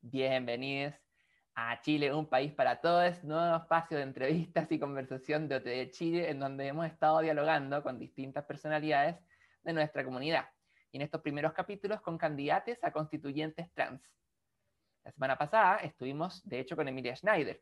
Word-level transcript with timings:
Bienvenidos 0.00 0.94
a 1.56 1.80
Chile, 1.80 2.14
un 2.14 2.28
país 2.28 2.52
para 2.54 2.80
todos, 2.80 3.24
nuevo 3.24 3.56
espacio 3.56 3.96
de 3.96 4.04
entrevistas 4.04 4.70
y 4.70 4.78
conversación 4.78 5.48
de 5.48 5.56
OTD 5.56 5.90
Chile, 5.90 6.30
en 6.30 6.38
donde 6.38 6.68
hemos 6.68 6.86
estado 6.86 7.18
dialogando 7.18 7.82
con 7.82 7.98
distintas 7.98 8.44
personalidades 8.44 9.16
de 9.64 9.72
nuestra 9.72 10.04
comunidad. 10.04 10.48
Y 10.92 10.98
en 10.98 11.02
estos 11.02 11.20
primeros 11.20 11.52
capítulos 11.52 12.00
con 12.00 12.16
candidatos 12.16 12.78
a 12.82 12.92
constituyentes 12.92 13.72
trans. 13.74 14.00
La 15.02 15.10
semana 15.10 15.36
pasada 15.36 15.78
estuvimos, 15.78 16.48
de 16.48 16.60
hecho, 16.60 16.76
con 16.76 16.86
Emilia 16.86 17.16
Schneider. 17.16 17.60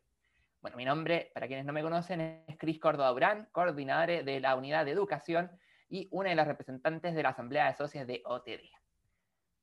Bueno, 0.61 0.77
mi 0.77 0.85
nombre, 0.85 1.31
para 1.33 1.47
quienes 1.47 1.65
no 1.65 1.73
me 1.73 1.81
conocen, 1.81 2.43
es 2.47 2.57
Cris 2.59 2.79
Córdoba 2.79 3.11
Urán, 3.13 3.49
coordinadora 3.51 4.21
de 4.21 4.39
la 4.39 4.55
Unidad 4.55 4.85
de 4.85 4.91
Educación 4.91 5.49
y 5.89 6.07
una 6.11 6.29
de 6.29 6.35
las 6.35 6.47
representantes 6.47 7.15
de 7.15 7.23
la 7.23 7.29
Asamblea 7.29 7.65
de 7.65 7.73
Socios 7.75 8.05
de 8.05 8.21
OTD. 8.25 8.86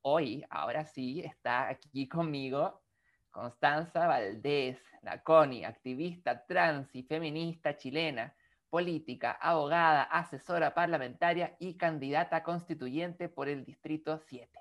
Hoy, 0.06 0.44
ahora 0.50 0.84
sí, 0.84 1.22
está 1.22 1.66
aquí 1.66 2.06
conmigo 2.06 2.82
Constanza 3.30 4.06
Valdés, 4.06 4.78
la 5.00 5.22
CONI, 5.22 5.64
activista 5.64 6.44
trans 6.44 6.94
y 6.94 7.04
feminista 7.04 7.78
chilena, 7.78 8.36
política, 8.68 9.32
abogada, 9.40 10.02
asesora 10.02 10.74
parlamentaria 10.74 11.56
y 11.58 11.78
candidata 11.78 12.42
constituyente 12.42 13.30
por 13.30 13.48
el 13.48 13.64
Distrito 13.64 14.18
7. 14.18 14.60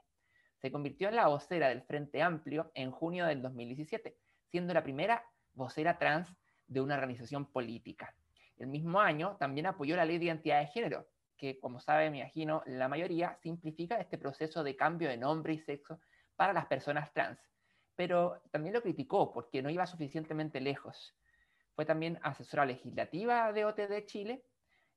Se 0.61 0.71
convirtió 0.71 1.09
en 1.09 1.17
la 1.17 1.27
vocera 1.27 1.67
del 1.67 1.81
Frente 1.81 2.21
Amplio 2.21 2.71
en 2.73 2.91
junio 2.91 3.25
del 3.25 3.41
2017, 3.41 4.15
siendo 4.45 4.73
la 4.73 4.81
primera 4.81 5.25
vocera 5.51 5.98
trans 5.98 6.34
de 6.67 6.79
una 6.79 6.95
organización 6.95 7.51
política. 7.51 8.15
El 8.55 8.67
mismo 8.67 9.01
año 9.01 9.35
también 9.41 9.65
apoyó 9.65 9.98
la 9.98 10.05
ley 10.05 10.20
de 10.20 10.25
identidad 10.25 10.62
de 10.62 10.67
género, 10.67 11.05
que 11.37 11.59
como 11.59 11.79
sabe, 11.79 12.09
me 12.09 12.19
imagino, 12.19 12.63
la 12.65 12.87
mayoría 12.87 13.37
simplifica 13.41 13.99
este 13.99 14.17
proceso 14.17 14.63
de 14.63 14.75
cambio 14.75 15.09
de 15.09 15.17
nombre 15.17 15.53
y 15.53 15.59
sexo 15.59 15.99
para 16.35 16.53
las 16.53 16.65
personas 16.65 17.11
trans 17.13 17.39
pero 17.95 18.41
también 18.51 18.73
lo 18.73 18.81
criticó 18.81 19.31
porque 19.31 19.61
no 19.61 19.69
iba 19.69 19.85
suficientemente 19.85 20.59
lejos. 20.59 21.15
Fue 21.75 21.85
también 21.85 22.20
asesora 22.23 22.65
legislativa 22.65 23.51
de 23.51 23.65
OTD 23.65 24.05
Chile 24.05 24.43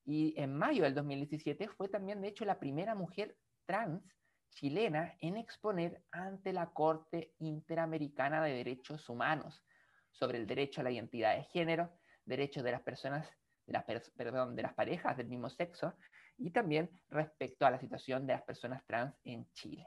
y 0.04 0.34
en 0.40 0.54
mayo 0.54 0.84
del 0.84 0.94
2017 0.94 1.68
fue 1.68 1.88
también, 1.88 2.20
de 2.20 2.28
hecho, 2.28 2.44
la 2.44 2.58
primera 2.58 2.94
mujer 2.94 3.36
trans 3.64 4.02
chilena 4.50 5.14
en 5.20 5.36
exponer 5.36 6.02
ante 6.10 6.52
la 6.52 6.72
Corte 6.72 7.34
Interamericana 7.38 8.42
de 8.42 8.54
Derechos 8.54 9.08
Humanos 9.08 9.64
sobre 10.12 10.38
el 10.38 10.46
derecho 10.46 10.80
a 10.80 10.84
la 10.84 10.90
identidad 10.90 11.36
de 11.36 11.44
género, 11.44 11.90
derechos 12.24 12.62
de 12.62 12.72
las 12.72 12.82
personas, 12.82 13.28
de 13.66 13.72
las, 13.72 13.84
perdón, 14.16 14.54
de 14.54 14.62
las 14.62 14.74
parejas 14.74 15.16
del 15.16 15.28
mismo 15.28 15.50
sexo 15.50 15.94
y 16.38 16.50
también 16.50 16.90
respecto 17.08 17.66
a 17.66 17.70
la 17.70 17.78
situación 17.78 18.26
de 18.26 18.34
las 18.34 18.42
personas 18.42 18.84
trans 18.86 19.14
en 19.24 19.46
Chile 19.52 19.86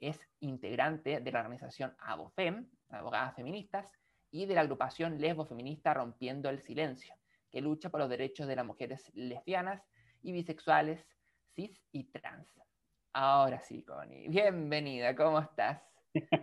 es 0.00 0.20
integrante 0.40 1.20
de 1.20 1.32
la 1.32 1.40
organización 1.40 1.94
ABOFEM, 1.98 2.66
Abogadas 2.90 3.34
Feministas, 3.34 3.86
y 4.30 4.46
de 4.46 4.54
la 4.54 4.62
agrupación 4.62 5.20
Lesbo 5.20 5.46
Feminista 5.46 5.94
Rompiendo 5.94 6.50
el 6.50 6.60
Silencio, 6.60 7.14
que 7.50 7.60
lucha 7.60 7.88
por 7.88 8.00
los 8.00 8.10
derechos 8.10 8.48
de 8.48 8.56
las 8.56 8.66
mujeres 8.66 9.10
lesbianas 9.14 9.82
y 10.22 10.32
bisexuales, 10.32 11.06
cis 11.54 11.80
y 11.92 12.04
trans. 12.04 12.52
Ahora 13.12 13.60
sí, 13.60 13.82
Connie, 13.82 14.28
bienvenida, 14.28 15.14
¿cómo 15.14 15.38
estás? 15.38 15.80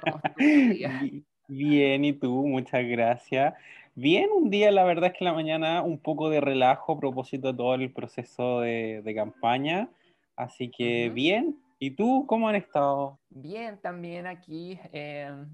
¿Cómo 0.02 0.22
Bien, 1.47 2.06
¿y 2.06 2.13
tú? 2.13 2.47
Muchas 2.47 2.85
gracias. 2.85 3.53
Bien, 3.95 4.30
un 4.31 4.50
día, 4.50 4.72
la 4.72 4.84
verdad 4.84 5.11
es 5.11 5.17
que 5.17 5.25
la 5.25 5.34
mañana 5.34 5.81
un 5.81 6.00
poco 6.00 6.30
de 6.30 6.42
relajo 6.42 6.94
a 6.94 7.00
propósito 7.00 7.52
de 7.52 7.58
todo 7.58 7.75
el 7.75 7.92
proceso 7.92 8.61
de, 8.61 9.14
campaña, 9.16 9.89
así 10.36 10.70
que 10.70 11.09
bien, 11.09 11.58
¿Y 11.84 11.89
tú 11.89 12.25
cómo 12.28 12.47
han 12.47 12.56
estado? 12.56 13.19
Bien, 13.31 13.81
también 13.81 14.28
aquí, 14.28 14.80
em, 14.92 15.50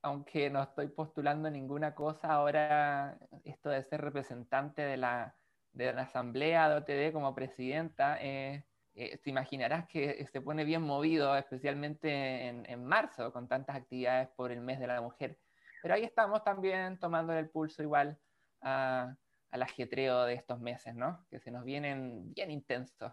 aunque 0.00 0.48
no 0.48 0.62
estoy 0.62 0.86
postulando 0.86 1.50
ninguna 1.50 1.92
cosa, 1.92 2.28
ahora 2.28 3.18
esto 3.42 3.70
de 3.70 3.82
ser 3.82 4.00
representante 4.00 4.82
de 4.82 4.96
la, 4.96 5.34
de 5.72 5.92
la 5.92 6.02
asamblea 6.02 6.68
de 6.68 6.76
OTD 6.76 7.12
como 7.12 7.34
presidenta, 7.34 8.16
eh, 8.22 8.62
eh, 8.94 9.18
te 9.18 9.28
imaginarás 9.28 9.88
que 9.88 10.24
se 10.30 10.40
pone 10.40 10.62
bien 10.64 10.82
movido, 10.82 11.36
especialmente 11.36 12.46
en, 12.46 12.64
en, 12.70 12.84
marzo, 12.84 13.32
con 13.32 13.48
tantas 13.48 13.74
actividades 13.74 14.28
por 14.36 14.52
el 14.52 14.60
mes 14.60 14.78
de 14.78 14.86
la 14.86 15.00
mujer. 15.00 15.36
Pero 15.86 15.94
ahí 15.94 16.02
estamos 16.02 16.42
también 16.42 16.98
tomando 16.98 17.32
el 17.32 17.48
pulso 17.48 17.80
igual 17.80 18.18
a, 18.60 19.14
al 19.52 19.62
ajetreo 19.62 20.24
de 20.24 20.34
estos 20.34 20.58
meses, 20.58 20.96
¿no? 20.96 21.24
Que 21.30 21.38
se 21.38 21.52
nos 21.52 21.64
vienen 21.64 22.34
bien 22.34 22.50
intensos. 22.50 23.12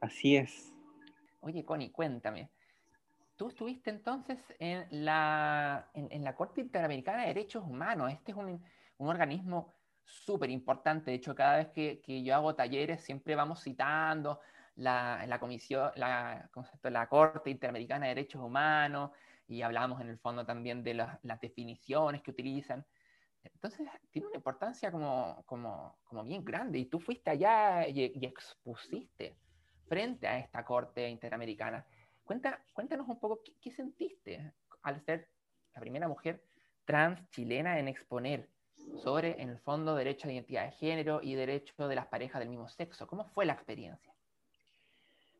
Así 0.00 0.36
es. 0.36 0.72
Oye, 1.40 1.64
Connie, 1.64 1.90
cuéntame. 1.90 2.52
Tú 3.34 3.48
estuviste 3.48 3.90
entonces 3.90 4.38
en 4.60 4.86
la, 5.04 5.90
en, 5.94 6.22
la 6.22 6.36
Corte 6.36 6.60
Interamericana 6.60 7.22
de 7.22 7.34
Derechos 7.34 7.64
Humanos. 7.64 8.12
Este 8.12 8.30
es 8.30 8.38
un, 8.38 8.64
un 8.98 9.08
organismo 9.08 9.74
súper 10.04 10.50
importante. 10.50 11.10
De 11.10 11.16
hecho, 11.16 11.34
cada 11.34 11.56
vez 11.56 11.68
que, 11.70 12.00
que, 12.00 12.22
yo 12.22 12.36
hago 12.36 12.54
talleres, 12.54 13.02
siempre 13.02 13.34
vamos 13.34 13.60
citando 13.60 14.38
la, 14.76 15.24
la 15.26 15.40
comisión, 15.40 15.90
la, 15.96 16.48
la 16.84 17.08
Corte 17.08 17.50
Interamericana 17.50 18.06
de 18.06 18.14
Derechos 18.14 18.40
Humanos 18.40 19.10
y 19.46 19.62
hablamos 19.62 20.00
en 20.00 20.08
el 20.08 20.18
fondo 20.18 20.44
también 20.44 20.82
de 20.82 20.94
las 20.94 21.40
definiciones 21.40 22.22
que 22.22 22.30
utilizan. 22.30 22.84
Entonces, 23.42 23.86
tiene 24.10 24.28
una 24.28 24.36
importancia 24.36 24.90
como, 24.90 25.42
como, 25.46 25.98
como 26.04 26.24
bien 26.24 26.44
grande. 26.44 26.78
Y 26.78 26.86
tú 26.86 26.98
fuiste 26.98 27.30
allá 27.30 27.86
y, 27.86 28.12
y 28.14 28.24
expusiste 28.24 29.36
frente 29.86 30.26
a 30.26 30.38
esta 30.38 30.64
Corte 30.64 31.08
Interamericana. 31.08 31.86
Cuenta, 32.24 32.64
cuéntanos 32.72 33.06
un 33.08 33.20
poco 33.20 33.40
qué, 33.60 33.70
sentiste 33.70 34.54
al 34.82 35.00
ser 35.04 35.28
la 35.74 35.80
primera 35.80 36.08
mujer 36.08 36.42
trans 36.84 37.20
chilena 37.30 37.78
en 37.78 37.88
exponer 37.88 38.48
sobre, 38.96 39.40
en 39.40 39.50
el 39.50 39.58
fondo, 39.58 39.94
derecho 39.94 40.28
a 40.28 40.32
identidad 40.32 40.64
de 40.64 40.72
género 40.72 41.20
y 41.22 41.34
derecho 41.34 41.86
de 41.86 41.94
las 41.94 42.06
parejas 42.06 42.40
del 42.40 42.48
mismo 42.48 42.68
sexo. 42.68 43.06
¿Cómo 43.06 43.26
fue 43.26 43.44
la 43.44 43.52
experiencia? 43.52 44.13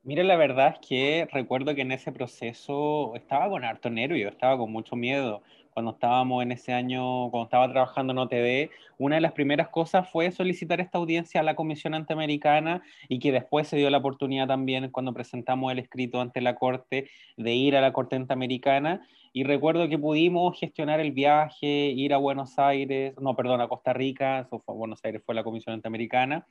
Mira, 0.04 0.22
la 0.22 0.36
verdad 0.36 0.74
es 0.74 0.86
que 0.86 1.26
recuerdo 1.32 1.74
que 1.74 1.80
en 1.80 1.90
ese 1.90 2.12
proceso 2.12 3.14
estaba 3.16 3.48
con 3.48 3.64
harto 3.64 3.88
nervio, 3.88 4.28
estaba 4.28 4.58
con 4.58 4.70
mucho 4.70 4.96
miedo, 4.96 5.42
cuando 5.70 5.92
estábamos 5.92 6.42
en 6.42 6.52
ese 6.52 6.74
año, 6.74 7.30
cuando 7.30 7.44
estaba 7.44 7.70
trabajando 7.72 8.12
en 8.12 8.18
OTD, 8.18 8.70
una 8.98 9.14
de 9.14 9.22
las 9.22 9.32
primeras 9.32 9.70
cosas 9.70 10.06
fue 10.10 10.30
solicitar 10.30 10.78
esta 10.82 10.98
audiencia 10.98 11.40
a 11.40 11.42
la 11.42 11.56
Comisión 11.56 11.94
Anteamericana 11.94 12.82
y 13.08 13.18
que 13.18 13.32
después 13.32 13.66
se 13.66 13.78
dio 13.78 13.88
la 13.88 13.96
oportunidad 13.96 14.46
también 14.46 14.90
cuando 14.90 15.14
presentamos 15.14 15.72
el 15.72 15.78
escrito 15.78 16.20
ante 16.20 16.42
la 16.42 16.54
Corte 16.54 17.08
de 17.38 17.54
ir 17.54 17.74
a 17.74 17.80
la 17.80 17.94
Corte 17.94 18.16
Anteamericana. 18.16 19.08
Y 19.32 19.44
recuerdo 19.44 19.88
que 19.88 19.98
pudimos 19.98 20.60
gestionar 20.60 21.00
el 21.00 21.12
viaje, 21.12 21.66
ir 21.66 22.12
a 22.12 22.18
Buenos 22.18 22.58
Aires, 22.58 23.14
no, 23.18 23.34
perdón, 23.34 23.62
a 23.62 23.68
Costa 23.68 23.94
Rica, 23.94 24.40
eso 24.40 24.60
fue, 24.60 24.74
Buenos 24.74 25.02
Aires 25.02 25.22
fue 25.24 25.34
la 25.34 25.44
Comisión 25.44 25.74
Anteamericana. 25.74 26.46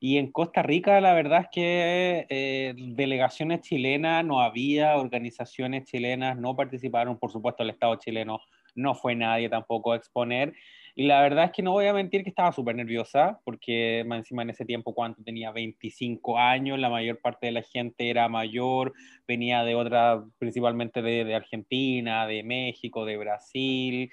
Y 0.00 0.18
en 0.18 0.30
Costa 0.30 0.62
Rica 0.62 1.00
la 1.00 1.12
verdad 1.12 1.42
es 1.42 1.48
que 1.50 2.26
eh, 2.28 2.74
delegaciones 2.76 3.62
chilenas 3.62 4.24
no 4.24 4.40
había, 4.40 4.96
organizaciones 4.96 5.84
chilenas 5.84 6.36
no 6.38 6.54
participaron, 6.54 7.18
por 7.18 7.32
supuesto 7.32 7.62
el 7.62 7.70
Estado 7.70 7.96
chileno 7.96 8.40
no 8.76 8.94
fue 8.94 9.16
nadie 9.16 9.48
tampoco 9.48 9.92
a 9.92 9.96
exponer. 9.96 10.54
Y 10.94 11.06
la 11.06 11.20
verdad 11.20 11.46
es 11.46 11.52
que 11.52 11.62
no 11.62 11.72
voy 11.72 11.86
a 11.86 11.92
mentir 11.92 12.24
que 12.24 12.30
estaba 12.30 12.52
súper 12.52 12.74
nerviosa, 12.74 13.40
porque 13.44 14.04
más 14.06 14.18
encima 14.18 14.42
en 14.42 14.50
ese 14.50 14.64
tiempo, 14.64 14.94
cuando 14.94 15.22
tenía 15.22 15.52
25 15.52 16.38
años, 16.38 16.78
la 16.78 16.90
mayor 16.90 17.20
parte 17.20 17.46
de 17.46 17.52
la 17.52 17.62
gente 17.62 18.10
era 18.10 18.28
mayor, 18.28 18.92
venía 19.26 19.62
de 19.62 19.76
otra, 19.76 20.24
principalmente 20.38 21.00
de, 21.00 21.24
de 21.24 21.34
Argentina, 21.36 22.26
de 22.26 22.42
México, 22.42 23.04
de 23.04 23.16
Brasil. 23.16 24.10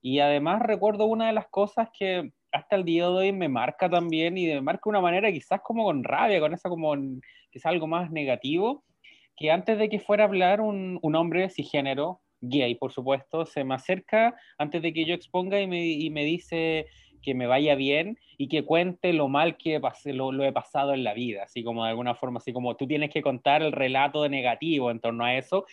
Y 0.00 0.20
además 0.20 0.62
recuerdo 0.62 1.04
una 1.04 1.26
de 1.26 1.34
las 1.34 1.48
cosas 1.48 1.90
que 1.92 2.32
hasta 2.52 2.76
el 2.76 2.84
día 2.84 3.04
de 3.04 3.10
hoy 3.10 3.32
me 3.32 3.48
marca 3.48 3.88
también 3.88 4.36
y 4.38 4.46
me 4.46 4.60
marca 4.60 4.82
de 4.84 4.90
una 4.90 5.00
manera 5.00 5.32
quizás 5.32 5.60
como 5.62 5.84
con 5.84 6.04
rabia, 6.04 6.40
con 6.40 6.52
esa 6.52 6.68
como 6.68 6.94
quizás 7.50 7.66
algo 7.66 7.86
más 7.86 8.10
negativo, 8.10 8.84
que 9.36 9.50
antes 9.50 9.78
de 9.78 9.88
que 9.88 9.98
fuera 9.98 10.24
a 10.24 10.26
hablar 10.26 10.60
un, 10.60 10.98
un 11.02 11.14
hombre 11.16 11.48
cisgénero, 11.50 12.20
gay 12.40 12.74
por 12.74 12.92
supuesto, 12.92 13.46
se 13.46 13.64
me 13.64 13.74
acerca 13.74 14.34
antes 14.58 14.82
de 14.82 14.92
que 14.92 15.04
yo 15.04 15.14
exponga 15.14 15.60
y 15.60 15.66
me, 15.66 15.86
y 15.86 16.10
me 16.10 16.24
dice 16.24 16.86
que 17.22 17.34
me 17.34 17.46
vaya 17.46 17.74
bien 17.74 18.18
y 18.36 18.48
que 18.48 18.64
cuente 18.64 19.12
lo 19.12 19.28
mal 19.28 19.56
que 19.56 19.80
lo, 20.06 20.32
lo, 20.32 20.44
he 20.44 20.52
pasado 20.52 20.92
en 20.92 21.04
la 21.04 21.14
vida, 21.14 21.44
así 21.44 21.62
como 21.62 21.84
de 21.84 21.90
alguna 21.90 22.14
forma, 22.14 22.38
así 22.38 22.52
como 22.52 22.76
tú 22.76 22.86
tienes 22.86 23.10
que 23.10 23.22
contar 23.22 23.62
el 23.62 23.72
relato 23.72 24.22
de 24.22 24.28
negativo 24.28 24.90
en 24.90 25.00
torno 25.00 25.24
a 25.24 25.36
eso. 25.36 25.64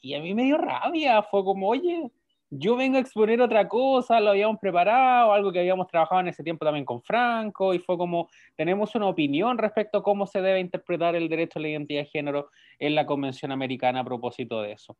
Y 0.00 0.14
a 0.14 0.20
mí 0.20 0.34
me 0.34 0.44
dio 0.44 0.56
rabia, 0.56 1.22
fue 1.22 1.44
como, 1.44 1.68
oye, 1.68 2.10
yo 2.56 2.76
vengo 2.76 2.96
a 2.96 3.00
exponer 3.00 3.40
otra 3.40 3.68
cosa, 3.68 4.20
lo 4.20 4.30
habíamos 4.30 4.58
preparado, 4.60 5.32
algo 5.32 5.52
que 5.52 5.58
habíamos 5.58 5.88
trabajado 5.88 6.20
en 6.20 6.28
ese 6.28 6.44
tiempo 6.44 6.64
también 6.64 6.84
con 6.84 7.02
Franco, 7.02 7.74
y 7.74 7.78
fue 7.78 7.98
como, 7.98 8.28
tenemos 8.56 8.94
una 8.94 9.08
opinión 9.08 9.58
respecto 9.58 9.98
a 9.98 10.02
cómo 10.02 10.26
se 10.26 10.40
debe 10.40 10.60
interpretar 10.60 11.16
el 11.16 11.28
derecho 11.28 11.58
a 11.58 11.62
la 11.62 11.68
identidad 11.68 12.02
de 12.02 12.08
género 12.08 12.50
en 12.78 12.94
la 12.94 13.06
Convención 13.06 13.50
Americana 13.50 14.00
a 14.00 14.04
propósito 14.04 14.62
de 14.62 14.72
eso. 14.72 14.96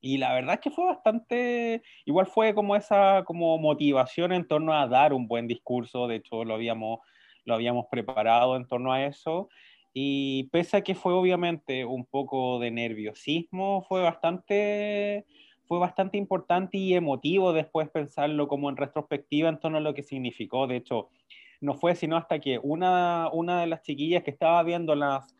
Y 0.00 0.18
la 0.18 0.32
verdad 0.34 0.54
es 0.54 0.60
que 0.60 0.70
fue 0.70 0.86
bastante, 0.86 1.82
igual 2.04 2.26
fue 2.26 2.54
como 2.54 2.76
esa 2.76 3.24
como 3.24 3.58
motivación 3.58 4.32
en 4.32 4.46
torno 4.46 4.72
a 4.72 4.86
dar 4.86 5.12
un 5.12 5.26
buen 5.26 5.48
discurso, 5.48 6.06
de 6.06 6.16
hecho 6.16 6.44
lo 6.44 6.54
habíamos, 6.54 7.00
lo 7.44 7.54
habíamos 7.54 7.86
preparado 7.90 8.56
en 8.56 8.68
torno 8.68 8.92
a 8.92 9.04
eso, 9.04 9.48
y 9.92 10.44
pese 10.52 10.76
a 10.76 10.82
que 10.82 10.94
fue 10.94 11.14
obviamente 11.14 11.84
un 11.84 12.04
poco 12.04 12.58
de 12.60 12.70
nerviosismo, 12.70 13.82
fue 13.88 14.02
bastante 14.02 15.24
fue 15.66 15.78
bastante 15.78 16.16
importante 16.18 16.78
y 16.78 16.94
emotivo 16.94 17.52
después 17.52 17.88
pensarlo 17.90 18.48
como 18.48 18.70
en 18.70 18.76
retrospectiva 18.76 19.48
en 19.48 19.58
torno 19.58 19.78
a 19.78 19.80
lo 19.80 19.94
que 19.94 20.02
significó. 20.02 20.66
De 20.66 20.76
hecho, 20.76 21.08
no 21.60 21.74
fue 21.74 21.94
sino 21.94 22.16
hasta 22.16 22.38
que 22.38 22.58
una, 22.62 23.28
una 23.32 23.60
de 23.60 23.66
las 23.66 23.82
chiquillas 23.82 24.22
que 24.22 24.30
estaba 24.30 24.62
viendo 24.62 24.94
las, 24.94 25.34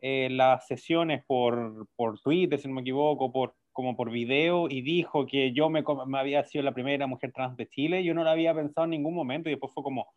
eh, 0.00 0.28
las 0.30 0.66
sesiones 0.66 1.24
por, 1.26 1.86
por 1.96 2.18
Twitter, 2.20 2.58
si 2.58 2.68
no 2.68 2.74
me 2.74 2.80
equivoco, 2.80 3.32
por, 3.32 3.54
como 3.72 3.96
por 3.96 4.10
video, 4.10 4.68
y 4.68 4.82
dijo 4.82 5.26
que 5.26 5.52
yo 5.52 5.70
me, 5.70 5.82
me 6.06 6.18
había 6.18 6.44
sido 6.44 6.64
la 6.64 6.74
primera 6.74 7.06
mujer 7.06 7.32
trans 7.32 7.56
de 7.56 7.68
Chile, 7.68 8.04
yo 8.04 8.14
no 8.14 8.24
lo 8.24 8.30
había 8.30 8.54
pensado 8.54 8.84
en 8.84 8.90
ningún 8.90 9.14
momento, 9.14 9.48
y 9.48 9.52
después 9.52 9.72
fue 9.72 9.82
como, 9.82 10.08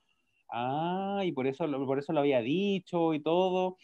ah, 0.49 1.21
y 1.23 1.31
por 1.31 1.47
eso, 1.47 1.69
por 1.85 1.99
eso 1.99 2.13
lo 2.13 2.21
había 2.21 2.41
dicho 2.41 3.13
y 3.13 3.19
todo. 3.19 3.77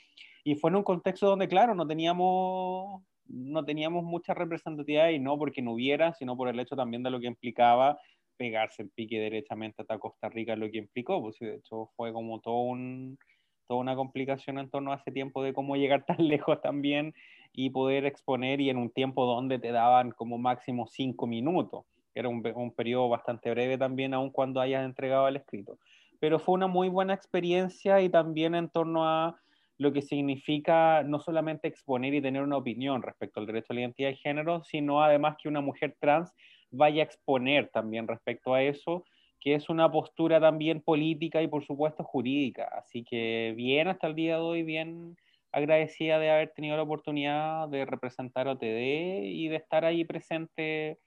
Y 0.44 0.56
fue 0.56 0.70
en 0.70 0.78
un 0.78 0.84
contexto 0.84 1.28
donde, 1.28 1.48
claro, 1.48 1.76
no 1.76 1.86
teníamos, 1.86 3.04
no 3.30 3.64
teníamos 3.64 4.04
mucha 4.04 4.34
representatividad 4.34 5.10
y 5.10 5.20
no 5.20 5.38
porque 5.38 5.62
no 5.62 5.74
hubiera, 5.74 6.14
sino 6.14 6.36
por 6.36 6.50
el 6.50 6.60
hecho 6.60 6.76
también 6.76 7.04
de 7.04 7.12
lo 7.12 7.20
que 7.20 7.28
implicaba 7.28 8.00
pegarse 8.38 8.81
el 8.84 8.90
pique 8.90 9.20
derechamente 9.20 9.81
hasta 9.81 10.00
Costa 10.00 10.30
Rica, 10.30 10.56
lo 10.56 10.72
que 10.72 10.78
implicó, 10.78 11.22
pues 11.22 11.38
de 11.40 11.56
hecho 11.56 11.90
fue 11.96 12.14
como 12.14 12.40
todo 12.40 12.62
un, 12.62 13.20
toda 13.68 13.81
una 13.81 13.96
complicación 13.96 14.58
en 14.60 14.70
torno 14.70 14.94
a 14.94 14.96
ese 14.96 15.12
tiempo 15.12 15.44
de 15.44 15.54
cómo 15.54 15.76
llegar 15.76 16.06
tan 16.08 16.28
lejos 16.28 16.62
también 16.62 17.14
y 17.54 17.70
poder 17.70 18.06
exponer 18.06 18.62
y 18.62 18.70
en 18.70 18.78
un 18.78 18.90
tiempo 18.90 19.26
donde 19.26 19.60
te 19.60 19.72
daban 19.72 20.12
como 20.12 20.38
máximo 20.38 20.88
cinco 20.88 21.28
minutos. 21.28 21.86
Era 22.16 22.30
un, 22.30 22.44
un 22.56 22.72
periodo 22.72 23.10
bastante 23.10 23.52
breve 23.52 23.78
también, 23.78 24.14
aun 24.14 24.31
cuando 24.31 24.62
hayas 24.62 24.86
entregado 24.86 25.28
el 25.28 25.36
escrito. 25.36 25.78
Pero 26.20 26.40
fue 26.40 26.56
una 26.56 26.68
muy 26.68 26.90
buena 26.90 27.14
experiencia 27.14 28.02
y 28.02 28.10
también 28.10 28.56
en 28.56 28.70
torno 28.70 29.06
a 29.06 29.40
lo 29.80 29.94
que 29.94 30.02
significa 30.02 31.04
no 31.04 31.20
solamente 31.20 31.68
exponer 31.68 32.14
y 32.14 32.22
tener 32.22 32.44
una 32.44 32.58
opinión 32.58 33.02
respecto 33.02 33.40
al 33.40 33.46
derecho 33.46 33.68
a 33.72 33.76
la 33.76 33.81
identidad 33.81 34.10
de 34.10 34.18
género, 34.18 34.62
sino 34.66 35.02
además 35.02 35.38
que 35.42 35.48
una 35.48 35.62
mujer 35.62 35.96
trans 36.00 36.36
vaya 36.70 37.02
a 37.02 37.06
exponer 37.06 37.70
también 37.70 38.06
respecto 38.08 38.54
a 38.54 38.62
eso, 38.62 39.06
que 39.40 39.56
es 39.56 39.70
una 39.70 39.90
postura 39.90 40.42
también 40.42 40.81
política 40.81 41.42
y 41.42 41.48
por 41.48 41.66
supuesto 41.66 42.04
jurídica. 42.04 42.70
Así 42.78 43.06
que 43.06 43.54
bien 43.56 43.88
hasta 43.88 44.08
el 44.08 44.16
día 44.16 44.36
de 44.36 44.42
hoy, 44.42 44.64
bien 44.64 45.16
agradecida 45.54 46.20
de 46.20 46.30
haber 46.30 46.50
tenido 46.54 46.76
la 46.76 46.84
oportunidad 46.84 47.70
de 47.70 47.86
representar 47.86 48.50
OTD 48.50 49.24
y 49.24 49.48
de 49.48 49.56
estar 49.56 49.86
ahí 49.86 50.04
presente 50.04 51.00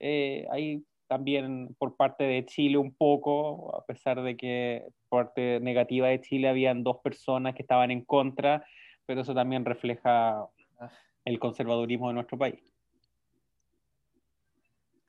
eh, 0.00 0.46
ahí 0.50 0.84
también 1.08 1.74
por 1.78 1.96
parte 1.96 2.24
de 2.24 2.44
Chile 2.46 2.78
un 2.78 2.94
poco, 2.94 3.76
a 3.76 3.84
pesar 3.84 4.22
de 4.22 4.36
que 4.36 4.86
parte 5.08 5.60
negativa 5.60 6.08
de 6.08 6.20
Chile 6.20 6.48
habían 6.48 6.82
dos 6.82 6.98
personas 6.98 7.54
que 7.54 7.62
estaban 7.62 7.90
en 7.90 8.04
contra, 8.04 8.66
pero 9.06 9.20
eso 9.20 9.34
también 9.34 9.64
refleja 9.64 10.46
ah. 10.80 10.90
el 11.24 11.38
conservadurismo 11.38 12.08
de 12.08 12.14
nuestro 12.14 12.36
país. 12.38 12.74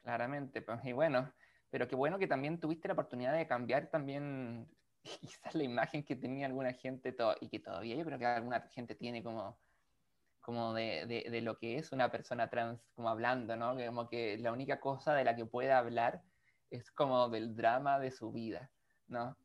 Claramente, 0.04 0.62
pues, 0.62 0.86
y 0.86 0.94
bueno, 0.94 1.34
pero 1.70 1.88
qué 1.88 1.96
bueno 1.96 2.18
que 2.18 2.28
también 2.28 2.60
tuviste 2.60 2.88
la 2.88 2.94
oportunidad 2.94 3.36
de 3.36 3.48
cambiar 3.48 3.88
también 3.88 4.68
quizás 5.22 5.56
la 5.56 5.64
imagen 5.64 6.04
que 6.04 6.16
tenía 6.16 6.46
alguna 6.46 6.74
gente 6.74 7.16
y 7.42 7.50
que 7.50 7.60
todavía 7.60 7.96
yo 7.96 8.06
creo 8.06 8.20
que 8.20 8.26
alguna 8.26 8.62
gente 8.70 8.96
tiene 8.96 9.24
como 9.24 9.58
como 10.48 10.74
de, 10.74 11.26
de, 11.30 11.42
lo 11.42 11.58
que 11.58 11.78
es 11.78 11.92
una 11.92 12.10
persona 12.10 12.50
trans, 12.50 12.82
como 12.96 13.10
hablando, 13.10 13.58
¿no? 13.58 13.76
Como 13.76 14.08
que 14.08 14.38
la 14.38 14.54
única 14.54 14.80
cosa 14.80 15.14
de 15.14 15.26
la 15.26 15.36
que 15.36 15.46
puede 15.46 15.74
hablar 15.74 16.24
es 16.70 16.90
como 16.90 17.28
del 17.28 17.54
drama 17.54 18.00
de 18.00 18.12
su 18.12 18.32
vida, 18.32 18.72
¿no? 19.08 19.36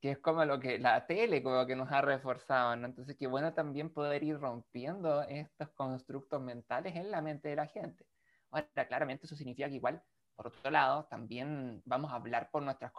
Que 0.00 0.10
es 0.10 0.18
como 0.18 0.44
lo 0.44 0.58
que 0.58 0.80
la 0.80 1.06
tele 1.06 1.44
como 1.44 1.64
que 1.64 1.76
nos 1.76 1.92
ha 1.92 2.00
reforzado, 2.00 2.74
¿no? 2.74 2.88
Entonces, 2.88 3.16
qué 3.16 3.28
bueno 3.28 3.54
también 3.54 3.92
poder 3.92 4.24
ir 4.24 4.36
rompiendo 4.40 5.22
estos 5.22 5.70
constructos 5.74 6.42
mentales 6.42 6.96
en 6.96 7.12
la 7.12 7.22
mente 7.22 7.50
de 7.50 7.54
la 7.54 7.68
gente. 7.68 8.04
Ahora, 8.50 8.88
claramente 8.88 9.26
eso 9.26 9.36
significa 9.36 9.68
que 9.68 9.76
igual, 9.76 10.02
por 10.34 10.48
otro 10.48 10.72
lado, 10.72 11.04
también 11.04 11.82
vamos 11.84 12.10
a 12.10 12.16
hablar 12.16 12.50
por 12.50 12.64
nuestras, 12.64 12.90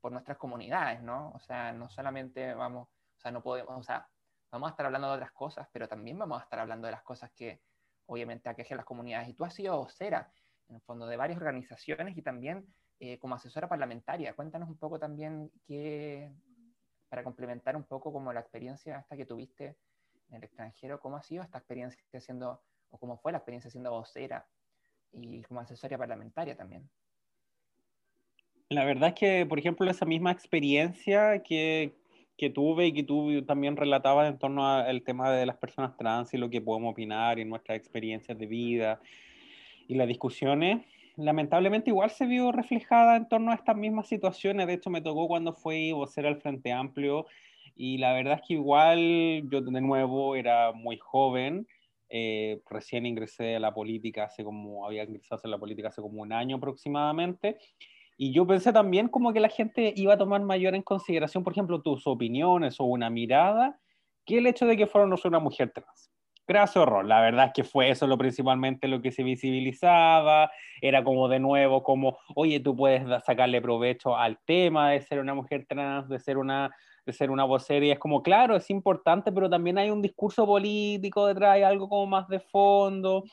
por 0.00 0.10
nuestras 0.10 0.36
comunidades, 0.36 1.00
¿no? 1.00 1.30
O 1.30 1.38
sea, 1.38 1.72
no 1.72 1.88
solamente 1.88 2.54
vamos, 2.54 2.88
o 2.88 3.20
sea, 3.20 3.30
no 3.30 3.40
podemos, 3.40 3.78
o 3.78 3.84
sea, 3.84 4.08
vamos 4.52 4.68
a 4.68 4.70
estar 4.70 4.86
hablando 4.86 5.08
de 5.08 5.14
otras 5.14 5.32
cosas, 5.32 5.66
pero 5.72 5.88
también 5.88 6.18
vamos 6.18 6.38
a 6.38 6.44
estar 6.44 6.60
hablando 6.60 6.86
de 6.86 6.92
las 6.92 7.02
cosas 7.02 7.30
que 7.32 7.60
obviamente 8.06 8.48
aquejan 8.48 8.76
las 8.76 8.86
comunidades. 8.86 9.28
Y 9.28 9.34
tú 9.34 9.44
has 9.44 9.54
sido 9.54 9.78
vocera, 9.78 10.30
en 10.68 10.76
el 10.76 10.82
fondo, 10.82 11.06
de 11.06 11.16
varias 11.16 11.38
organizaciones 11.38 12.16
y 12.16 12.22
también 12.22 12.66
eh, 13.00 13.18
como 13.18 13.34
asesora 13.34 13.68
parlamentaria. 13.68 14.34
Cuéntanos 14.34 14.68
un 14.68 14.76
poco 14.76 14.98
también 14.98 15.50
qué, 15.66 16.30
para 17.08 17.24
complementar 17.24 17.76
un 17.76 17.84
poco 17.84 18.12
como 18.12 18.32
la 18.32 18.40
experiencia 18.40 18.98
hasta 18.98 19.16
que 19.16 19.24
tuviste 19.24 19.76
en 20.28 20.36
el 20.36 20.44
extranjero, 20.44 21.00
cómo 21.00 21.16
ha 21.16 21.22
sido 21.22 21.42
esta 21.42 21.58
experiencia 21.58 22.20
siendo, 22.20 22.62
o 22.90 22.98
cómo 22.98 23.16
fue 23.18 23.32
la 23.32 23.38
experiencia 23.38 23.70
siendo 23.70 23.90
vocera 23.90 24.46
y 25.12 25.42
como 25.42 25.60
asesora 25.60 25.96
parlamentaria 25.98 26.56
también. 26.56 26.88
La 28.68 28.84
verdad 28.84 29.10
es 29.10 29.14
que, 29.14 29.46
por 29.46 29.58
ejemplo, 29.58 29.90
esa 29.90 30.06
misma 30.06 30.30
experiencia 30.30 31.42
que, 31.42 32.01
que 32.36 32.50
tuve 32.50 32.86
y 32.86 32.92
que 32.92 33.02
tú 33.02 33.42
también 33.44 33.76
relatabas 33.76 34.28
en 34.28 34.38
torno 34.38 34.66
al 34.66 35.02
tema 35.02 35.30
de 35.30 35.46
las 35.46 35.56
personas 35.56 35.96
trans 35.96 36.32
y 36.34 36.38
lo 36.38 36.50
que 36.50 36.60
podemos 36.60 36.92
opinar 36.92 37.38
y 37.38 37.44
nuestras 37.44 37.78
experiencias 37.78 38.38
de 38.38 38.46
vida 38.46 39.00
y 39.88 39.94
las 39.94 40.08
discusiones, 40.08 40.84
lamentablemente 41.16 41.90
igual 41.90 42.10
se 42.10 42.26
vio 42.26 42.52
reflejada 42.52 43.16
en 43.16 43.28
torno 43.28 43.52
a 43.52 43.54
estas 43.54 43.76
mismas 43.76 44.08
situaciones. 44.08 44.66
De 44.66 44.74
hecho, 44.74 44.90
me 44.90 45.02
tocó 45.02 45.28
cuando 45.28 45.52
fui 45.52 45.92
vocera 45.92 46.28
al 46.28 46.40
Frente 46.40 46.72
Amplio 46.72 47.26
y 47.76 47.98
la 47.98 48.12
verdad 48.12 48.34
es 48.34 48.42
que 48.46 48.54
igual 48.54 49.48
yo 49.50 49.60
de 49.60 49.80
nuevo 49.80 50.36
era 50.36 50.72
muy 50.72 50.98
joven. 50.98 51.66
Eh, 52.08 52.60
recién 52.68 53.06
ingresé 53.06 53.56
a 53.56 53.60
la 53.60 53.72
política 53.72 54.24
hace 54.24 54.44
como, 54.44 54.86
había 54.86 55.04
ingresado 55.04 55.40
a 55.44 55.48
la 55.48 55.58
política 55.58 55.88
hace 55.88 56.02
como 56.02 56.20
un 56.20 56.32
año 56.32 56.56
aproximadamente, 56.56 57.56
y 58.22 58.30
yo 58.30 58.46
pensé 58.46 58.72
también 58.72 59.08
como 59.08 59.32
que 59.32 59.40
la 59.40 59.48
gente 59.48 59.92
iba 59.96 60.14
a 60.14 60.16
tomar 60.16 60.40
mayor 60.42 60.76
en 60.76 60.82
consideración, 60.82 61.42
por 61.42 61.54
ejemplo, 61.54 61.82
tus 61.82 62.06
opiniones 62.06 62.78
o 62.78 62.84
una 62.84 63.10
mirada, 63.10 63.80
que 64.24 64.38
el 64.38 64.46
hecho 64.46 64.64
de 64.64 64.76
que 64.76 64.86
fueron 64.86 65.10
no 65.10 65.16
una 65.24 65.40
mujer 65.40 65.72
trans. 65.74 66.12
Gracias 66.46 66.76
horror, 66.76 67.04
la 67.04 67.20
verdad 67.20 67.46
es 67.46 67.52
que 67.52 67.64
fue 67.64 67.90
eso 67.90 68.06
lo 68.06 68.16
principalmente 68.16 68.86
lo 68.86 69.02
que 69.02 69.10
se 69.10 69.24
visibilizaba, 69.24 70.52
era 70.80 71.02
como 71.02 71.26
de 71.26 71.40
nuevo, 71.40 71.82
como, 71.82 72.16
oye, 72.36 72.60
tú 72.60 72.76
puedes 72.76 73.02
sacarle 73.24 73.60
provecho 73.60 74.16
al 74.16 74.38
tema 74.46 74.90
de 74.90 75.00
ser 75.00 75.18
una 75.18 75.34
mujer 75.34 75.66
trans, 75.68 76.08
de 76.08 76.20
ser 76.20 76.38
una, 76.38 76.70
de 77.04 77.12
ser 77.12 77.28
una 77.28 77.42
vocera, 77.42 77.86
y 77.86 77.90
es 77.90 77.98
como, 77.98 78.22
claro, 78.22 78.54
es 78.54 78.70
importante, 78.70 79.32
pero 79.32 79.50
también 79.50 79.78
hay 79.78 79.90
un 79.90 80.00
discurso 80.00 80.46
político 80.46 81.26
detrás, 81.26 81.56
hay 81.56 81.62
algo 81.64 81.88
como 81.88 82.06
más 82.06 82.28
de 82.28 82.38
fondo, 82.38 83.24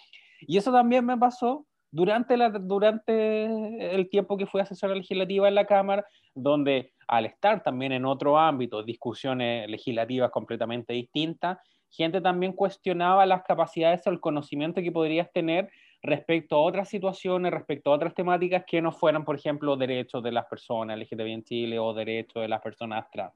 y 0.41 0.57
eso 0.57 0.71
también 0.71 1.05
me 1.05 1.15
pasó 1.15 1.67
durante, 1.91 2.37
la, 2.37 2.49
durante 2.49 3.95
el 3.95 4.09
tiempo 4.09 4.37
que 4.37 4.45
fui 4.45 4.61
asesora 4.61 4.95
legislativa 4.95 5.47
en 5.47 5.55
la 5.55 5.65
Cámara, 5.65 6.05
donde 6.35 6.93
al 7.07 7.25
estar 7.25 7.63
también 7.63 7.91
en 7.91 8.05
otro 8.05 8.37
ámbito, 8.37 8.83
discusiones 8.83 9.69
legislativas 9.69 10.29
completamente 10.29 10.93
distintas, 10.93 11.57
gente 11.89 12.21
también 12.21 12.53
cuestionaba 12.53 13.25
las 13.25 13.43
capacidades 13.43 14.05
o 14.05 14.11
el 14.11 14.19
conocimiento 14.19 14.81
que 14.81 14.91
podrías 14.91 15.31
tener 15.31 15.69
respecto 16.01 16.55
a 16.55 16.59
otras 16.59 16.87
situaciones, 16.87 17.51
respecto 17.51 17.91
a 17.91 17.95
otras 17.95 18.13
temáticas 18.13 18.63
que 18.65 18.81
no 18.81 18.91
fueran, 18.91 19.25
por 19.25 19.35
ejemplo, 19.35 19.75
derechos 19.75 20.23
de 20.23 20.31
las 20.31 20.45
personas 20.45 20.97
LGTB 20.97 21.27
en 21.27 21.43
Chile 21.43 21.79
o 21.79 21.93
derechos 21.93 22.41
de 22.41 22.47
las 22.47 22.61
personas 22.61 23.09
trans. 23.11 23.33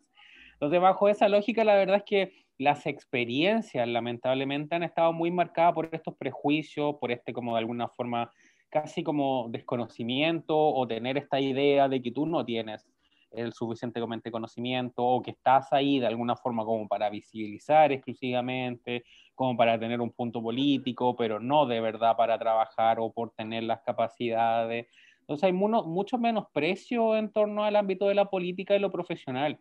Entonces, 0.54 0.80
bajo 0.80 1.10
esa 1.10 1.28
lógica, 1.28 1.64
la 1.64 1.76
verdad 1.76 1.98
es 1.98 2.04
que 2.04 2.43
las 2.58 2.86
experiencias, 2.86 3.88
lamentablemente, 3.88 4.76
han 4.76 4.84
estado 4.84 5.14
muy 5.14 5.32
marcadas 5.32 5.74
por 5.74 5.90
estos 5.92 6.16
prejuicios, 6.16 6.96
por 7.00 7.12
este, 7.12 7.34
como 7.34 7.54
de 7.54 7.60
alguna 7.60 7.88
forma, 7.88 8.32
casi 8.70 9.04
como 9.04 9.48
desconocimiento 9.50 10.58
o 10.58 10.88
tener 10.88 11.18
esta 11.18 11.40
idea 11.40 11.88
de 11.88 12.02
que 12.02 12.12
tú 12.12 12.26
no 12.26 12.44
tienes 12.46 12.88
el 13.32 13.54
suficientemente 13.54 14.32
conocimiento 14.32 15.04
o 15.04 15.22
que 15.22 15.32
estás 15.32 15.74
ahí 15.74 16.00
de 16.00 16.08
alguna 16.08 16.36
forma 16.36 16.64
como 16.64 16.88
para 16.88 17.10
visibilizar 17.10 17.92
exclusivamente, 17.92 19.04
como 19.36 19.58
para 19.58 19.80
tener 19.80 20.02
un 20.02 20.12
punto 20.12 20.42
político, 20.42 21.16
pero 21.16 21.40
no 21.40 21.66
de 21.66 21.82
verdad 21.82 22.16
para 22.16 22.38
trabajar 22.38 23.00
o 23.00 23.12
por 23.12 23.32
tener 23.32 23.64
las 23.64 23.82
capacidades. 23.82 24.88
Entonces 25.22 25.46
hay 25.46 25.54
mucho 25.54 26.18
menos 26.18 26.46
precio 26.54 27.16
en 27.16 27.32
torno 27.32 27.64
al 27.64 27.76
ámbito 27.76 28.08
de 28.08 28.16
la 28.16 28.26
política 28.30 28.76
y 28.76 28.80
lo 28.80 28.92
profesional 28.92 29.60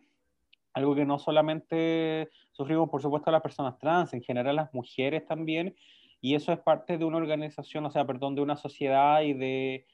algo 0.73 0.95
que 0.95 1.05
no 1.05 1.19
solamente 1.19 2.29
sufrimos, 2.51 2.89
por 2.89 3.01
supuesto, 3.01 3.31
las 3.31 3.41
personas 3.41 3.77
trans, 3.77 4.13
en 4.13 4.23
general 4.23 4.55
las 4.55 4.73
mujeres 4.73 5.25
también, 5.25 5.75
y 6.19 6.35
eso 6.35 6.51
es 6.51 6.59
parte 6.59 6.97
de 6.97 7.05
una 7.05 7.17
organización, 7.17 7.85
o 7.85 7.91
sea, 7.91 8.05
perdón, 8.05 8.35
de 8.35 8.41
una 8.41 8.55
sociedad 8.55 9.21
y 9.21 9.33
de 9.33 9.85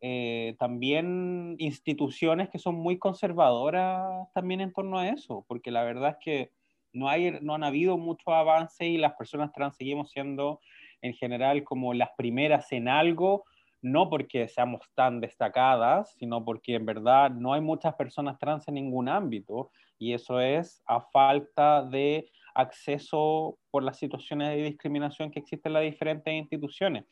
eh, 0.00 0.56
también 0.58 1.56
instituciones 1.58 2.48
que 2.50 2.58
son 2.58 2.74
muy 2.74 2.98
conservadoras 2.98 4.28
también 4.32 4.60
en 4.60 4.72
torno 4.72 4.98
a 4.98 5.08
eso, 5.08 5.44
porque 5.48 5.70
la 5.70 5.84
verdad 5.84 6.10
es 6.10 6.16
que 6.24 6.50
no, 6.92 7.08
hay, 7.08 7.38
no 7.40 7.54
han 7.54 7.64
habido 7.64 7.98
mucho 7.98 8.32
avance 8.32 8.86
y 8.86 8.98
las 8.98 9.14
personas 9.14 9.52
trans 9.52 9.76
seguimos 9.76 10.10
siendo 10.10 10.60
en 11.02 11.14
general 11.14 11.64
como 11.64 11.94
las 11.94 12.10
primeras 12.16 12.70
en 12.72 12.88
algo, 12.88 13.44
no 13.80 14.08
porque 14.08 14.48
seamos 14.48 14.82
tan 14.94 15.20
destacadas, 15.20 16.14
sino 16.18 16.44
porque 16.44 16.76
en 16.76 16.86
verdad 16.86 17.30
no 17.30 17.52
hay 17.52 17.60
muchas 17.60 17.94
personas 17.94 18.38
trans 18.38 18.68
en 18.68 18.74
ningún 18.74 19.08
ámbito 19.08 19.70
y 20.02 20.14
eso 20.14 20.40
es 20.40 20.82
a 20.86 21.00
falta 21.00 21.84
de 21.84 22.28
acceso 22.56 23.56
por 23.70 23.84
las 23.84 23.98
situaciones 23.98 24.48
de 24.48 24.64
discriminación 24.64 25.30
que 25.30 25.38
existen 25.38 25.70
en 25.70 25.74
las 25.74 25.84
diferentes 25.84 26.34
instituciones. 26.34 27.04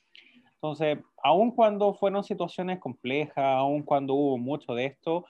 Entonces, 0.54 0.98
aun 1.22 1.52
cuando 1.52 1.94
fueron 1.94 2.24
situaciones 2.24 2.80
complejas, 2.80 3.44
aun 3.44 3.84
cuando 3.84 4.14
hubo 4.14 4.38
mucho 4.38 4.74
de 4.74 4.86
esto, 4.86 5.24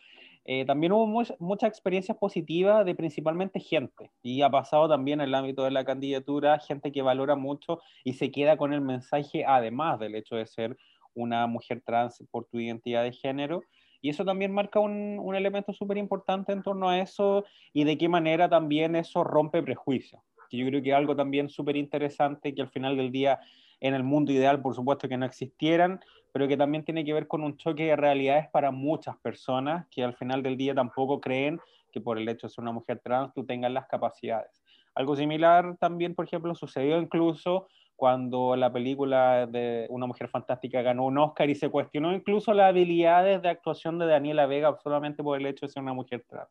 eh, 0.46 0.64
también 0.64 0.92
hubo 0.92 1.06
muchas 1.06 1.68
experiencias 1.68 2.16
positivas 2.16 2.86
de 2.86 2.94
principalmente 2.94 3.60
gente. 3.60 4.10
Y 4.22 4.40
ha 4.40 4.48
pasado 4.48 4.88
también 4.88 5.20
en 5.20 5.28
el 5.28 5.34
ámbito 5.34 5.62
de 5.62 5.70
la 5.70 5.84
candidatura 5.84 6.58
gente 6.60 6.90
que 6.90 7.02
valora 7.02 7.36
mucho 7.36 7.80
y 8.04 8.14
se 8.14 8.30
queda 8.30 8.56
con 8.56 8.72
el 8.72 8.80
mensaje, 8.80 9.44
además 9.46 9.98
del 9.98 10.14
hecho 10.14 10.36
de 10.36 10.46
ser 10.46 10.78
una 11.14 11.46
mujer 11.46 11.82
trans 11.84 12.24
por 12.30 12.46
tu 12.46 12.58
identidad 12.58 13.02
de 13.02 13.12
género. 13.12 13.62
Y 14.00 14.10
eso 14.10 14.24
también 14.24 14.52
marca 14.52 14.80
un, 14.80 15.18
un 15.18 15.34
elemento 15.34 15.72
súper 15.72 15.98
importante 15.98 16.52
en 16.52 16.62
torno 16.62 16.88
a 16.88 16.98
eso 16.98 17.44
y 17.72 17.84
de 17.84 17.98
qué 17.98 18.08
manera 18.08 18.48
también 18.48 18.96
eso 18.96 19.24
rompe 19.24 19.62
prejuicios. 19.62 20.22
Yo 20.50 20.66
creo 20.66 20.82
que 20.82 20.92
algo 20.92 21.14
también 21.14 21.48
súper 21.48 21.76
interesante 21.76 22.54
que 22.54 22.62
al 22.62 22.70
final 22.70 22.96
del 22.96 23.12
día 23.12 23.40
en 23.80 23.94
el 23.94 24.02
mundo 24.02 24.32
ideal, 24.32 24.60
por 24.60 24.74
supuesto, 24.74 25.08
que 25.08 25.16
no 25.16 25.26
existieran, 25.26 26.00
pero 26.32 26.46
que 26.46 26.56
también 26.56 26.84
tiene 26.84 27.04
que 27.04 27.12
ver 27.12 27.26
con 27.26 27.42
un 27.42 27.56
choque 27.56 27.86
de 27.86 27.96
realidades 27.96 28.48
para 28.48 28.70
muchas 28.70 29.16
personas 29.18 29.86
que 29.90 30.04
al 30.04 30.14
final 30.14 30.42
del 30.42 30.56
día 30.56 30.74
tampoco 30.74 31.20
creen 31.20 31.60
que 31.92 32.00
por 32.00 32.18
el 32.18 32.28
hecho 32.28 32.46
de 32.46 32.52
ser 32.52 32.62
una 32.62 32.72
mujer 32.72 33.00
trans 33.02 33.32
tú 33.32 33.44
tengas 33.44 33.72
las 33.72 33.86
capacidades. 33.86 34.62
Algo 34.94 35.16
similar 35.16 35.76
también, 35.78 36.14
por 36.14 36.26
ejemplo, 36.26 36.54
sucedió 36.54 37.00
incluso 37.00 37.68
cuando 38.00 38.56
la 38.56 38.72
película 38.72 39.46
de 39.46 39.86
Una 39.90 40.06
Mujer 40.06 40.28
Fantástica 40.28 40.80
ganó 40.80 41.04
un 41.04 41.18
Oscar 41.18 41.50
y 41.50 41.54
se 41.54 41.68
cuestionó 41.68 42.14
incluso 42.14 42.54
las 42.54 42.70
habilidades 42.70 43.42
de 43.42 43.50
actuación 43.50 43.98
de 43.98 44.06
Daniela 44.06 44.46
Vega 44.46 44.74
solamente 44.82 45.22
por 45.22 45.38
el 45.38 45.44
hecho 45.44 45.66
de 45.66 45.72
ser 45.72 45.82
una 45.82 45.92
mujer 45.92 46.24
trans. 46.26 46.48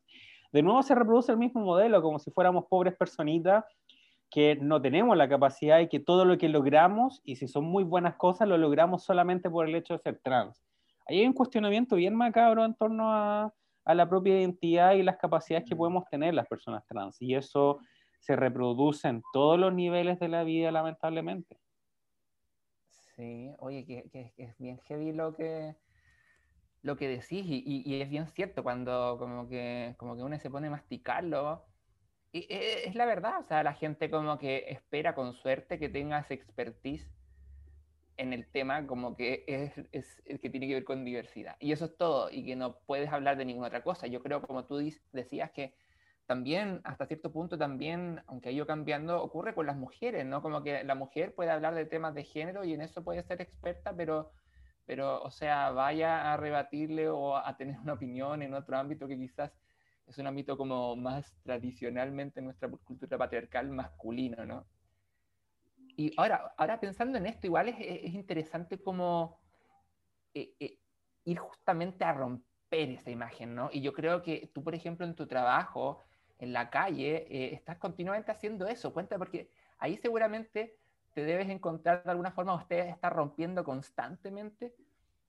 De 0.52 0.62
nuevo 0.62 0.84
se 0.84 0.94
reproduce 0.94 1.32
el 1.32 1.40
mismo 1.40 1.62
modelo, 1.62 2.04
como 2.04 2.20
si 2.20 2.30
fuéramos 2.30 2.66
pobres 2.66 2.96
personitas 2.96 3.66
que 4.30 4.58
no 4.62 4.80
tenemos 4.80 5.18
la 5.18 5.28
capacidad 5.28 5.80
y 5.80 5.88
que 5.88 6.00
todo 6.00 6.24
lo 6.24 6.38
que 6.38 6.50
logramos, 6.50 7.20
y 7.24 7.38
si 7.38 7.48
son 7.48 7.64
muy 7.64 7.84
buenas 7.84 8.14
cosas, 8.18 8.48
lo 8.48 8.56
logramos 8.60 9.04
solamente 9.04 9.50
por 9.50 9.68
el 9.68 9.74
hecho 9.74 9.96
de 9.96 10.02
ser 10.02 10.20
trans. 10.24 10.64
Ahí 11.08 11.22
hay 11.22 11.26
un 11.26 11.34
cuestionamiento 11.34 11.96
bien 11.96 12.14
macabro 12.14 12.64
en 12.64 12.76
torno 12.76 13.12
a, 13.12 13.52
a 13.86 13.96
la 13.96 14.08
propia 14.08 14.40
identidad 14.40 14.94
y 14.94 15.02
las 15.02 15.18
capacidades 15.18 15.68
que 15.68 15.76
podemos 15.76 16.06
tener 16.12 16.36
las 16.36 16.46
personas 16.46 16.86
trans. 16.86 17.20
Y 17.20 17.34
eso 17.34 17.80
se 18.20 18.36
reproduce 18.36 19.08
en 19.08 19.24
todos 19.34 19.60
los 19.60 19.74
niveles 19.74 20.20
de 20.20 20.28
la 20.28 20.44
vida, 20.44 20.72
lamentablemente. 20.72 21.58
Sí, 23.16 23.52
oye, 23.60 23.86
que, 23.86 24.34
es 24.38 24.58
bien 24.58 24.80
heavy 24.86 25.12
lo 25.12 25.36
que, 25.36 25.76
lo 26.82 26.96
que 26.96 27.08
decís 27.08 27.46
y, 27.48 28.02
es 28.02 28.10
bien 28.10 28.28
cierto 28.28 28.64
cuando 28.64 29.18
como 29.20 29.50
que, 29.50 29.96
como 29.98 30.16
que 30.16 30.24
uno 30.24 30.40
se 30.40 30.50
pone 30.50 30.68
a 30.68 30.72
masticarlo 30.72 31.66
es 32.32 32.96
la 32.96 33.06
verdad, 33.06 33.40
o 33.40 33.44
sea, 33.44 33.64
la 33.64 33.74
gente 33.74 34.10
como 34.10 34.38
que 34.38 34.66
espera 34.70 35.16
con 35.16 35.34
suerte 35.34 35.80
que 35.80 35.90
tengas 35.90 36.30
expertise 36.30 37.10
en 38.18 38.34
el 38.34 38.46
tema 38.52 38.86
como 38.86 39.16
que 39.16 39.46
es, 39.48 39.74
es, 39.92 40.22
el 40.26 40.40
que 40.40 40.50
tiene 40.50 40.68
que 40.68 40.76
ver 40.76 40.84
con 40.84 41.06
diversidad. 41.06 41.56
Y 41.60 41.72
eso 41.72 41.86
es 41.86 41.98
todo, 41.98 42.30
y 42.30 42.46
que 42.46 42.56
no 42.56 42.80
puedes 42.86 43.10
hablar 43.12 43.38
de 43.38 43.46
ninguna 43.46 43.68
otra 43.68 43.82
cosa. 43.82 44.08
Yo 44.08 44.22
creo, 44.22 44.42
como 44.42 44.66
tú 44.66 44.78
decías, 45.12 45.52
que 45.52 45.74
también, 46.30 46.82
hasta 46.84 47.08
cierto 47.08 47.32
punto, 47.32 47.58
también, 47.58 48.22
aunque 48.28 48.50
ha 48.50 48.52
ido 48.52 48.68
cambiando, 48.68 49.20
ocurre 49.20 49.56
con 49.56 49.66
las 49.66 49.76
mujeres, 49.76 50.28
¿no? 50.28 50.44
Como 50.44 50.62
que 50.62 50.84
la 50.84 50.94
mujer 50.94 51.34
puede 51.34 51.50
hablar 51.50 51.74
de 51.74 51.88
temas 51.88 52.14
de 52.14 52.24
género 52.24 52.64
y 52.64 52.74
en 52.76 52.82
eso 52.82 53.04
puede 53.04 53.24
ser 53.24 53.42
experta, 53.42 53.96
pero, 53.96 54.32
pero 54.86 55.24
o 55.24 55.32
sea, 55.32 55.72
vaya 55.72 56.32
a 56.32 56.38
rebatirle 56.38 57.10
o 57.10 57.36
a 57.36 57.58
tener 57.58 57.80
una 57.80 57.94
opinión 57.94 58.44
en 58.44 58.54
otro 58.54 58.78
ámbito 58.78 59.08
que 59.08 59.18
quizás 59.18 59.52
es 60.06 60.20
un 60.20 60.28
ámbito 60.28 60.56
como 60.56 60.96
más 60.96 61.36
tradicionalmente 61.42 62.42
en 62.42 62.46
nuestra 62.46 62.70
cultura 62.70 63.18
patriarcal 63.18 63.72
masculino, 63.72 64.46
¿no? 64.46 64.68
Y 65.98 66.14
ahora, 66.16 66.54
ahora 66.58 66.80
pensando 66.80 67.18
en 67.18 67.26
esto, 67.26 67.48
igual 67.48 67.70
es, 67.70 67.78
es 67.80 68.14
interesante 68.14 68.80
como 68.80 69.40
eh, 70.36 70.54
eh, 70.60 70.78
ir 71.26 71.40
justamente 71.40 72.04
a 72.06 72.14
romper 72.14 72.92
esa 72.92 73.10
imagen, 73.10 73.56
¿no? 73.56 73.72
Y 73.74 73.82
yo 73.82 73.94
creo 73.94 74.22
que 74.22 74.52
tú, 74.54 74.64
por 74.64 74.76
ejemplo, 74.76 75.08
en 75.08 75.16
tu 75.16 75.26
trabajo, 75.26 76.06
en 76.40 76.54
la 76.54 76.70
calle, 76.70 77.28
eh, 77.30 77.54
estás 77.54 77.78
continuamente 77.78 78.32
haciendo 78.32 78.68
eso. 78.68 78.94
Cuenta, 78.94 79.18
porque 79.18 79.50
ahí 79.78 79.98
seguramente 79.98 80.76
te 81.14 81.24
debes 81.24 81.50
encontrar 81.50 82.04
de 82.04 82.12
alguna 82.12 82.32
forma, 82.32 82.56
usted 82.56 82.88
está 82.88 83.10
rompiendo 83.10 83.64
constantemente 83.64 84.76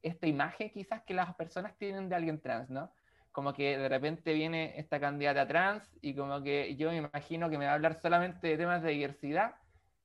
esta 0.03 0.27
imagen 0.27 0.71
quizás 0.71 1.03
que 1.03 1.13
las 1.13 1.35
personas 1.35 1.77
tienen 1.77 2.09
de 2.09 2.17
alguien 2.17 2.41
trans, 2.41 2.71
¿no? 2.71 2.91
como 3.33 3.53
que 3.53 3.79
de 3.79 3.89
repente 3.89 4.33
viene 4.33 4.79
esta 4.79 4.99
candidata 4.99 5.47
trans 5.47 5.89
y 6.01 6.15
como 6.15 6.43
que 6.43 6.77
yo 6.77 6.91
me 6.91 6.97
imagino 6.97 7.49
que 7.49 7.59
me 7.59 7.67
va 7.67 7.73
a 7.73 7.75
hablar 7.75 8.01
solamente 8.01 8.49
de 8.49 8.57
temas 8.57 8.83
de 8.83 8.91
diversidad, 8.91 9.55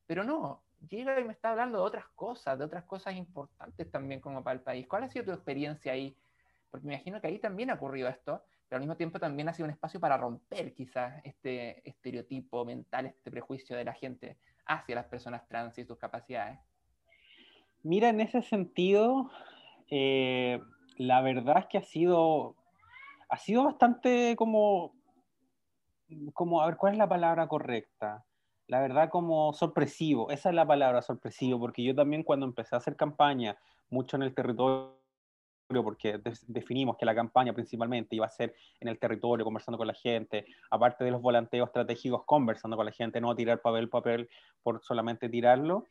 pero 0.05 0.23
no, 0.23 0.61
llega 0.87 1.19
y 1.19 1.23
me 1.23 1.33
está 1.33 1.51
hablando 1.51 1.79
de 1.79 1.83
otras 1.85 2.05
cosas, 2.15 2.57
de 2.59 2.65
otras 2.65 2.83
cosas 2.83 3.15
importantes 3.15 3.89
también 3.89 4.19
como 4.19 4.43
para 4.43 4.55
el 4.55 4.61
país. 4.61 4.87
¿Cuál 4.87 5.03
ha 5.03 5.09
sido 5.09 5.25
tu 5.25 5.31
experiencia 5.31 5.93
ahí? 5.93 6.15
Porque 6.69 6.85
me 6.85 6.93
imagino 6.93 7.19
que 7.19 7.27
ahí 7.27 7.39
también 7.39 7.71
ha 7.71 7.75
ocurrido 7.75 8.07
esto, 8.07 8.43
al 8.75 8.81
mismo 8.81 8.97
tiempo 8.97 9.19
también 9.19 9.49
ha 9.49 9.53
sido 9.53 9.65
un 9.65 9.71
espacio 9.71 9.99
para 9.99 10.17
romper 10.17 10.73
quizás 10.73 11.21
este 11.23 11.87
estereotipo 11.87 12.65
mental, 12.65 13.07
este 13.07 13.31
prejuicio 13.31 13.75
de 13.75 13.85
la 13.85 13.93
gente 13.93 14.37
hacia 14.65 14.95
las 14.95 15.05
personas 15.05 15.47
trans 15.47 15.77
y 15.77 15.85
sus 15.85 15.97
capacidades. 15.97 16.59
Mira, 17.83 18.09
en 18.09 18.21
ese 18.21 18.41
sentido, 18.41 19.29
eh, 19.89 20.59
la 20.97 21.21
verdad 21.21 21.59
es 21.59 21.65
que 21.67 21.77
ha 21.77 21.83
sido 21.83 22.55
ha 23.29 23.37
sido 23.37 23.63
bastante 23.65 24.35
como, 24.37 24.93
como, 26.33 26.61
a 26.61 26.67
ver, 26.67 26.77
¿cuál 26.77 26.93
es 26.93 26.97
la 26.99 27.09
palabra 27.09 27.47
correcta? 27.47 28.25
La 28.67 28.79
verdad 28.79 29.09
como 29.09 29.53
sorpresivo, 29.53 30.31
esa 30.31 30.49
es 30.49 30.55
la 30.55 30.65
palabra 30.65 31.01
sorpresivo, 31.01 31.59
porque 31.59 31.83
yo 31.83 31.93
también 31.93 32.23
cuando 32.23 32.45
empecé 32.45 32.75
a 32.75 32.79
hacer 32.79 32.95
campaña, 32.95 33.57
mucho 33.89 34.15
en 34.15 34.23
el 34.23 34.33
territorio, 34.33 34.97
porque 35.67 36.21
definimos 36.47 36.97
que 36.97 37.05
la 37.05 37.15
campaña 37.15 37.53
principalmente 37.53 38.15
iba 38.15 38.25
a 38.25 38.29
ser 38.29 38.53
en 38.79 38.87
el 38.87 38.99
territorio, 38.99 39.43
conversando 39.43 39.77
con 39.77 39.87
la 39.87 39.93
gente, 39.93 40.45
aparte 40.69 41.03
de 41.03 41.11
los 41.11 41.21
volanteos 41.21 41.67
estratégicos, 41.67 42.23
conversando 42.25 42.77
con 42.77 42.85
la 42.85 42.91
gente, 42.91 43.19
no 43.19 43.35
tirar 43.35 43.61
papel, 43.61 43.89
papel 43.89 44.29
por 44.61 44.81
solamente 44.83 45.27
tirarlo. 45.27 45.85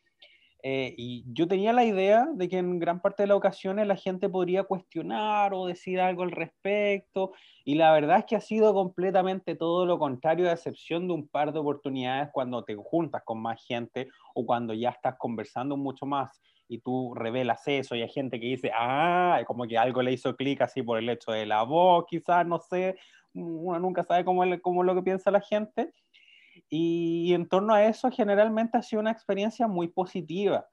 Eh, 0.67 0.95
y 0.97 1.25
yo 1.27 1.47
tenía 1.47 1.75
la 1.75 1.85
idea 1.85 2.27
de 2.33 2.49
que 2.49 2.57
en 2.57 2.79
gran 2.79 3.01
parte 3.01 3.25
de 3.25 3.27
las 3.27 3.37
ocasiones 3.37 3.87
la 3.87 3.97
gente 3.97 4.31
podría 4.31 4.63
cuestionar 4.65 5.53
o 5.53 5.67
decir 5.67 6.01
algo 6.01 6.23
al 6.23 6.31
respecto, 6.31 7.33
y 7.67 7.75
la 7.75 7.93
verdad 7.93 8.21
es 8.21 8.25
que 8.25 8.37
ha 8.37 8.41
sido 8.41 8.73
completamente 8.73 9.57
todo 9.57 9.85
lo 9.85 9.99
contrario, 9.99 10.49
a 10.49 10.53
excepción 10.53 11.07
de 11.07 11.15
un 11.15 11.29
par 11.29 11.53
de 11.53 11.59
oportunidades 11.59 12.31
cuando 12.33 12.65
te 12.65 12.77
juntas 12.77 13.23
con 13.27 13.43
más 13.43 13.63
gente 13.67 14.09
o 14.35 14.47
cuando 14.47 14.73
ya 14.73 14.91
estás 14.91 15.17
conversando 15.19 15.77
mucho 15.77 16.07
más 16.07 16.41
y 16.69 16.79
tú 16.79 17.15
revelas 17.15 17.67
eso 17.67 17.95
y 17.95 18.03
hay 18.03 18.09
gente 18.09 18.41
que 18.41 18.47
dice, 18.47 18.71
ah, 18.75 19.41
como 19.47 19.67
que 19.67 19.79
algo 19.79 20.03
le 20.03 20.13
hizo 20.13 20.37
clic 20.37 20.61
así 20.63 20.83
por 20.83 20.99
el 20.99 21.09
hecho 21.09 21.33
de 21.33 21.47
la 21.47 21.63
voz, 21.63 22.07
quizás, 22.09 22.47
no 22.47 22.59
sé, 22.59 22.97
uno 23.35 23.79
nunca 23.79 24.03
sabe 24.03 24.25
cómo, 24.25 24.43
cómo 24.63 24.83
es 24.83 24.87
lo 24.87 24.95
que 24.95 25.03
piensa 25.03 25.31
la 25.31 25.41
gente 25.41 25.93
y 26.69 27.33
en 27.35 27.49
torno 27.49 27.75
a 27.75 27.85
eso, 27.85 28.11
generalmente 28.11 28.79
ha 28.79 28.83
sido 28.83 29.01
una 29.01 29.11
experiencia 29.11 29.67
muy 29.67 29.89
positiva. 29.89 30.67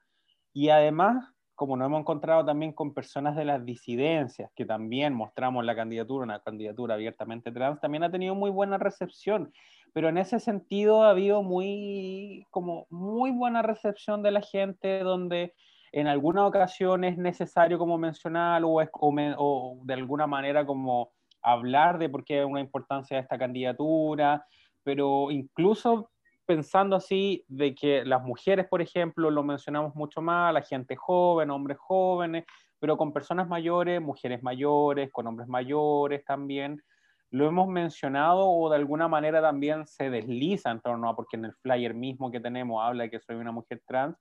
Y 0.53 0.69
además, 0.69 1.33
como 1.55 1.77
nos 1.77 1.87
hemos 1.87 2.01
encontrado 2.01 2.45
también 2.45 2.73
con 2.73 2.93
personas 2.93 3.35
de 3.35 3.45
las 3.45 3.65
disidencias, 3.65 4.51
que 4.55 4.65
también 4.65 5.13
mostramos 5.13 5.65
la 5.65 5.75
candidatura, 5.75 6.23
una 6.23 6.41
candidatura 6.41 6.95
abiertamente 6.95 7.51
trans, 7.51 7.79
también 7.79 8.03
ha 8.03 8.11
tenido 8.11 8.35
muy 8.35 8.49
buena 8.49 8.77
recepción. 8.77 9.53
Pero 9.93 10.09
en 10.09 10.17
ese 10.17 10.39
sentido 10.39 11.03
ha 11.03 11.11
habido 11.11 11.43
muy, 11.43 12.45
como 12.49 12.87
muy 12.89 13.31
buena 13.31 13.61
recepción 13.61 14.23
de 14.23 14.31
la 14.31 14.41
gente, 14.41 14.99
donde 14.99 15.53
en 15.91 16.07
algunas 16.07 16.45
ocasiones 16.45 17.13
es 17.13 17.17
necesario 17.17 17.77
como 17.77 17.97
mencionar 17.97 18.61
o, 18.65 19.79
de 19.83 19.93
alguna 19.93 20.27
manera 20.27 20.65
como 20.65 21.11
hablar 21.41 21.97
de 21.97 22.09
por 22.09 22.23
qué 22.23 22.45
una 22.45 22.61
importancia 22.61 23.17
de 23.17 23.23
esta 23.23 23.37
candidatura, 23.37 24.45
pero 24.83 25.31
incluso 25.31 26.11
pensando 26.45 26.95
así 26.95 27.45
de 27.47 27.75
que 27.75 28.05
las 28.05 28.23
mujeres, 28.23 28.67
por 28.67 28.81
ejemplo, 28.81 29.29
lo 29.29 29.43
mencionamos 29.43 29.95
mucho 29.95 30.21
más, 30.21 30.53
la 30.53 30.61
gente 30.61 30.95
joven, 30.95 31.49
hombres 31.49 31.77
jóvenes, 31.77 32.45
pero 32.79 32.97
con 32.97 33.13
personas 33.13 33.47
mayores, 33.47 34.01
mujeres 34.01 34.41
mayores, 34.43 35.11
con 35.11 35.27
hombres 35.27 35.47
mayores 35.47 36.23
también, 36.25 36.81
lo 37.31 37.47
hemos 37.47 37.67
mencionado 37.67 38.49
o 38.49 38.69
de 38.69 38.75
alguna 38.75 39.07
manera 39.07 39.41
también 39.41 39.87
se 39.87 40.09
desliza 40.09 40.71
en 40.71 40.81
torno 40.81 41.09
a, 41.09 41.15
porque 41.15 41.37
en 41.37 41.45
el 41.45 41.53
flyer 41.53 41.93
mismo 41.93 42.29
que 42.29 42.41
tenemos 42.41 42.83
habla 42.83 43.03
de 43.03 43.09
que 43.09 43.19
soy 43.19 43.37
una 43.37 43.53
mujer 43.53 43.81
trans, 43.87 44.17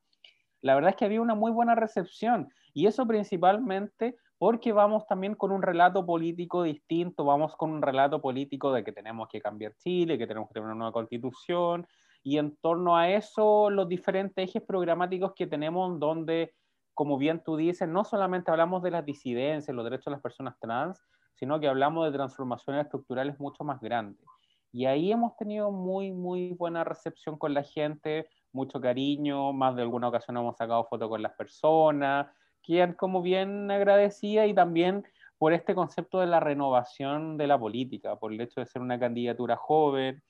la 0.62 0.74
verdad 0.74 0.90
es 0.90 0.96
que 0.96 1.04
había 1.04 1.20
una 1.20 1.34
muy 1.34 1.52
buena 1.52 1.74
recepción 1.74 2.48
y 2.74 2.86
eso 2.86 3.06
principalmente 3.06 4.16
porque 4.38 4.72
vamos 4.72 5.06
también 5.06 5.34
con 5.34 5.52
un 5.52 5.60
relato 5.60 6.06
político 6.06 6.62
distinto, 6.62 7.24
vamos 7.24 7.56
con 7.56 7.70
un 7.70 7.82
relato 7.82 8.22
político 8.22 8.72
de 8.72 8.82
que 8.82 8.92
tenemos 8.92 9.28
que 9.28 9.40
cambiar 9.40 9.74
Chile, 9.76 10.16
que 10.16 10.26
tenemos 10.26 10.48
que 10.48 10.54
tener 10.54 10.66
una 10.66 10.76
nueva 10.76 10.92
constitución, 10.92 11.86
y 12.22 12.38
en 12.38 12.56
torno 12.56 12.96
a 12.96 13.10
eso 13.10 13.68
los 13.70 13.88
diferentes 13.88 14.48
ejes 14.48 14.62
programáticos 14.62 15.34
que 15.34 15.46
tenemos, 15.46 15.98
donde, 15.98 16.54
como 16.94 17.18
bien 17.18 17.42
tú 17.44 17.56
dices, 17.56 17.88
no 17.88 18.04
solamente 18.04 18.50
hablamos 18.50 18.82
de 18.82 18.90
las 18.90 19.04
disidencias, 19.04 19.74
los 19.74 19.84
derechos 19.84 20.06
de 20.06 20.12
las 20.12 20.22
personas 20.22 20.58
trans, 20.58 21.02
sino 21.34 21.60
que 21.60 21.68
hablamos 21.68 22.06
de 22.06 22.12
transformaciones 22.16 22.84
estructurales 22.84 23.38
mucho 23.40 23.64
más 23.64 23.80
grandes. 23.80 24.24
Y 24.72 24.86
ahí 24.86 25.10
hemos 25.10 25.36
tenido 25.36 25.70
muy, 25.70 26.12
muy 26.12 26.52
buena 26.52 26.84
recepción 26.84 27.36
con 27.38 27.54
la 27.54 27.62
gente, 27.62 28.28
mucho 28.52 28.80
cariño, 28.80 29.52
más 29.52 29.76
de 29.76 29.82
alguna 29.82 30.08
ocasión 30.08 30.36
hemos 30.36 30.56
sacado 30.56 30.84
fotos 30.84 31.08
con 31.08 31.22
las 31.22 31.32
personas, 31.32 32.26
quedan 32.62 32.94
como 32.94 33.22
bien 33.22 33.70
agradecidas 33.70 34.48
y 34.48 34.54
también 34.54 35.04
por 35.38 35.52
este 35.52 35.74
concepto 35.74 36.20
de 36.20 36.26
la 36.26 36.40
renovación 36.40 37.38
de 37.38 37.46
la 37.46 37.58
política, 37.58 38.16
por 38.16 38.32
el 38.32 38.40
hecho 38.40 38.60
de 38.60 38.66
ser 38.66 38.82
una 38.82 38.98
candidatura 38.98 39.56
joven, 39.56 40.22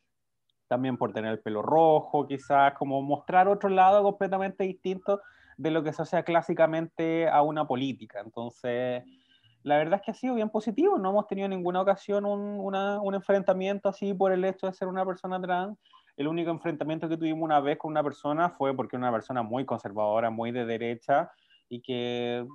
también 0.68 0.96
por 0.96 1.12
tener 1.12 1.32
el 1.32 1.40
pelo 1.40 1.62
rojo, 1.62 2.28
quizás 2.28 2.74
como 2.74 3.02
mostrar 3.02 3.48
otro 3.48 3.68
lado 3.68 4.04
completamente 4.04 4.62
distinto 4.62 5.20
de 5.56 5.70
lo 5.72 5.82
que 5.82 5.92
se 5.92 6.02
asocia 6.02 6.22
clásicamente 6.22 7.28
a 7.28 7.42
una 7.42 7.66
política. 7.66 8.20
Entonces, 8.24 9.02
la 9.64 9.78
verdad 9.78 9.98
es 9.98 10.02
que 10.02 10.10
ha 10.12 10.14
sido 10.14 10.36
bien 10.36 10.48
positivo, 10.48 10.96
no 10.96 11.10
hemos 11.10 11.26
tenido 11.26 11.46
en 11.46 11.50
ninguna 11.50 11.82
ocasión 11.82 12.24
un, 12.24 12.60
un 12.60 13.14
enfrentamiento 13.14 13.88
así 13.88 14.14
por 14.14 14.32
el 14.32 14.44
hecho 14.44 14.68
de 14.68 14.72
ser 14.72 14.86
una 14.86 15.04
persona 15.04 15.40
trans. 15.40 15.76
El 16.20 16.28
único 16.28 16.50
enfrentamiento 16.50 17.08
que 17.08 17.16
tuvimos 17.16 17.42
una 17.42 17.60
vez 17.60 17.78
con 17.78 17.92
una 17.92 18.02
persona 18.02 18.50
fue 18.50 18.76
porque 18.76 18.94
una 18.94 19.10
persona 19.10 19.42
muy 19.42 19.64
conservadora, 19.64 20.28
muy 20.28 20.50
de 20.52 20.66
derecha, 20.66 21.30
y 21.66 21.80
que 21.80 22.46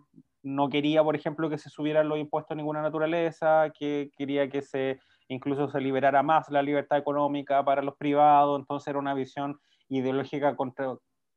no 0.43 0.69
quería, 0.69 1.03
por 1.03 1.15
ejemplo, 1.15 1.49
que 1.49 1.57
se 1.57 1.71
subieran 1.71 2.07
los 2.07 2.19
impuestos 2.19 2.51
a 2.51 2.55
ninguna 2.55 2.83
naturaleza, 2.83 3.71
que 3.71 4.11
quería 4.15 4.47
que 4.51 4.61
se 4.61 4.99
incluso 5.29 5.67
se 5.67 5.81
liberara 5.81 6.21
más 6.21 6.47
la 6.51 6.61
libertad 6.61 6.99
económica 6.99 7.65
para 7.65 7.81
los 7.81 7.95
privados, 7.95 8.59
entonces 8.59 8.89
era 8.89 8.99
una 8.99 9.15
visión 9.15 9.59
ideológica 9.89 10.55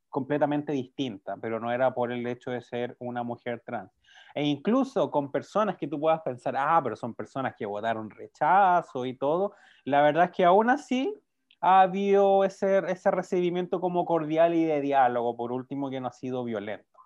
completamente 0.09 0.71
distinta, 0.71 1.35
pero 1.41 1.59
no 1.59 1.71
era 1.71 1.95
por 1.95 2.11
el 2.11 2.27
hecho 2.27 2.51
de 2.51 2.61
ser 2.61 2.95
una 2.99 3.23
mujer 3.23 3.63
trans. 3.65 3.91
E 4.35 4.43
incluso 4.43 5.09
con 5.09 5.31
personas 5.31 5.77
que 5.77 5.87
tú 5.87 5.99
puedas 5.99 6.21
pensar, 6.21 6.53
ah, 6.55 6.79
pero 6.83 6.95
son 6.95 7.15
personas 7.15 7.55
que 7.57 7.65
votaron 7.65 8.11
rechazo 8.11 9.07
y 9.07 9.17
todo, 9.17 9.55
la 9.83 10.03
verdad 10.03 10.25
es 10.25 10.31
que 10.31 10.45
aún 10.45 10.69
así 10.69 11.11
ha 11.61 11.81
habido 11.81 12.43
ese, 12.43 12.79
ese 12.89 13.11
recibimiento 13.11 13.81
como 13.81 14.05
cordial 14.05 14.53
y 14.53 14.63
de 14.63 14.81
diálogo, 14.81 15.35
por 15.35 15.51
último, 15.51 15.89
que 15.89 15.99
no 15.99 16.07
ha 16.07 16.13
sido 16.13 16.43
violento. 16.43 16.99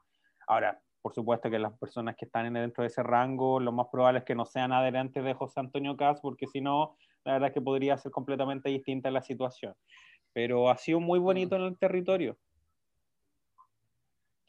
Ahora, 0.47 0.79
por 1.01 1.13
supuesto 1.13 1.49
que 1.49 1.59
las 1.59 1.77
personas 1.77 2.15
que 2.15 2.25
están 2.25 2.53
dentro 2.53 2.81
de 2.81 2.87
ese 2.87 3.03
rango, 3.03 3.59
lo 3.59 3.71
más 3.71 3.87
probable 3.91 4.19
es 4.19 4.25
que 4.25 4.35
no 4.35 4.45
sean 4.45 4.71
adherentes 4.71 5.23
de 5.23 5.33
José 5.33 5.59
Antonio 5.59 5.97
Caz, 5.97 6.21
porque 6.21 6.47
si 6.47 6.61
no, 6.61 6.97
la 7.25 7.33
verdad 7.33 7.49
es 7.49 7.53
que 7.53 7.61
podría 7.61 7.97
ser 7.97 8.11
completamente 8.11 8.69
distinta 8.69 9.11
la 9.11 9.21
situación. 9.21 9.75
Pero 10.31 10.69
ha 10.69 10.77
sido 10.77 10.99
muy 10.99 11.19
bonito 11.19 11.57
mm. 11.57 11.59
en 11.59 11.67
el 11.67 11.77
territorio. 11.77 12.37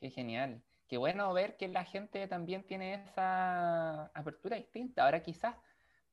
Qué 0.01 0.11
genial. 0.11 0.63
Qué 0.87 0.97
bueno 0.97 1.33
ver 1.33 1.57
que 1.57 1.67
la 1.67 1.85
gente 1.85 2.29
también 2.29 2.63
tiene 2.65 2.95
esa 2.95 4.07
apertura 4.15 4.57
distinta. 4.57 5.05
Ahora 5.05 5.23
quizás 5.23 5.57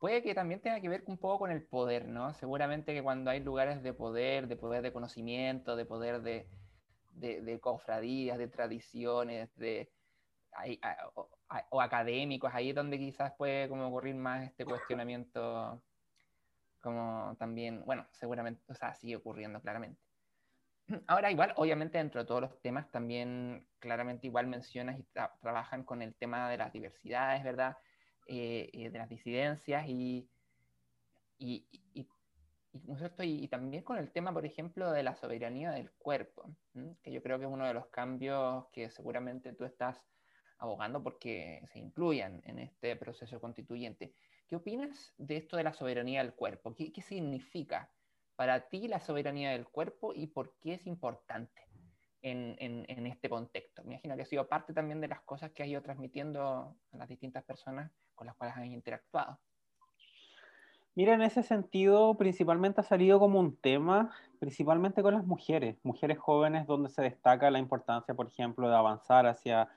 puede 0.01 0.23
que 0.23 0.33
también 0.33 0.59
tenga 0.59 0.81
que 0.81 0.89
ver 0.89 1.03
un 1.05 1.19
poco 1.19 1.37
con 1.37 1.51
el 1.51 1.61
poder, 1.61 2.07
¿no? 2.07 2.33
Seguramente 2.33 2.91
que 2.91 3.03
cuando 3.03 3.29
hay 3.29 3.39
lugares 3.39 3.83
de 3.83 3.93
poder, 3.93 4.47
de 4.47 4.55
poder 4.55 4.81
de 4.81 4.91
conocimiento, 4.91 5.75
de 5.75 5.85
poder 5.85 6.23
de, 6.23 7.59
cofradías, 7.61 8.39
de 8.39 8.47
tradiciones, 8.47 9.55
de, 9.57 9.91
o, 11.69 11.81
académicos, 11.81 12.51
ahí 12.51 12.69
es 12.69 12.75
donde 12.75 12.97
quizás 12.97 13.33
puede 13.37 13.69
como 13.69 13.89
ocurrir 13.89 14.15
más 14.15 14.43
este 14.43 14.65
cuestionamiento, 14.65 15.83
como 16.79 17.35
también, 17.37 17.85
bueno, 17.85 18.07
seguramente, 18.11 18.63
o 18.69 18.73
sea, 18.73 18.95
sigue 18.95 19.17
ocurriendo 19.17 19.61
claramente. 19.61 20.01
Ahora, 21.05 21.29
igual, 21.29 21.53
obviamente, 21.57 21.99
dentro 21.99 22.21
de 22.21 22.27
todos 22.27 22.41
los 22.41 22.59
temas, 22.59 22.89
también 22.89 23.67
claramente 23.77 24.25
igual 24.25 24.47
mencionas 24.47 24.97
y 24.97 25.03
trabajan 25.41 25.83
con 25.83 26.01
el 26.01 26.15
tema 26.15 26.49
de 26.49 26.57
las 26.57 26.73
diversidades, 26.73 27.43
¿verdad? 27.43 27.77
Eh, 28.27 28.69
eh, 28.73 28.89
de 28.89 28.97
las 28.97 29.09
disidencias 29.09 29.87
y, 29.87 30.29
y, 31.37 31.67
y, 31.93 32.07
y, 33.23 33.47
también 33.47 33.83
con 33.83 33.97
el 33.97 34.11
tema, 34.11 34.31
por 34.31 34.45
ejemplo, 34.45 34.91
de 34.91 35.03
la 35.03 35.15
soberanía 35.15 35.71
del 35.71 35.91
cuerpo, 35.91 36.55
que 37.03 37.11
yo 37.11 37.21
creo 37.21 37.39
que 37.39 37.45
es 37.45 37.51
uno 37.51 37.65
de 37.65 37.73
los 37.73 37.87
cambios 37.87 38.67
que 38.71 38.89
seguramente 38.89 39.53
tú 39.53 39.65
estás 39.65 40.01
abogando 40.59 41.03
porque 41.03 41.67
se 41.73 41.79
incluyan 41.79 42.41
en 42.45 42.59
este 42.59 42.95
proceso 42.95 43.41
constituyente. 43.41 44.13
¿Qué 44.47 44.55
opinas 44.55 45.13
de 45.17 45.37
esto 45.37 45.57
de 45.57 45.63
la 45.63 45.73
soberanía 45.73 46.21
del 46.21 46.33
cuerpo? 46.33 46.75
¿Qué, 46.75 46.93
qué 46.93 47.01
significa 47.01 47.91
para 48.35 48.69
ti 48.69 48.87
la 48.87 49.01
soberanía 49.01 49.51
del 49.51 49.67
cuerpo 49.67 50.13
y 50.13 50.27
por 50.27 50.57
qué 50.59 50.75
es 50.75 50.85
importante 50.85 51.67
en, 52.21 52.55
en, 52.59 52.85
en, 52.87 53.07
este 53.07 53.27
contexto? 53.27 53.83
Me 53.83 53.95
imagino 53.95 54.15
que 54.15 54.21
ha 54.21 54.25
sido 54.25 54.47
parte 54.47 54.73
también 54.73 55.01
de 55.01 55.07
las 55.07 55.21
cosas 55.21 55.51
que 55.51 55.63
has 55.63 55.69
ido 55.69 55.81
transmitiendo 55.81 56.77
a 56.91 56.97
las 56.97 57.09
distintas 57.09 57.43
personas 57.43 57.91
con 58.21 58.27
las 58.27 58.35
cuales 58.35 58.55
has 58.55 58.65
interactuado. 58.65 59.39
Mira, 60.93 61.15
en 61.15 61.23
ese 61.23 61.41
sentido, 61.41 62.13
principalmente 62.19 62.79
ha 62.79 62.83
salido 62.83 63.19
como 63.19 63.39
un 63.39 63.55
tema, 63.55 64.11
principalmente 64.39 65.01
con 65.01 65.15
las 65.15 65.25
mujeres, 65.25 65.79
mujeres 65.81 66.19
jóvenes, 66.19 66.67
donde 66.67 66.89
se 66.89 67.01
destaca 67.01 67.49
la 67.49 67.57
importancia, 67.57 68.13
por 68.13 68.27
ejemplo, 68.27 68.69
de 68.69 68.75
avanzar 68.75 69.25
hacia 69.25 69.69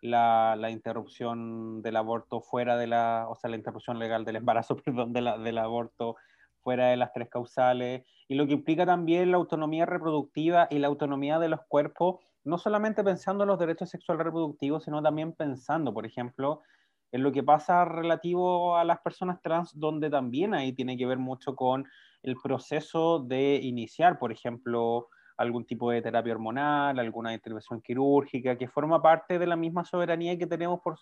la, 0.00 0.56
la, 0.58 0.70
interrupción 0.70 1.82
del 1.82 1.96
aborto 1.96 2.40
fuera 2.40 2.78
de 2.78 2.86
la, 2.86 3.26
o 3.28 3.34
sea, 3.34 3.50
la 3.50 3.56
interrupción 3.56 3.98
legal 3.98 4.24
del 4.24 4.36
embarazo, 4.36 4.76
perdón, 4.82 5.12
de 5.12 5.20
la, 5.20 5.36
del 5.36 5.58
aborto 5.58 6.16
fuera 6.62 6.86
de 6.86 6.96
las 6.96 7.12
tres 7.12 7.28
causales, 7.28 8.06
y 8.28 8.34
lo 8.34 8.46
que 8.46 8.54
implica 8.54 8.86
también 8.86 9.30
la 9.30 9.36
autonomía 9.36 9.84
reproductiva 9.84 10.68
y 10.70 10.78
la 10.78 10.86
autonomía 10.86 11.38
de 11.38 11.50
los 11.50 11.60
cuerpos, 11.68 12.20
no 12.44 12.56
solamente 12.56 13.04
pensando 13.04 13.44
en 13.44 13.48
los 13.48 13.58
derechos 13.58 13.90
sexuales 13.90 14.24
reproductivos, 14.24 14.84
sino 14.84 15.02
también 15.02 15.34
pensando, 15.34 15.92
por 15.92 16.06
ejemplo, 16.06 16.62
en 17.12 17.22
lo 17.22 17.32
que 17.32 17.42
pasa 17.42 17.84
relativo 17.84 18.76
a 18.76 18.84
las 18.84 19.00
personas 19.00 19.40
trans, 19.42 19.78
donde 19.78 20.10
también 20.10 20.54
ahí 20.54 20.72
tiene 20.72 20.96
que 20.96 21.06
ver 21.06 21.18
mucho 21.18 21.56
con 21.56 21.86
el 22.22 22.36
proceso 22.36 23.18
de 23.20 23.60
iniciar, 23.62 24.18
por 24.18 24.32
ejemplo, 24.32 25.08
algún 25.36 25.64
tipo 25.64 25.90
de 25.90 26.02
terapia 26.02 26.34
hormonal, 26.34 26.98
alguna 26.98 27.32
intervención 27.32 27.80
quirúrgica, 27.80 28.58
que 28.58 28.68
forma 28.68 29.00
parte 29.00 29.38
de 29.38 29.46
la 29.46 29.56
misma 29.56 29.84
soberanía 29.84 30.36
que 30.38 30.46
tenemos 30.46 30.80
por 30.80 30.98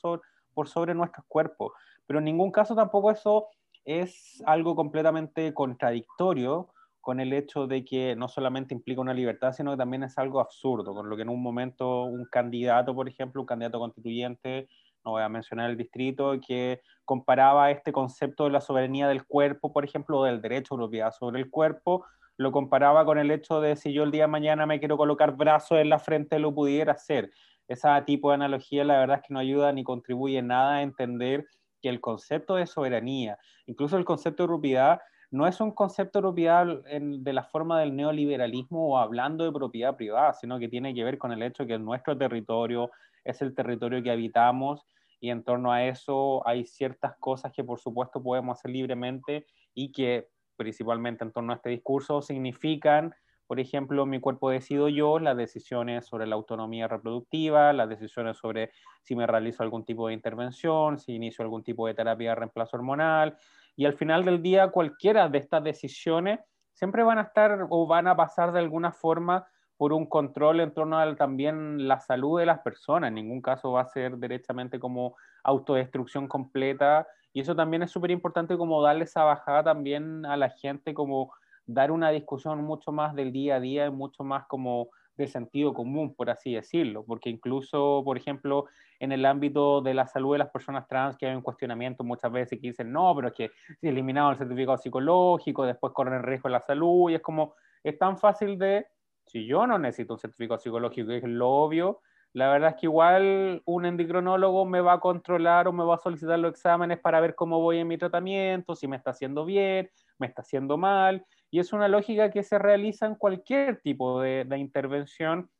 sobre, 0.68 0.94
nuestros 0.94 1.26
cuerpos. 1.26 1.72
Pero 2.06 2.20
en 2.20 2.26
ningún 2.26 2.52
caso 2.52 2.76
tampoco 2.76 3.10
eso 3.10 3.48
es 3.84 4.40
algo 4.46 4.76
completamente 4.76 5.52
contradictorio 5.52 6.68
con 7.00 7.20
el 7.20 7.32
hecho 7.32 7.66
de 7.66 7.84
que 7.84 8.14
no 8.14 8.28
solamente 8.28 8.74
implica 8.74 9.00
una 9.00 9.14
libertad, 9.14 9.52
sino 9.52 9.72
que 9.72 9.78
también 9.78 10.04
es 10.04 10.16
algo 10.18 10.40
absurdo, 10.40 10.94
con 10.94 11.08
lo 11.08 11.16
que 11.16 11.22
en 11.22 11.30
un 11.30 11.42
momento 11.42 12.04
un 12.04 12.26
candidato, 12.26 12.94
por 12.94 13.08
ejemplo, 13.08 13.40
un 13.40 13.46
candidato 13.46 13.80
constituyente, 13.80 14.68
no 15.04 15.12
voy 15.12 15.22
a 15.22 15.28
mencionar 15.28 15.70
el 15.70 15.76
distrito, 15.76 16.38
que 16.46 16.80
comparaba 17.04 17.70
este 17.70 17.92
concepto 17.92 18.44
de 18.44 18.50
la 18.50 18.60
soberanía 18.60 19.08
del 19.08 19.24
cuerpo, 19.24 19.72
por 19.72 19.84
ejemplo, 19.84 20.18
o 20.18 20.24
del 20.24 20.42
derecho 20.42 20.74
a 20.74 20.78
propiedad 20.78 21.12
sobre 21.12 21.40
el 21.40 21.50
cuerpo, 21.50 22.04
lo 22.36 22.52
comparaba 22.52 23.04
con 23.04 23.18
el 23.18 23.30
hecho 23.30 23.60
de 23.60 23.76
si 23.76 23.92
yo 23.92 24.04
el 24.04 24.10
día 24.10 24.24
de 24.24 24.28
mañana 24.28 24.66
me 24.66 24.78
quiero 24.78 24.96
colocar 24.96 25.36
brazos 25.36 25.78
en 25.78 25.88
la 25.88 25.98
frente, 25.98 26.38
lo 26.38 26.54
pudiera 26.54 26.92
hacer. 26.92 27.30
Ese 27.66 27.88
tipo 28.06 28.30
de 28.30 28.36
analogía 28.36 28.84
la 28.84 28.98
verdad 28.98 29.16
es 29.16 29.26
que 29.26 29.34
no 29.34 29.40
ayuda 29.40 29.72
ni 29.72 29.84
contribuye 29.84 30.40
nada 30.40 30.76
a 30.76 30.82
entender 30.82 31.46
que 31.82 31.88
el 31.88 32.00
concepto 32.00 32.54
de 32.54 32.66
soberanía, 32.66 33.38
incluso 33.66 33.96
el 33.96 34.04
concepto 34.04 34.44
de 34.44 34.48
propiedad, 34.48 35.00
no 35.30 35.46
es 35.46 35.60
un 35.60 35.72
concepto 35.72 36.18
de 36.18 36.22
propiedad 36.22 36.66
de 36.66 37.32
la 37.32 37.44
forma 37.44 37.80
del 37.80 37.94
neoliberalismo 37.94 38.94
o 38.94 38.98
hablando 38.98 39.44
de 39.44 39.52
propiedad 39.52 39.96
privada, 39.96 40.32
sino 40.32 40.58
que 40.58 40.68
tiene 40.68 40.94
que 40.94 41.04
ver 41.04 41.18
con 41.18 41.32
el 41.32 41.42
hecho 41.42 41.66
que 41.66 41.78
nuestro 41.78 42.16
territorio 42.16 42.90
es 43.24 43.42
el 43.42 43.54
territorio 43.54 44.02
que 44.02 44.10
habitamos 44.10 44.86
y 45.20 45.30
en 45.30 45.42
torno 45.44 45.72
a 45.72 45.84
eso 45.84 46.46
hay 46.46 46.64
ciertas 46.64 47.16
cosas 47.18 47.52
que 47.52 47.64
por 47.64 47.78
supuesto 47.78 48.22
podemos 48.22 48.58
hacer 48.58 48.70
libremente 48.70 49.46
y 49.74 49.92
que 49.92 50.28
principalmente 50.58 51.24
en 51.24 51.32
torno 51.32 51.52
a 51.52 51.56
este 51.56 51.70
discurso, 51.70 52.20
significan, 52.20 53.14
por 53.46 53.60
ejemplo, 53.60 54.04
mi 54.04 54.20
cuerpo 54.20 54.50
decido 54.50 54.90
yo, 54.90 55.18
las 55.18 55.36
decisiones 55.36 56.04
sobre 56.04 56.26
la 56.26 56.34
autonomía 56.34 56.88
reproductiva, 56.88 57.72
las 57.72 57.88
decisiones 57.88 58.36
sobre 58.36 58.72
si 59.00 59.16
me 59.16 59.26
realizo 59.26 59.62
algún 59.62 59.84
tipo 59.84 60.08
de 60.08 60.14
intervención, 60.14 60.98
si 60.98 61.14
inicio 61.14 61.42
algún 61.42 61.62
tipo 61.62 61.86
de 61.86 61.94
terapia 61.94 62.30
de 62.30 62.34
reemplazo 62.34 62.76
hormonal, 62.76 63.38
y 63.78 63.86
al 63.86 63.94
final 63.94 64.24
del 64.24 64.42
día 64.42 64.72
cualquiera 64.72 65.28
de 65.28 65.38
estas 65.38 65.62
decisiones 65.62 66.40
siempre 66.72 67.04
van 67.04 67.18
a 67.18 67.22
estar 67.22 67.68
o 67.70 67.86
van 67.86 68.08
a 68.08 68.16
pasar 68.16 68.50
de 68.50 68.58
alguna 68.58 68.90
forma 68.90 69.46
por 69.76 69.92
un 69.92 70.06
control 70.06 70.58
en 70.58 70.74
torno 70.74 70.98
a 70.98 71.14
también 71.14 71.86
la 71.86 72.00
salud 72.00 72.40
de 72.40 72.46
las 72.46 72.58
personas. 72.58 73.06
En 73.06 73.14
ningún 73.14 73.40
caso 73.40 73.70
va 73.70 73.82
a 73.82 73.86
ser 73.86 74.16
derechamente 74.16 74.80
como 74.80 75.14
autodestrucción 75.44 76.26
completa 76.26 77.06
y 77.32 77.40
eso 77.40 77.54
también 77.54 77.84
es 77.84 77.92
súper 77.92 78.10
importante 78.10 78.58
como 78.58 78.82
darle 78.82 79.04
esa 79.04 79.22
bajada 79.22 79.62
también 79.62 80.26
a 80.26 80.36
la 80.36 80.50
gente, 80.50 80.92
como 80.92 81.32
dar 81.64 81.92
una 81.92 82.10
discusión 82.10 82.64
mucho 82.64 82.90
más 82.90 83.14
del 83.14 83.30
día 83.30 83.56
a 83.56 83.60
día 83.60 83.86
y 83.86 83.92
mucho 83.92 84.24
más 84.24 84.44
como 84.48 84.88
de 85.18 85.28
sentido 85.28 85.74
común, 85.74 86.14
por 86.14 86.30
así 86.30 86.54
decirlo, 86.54 87.04
porque 87.04 87.28
incluso, 87.28 88.02
por 88.04 88.16
ejemplo, 88.16 88.66
en 89.00 89.12
el 89.12 89.26
ámbito 89.26 89.82
de 89.82 89.94
la 89.94 90.06
salud 90.06 90.32
de 90.32 90.38
las 90.38 90.50
personas 90.50 90.86
trans, 90.88 91.16
que 91.16 91.26
hay 91.26 91.34
un 91.34 91.42
cuestionamiento 91.42 92.04
muchas 92.04 92.32
veces 92.32 92.58
que 92.60 92.68
dicen, 92.68 92.92
no, 92.92 93.14
pero 93.14 93.28
es 93.28 93.34
que 93.34 93.50
si 93.80 93.88
eliminado 93.88 94.30
el 94.30 94.38
certificado 94.38 94.78
psicológico, 94.78 95.66
después 95.66 95.92
corren 95.92 96.22
riesgo 96.22 96.48
la 96.48 96.60
salud, 96.60 97.10
y 97.10 97.16
es 97.16 97.20
como, 97.20 97.54
es 97.82 97.98
tan 97.98 98.16
fácil 98.16 98.58
de, 98.58 98.86
si 99.26 99.46
yo 99.46 99.66
no 99.66 99.78
necesito 99.78 100.14
un 100.14 100.20
certificado 100.20 100.58
psicológico, 100.58 101.12
es 101.12 101.24
lo 101.24 101.48
obvio, 101.50 102.00
la 102.32 102.50
verdad 102.50 102.70
es 102.70 102.76
que 102.76 102.86
igual 102.86 103.62
un 103.64 103.86
endocrinólogo 103.86 104.64
me 104.66 104.80
va 104.80 104.94
a 104.94 105.00
controlar 105.00 105.66
o 105.66 105.72
me 105.72 105.84
va 105.84 105.94
a 105.94 105.98
solicitar 105.98 106.38
los 106.38 106.52
exámenes 106.52 106.98
para 106.98 107.20
ver 107.20 107.34
cómo 107.34 107.60
voy 107.60 107.78
en 107.78 107.88
mi 107.88 107.98
tratamiento, 107.98 108.76
si 108.76 108.86
me 108.86 108.96
está 108.96 109.10
haciendo 109.10 109.44
bien, 109.44 109.90
me 110.18 110.26
está 110.26 110.42
haciendo 110.42 110.76
mal. 110.76 111.24
Y 111.50 111.60
es 111.60 111.72
una 111.72 111.88
lógica 111.88 112.30
que 112.30 112.42
se 112.42 112.58
realiza 112.58 113.06
en 113.06 113.14
cualquier 113.14 113.80
tipo 113.80 114.20
de, 114.20 114.46
intervención 114.58 115.50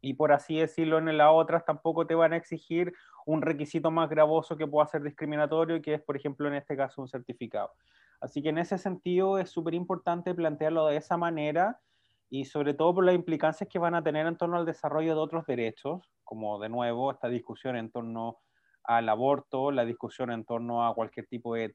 y 0.00 0.14
por 0.14 0.32
así 0.32 0.58
decirlo 0.58 0.98
en 0.98 1.16
las 1.16 1.30
otras 1.30 1.64
tampoco 1.64 2.06
te 2.06 2.14
van 2.14 2.32
a 2.32 2.36
exigir 2.36 2.92
un 3.24 3.40
requisito 3.40 3.90
más 3.90 4.10
gravoso 4.10 4.56
que 4.56 4.66
pueda 4.66 4.86
ser 4.88 5.02
discriminatorio, 5.02 5.80
que 5.80 5.94
es, 5.94 6.02
por 6.02 6.16
ejemplo, 6.16 6.48
en 6.48 6.54
este 6.54 6.76
caso, 6.76 7.00
un 7.00 7.08
certificado. 7.08 7.70
Así 8.20 8.42
que 8.42 8.50
en 8.50 8.58
ese 8.58 8.78
sentido 8.78 9.38
es 9.38 9.50
súper 9.50 9.74
importante 9.74 10.34
plantearlo 10.34 10.86
de 10.86 10.96
esa 10.96 11.16
manera 11.16 11.80
y 12.30 12.44
sobre 12.46 12.74
todo 12.74 12.94
por 12.94 13.04
las 13.04 13.14
implicancias 13.14 13.68
que 13.68 13.78
van 13.78 13.94
a 13.94 14.02
tener 14.02 14.26
en 14.26 14.36
torno 14.36 14.56
al 14.56 14.66
desarrollo 14.66 15.14
de 15.14 15.20
otros 15.20 15.46
derechos, 15.46 16.10
como 16.24 16.58
de 16.58 16.68
nuevo 16.68 17.10
esta 17.10 17.28
discusión 17.28 17.76
en 17.76 17.90
torno 17.90 18.38
al 18.84 19.08
aborto, 19.08 19.70
la 19.70 19.84
discusión 19.84 20.30
en 20.30 20.44
torno 20.44 20.86
a 20.86 20.94
cualquier 20.94 21.26
tipo 21.26 21.54
de, 21.54 21.74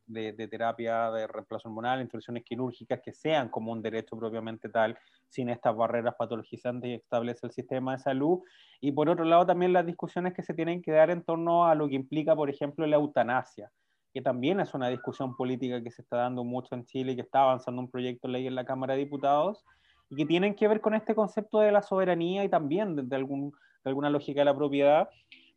terapia 0.50 1.10
de 1.12 1.28
reemplazo 1.28 1.70
hormonal, 1.70 2.02
instrucciones 2.02 2.44
quirúrgicas 2.44 3.00
que 3.02 3.14
sean 3.14 3.50
como 3.50 3.72
un 3.72 3.82
derecho 3.82 4.18
propiamente 4.18 4.70
tal, 4.70 4.98
sin 5.30 5.50
estas 5.50 5.76
barreras 5.76 6.16
patologizantes 6.16 6.90
y 6.90 6.94
establece 6.96 7.48
el 7.48 7.52
sistema 7.52 7.94
de 7.94 8.00
salud. 8.00 8.40
Y 8.82 8.92
por 8.92 9.10
otro 9.10 9.24
lado, 9.24 9.46
también 9.46 9.74
las 9.74 9.86
discusiones 9.86 10.34
que 10.34 10.44
se 10.44 10.54
tienen 10.54 10.82
que 10.82 10.92
dar 10.92 11.10
en 11.10 11.24
torno 11.24 11.66
a 11.66 11.76
lo 11.76 11.88
que 11.88 11.96
implica, 11.96 12.36
por 12.36 12.50
ejemplo, 12.50 12.86
la 12.86 12.98
eutanasia, 12.98 13.72
que 14.14 14.22
también 14.22 14.60
es 14.60 14.74
una 14.74 14.90
discusión 14.90 15.36
política 15.36 15.82
que 15.82 15.92
se 15.92 16.02
está 16.02 16.18
dando 16.18 16.44
mucho 16.44 16.76
en 16.76 16.86
Chile 16.86 17.16
que 17.16 17.22
está 17.22 17.44
avanzando 17.44 17.82
un 17.82 17.90
proyecto 17.90 18.28
de 18.28 18.34
ley 18.34 18.48
en 18.48 18.56
la 18.56 18.66
Cámara 18.66 18.94
de 18.94 19.00
Diputados 19.00 19.64
y 20.10 20.16
que 20.16 20.26
tienen 20.26 20.56
que 20.56 20.68
ver 20.68 20.82
con 20.82 20.94
este 20.94 21.16
concepto 21.16 21.60
de 21.60 21.72
la 21.72 21.82
soberanía 21.82 22.44
y 22.44 22.50
también 22.50 22.96
de, 23.08 23.16
algún, 23.16 23.52
de 23.52 23.90
alguna 23.90 24.10
lógica 24.10 24.42
de 24.42 24.46
la 24.46 24.56
propiedad 24.56 25.10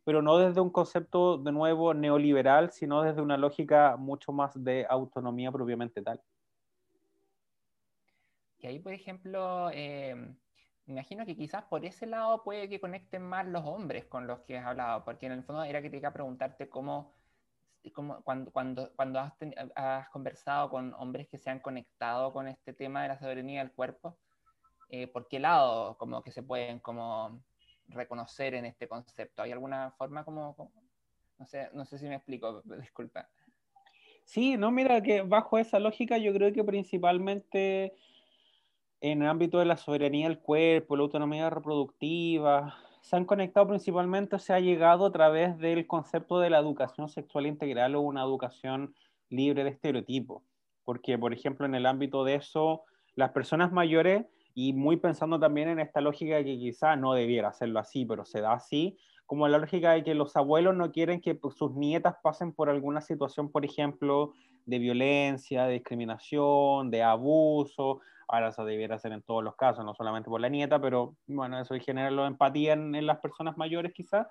pero 0.03 0.21
no 0.21 0.37
desde 0.37 0.61
un 0.61 0.71
concepto 0.71 1.37
de 1.37 1.51
nuevo 1.51 1.93
neoliberal, 1.93 2.71
sino 2.71 3.03
desde 3.03 3.21
una 3.21 3.37
lógica 3.37 3.97
mucho 3.97 4.31
más 4.31 4.51
de 4.63 4.85
autonomía 4.89 5.51
propiamente 5.51 6.01
tal. 6.01 6.21
Y 8.59 8.67
ahí, 8.67 8.79
por 8.79 8.93
ejemplo, 8.93 9.69
eh, 9.73 10.15
me 10.85 10.93
imagino 10.93 11.25
que 11.25 11.35
quizás 11.35 11.63
por 11.63 11.85
ese 11.85 12.05
lado 12.05 12.43
puede 12.43 12.69
que 12.69 12.79
conecten 12.79 13.23
más 13.23 13.45
los 13.47 13.65
hombres 13.65 14.05
con 14.05 14.27
los 14.27 14.41
que 14.41 14.57
has 14.57 14.65
hablado, 14.65 15.03
porque 15.03 15.25
en 15.25 15.33
el 15.33 15.43
fondo 15.43 15.63
era 15.63 15.81
que 15.81 15.89
te 15.89 15.97
iba 15.97 16.09
a 16.09 16.13
preguntarte 16.13 16.69
cómo, 16.69 17.13
cómo 17.93 18.21
cuando, 18.23 18.51
cuando, 18.51 18.91
cuando 18.95 19.19
has, 19.19 19.33
has, 19.75 20.09
conversado 20.09 20.69
con 20.69 20.93
hombres 20.95 21.27
que 21.27 21.37
se 21.37 21.49
han 21.49 21.59
conectado 21.59 22.33
con 22.33 22.47
este 22.47 22.73
tema 22.73 23.03
de 23.03 23.09
la 23.09 23.19
soberanía 23.19 23.61
del 23.61 23.71
cuerpo, 23.71 24.17
eh, 24.89 25.07
¿por 25.07 25.27
qué 25.27 25.39
lado 25.39 25.97
como 25.97 26.21
que 26.21 26.31
se 26.31 26.43
pueden 26.43 26.79
como 26.79 27.41
reconocer 27.91 28.53
en 28.55 28.65
este 28.65 28.87
concepto? 28.87 29.41
¿Hay 29.41 29.51
alguna 29.51 29.91
forma 29.91 30.23
como, 30.23 30.55
no, 31.37 31.45
sé, 31.45 31.69
no 31.73 31.85
sé 31.85 31.97
si 31.97 32.07
me 32.07 32.15
explico, 32.15 32.61
disculpa. 32.81 33.29
Sí, 34.25 34.57
no, 34.57 34.71
mira 34.71 35.01
que 35.01 35.21
bajo 35.23 35.57
esa 35.57 35.79
lógica 35.79 36.17
yo 36.17 36.33
creo 36.33 36.53
que 36.53 36.63
principalmente 36.63 37.93
en 39.01 39.23
el 39.23 39.27
ámbito 39.27 39.57
de 39.59 39.65
la 39.65 39.77
soberanía 39.77 40.27
del 40.27 40.39
cuerpo, 40.39 40.95
la 40.95 41.03
autonomía 41.03 41.49
reproductiva, 41.49 42.77
se 43.01 43.15
han 43.15 43.25
conectado 43.25 43.67
principalmente, 43.67 44.37
se 44.37 44.53
ha 44.53 44.59
llegado 44.59 45.07
a 45.07 45.11
través 45.11 45.57
del 45.57 45.87
concepto 45.87 46.39
de 46.39 46.51
la 46.51 46.59
educación 46.59 47.09
sexual 47.09 47.47
integral 47.47 47.95
o 47.95 48.01
una 48.01 48.21
educación 48.21 48.95
libre 49.29 49.63
de 49.63 49.71
estereotipos. 49.71 50.43
Porque, 50.83 51.17
por 51.17 51.33
ejemplo, 51.33 51.65
en 51.65 51.75
el 51.75 51.87
ámbito 51.87 52.23
de 52.23 52.35
eso, 52.35 52.83
las 53.15 53.31
personas 53.31 53.71
mayores 53.71 54.25
y 54.53 54.73
muy 54.73 54.97
pensando 54.97 55.39
también 55.39 55.69
en 55.69 55.79
esta 55.79 56.01
lógica 56.01 56.43
que 56.43 56.57
quizá 56.57 56.95
no 56.95 57.13
debiera 57.13 57.49
hacerlo 57.49 57.79
así, 57.79 58.05
pero 58.05 58.25
se 58.25 58.41
da 58.41 58.53
así, 58.53 58.97
como 59.25 59.47
la 59.47 59.57
lógica 59.57 59.91
de 59.91 60.03
que 60.03 60.13
los 60.13 60.35
abuelos 60.35 60.75
no 60.75 60.91
quieren 60.91 61.21
que 61.21 61.35
pues, 61.35 61.55
sus 61.55 61.73
nietas 61.73 62.15
pasen 62.21 62.53
por 62.53 62.69
alguna 62.69 63.01
situación, 63.01 63.51
por 63.51 63.63
ejemplo, 63.63 64.33
de 64.65 64.79
violencia, 64.79 65.65
de 65.65 65.73
discriminación, 65.73 66.91
de 66.91 67.03
abuso. 67.03 68.01
Ahora 68.27 68.49
eso 68.49 68.65
debiera 68.65 68.99
ser 68.99 69.13
en 69.13 69.21
todos 69.21 69.43
los 69.43 69.55
casos, 69.55 69.85
no 69.85 69.93
solamente 69.93 70.29
por 70.29 70.41
la 70.41 70.49
nieta, 70.49 70.81
pero 70.81 71.15
bueno, 71.27 71.59
eso 71.59 71.75
genera 71.79 72.11
la 72.11 72.27
empatía 72.27 72.73
en, 72.73 72.93
en 72.95 73.05
las 73.05 73.19
personas 73.19 73.57
mayores 73.57 73.93
quizás. 73.93 74.27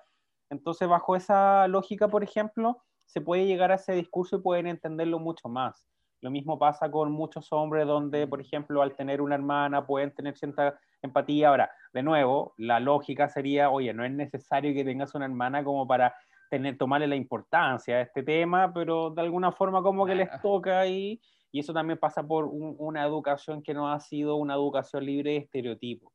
Entonces, 0.49 0.87
bajo 0.87 1.15
esa 1.15 1.67
lógica, 1.67 2.07
por 2.07 2.23
ejemplo, 2.23 2.83
se 3.05 3.21
puede 3.21 3.45
llegar 3.45 3.71
a 3.71 3.75
ese 3.75 3.93
discurso 3.93 4.37
y 4.37 4.41
pueden 4.41 4.67
entenderlo 4.67 5.19
mucho 5.19 5.49
más. 5.49 5.87
Lo 6.21 6.29
mismo 6.29 6.59
pasa 6.59 6.89
con 6.89 7.11
muchos 7.11 7.51
hombres 7.51 7.87
donde, 7.87 8.27
por 8.27 8.39
ejemplo, 8.39 8.81
al 8.81 8.95
tener 8.95 9.21
una 9.21 9.35
hermana 9.35 9.85
pueden 9.85 10.13
tener 10.13 10.37
cierta 10.37 10.79
empatía. 11.01 11.49
Ahora, 11.49 11.71
de 11.93 12.03
nuevo, 12.03 12.53
la 12.57 12.79
lógica 12.79 13.27
sería, 13.27 13.71
oye, 13.71 13.91
no 13.93 14.05
es 14.05 14.11
necesario 14.11 14.73
que 14.73 14.85
tengas 14.85 15.15
una 15.15 15.25
hermana 15.25 15.63
como 15.63 15.87
para 15.87 16.15
tener, 16.51 16.77
tomarle 16.77 17.07
la 17.07 17.15
importancia 17.15 17.95
a 17.95 18.01
este 18.01 18.21
tema, 18.21 18.71
pero 18.71 19.09
de 19.09 19.21
alguna 19.21 19.51
forma 19.51 19.81
como 19.81 20.05
que 20.05 20.13
les 20.13 20.29
toca 20.41 20.85
y, 20.85 21.19
y 21.51 21.59
eso 21.59 21.73
también 21.73 21.97
pasa 21.97 22.21
por 22.21 22.45
una 22.45 23.03
educación 23.03 23.63
que 23.63 23.73
no 23.73 23.91
ha 23.91 23.99
sido 23.99 24.35
una 24.35 24.53
educación 24.53 25.05
libre 25.05 25.31
de 25.31 25.37
estereotipos. 25.37 26.13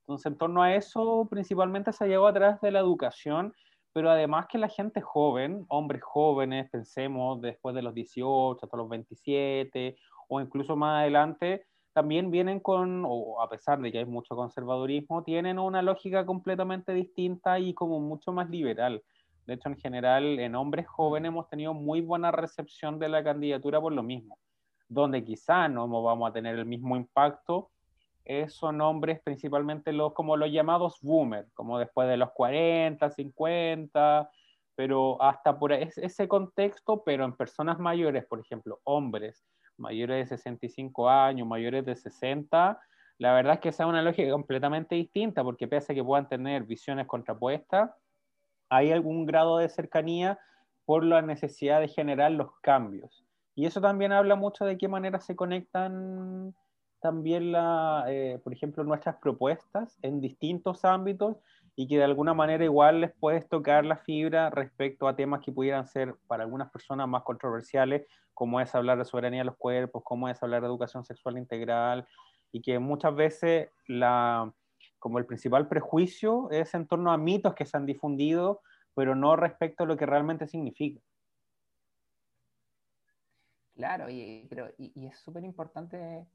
Entonces, 0.00 0.26
en 0.26 0.38
torno 0.38 0.62
a 0.62 0.74
eso, 0.74 1.26
principalmente 1.30 1.92
se 1.92 2.04
ha 2.04 2.06
llegado 2.06 2.26
a 2.26 2.32
través 2.32 2.60
de 2.60 2.70
la 2.70 2.80
educación 2.80 3.54
pero 3.94 4.10
además 4.10 4.48
que 4.48 4.58
la 4.58 4.68
gente 4.68 5.00
joven, 5.00 5.64
hombres 5.68 6.02
jóvenes, 6.02 6.68
pensemos 6.68 7.40
después 7.40 7.76
de 7.76 7.82
los 7.82 7.94
18 7.94 8.58
hasta 8.60 8.76
los 8.76 8.88
27 8.88 9.96
o 10.28 10.40
incluso 10.40 10.74
más 10.74 11.02
adelante, 11.02 11.64
también 11.92 12.32
vienen 12.32 12.58
con, 12.58 13.04
o 13.06 13.40
a 13.40 13.48
pesar 13.48 13.80
de 13.80 13.92
que 13.92 13.98
hay 13.98 14.04
mucho 14.04 14.34
conservadurismo, 14.34 15.22
tienen 15.22 15.60
una 15.60 15.80
lógica 15.80 16.26
completamente 16.26 16.92
distinta 16.92 17.60
y 17.60 17.72
como 17.72 18.00
mucho 18.00 18.32
más 18.32 18.50
liberal. 18.50 19.00
De 19.46 19.54
hecho, 19.54 19.68
en 19.68 19.76
general, 19.76 20.40
en 20.40 20.56
hombres 20.56 20.88
jóvenes 20.88 21.28
hemos 21.28 21.48
tenido 21.48 21.72
muy 21.72 22.00
buena 22.00 22.32
recepción 22.32 22.98
de 22.98 23.08
la 23.08 23.22
candidatura 23.22 23.80
por 23.80 23.92
lo 23.92 24.02
mismo, 24.02 24.38
donde 24.88 25.24
quizá 25.24 25.68
no 25.68 25.86
vamos 26.02 26.28
a 26.28 26.32
tener 26.32 26.58
el 26.58 26.66
mismo 26.66 26.96
impacto, 26.96 27.70
son 28.48 28.80
hombres 28.80 29.20
principalmente 29.22 29.92
los, 29.92 30.12
como 30.14 30.36
los 30.36 30.50
llamados 30.50 30.98
boomers, 31.02 31.52
como 31.52 31.78
después 31.78 32.08
de 32.08 32.16
los 32.16 32.30
40, 32.32 33.10
50, 33.10 34.30
pero 34.74 35.22
hasta 35.22 35.58
por 35.58 35.72
ese 35.72 36.28
contexto, 36.28 37.04
pero 37.04 37.24
en 37.24 37.36
personas 37.36 37.78
mayores, 37.78 38.24
por 38.26 38.40
ejemplo, 38.40 38.80
hombres 38.84 39.44
mayores 39.76 40.30
de 40.30 40.36
65 40.36 41.08
años, 41.08 41.46
mayores 41.46 41.84
de 41.84 41.96
60, 41.96 42.80
la 43.18 43.32
verdad 43.32 43.54
es 43.54 43.60
que 43.60 43.68
esa 43.68 43.84
es 43.84 43.88
una 43.88 44.02
lógica 44.02 44.30
completamente 44.30 44.94
distinta, 44.94 45.42
porque 45.44 45.68
pese 45.68 45.92
a 45.92 45.94
que 45.94 46.04
puedan 46.04 46.28
tener 46.28 46.64
visiones 46.64 47.06
contrapuestas, 47.06 47.90
hay 48.68 48.92
algún 48.92 49.26
grado 49.26 49.58
de 49.58 49.68
cercanía 49.68 50.38
por 50.84 51.04
la 51.04 51.22
necesidad 51.22 51.80
de 51.80 51.88
generar 51.88 52.32
los 52.32 52.50
cambios. 52.60 53.24
Y 53.54 53.66
eso 53.66 53.80
también 53.80 54.12
habla 54.12 54.34
mucho 54.34 54.64
de 54.64 54.76
qué 54.76 54.88
manera 54.88 55.20
se 55.20 55.36
conectan 55.36 56.54
también, 57.04 57.52
la, 57.52 58.06
eh, 58.08 58.40
por 58.42 58.54
ejemplo, 58.54 58.82
nuestras 58.82 59.16
propuestas 59.16 59.98
en 60.00 60.22
distintos 60.22 60.86
ámbitos 60.86 61.36
y 61.76 61.86
que 61.86 61.98
de 61.98 62.04
alguna 62.04 62.32
manera 62.32 62.64
igual 62.64 63.02
les 63.02 63.12
puedes 63.12 63.46
tocar 63.46 63.84
la 63.84 63.98
fibra 63.98 64.48
respecto 64.48 65.06
a 65.06 65.14
temas 65.14 65.42
que 65.44 65.52
pudieran 65.52 65.86
ser 65.86 66.16
para 66.26 66.44
algunas 66.44 66.70
personas 66.70 67.06
más 67.06 67.22
controversiales, 67.22 68.06
como 68.32 68.58
es 68.58 68.74
hablar 68.74 68.96
de 68.96 69.04
soberanía 69.04 69.40
de 69.40 69.44
los 69.44 69.58
cuerpos, 69.58 70.02
como 70.02 70.30
es 70.30 70.42
hablar 70.42 70.62
de 70.62 70.68
educación 70.68 71.04
sexual 71.04 71.36
integral, 71.36 72.08
y 72.52 72.62
que 72.62 72.78
muchas 72.78 73.14
veces 73.14 73.68
la, 73.86 74.50
como 74.98 75.18
el 75.18 75.26
principal 75.26 75.68
prejuicio 75.68 76.50
es 76.52 76.72
en 76.72 76.86
torno 76.86 77.12
a 77.12 77.18
mitos 77.18 77.54
que 77.54 77.66
se 77.66 77.76
han 77.76 77.84
difundido, 77.84 78.62
pero 78.94 79.14
no 79.14 79.36
respecto 79.36 79.84
a 79.84 79.86
lo 79.86 79.98
que 79.98 80.06
realmente 80.06 80.46
significa. 80.46 81.02
Claro, 83.74 84.08
y, 84.08 84.46
pero, 84.48 84.70
y 84.78 85.06
es 85.06 85.18
súper 85.18 85.44
importante 85.44 86.26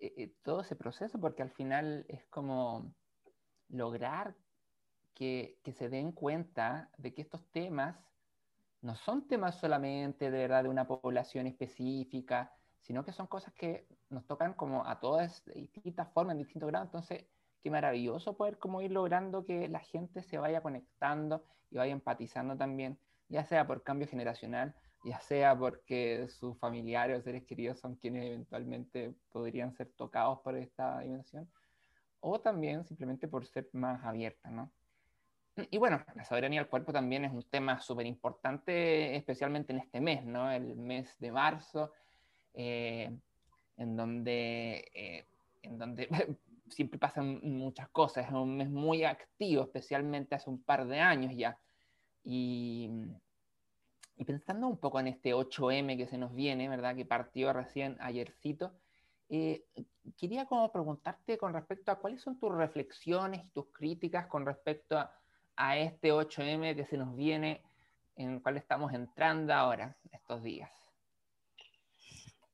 eh, 0.00 0.14
eh, 0.16 0.34
todo 0.42 0.62
ese 0.62 0.76
proceso, 0.76 1.20
porque 1.20 1.42
al 1.42 1.50
final 1.50 2.06
es 2.08 2.24
como 2.26 2.94
lograr 3.68 4.34
que, 5.14 5.60
se 5.76 5.90
den 5.90 6.12
cuenta 6.12 6.90
de 6.96 7.12
que 7.12 7.20
estos 7.20 7.44
temas 7.50 7.96
no 8.80 8.96
son 8.96 9.28
temas 9.28 9.56
solamente 9.56 10.30
de 10.30 10.38
verdad 10.38 10.62
de 10.62 10.70
una 10.70 10.86
población 10.86 11.46
específica, 11.46 12.54
sino 12.80 13.04
que 13.04 13.12
son 13.12 13.26
cosas 13.26 13.52
que 13.52 13.86
nos 14.08 14.26
tocan 14.26 14.54
como 14.54 14.86
a 14.86 14.98
todas 15.00 15.44
de 15.44 15.52
distintas 15.54 16.10
formas, 16.12 16.32
en 16.32 16.38
distintos 16.38 16.68
grados. 16.68 16.88
Entonces, 16.88 17.26
qué 17.62 17.70
maravilloso 17.70 18.38
poder 18.38 18.58
como 18.58 18.80
ir 18.80 18.92
logrando 18.92 19.44
que 19.44 19.68
la 19.68 19.80
gente 19.80 20.22
se 20.22 20.38
vaya 20.38 20.62
conectando 20.62 21.44
y 21.70 21.76
vaya 21.76 21.92
empatizando 21.92 22.56
también, 22.56 22.98
ya 23.28 23.44
sea 23.44 23.66
por 23.66 23.82
cambio 23.82 24.08
generacional, 24.08 24.74
ya 25.04 25.20
sea 25.20 25.56
porque 25.58 26.28
sus 26.28 26.58
familiares 26.58 27.18
o 27.18 27.22
seres 27.22 27.44
queridos 27.44 27.78
son 27.80 27.96
quienes 27.96 28.26
eventualmente 28.26 29.14
podrían 29.32 29.72
ser 29.74 29.90
tocados 29.96 30.40
por 30.40 30.56
esta 30.56 31.00
dimensión, 31.00 31.50
o 32.20 32.40
también 32.40 32.84
simplemente 32.84 33.28
por 33.28 33.46
ser 33.46 33.68
más 33.72 34.04
abierta, 34.04 34.50
¿no? 34.50 34.70
Y 35.70 35.78
bueno, 35.78 36.02
la 36.14 36.24
soberanía 36.24 36.60
del 36.60 36.70
cuerpo 36.70 36.92
también 36.92 37.24
es 37.24 37.32
un 37.32 37.42
tema 37.42 37.80
súper 37.80 38.06
importante, 38.06 39.16
especialmente 39.16 39.72
en 39.72 39.80
este 39.80 40.00
mes, 40.00 40.24
¿no? 40.24 40.50
El 40.50 40.76
mes 40.76 41.18
de 41.18 41.32
marzo, 41.32 41.92
eh, 42.54 43.10
en 43.76 43.96
donde, 43.96 44.90
eh, 44.94 45.26
en 45.62 45.78
donde 45.78 46.08
siempre 46.68 46.98
pasan 46.98 47.40
muchas 47.42 47.88
cosas, 47.90 48.26
es 48.26 48.32
un 48.32 48.56
mes 48.56 48.70
muy 48.70 49.04
activo, 49.04 49.64
especialmente 49.64 50.34
hace 50.34 50.48
un 50.48 50.62
par 50.62 50.86
de 50.86 51.00
años 51.00 51.34
ya. 51.36 51.58
Y, 52.22 52.90
y 54.20 54.24
pensando 54.26 54.68
un 54.68 54.76
poco 54.76 55.00
en 55.00 55.06
este 55.06 55.32
8M 55.32 55.96
que 55.96 56.06
se 56.06 56.18
nos 56.18 56.34
viene, 56.34 56.68
¿verdad? 56.68 56.94
Que 56.94 57.06
partió 57.06 57.54
recién 57.54 57.96
ayercito, 58.00 58.74
Eh, 59.30 59.64
quería 60.18 60.44
como 60.44 60.70
preguntarte 60.70 61.38
con 61.38 61.54
respecto 61.54 61.90
a 61.90 62.00
cuáles 62.00 62.20
son 62.20 62.38
tus 62.38 62.52
reflexiones 62.52 63.44
y 63.44 63.48
tus 63.50 63.66
críticas 63.72 64.26
con 64.26 64.44
respecto 64.44 64.98
a, 64.98 65.10
a 65.56 65.78
este 65.78 66.12
8M 66.12 66.74
que 66.74 66.84
se 66.84 66.98
nos 66.98 67.16
viene, 67.16 67.62
en 68.16 68.32
el 68.32 68.42
cual 68.42 68.58
estamos 68.58 68.92
entrando 68.92 69.54
ahora, 69.54 69.96
estos 70.12 70.42
días. 70.42 70.70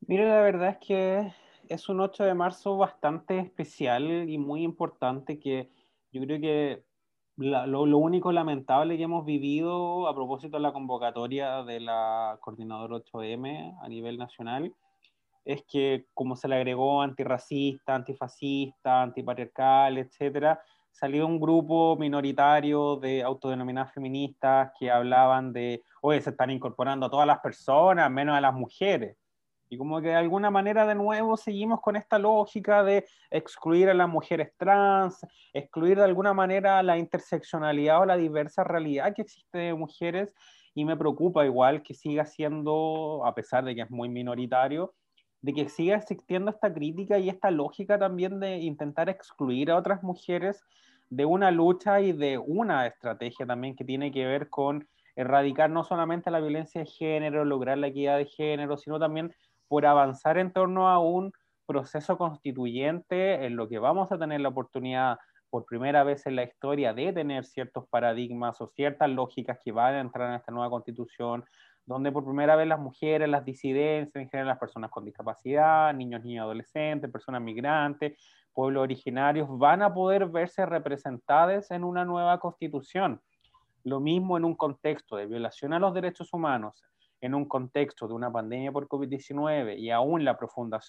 Mira, 0.06 0.28
la 0.28 0.42
verdad 0.42 0.68
es 0.68 0.86
que 0.86 1.32
es 1.68 1.88
un 1.88 2.00
8 2.00 2.22
de 2.24 2.34
marzo 2.34 2.76
bastante 2.76 3.40
especial 3.40 4.28
y 4.28 4.38
muy 4.38 4.62
importante 4.62 5.40
que 5.40 5.72
yo 6.12 6.20
creo 6.22 6.40
que 6.40 6.85
lo, 7.36 7.98
único 7.98 8.32
lamentable 8.32 8.96
que 8.96 9.02
hemos 9.02 9.24
vivido 9.24 10.08
a 10.08 10.14
propósito 10.14 10.56
de 10.56 10.62
la 10.62 10.72
convocatoria 10.72 11.62
de 11.64 11.80
la 11.80 12.38
coordinadora 12.40 12.96
8M 12.96 13.78
a 13.80 13.88
nivel 13.88 14.16
nacional 14.16 14.72
es 15.44 15.62
que 15.68 16.06
como 16.12 16.34
se 16.34 16.48
le 16.48 16.56
agregó 16.56 17.02
antirracista, 17.02 17.94
antifascista, 17.94 19.02
antipatriarcal, 19.02 19.98
etcétera, 19.98 20.60
salió 20.90 21.26
un 21.26 21.38
grupo 21.38 21.94
minoritario 21.96 22.96
de 22.96 23.22
autodenominadas 23.22 23.92
feministas 23.92 24.72
que 24.78 24.90
hablaban 24.90 25.52
de, 25.52 25.82
oye, 26.00 26.20
se 26.20 26.30
están 26.30 26.50
incorporando 26.50 27.06
a 27.06 27.10
todas 27.10 27.26
las 27.26 27.38
personas, 27.38 28.10
menos 28.10 28.36
a 28.36 28.40
las 28.40 28.54
mujeres. 28.54 29.16
Y 29.68 29.78
como 29.78 30.00
que 30.00 30.08
de 30.08 30.14
alguna 30.14 30.50
manera 30.50 30.86
de 30.86 30.94
nuevo 30.94 31.36
seguimos 31.36 31.80
con 31.80 31.96
esta 31.96 32.18
lógica 32.18 32.84
de 32.84 33.06
excluir 33.30 33.88
a 33.88 33.94
las 33.94 34.08
mujeres 34.08 34.52
trans, 34.56 35.26
excluir 35.52 35.98
de 35.98 36.04
alguna 36.04 36.32
manera 36.34 36.82
la 36.82 36.98
interseccionalidad 36.98 38.00
o 38.00 38.06
la 38.06 38.16
diversa 38.16 38.62
realidad 38.62 39.14
que 39.14 39.22
existe 39.22 39.58
de 39.58 39.74
mujeres. 39.74 40.34
Y 40.74 40.84
me 40.84 40.96
preocupa 40.96 41.44
igual 41.44 41.82
que 41.82 41.94
siga 41.94 42.26
siendo, 42.26 43.22
a 43.24 43.34
pesar 43.34 43.64
de 43.64 43.74
que 43.74 43.82
es 43.82 43.90
muy 43.90 44.08
minoritario, 44.08 44.94
de 45.40 45.52
que 45.52 45.68
siga 45.68 45.96
existiendo 45.96 46.50
esta 46.50 46.72
crítica 46.72 47.18
y 47.18 47.28
esta 47.28 47.50
lógica 47.50 47.98
también 47.98 48.40
de 48.40 48.58
intentar 48.58 49.08
excluir 49.08 49.70
a 49.70 49.76
otras 49.76 50.02
mujeres 50.02 50.62
de 51.08 51.24
una 51.24 51.50
lucha 51.50 52.00
y 52.00 52.12
de 52.12 52.38
una 52.38 52.86
estrategia 52.86 53.46
también 53.46 53.76
que 53.76 53.84
tiene 53.84 54.10
que 54.10 54.26
ver 54.26 54.50
con 54.50 54.88
erradicar 55.14 55.70
no 55.70 55.82
solamente 55.82 56.30
la 56.30 56.40
violencia 56.40 56.82
de 56.82 56.86
género, 56.86 57.44
lograr 57.44 57.78
la 57.78 57.86
equidad 57.88 58.18
de 58.18 58.26
género, 58.26 58.76
sino 58.76 58.98
también 58.98 59.34
por 59.68 59.86
avanzar 59.86 60.38
en 60.38 60.52
torno 60.52 60.88
a 60.88 60.98
un 60.98 61.32
proceso 61.66 62.16
constituyente 62.16 63.44
en 63.44 63.56
lo 63.56 63.68
que 63.68 63.78
vamos 63.78 64.12
a 64.12 64.18
tener 64.18 64.40
la 64.40 64.48
oportunidad 64.48 65.18
por 65.50 65.64
primera 65.64 66.04
vez 66.04 66.26
en 66.26 66.36
la 66.36 66.44
historia 66.44 66.92
de 66.92 67.12
tener 67.12 67.44
ciertos 67.44 67.88
paradigmas 67.88 68.60
o 68.60 68.68
ciertas 68.68 69.08
lógicas 69.10 69.58
que 69.64 69.72
van 69.72 69.94
a 69.94 70.00
entrar 70.00 70.28
en 70.28 70.36
esta 70.36 70.52
nueva 70.52 70.70
constitución, 70.70 71.44
donde 71.84 72.10
por 72.12 72.24
primera 72.24 72.56
vez 72.56 72.66
las 72.66 72.80
mujeres, 72.80 73.28
las 73.28 73.44
disidencias, 73.44 74.22
en 74.22 74.28
general 74.28 74.48
las 74.48 74.58
personas 74.58 74.90
con 74.90 75.04
discapacidad, 75.04 75.94
niños, 75.94 76.24
niños, 76.24 76.44
adolescentes, 76.44 77.10
personas 77.10 77.42
migrantes, 77.42 78.20
pueblos 78.52 78.82
originarios, 78.82 79.48
van 79.50 79.82
a 79.82 79.94
poder 79.94 80.26
verse 80.26 80.66
representadas 80.66 81.70
en 81.70 81.84
una 81.84 82.04
nueva 82.04 82.40
constitución. 82.40 83.20
Lo 83.84 84.00
mismo 84.00 84.36
en 84.36 84.44
un 84.44 84.56
contexto 84.56 85.16
de 85.16 85.26
violación 85.26 85.72
a 85.72 85.78
los 85.78 85.94
derechos 85.94 86.32
humanos, 86.32 86.82
en 87.20 87.34
un 87.34 87.46
contexto 87.46 88.06
de 88.06 88.14
una 88.14 88.30
pandemia 88.30 88.72
por 88.72 88.88
COVID-19 88.88 89.78
y 89.78 89.90
aún 89.90 90.24
la, 90.24 90.38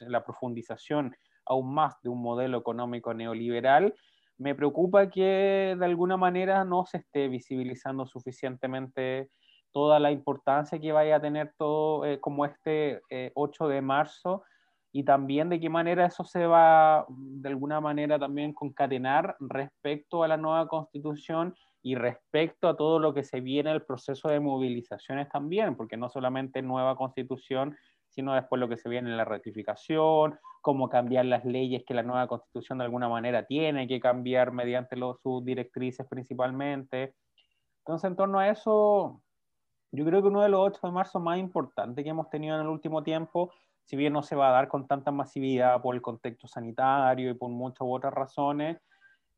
la 0.08 0.24
profundización 0.24 1.16
aún 1.46 1.74
más 1.74 1.96
de 2.02 2.10
un 2.10 2.22
modelo 2.22 2.58
económico 2.58 3.13
neoliberal, 3.13 3.94
me 4.38 4.54
preocupa 4.54 5.10
que 5.10 5.76
de 5.78 5.86
alguna 5.86 6.18
manera 6.18 6.63
no 6.63 6.86
se 6.86 6.98
esté 6.98 7.28
visibilizando 7.28 8.06
suficientemente 8.06 9.30
toda 9.72 10.00
la 10.00 10.12
importancia 10.12 10.80
que 10.80 10.92
vaya 10.92 11.18
a 11.18 11.22
tener 11.22 11.54
todo 11.58 12.06
eh, 12.06 12.20
como 12.20 12.46
este 12.46 13.02
8 13.34 13.70
eh, 13.70 13.74
de 13.74 13.82
marzo 13.82 14.44
y 14.92 15.04
también 15.04 15.50
de 15.50 15.60
qué 15.60 15.70
manera 15.70 16.06
eso 16.06 16.24
se 16.24 16.46
va 16.46 17.06
de 17.10 17.50
alguna 17.50 17.82
manera 17.82 18.18
también 18.18 18.54
concatenar 18.54 19.36
respecto 19.40 20.24
a 20.24 20.28
la 20.28 20.38
nueva 20.38 20.68
constitución 20.68 21.56
y 21.88 21.95
respecto 21.95 22.67
a 22.67 22.76
todo 22.76 23.00
lo 23.00 23.13
que 23.13 23.23
se 23.23 23.39
viene 23.39 23.71
el 23.71 23.82
proceso 23.82 24.28
de 24.28 24.41
movilizaciones 24.41 25.30
también, 25.30 25.78
porque 25.78 25.95
no 25.95 26.10
solamente 26.10 26.62
nueva 26.62 26.97
constitución, 26.97 27.78
sino 28.10 28.34
después 28.34 28.60
lo 28.60 28.67
que 28.67 28.76
se 28.76 28.89
viene 28.89 29.10
en 29.10 29.15
la 29.15 29.23
ratificación, 29.23 30.38
cómo 30.62 30.89
cambiar 30.89 31.23
las 31.23 31.45
leyes 31.45 31.86
que 31.88 31.93
la 31.93 32.04
nueva 32.04 32.28
constitución 32.28 32.80
de 32.80 32.84
alguna 32.84 33.08
manera 33.08 33.45
tiene 33.45 33.88
que 33.88 34.02
cambiar 34.02 34.52
mediante 34.52 34.97
los, 34.97 35.21
sus 35.21 35.45
directrices 35.45 36.06
principalmente. 36.10 37.15
Entonces, 37.86 38.10
en 38.10 38.17
torno 38.17 38.39
a 38.39 38.50
eso, 38.50 39.21
yo 39.93 40.04
creo 40.04 40.21
que 40.21 40.28
uno 40.28 40.41
de 40.41 40.50
los 40.50 40.60
8 40.60 40.88
de 40.88 40.91
marzo 40.91 41.21
más 41.21 41.39
importantes 41.39 42.04
que 42.04 42.10
hemos 42.10 42.30
tenido 42.30 42.56
en 42.56 42.63
el 42.63 42.67
último 42.67 43.02
tiempo, 43.02 43.54
si 43.86 43.95
bien 43.95 44.12
no 44.12 44.23
se 44.23 44.36
va 44.36 44.50
a 44.50 44.52
dar 44.52 44.67
con 44.67 44.88
tanta 44.88 45.12
masividad 45.12 45.82
por 45.82 45.95
el 45.95 46.02
contexto 46.02 46.50
sanitario 46.50 47.32
y 47.32 47.34
por 47.34 47.50
muchas 47.50 47.88
otras 47.89 48.13
razones, 48.13 48.78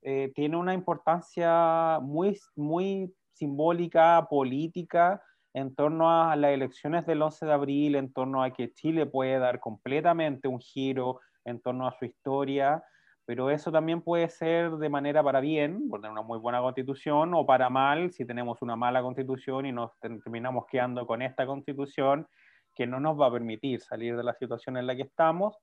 eh, 0.02 0.32
tiene 0.36 0.58
una 0.58 0.74
importancia 0.74 2.00
muy, 2.02 2.40
muy 2.56 3.14
simbólica, 3.34 4.28
política, 4.30 5.22
en 5.54 5.76
torno 5.76 6.10
a 6.12 6.36
las 6.36 6.52
elecciones 6.52 7.06
del 7.06 7.22
11 7.22 7.46
de 7.46 7.54
abril, 7.54 7.96
en 7.96 8.14
torno 8.14 8.44
a 8.44 8.52
que 8.52 8.72
Chile 8.74 9.06
puede 9.06 9.40
dar 9.40 9.60
completamente 9.60 10.48
un 10.48 10.60
giro 10.60 11.20
en 11.44 11.60
torno 11.60 11.88
a 11.88 11.92
su 11.98 12.06
historia, 12.06 12.84
pero 13.26 13.50
eso 13.50 13.72
también 13.72 14.02
puede 14.02 14.30
ser 14.30 14.72
de 14.72 14.90
manera 14.90 15.24
para 15.24 15.40
bien, 15.40 15.90
por 15.90 16.02
tener 16.02 16.12
una 16.12 16.22
muy 16.22 16.40
buena 16.40 16.62
constitución, 16.62 17.34
o 17.34 17.46
para 17.46 17.70
mal, 17.70 18.12
si 18.12 18.26
tenemos 18.26 18.62
una 18.62 18.76
mala 18.76 19.02
constitución 19.02 19.66
y 19.66 19.72
nos 19.72 19.92
terminamos 20.00 20.66
quedando 20.68 21.06
con 21.06 21.22
esta 21.22 21.46
constitución 21.46 22.28
que 22.76 22.88
no 22.88 23.00
nos 23.00 23.20
va 23.20 23.28
a 23.28 23.32
permitir 23.32 23.82
salir 23.82 24.16
de 24.16 24.24
la 24.24 24.34
situación 24.34 24.78
en 24.78 24.88
la 24.88 24.96
que 24.96 25.04
estamos 25.04 25.58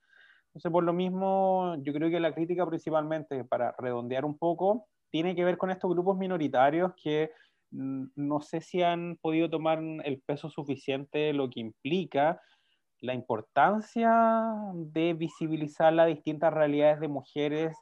entonces, 0.56 0.72
por 0.72 0.84
lo 0.84 0.94
mismo, 0.94 1.76
yo 1.82 1.92
creo 1.92 2.08
que 2.08 2.18
la 2.18 2.32
crítica 2.32 2.64
principalmente, 2.66 3.44
para 3.44 3.74
redondear 3.78 4.24
un 4.24 4.38
poco, 4.38 4.86
tiene 5.10 5.36
que 5.36 5.44
ver 5.44 5.58
con 5.58 5.70
estos 5.70 5.90
grupos 5.90 6.16
minoritarios 6.16 6.94
que 6.96 7.30
mm, 7.72 8.04
no 8.16 8.40
sé 8.40 8.62
si 8.62 8.82
han 8.82 9.18
podido 9.20 9.50
tomar 9.50 9.80
el 9.82 10.22
peso 10.22 10.48
suficiente 10.48 11.34
lo 11.34 11.50
que 11.50 11.60
implica 11.60 12.40
la 13.02 13.12
importancia 13.12 14.10
de 14.72 15.12
visibilizar 15.12 15.92
las 15.92 16.06
distintas 16.06 16.54
realidades 16.54 17.00
de 17.00 17.08
mujeres 17.08 17.76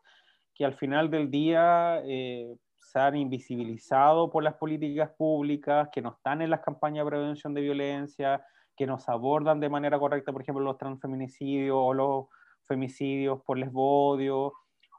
que 0.52 0.64
al 0.64 0.74
final 0.74 1.12
del 1.12 1.30
día 1.30 2.02
eh, 2.04 2.56
se 2.76 2.98
han 2.98 3.14
invisibilizado 3.14 4.32
por 4.32 4.42
las 4.42 4.54
políticas 4.54 5.12
públicas, 5.16 5.90
que 5.92 6.02
no 6.02 6.16
están 6.16 6.42
en 6.42 6.50
las 6.50 6.62
campañas 6.62 7.04
de 7.04 7.10
prevención 7.10 7.54
de 7.54 7.60
violencia, 7.60 8.44
que 8.76 8.84
nos 8.84 9.08
abordan 9.08 9.60
de 9.60 9.68
manera 9.68 9.96
correcta, 9.96 10.32
por 10.32 10.42
ejemplo, 10.42 10.64
los 10.64 10.76
transfeminicidios 10.76 11.76
o 11.78 11.94
los 11.94 12.26
femicidios 12.66 13.42
por 13.42 13.58
lesbodio 13.58 14.52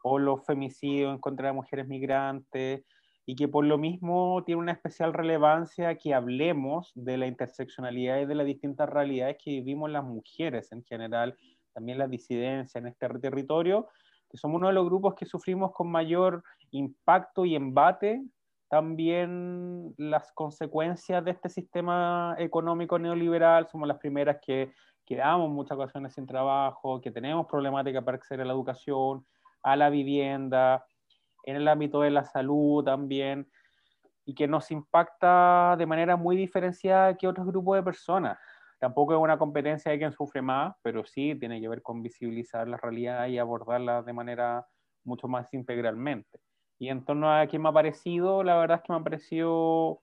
o 0.03 0.19
los 0.19 0.45
femicidios 0.45 1.13
en 1.13 1.19
contra 1.19 1.47
de 1.47 1.53
mujeres 1.53 1.87
migrantes 1.87 2.83
y 3.25 3.35
que 3.35 3.47
por 3.47 3.65
lo 3.65 3.77
mismo 3.77 4.43
tiene 4.45 4.61
una 4.61 4.71
especial 4.71 5.13
relevancia 5.13 5.95
que 5.97 6.13
hablemos 6.13 6.91
de 6.93 7.17
la 7.17 7.27
interseccionalidad 7.27 8.19
y 8.19 8.25
de 8.25 8.35
las 8.35 8.45
distintas 8.45 8.89
realidades 8.89 9.37
que 9.43 9.51
vivimos 9.51 9.89
las 9.89 10.03
mujeres 10.03 10.71
en 10.71 10.83
general, 10.83 11.35
también 11.73 11.97
la 11.97 12.07
disidencia 12.07 12.79
en 12.79 12.87
este 12.87 13.07
territorio, 13.19 13.87
que 14.29 14.37
somos 14.37 14.57
uno 14.59 14.67
de 14.67 14.73
los 14.73 14.85
grupos 14.85 15.15
que 15.15 15.25
sufrimos 15.25 15.71
con 15.71 15.89
mayor 15.89 16.43
impacto 16.71 17.45
y 17.45 17.55
embate 17.55 18.23
también 18.69 19.93
las 19.97 20.31
consecuencias 20.33 21.23
de 21.23 21.31
este 21.31 21.49
sistema 21.49 22.35
económico 22.39 22.97
neoliberal, 22.97 23.67
somos 23.67 23.87
las 23.87 23.97
primeras 23.97 24.37
que 24.41 24.73
quedamos 25.05 25.49
muchas 25.49 25.77
ocasiones 25.77 26.13
sin 26.13 26.25
trabajo, 26.25 26.99
que 26.99 27.11
tenemos 27.11 27.45
problemática 27.47 28.01
para 28.01 28.17
acceder 28.17 28.41
a 28.41 28.45
la 28.45 28.53
educación, 28.53 29.25
a 29.61 29.75
la 29.75 29.89
vivienda, 29.89 30.85
en 31.43 31.57
el 31.57 31.67
ámbito 31.67 32.01
de 32.01 32.11
la 32.11 32.23
salud 32.23 32.83
también, 32.83 33.47
y 34.25 34.33
que 34.33 34.47
nos 34.47 34.71
impacta 34.71 35.75
de 35.77 35.85
manera 35.85 36.15
muy 36.15 36.35
diferenciada 36.35 37.15
que 37.15 37.27
otros 37.27 37.45
grupos 37.45 37.77
de 37.77 37.83
personas. 37.83 38.39
Tampoco 38.79 39.13
es 39.13 39.19
una 39.19 39.37
competencia 39.37 39.91
de 39.91 39.99
quien 39.99 40.11
sufre 40.11 40.41
más, 40.41 40.75
pero 40.81 41.05
sí 41.05 41.35
tiene 41.39 41.61
que 41.61 41.69
ver 41.69 41.81
con 41.83 42.01
visibilizar 42.01 42.67
la 42.67 42.77
realidad 42.77 43.27
y 43.27 43.37
abordarla 43.37 44.01
de 44.01 44.13
manera 44.13 44.65
mucho 45.03 45.27
más 45.27 45.53
integralmente. 45.53 46.39
Y 46.77 46.89
en 46.89 47.05
torno 47.05 47.31
a 47.31 47.45
quién 47.47 47.61
me 47.61 47.69
ha 47.69 47.73
parecido, 47.73 48.43
la 48.43 48.57
verdad 48.57 48.77
es 48.77 48.83
que 48.83 48.93
me 48.93 48.99
ha 48.99 49.03
parecido, 49.03 50.01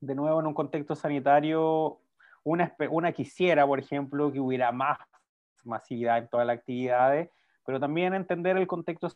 de 0.00 0.14
nuevo, 0.14 0.40
en 0.40 0.46
un 0.46 0.54
contexto 0.54 0.94
sanitario, 0.94 2.00
una, 2.42 3.12
quisiera, 3.12 3.66
por 3.66 3.78
ejemplo, 3.78 4.32
que 4.32 4.40
hubiera 4.40 4.72
más 4.72 4.98
masividad 5.64 6.18
en 6.18 6.28
todas 6.28 6.46
las 6.46 6.58
actividades, 6.58 7.30
pero 7.64 7.80
también 7.80 8.14
entender 8.14 8.56
el 8.56 8.66
contexto 8.66 9.08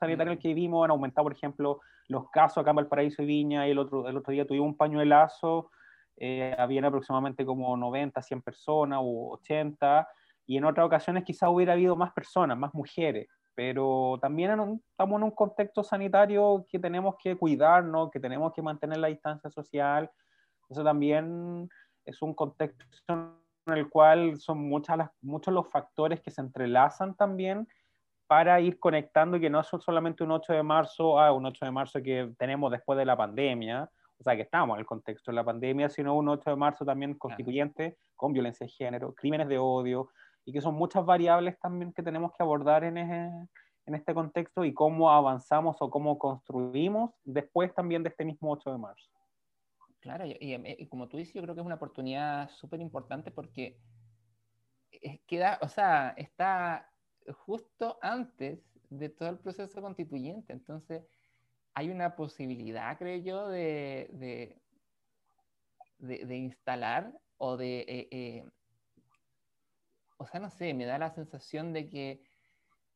sanitario 0.00 0.32
en 0.32 0.38
el 0.38 0.42
que 0.42 0.48
vivimos, 0.48 0.84
han 0.84 0.90
aumentado, 0.90 1.24
por 1.24 1.32
ejemplo, 1.34 1.80
los 2.08 2.30
casos 2.30 2.58
acá 2.58 2.70
en 2.70 2.76
Valparaíso 2.76 3.22
y 3.22 3.26
Viña, 3.26 3.68
y 3.68 3.72
el 3.72 3.78
otro, 3.78 4.08
el 4.08 4.16
otro 4.16 4.32
día 4.32 4.46
tuvimos 4.46 4.68
un 4.68 4.76
pañuelazo, 4.76 5.70
eh, 6.16 6.54
habían 6.58 6.86
aproximadamente 6.86 7.44
como 7.44 7.76
90, 7.76 8.22
100 8.22 8.42
personas 8.42 9.00
o 9.02 9.34
80, 9.34 10.08
y 10.46 10.56
en 10.56 10.64
otras 10.64 10.86
ocasiones 10.86 11.24
quizás 11.24 11.50
hubiera 11.50 11.74
habido 11.74 11.96
más 11.96 12.12
personas, 12.12 12.56
más 12.56 12.72
mujeres, 12.72 13.28
pero 13.56 14.18
también 14.20 14.50
estamos 14.90 15.16
en 15.16 15.24
un 15.24 15.30
contexto 15.30 15.82
sanitario 15.82 16.66
que 16.68 16.78
tenemos 16.78 17.16
que 17.16 17.36
cuidarnos, 17.36 18.10
que 18.10 18.20
tenemos 18.20 18.52
que 18.52 18.60
mantener 18.60 18.98
la 18.98 19.08
distancia 19.08 19.48
social, 19.50 20.10
eso 20.68 20.84
también 20.84 21.68
es 22.04 22.20
un 22.20 22.34
contexto 22.34 23.32
el 23.66 23.88
cual 23.88 24.36
son 24.36 24.58
muchas 24.68 24.98
las, 24.98 25.10
muchos 25.22 25.52
los 25.52 25.68
factores 25.68 26.20
que 26.20 26.30
se 26.30 26.42
entrelazan 26.42 27.16
también 27.16 27.66
para 28.26 28.60
ir 28.60 28.78
conectando 28.78 29.40
que 29.40 29.50
no 29.50 29.60
es 29.60 29.68
solamente 29.80 30.22
un 30.22 30.32
8 30.32 30.52
de 30.52 30.62
marzo 30.62 31.18
a 31.18 31.32
un 31.32 31.46
8 31.46 31.64
de 31.64 31.70
marzo 31.70 32.02
que 32.02 32.32
tenemos 32.38 32.70
después 32.70 32.98
de 32.98 33.06
la 33.06 33.16
pandemia, 33.16 33.90
o 34.18 34.22
sea, 34.22 34.36
que 34.36 34.42
estamos 34.42 34.76
en 34.76 34.80
el 34.80 34.86
contexto 34.86 35.30
de 35.30 35.36
la 35.36 35.44
pandemia, 35.44 35.88
sino 35.88 36.14
un 36.14 36.28
8 36.28 36.50
de 36.50 36.56
marzo 36.56 36.84
también 36.84 37.14
constituyente 37.14 37.96
con 38.14 38.32
violencia 38.32 38.66
de 38.66 38.72
género, 38.72 39.14
crímenes 39.14 39.48
de 39.48 39.58
odio, 39.58 40.10
y 40.46 40.52
que 40.52 40.62
son 40.62 40.74
muchas 40.74 41.04
variables 41.04 41.58
también 41.58 41.92
que 41.92 42.02
tenemos 42.02 42.32
que 42.32 42.42
abordar 42.42 42.84
en, 42.84 42.96
en 42.96 43.94
este 43.94 44.14
contexto 44.14 44.64
y 44.64 44.72
cómo 44.72 45.10
avanzamos 45.10 45.76
o 45.80 45.90
cómo 45.90 46.18
construimos 46.18 47.10
después 47.24 47.74
también 47.74 48.02
de 48.02 48.08
este 48.10 48.24
mismo 48.24 48.52
8 48.52 48.72
de 48.72 48.78
marzo. 48.78 49.10
Claro, 50.00 50.24
y, 50.24 50.86
como 50.86 51.08
tú 51.08 51.16
dices, 51.16 51.34
yo 51.34 51.42
creo 51.42 51.54
que 51.56 51.60
es 51.60 51.66
una 51.66 51.74
oportunidad 51.74 52.48
súper 52.50 52.80
importante 52.80 53.32
porque 53.32 53.76
queda, 55.26 55.58
o 55.62 55.68
sea, 55.68 56.14
está 56.16 56.88
justo 57.44 57.98
antes 58.00 58.60
de 58.88 59.08
todo 59.08 59.30
el 59.30 59.38
proceso 59.38 59.82
constituyente. 59.82 60.52
Entonces, 60.52 61.02
hay 61.74 61.90
una 61.90 62.14
posibilidad, 62.14 62.96
creo 62.98 63.20
yo, 63.20 63.48
de, 63.48 64.54
de, 65.98 66.36
instalar 66.36 67.12
o 67.36 67.56
de, 67.56 67.80
eh, 67.80 68.08
eh, 68.12 68.44
o 70.16 70.26
sea, 70.26 70.40
no 70.40 70.50
sé, 70.50 70.74
me 70.74 70.84
da 70.84 70.98
la 70.98 71.10
sensación 71.10 71.72
de 71.72 71.88
que 71.88 72.22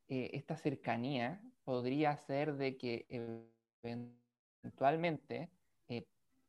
eh, 0.09 0.31
esta 0.33 0.57
cercanía 0.57 1.41
podría 1.65 2.17
ser 2.17 2.55
de 2.57 2.77
que 2.77 3.07
eventualmente, 3.83 5.51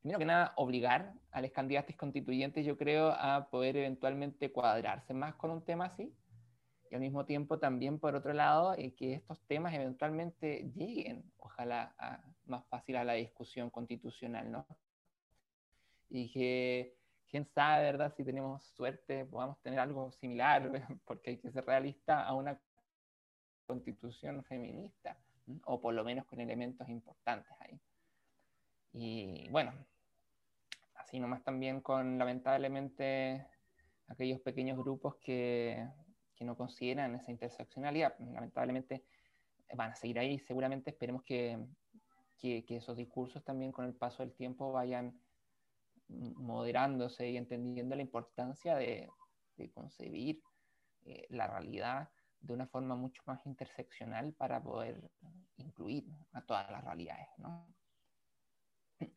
primero 0.01 0.19
que 0.19 0.25
nada, 0.25 0.53
obligar 0.57 1.13
a 1.31 1.41
los 1.41 1.51
candidatos 1.51 1.95
constituyentes, 1.95 2.65
yo 2.65 2.77
creo, 2.77 3.09
a 3.11 3.49
poder 3.49 3.77
eventualmente 3.77 4.51
cuadrarse 4.51 5.13
más 5.13 5.35
con 5.35 5.51
un 5.51 5.63
tema 5.63 5.85
así 5.85 6.13
y 6.91 6.95
al 6.95 7.01
mismo 7.01 7.25
tiempo 7.25 7.57
también, 7.57 7.99
por 7.99 8.15
otro 8.15 8.33
lado, 8.33 8.73
eh, 8.77 8.93
que 8.93 9.13
estos 9.13 9.39
temas 9.47 9.73
eventualmente 9.73 10.69
lleguen, 10.75 11.31
ojalá, 11.37 11.95
más 12.45 12.65
fácil 12.67 12.97
a 12.97 13.05
la 13.05 13.13
discusión 13.13 13.69
constitucional, 13.69 14.51
¿no? 14.51 14.67
Y 16.09 16.29
que, 16.31 16.97
quién 17.31 17.45
sabe, 17.45 17.85
¿verdad? 17.85 18.13
Si 18.15 18.23
tenemos 18.23 18.63
suerte, 18.63 19.25
podamos 19.25 19.59
tener 19.61 19.79
algo 19.79 20.11
similar, 20.11 20.71
porque 21.05 21.31
hay 21.31 21.37
que 21.37 21.51
ser 21.51 21.65
realista 21.65 22.23
a 22.23 22.35
una 22.35 22.59
constitución 23.65 24.43
feminista, 24.43 25.17
o 25.65 25.81
por 25.81 25.93
lo 25.93 26.03
menos 26.03 26.25
con 26.25 26.39
elementos 26.39 26.87
importantes 26.89 27.51
ahí. 27.59 27.79
Y 28.93 29.49
bueno, 29.49 29.73
así 30.95 31.19
nomás 31.19 31.43
también 31.43 31.81
con 31.81 32.19
lamentablemente 32.19 33.47
aquellos 34.07 34.41
pequeños 34.41 34.77
grupos 34.77 35.15
que 35.15 35.87
que 36.41 36.45
no 36.45 36.57
consideran 36.57 37.13
esa 37.13 37.29
interseccionalidad, 37.29 38.17
lamentablemente 38.17 39.03
eh, 39.69 39.75
van 39.75 39.91
a 39.91 39.95
seguir 39.95 40.17
ahí. 40.17 40.39
Seguramente 40.39 40.89
esperemos 40.89 41.21
que, 41.21 41.59
que, 42.39 42.65
esos 42.67 42.97
discursos 42.97 43.43
también 43.43 43.71
con 43.71 43.85
el 43.85 43.93
paso 43.93 44.23
del 44.23 44.33
tiempo 44.33 44.71
vayan 44.71 45.13
moderándose 46.35 47.29
y 47.29 47.37
entendiendo 47.37 47.95
la 47.95 48.01
importancia 48.01 48.75
de, 48.75 49.09
concebir 49.75 50.41
eh, 51.05 51.27
la 51.29 51.45
realidad 51.45 52.09
de 52.39 52.53
una 52.53 52.65
forma 52.65 52.95
mucho 52.95 53.21
más 53.27 53.45
interseccional 53.45 54.33
para 54.33 54.59
poder 54.59 55.11
incluir 55.57 56.05
a 56.33 56.41
todas 56.41 56.71
las 56.71 56.83
realidades. 56.83 57.27
¿no? 57.37 57.67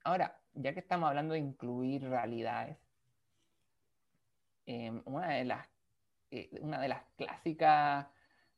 Ahora, 0.04 0.38
ya 0.52 0.74
que 0.74 0.80
estamos 0.80 1.08
hablando 1.08 1.32
de 1.32 1.40
incluir 1.40 2.02
realidades, 2.02 2.76
eh, 4.66 4.92
una 5.06 5.28
de 5.28 5.44
las 5.46 5.66
eh, 6.34 6.50
una 6.62 6.80
de 6.80 6.88
las 6.88 7.04
clásicas 7.16 8.08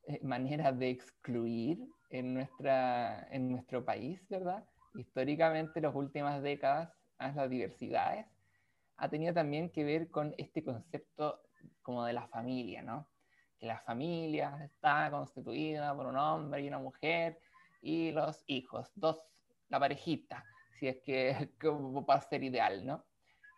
eh, 0.07 0.19
maneras 0.23 0.79
de 0.79 0.89
excluir 0.89 1.87
en, 2.09 2.33
nuestra, 2.33 3.29
en 3.31 3.51
nuestro 3.51 3.85
país, 3.85 4.19
¿verdad? 4.31 4.65
Históricamente, 4.95 5.83
las 5.83 5.95
últimas 5.95 6.43
décadas, 6.43 6.91
las 7.19 7.51
diversidades, 7.51 8.27
ha 8.97 9.09
tenido 9.09 9.35
también 9.35 9.71
que 9.71 9.85
ver 9.85 10.11
con 10.11 10.35
este 10.39 10.65
concepto 10.65 11.43
como 11.83 12.05
de 12.05 12.13
la 12.13 12.27
familia, 12.29 12.83
¿no? 12.83 13.09
Que 13.59 13.67
la 13.67 13.81
familia 13.81 14.59
está 14.65 15.11
constituida 15.11 15.95
por 15.95 16.07
un 16.07 16.17
hombre 16.17 16.63
y 16.63 16.69
una 16.69 16.79
mujer 16.79 17.41
y 17.83 18.13
los 18.13 18.43
hijos, 18.47 18.91
dos, 18.95 19.21
la 19.69 19.79
parejita, 19.79 20.45
si 20.79 20.89
es 20.89 20.99
que 21.03 21.51
como 21.61 22.05
para 22.05 22.21
ser 22.21 22.43
ideal, 22.45 22.87
¿no? 22.87 23.05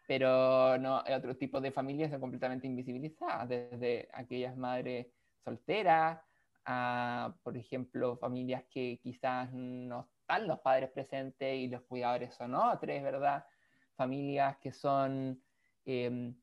pero 0.08 0.78
no, 0.78 1.04
otro 1.14 1.36
tipo 1.36 1.60
de 1.60 1.70
familias 1.70 2.10
son 2.10 2.20
completamente 2.20 2.66
invisibilizadas, 2.66 3.46
desde 3.46 4.08
aquellas 4.14 4.56
madres 4.56 5.06
solteras 5.44 6.18
a, 6.64 7.34
por 7.42 7.58
ejemplo, 7.58 8.16
familias 8.16 8.64
que 8.70 8.98
quizás 9.02 9.52
no 9.52 10.08
los 10.46 10.60
padres 10.60 10.90
presentes 10.90 11.56
y 11.56 11.68
los 11.68 11.82
cuidadores 11.82 12.34
son 12.34 12.54
otros, 12.54 13.02
¿verdad? 13.02 13.46
Familias 13.96 14.58
que 14.58 14.72
son 14.72 15.42
eh, 15.86 16.34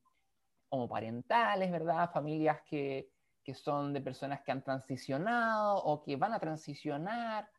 homoparentales, 0.69 1.71
¿verdad? 1.71 2.11
Familias 2.11 2.61
que, 2.63 3.09
que 3.43 3.53
son 3.53 3.93
de 3.93 4.01
personas 4.01 4.41
que 4.41 4.51
han 4.51 4.63
transicionado 4.63 5.77
o 5.77 6.01
que 6.01 6.15
van 6.15 6.33
a 6.33 6.39
transicionar. 6.39 7.49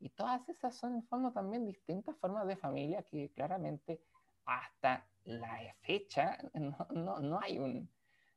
Y 0.00 0.10
todas 0.10 0.48
esas 0.48 0.76
son 0.76 0.94
en 0.94 1.04
fondo 1.04 1.32
también 1.32 1.64
distintas 1.64 2.16
formas 2.16 2.46
de 2.46 2.56
familia 2.56 3.02
que 3.02 3.30
claramente 3.30 4.00
hasta 4.44 5.06
la 5.24 5.74
fecha 5.82 6.38
no, 6.54 7.20
no, 7.20 7.40
hay 7.40 7.58
un, 7.58 7.88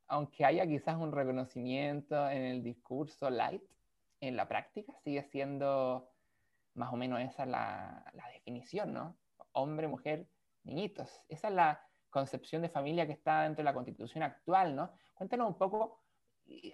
aunque 0.08 0.46
haya 0.46 0.68
quizás 0.68 0.98
un 0.98 1.12
reconocimiento 1.12 2.30
en 2.30 2.44
el 2.44 2.64
discurso 2.64 3.30
light, 3.30 3.64
en 4.20 4.36
la 4.36 4.48
práctica 4.48 4.94
sigue 5.04 5.24
siendo 5.24 6.11
más 6.74 6.92
o 6.94 6.96
menos 6.98 7.20
esa 7.22 7.46
la, 7.46 8.04
la 8.14 8.28
definición, 8.30 8.94
¿no? 8.94 9.18
Hombre, 9.54 9.88
mujer, 9.88 10.28
niñitos. 10.64 11.22
Esa 11.28 11.50
es 11.50 11.54
la 11.54 11.88
concepción 12.10 12.62
de 12.62 12.70
familia 12.70 13.08
que 13.08 13.14
está 13.14 13.44
dentro 13.44 13.62
de 13.62 13.66
la 13.66 13.74
constitución 13.74 14.24
actual, 14.24 14.76
¿no? 14.76 14.94
Cuéntanos 15.14 15.48
un 15.48 15.58
poco, 15.58 16.04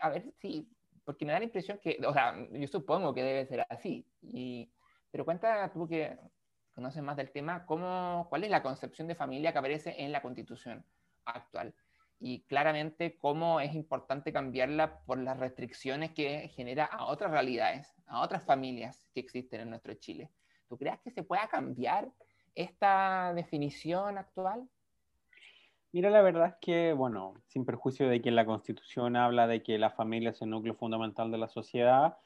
a 0.02 0.10
ver 0.10 0.34
si, 0.40 0.70
porque 1.04 1.26
me 1.26 1.32
da 1.32 1.40
la 1.40 1.46
impresión 1.46 1.80
que, 1.80 2.00
o 2.06 2.14
sea, 2.14 2.36
yo 2.52 2.68
supongo 2.68 3.14
que 3.14 3.24
debe 3.24 3.46
ser 3.46 3.66
así, 3.70 4.06
y, 4.22 4.72
pero 5.12 5.26
cuenta 5.26 5.72
tú 5.72 5.88
que 5.88 6.18
conoces 6.74 7.02
más 7.02 7.18
del 7.18 7.32
tema, 7.32 7.66
¿cómo, 7.66 8.28
¿cuál 8.30 8.44
es 8.44 8.50
la 8.50 8.62
concepción 8.62 9.08
de 9.08 9.16
familia 9.16 9.52
que 9.52 9.60
aparece 9.60 9.96
en 9.98 10.12
la 10.12 10.22
constitución 10.22 10.86
actual? 11.26 11.74
Y 12.20 12.42
claramente 12.42 13.18
cómo 13.18 13.60
es 13.60 13.76
importante 13.76 14.34
cambiarla 14.34 15.00
por 15.06 15.20
las 15.20 15.38
restricciones 15.38 16.12
que 16.12 16.48
genera 16.50 16.86
a 16.86 17.06
otras 17.06 17.32
realidades, 17.32 17.94
a 18.08 18.22
otras 18.22 18.44
familias 18.44 19.08
que 19.14 19.20
existen 19.20 19.62
en 19.62 19.70
nuestro 19.70 19.94
Chile. 19.96 20.32
¿Tú 20.68 20.78
crees 20.78 21.00
que 21.00 21.12
se 21.12 21.24
pueda 21.24 21.48
cambiar 21.48 22.10
esta 22.56 23.34
definición 23.36 24.18
actual? 24.18 24.68
Mira, 25.92 26.10
la 26.10 26.22
verdad 26.22 26.48
es 26.48 26.56
que, 26.60 26.94
bueno, 26.94 27.36
sin 27.48 27.66
perjuicio 27.66 28.10
de 28.10 28.22
que 28.22 28.32
la 28.32 28.46
Constitución 28.46 29.16
habla 29.16 29.48
de 29.48 29.64
que 29.64 29.78
la 29.78 29.92
familia 29.92 30.32
es 30.32 30.42
el 30.42 30.50
núcleo 30.50 30.76
fundamental 30.76 31.32
de 31.32 31.38
la 31.38 31.48
sociedad, 31.48 32.18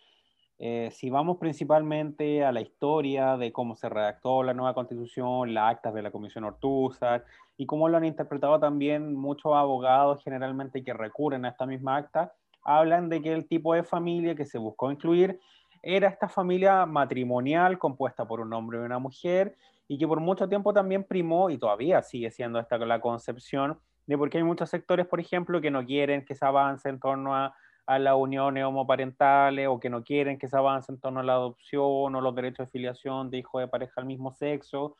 eh, 0.64 0.92
si 0.92 1.10
vamos 1.10 1.40
principalmente 1.40 2.46
a 2.46 2.52
la 2.52 2.62
historia 2.62 3.36
de 3.36 3.52
cómo 3.52 3.76
se 3.76 3.90
redactó 3.90 4.44
la 4.44 4.54
nueva 4.54 4.76
constitución, 4.76 5.56
las 5.56 5.72
actas 5.72 5.92
de 5.96 6.04
la 6.04 6.12
Comisión 6.12 6.44
Ortúzar 6.44 7.26
y 7.58 7.66
cómo 7.66 7.90
lo 7.90 7.98
han 7.98 8.06
interpretado 8.06 8.60
también 8.60 9.16
muchos 9.16 9.56
abogados 9.56 10.24
generalmente 10.24 10.84
que 10.84 10.94
recurren 10.94 11.46
a 11.46 11.50
esta 11.50 11.66
misma 11.66 11.96
acta, 11.96 12.36
hablan 12.64 13.10
de 13.10 13.24
que 13.24 13.34
el 13.34 13.48
tipo 13.48 13.74
de 13.74 13.82
familia 13.82 14.36
que 14.36 14.46
se 14.46 14.60
buscó 14.60 14.92
incluir 14.92 15.40
era 15.82 16.08
esta 16.08 16.30
familia 16.30 16.86
matrimonial 16.86 17.80
compuesta 17.80 18.28
por 18.28 18.40
un 18.40 18.54
hombre 18.54 18.78
y 18.78 18.82
una 18.82 19.00
mujer 19.00 19.56
y 19.88 19.98
que 19.98 20.08
por 20.08 20.20
mucho 20.20 20.48
tiempo 20.48 20.76
también 20.76 21.04
primó 21.04 21.50
y 21.50 21.58
todavía 21.58 22.04
sigue 22.04 22.30
siendo 22.30 22.60
esta 22.60 22.78
la 22.78 23.02
concepción 23.02 23.80
de 24.06 24.16
porque 24.16 24.38
hay 24.38 24.44
muchos 24.44 24.70
sectores, 24.70 25.08
por 25.08 25.20
ejemplo, 25.20 25.60
que 25.60 25.72
no 25.72 25.84
quieren 25.84 26.24
que 26.24 26.36
se 26.36 26.46
avance 26.46 26.88
en 26.88 27.00
torno 27.00 27.36
a 27.36 27.56
a 27.86 28.00
las 28.00 28.16
uniones 28.16 28.64
homoparentales 28.64 29.68
o 29.68 29.80
que 29.80 29.90
no 29.90 30.04
quieren 30.04 30.38
que 30.38 30.48
se 30.48 30.58
avance 30.58 30.92
en 30.92 31.00
torno 31.00 31.20
a 31.20 31.24
la 31.24 31.34
adopción 31.34 32.16
o 32.16 32.22
los 32.22 32.36
derechos 32.36 32.68
de 32.68 32.72
filiación 32.72 33.30
de 33.30 33.40
hijos 33.40 33.62
de 33.62 33.68
pareja 33.68 33.94
al 33.98 34.06
mismo 34.06 34.32
sexo. 34.32 34.96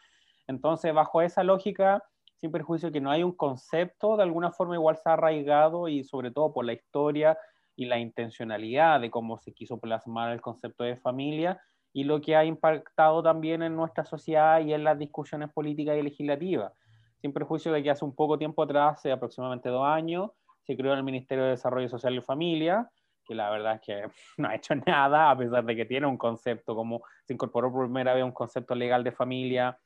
Entonces, 0.48 0.94
bajo 0.94 1.22
esa 1.22 1.44
lógica, 1.44 2.04
sin 2.40 2.52
perjuicio 2.52 2.92
que 2.92 3.02
no 3.02 3.12
hay 3.12 3.24
un 3.24 3.34
concepto, 3.34 4.18
de 4.18 4.24
alguna 4.24 4.52
forma 4.52 4.76
igual 4.76 4.98
se 4.98 5.10
ha 5.10 5.14
arraigado 5.14 5.88
y 5.88 6.04
sobre 6.04 6.32
todo 6.32 6.52
por 6.54 6.66
la 6.66 6.74
historia 6.74 7.38
y 7.76 7.86
la 7.86 8.00
intencionalidad 8.00 9.00
de 9.00 9.12
cómo 9.12 9.38
se 9.38 9.54
quiso 9.54 9.80
plasmar 9.80 10.32
el 10.32 10.42
concepto 10.42 10.84
de 10.84 10.98
familia 10.98 11.62
y 11.94 12.04
lo 12.04 12.22
que 12.22 12.36
ha 12.36 12.46
impactado 12.46 13.22
también 13.22 13.64
en 13.64 13.76
nuestra 13.76 14.06
sociedad 14.06 14.60
y 14.62 14.74
en 14.74 14.84
las 14.84 14.98
discusiones 14.98 15.52
políticas 15.52 15.98
y 15.98 16.02
legislativas. 16.02 16.74
Sin 17.22 17.34
perjuicio 17.34 17.72
de 17.72 17.84
que 17.84 17.92
hace 17.92 18.04
un 18.04 18.16
poco 18.16 18.38
tiempo 18.38 18.64
atrás, 18.64 18.98
hace 18.98 19.12
aproximadamente 19.12 19.70
dos 19.70 19.86
años, 19.86 20.32
se 20.64 20.78
creó 20.78 20.94
el 20.94 21.04
Ministerio 21.04 21.44
de 21.44 21.52
Desarrollo 21.52 21.90
Social 21.90 22.16
y 22.16 22.22
Familia, 22.22 22.90
que 23.26 23.36
la 23.36 23.50
verdad 23.50 23.76
es 23.76 23.82
que 23.82 24.04
no 24.38 24.50
ha 24.50 24.56
hecho 24.56 24.76
nada, 24.76 25.32
a 25.32 25.38
pesar 25.38 25.66
de 25.66 25.76
que 25.76 25.86
tiene 25.86 26.08
un 26.08 26.18
concepto, 26.18 26.76
como 26.76 27.02
se 27.24 27.34
incorporó 27.34 27.72
por 27.72 27.86
primera 27.86 28.14
vez 28.14 28.24
un 28.24 28.32
concepto 28.32 28.76
legal 28.76 29.04
de 29.04 29.12
familia 29.12 29.78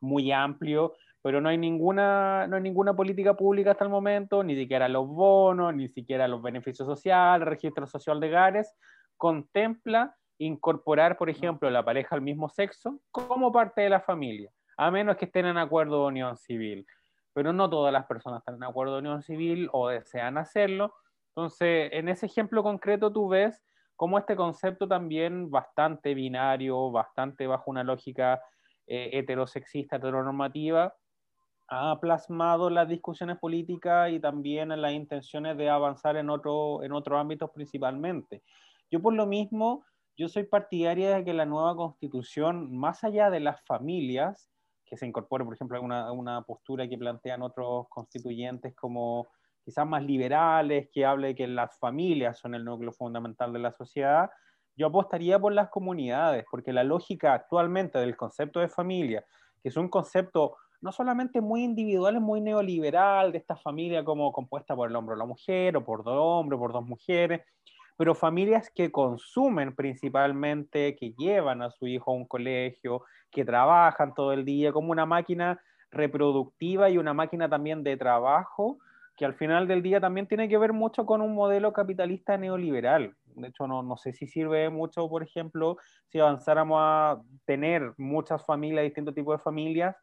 muy 0.00 0.32
amplio, 0.32 0.94
pero 1.22 1.40
no 1.40 1.50
hay 1.50 1.58
ninguna, 1.58 2.46
no 2.46 2.56
hay 2.56 2.62
ninguna 2.62 2.94
política 2.94 3.34
pública 3.34 3.72
hasta 3.72 3.84
el 3.84 3.90
momento, 3.90 4.42
ni 4.42 4.56
siquiera 4.56 4.88
los 4.88 5.06
bonos, 5.06 5.74
ni 5.74 5.88
siquiera 5.88 6.26
los 6.26 6.42
beneficios 6.42 6.86
sociales, 6.86 7.42
el 7.42 7.50
registro 7.50 7.86
social 7.86 8.18
de 8.20 8.28
hogares, 8.28 8.74
contempla 9.16 10.16
incorporar, 10.38 11.18
por 11.18 11.28
ejemplo, 11.28 11.68
la 11.68 11.84
pareja 11.84 12.16
al 12.16 12.22
mismo 12.22 12.48
sexo 12.48 13.00
como 13.10 13.52
parte 13.52 13.82
de 13.82 13.90
la 13.90 14.00
familia, 14.00 14.50
a 14.78 14.90
menos 14.90 15.16
que 15.16 15.26
estén 15.26 15.44
en 15.44 15.58
acuerdo 15.58 16.00
de 16.00 16.08
unión 16.08 16.36
civil. 16.38 16.86
Pero 17.40 17.54
no 17.54 17.70
todas 17.70 17.90
las 17.90 18.04
personas 18.04 18.40
están 18.40 18.56
en 18.56 18.64
acuerdo 18.64 18.92
de 18.92 18.98
unión 18.98 19.22
civil 19.22 19.70
o 19.72 19.88
desean 19.88 20.36
hacerlo. 20.36 20.92
Entonces, 21.28 21.88
en 21.90 22.10
ese 22.10 22.26
ejemplo 22.26 22.62
concreto 22.62 23.10
tú 23.10 23.30
ves 23.30 23.64
cómo 23.96 24.18
este 24.18 24.36
concepto 24.36 24.86
también 24.86 25.50
bastante 25.50 26.12
binario, 26.12 26.90
bastante 26.90 27.46
bajo 27.46 27.70
una 27.70 27.82
lógica 27.82 28.42
eh, 28.86 29.08
heterosexista, 29.14 29.96
heteronormativa, 29.96 30.94
ha 31.68 31.98
plasmado 31.98 32.68
las 32.68 32.86
discusiones 32.86 33.38
políticas 33.38 34.12
y 34.12 34.20
también 34.20 34.70
en 34.70 34.82
las 34.82 34.92
intenciones 34.92 35.56
de 35.56 35.70
avanzar 35.70 36.18
en, 36.18 36.28
otro, 36.28 36.82
en 36.82 36.92
otros 36.92 37.18
ámbitos 37.18 37.48
principalmente. 37.54 38.42
Yo 38.90 39.00
por 39.00 39.14
lo 39.14 39.24
mismo, 39.24 39.86
yo 40.14 40.28
soy 40.28 40.44
partidaria 40.44 41.16
de 41.16 41.24
que 41.24 41.32
la 41.32 41.46
nueva 41.46 41.74
constitución, 41.74 42.76
más 42.76 43.02
allá 43.02 43.30
de 43.30 43.40
las 43.40 43.64
familias, 43.64 44.49
que 44.90 44.96
se 44.96 45.06
incorpore, 45.06 45.44
por 45.44 45.54
ejemplo, 45.54 45.78
a 45.78 46.12
una, 46.12 46.42
postura 46.42 46.88
que 46.88 46.98
plantean 46.98 47.42
otros 47.42 47.86
constituyentes 47.88 48.74
como 48.74 49.28
quizás 49.64 49.86
más 49.86 50.02
liberales, 50.02 50.88
que 50.92 51.06
hable 51.06 51.36
que 51.36 51.46
las 51.46 51.78
familias 51.78 52.38
son 52.38 52.56
el 52.56 52.64
núcleo 52.64 52.92
fundamental 52.92 53.52
de 53.52 53.60
la 53.60 53.70
sociedad, 53.70 54.30
yo 54.76 54.88
apostaría 54.88 55.38
por 55.38 55.52
las 55.52 55.68
comunidades, 55.68 56.44
porque 56.50 56.72
la 56.72 56.82
lógica 56.82 57.34
actualmente 57.34 57.98
del 57.98 58.16
concepto 58.16 58.58
de 58.58 58.68
familia, 58.68 59.24
que 59.62 59.68
es 59.68 59.76
un 59.76 59.88
concepto 59.88 60.56
no 60.80 60.90
solamente 60.90 61.40
muy 61.40 61.62
individual, 61.62 62.16
es 62.16 62.22
muy 62.22 62.40
neoliberal, 62.40 63.30
de 63.30 63.38
esta 63.38 63.54
familia 63.54 64.02
como 64.02 64.32
compuesta 64.32 64.74
por 64.74 64.88
el 64.88 64.96
hombre 64.96 65.14
o 65.14 65.18
la 65.18 65.26
mujer, 65.26 65.76
o 65.76 65.84
por 65.84 66.02
dos 66.02 66.16
hombres, 66.16 66.58
por 66.58 66.72
dos 66.72 66.84
mujeres, 66.84 67.42
pero 68.00 68.14
familias 68.14 68.70
que 68.74 68.90
consumen 68.90 69.74
principalmente, 69.74 70.96
que 70.96 71.12
llevan 71.18 71.60
a 71.60 71.70
su 71.70 71.86
hijo 71.86 72.10
a 72.10 72.14
un 72.14 72.24
colegio, 72.24 73.02
que 73.30 73.44
trabajan 73.44 74.14
todo 74.14 74.32
el 74.32 74.46
día, 74.46 74.72
como 74.72 74.90
una 74.90 75.04
máquina 75.04 75.60
reproductiva 75.90 76.88
y 76.88 76.96
una 76.96 77.12
máquina 77.12 77.46
también 77.50 77.84
de 77.84 77.98
trabajo, 77.98 78.78
que 79.18 79.26
al 79.26 79.34
final 79.34 79.68
del 79.68 79.82
día 79.82 80.00
también 80.00 80.26
tiene 80.26 80.48
que 80.48 80.56
ver 80.56 80.72
mucho 80.72 81.04
con 81.04 81.20
un 81.20 81.34
modelo 81.34 81.74
capitalista 81.74 82.38
neoliberal. 82.38 83.14
De 83.34 83.48
hecho, 83.48 83.66
no, 83.66 83.82
no 83.82 83.98
sé 83.98 84.14
si 84.14 84.26
sirve 84.26 84.70
mucho, 84.70 85.06
por 85.06 85.22
ejemplo, 85.22 85.76
si 86.08 86.20
avanzáramos 86.20 86.78
a 86.80 87.20
tener 87.44 87.92
muchas 87.98 88.42
familias, 88.46 88.84
distintos 88.84 89.14
tipos 89.14 89.36
de 89.36 89.44
familias, 89.44 89.94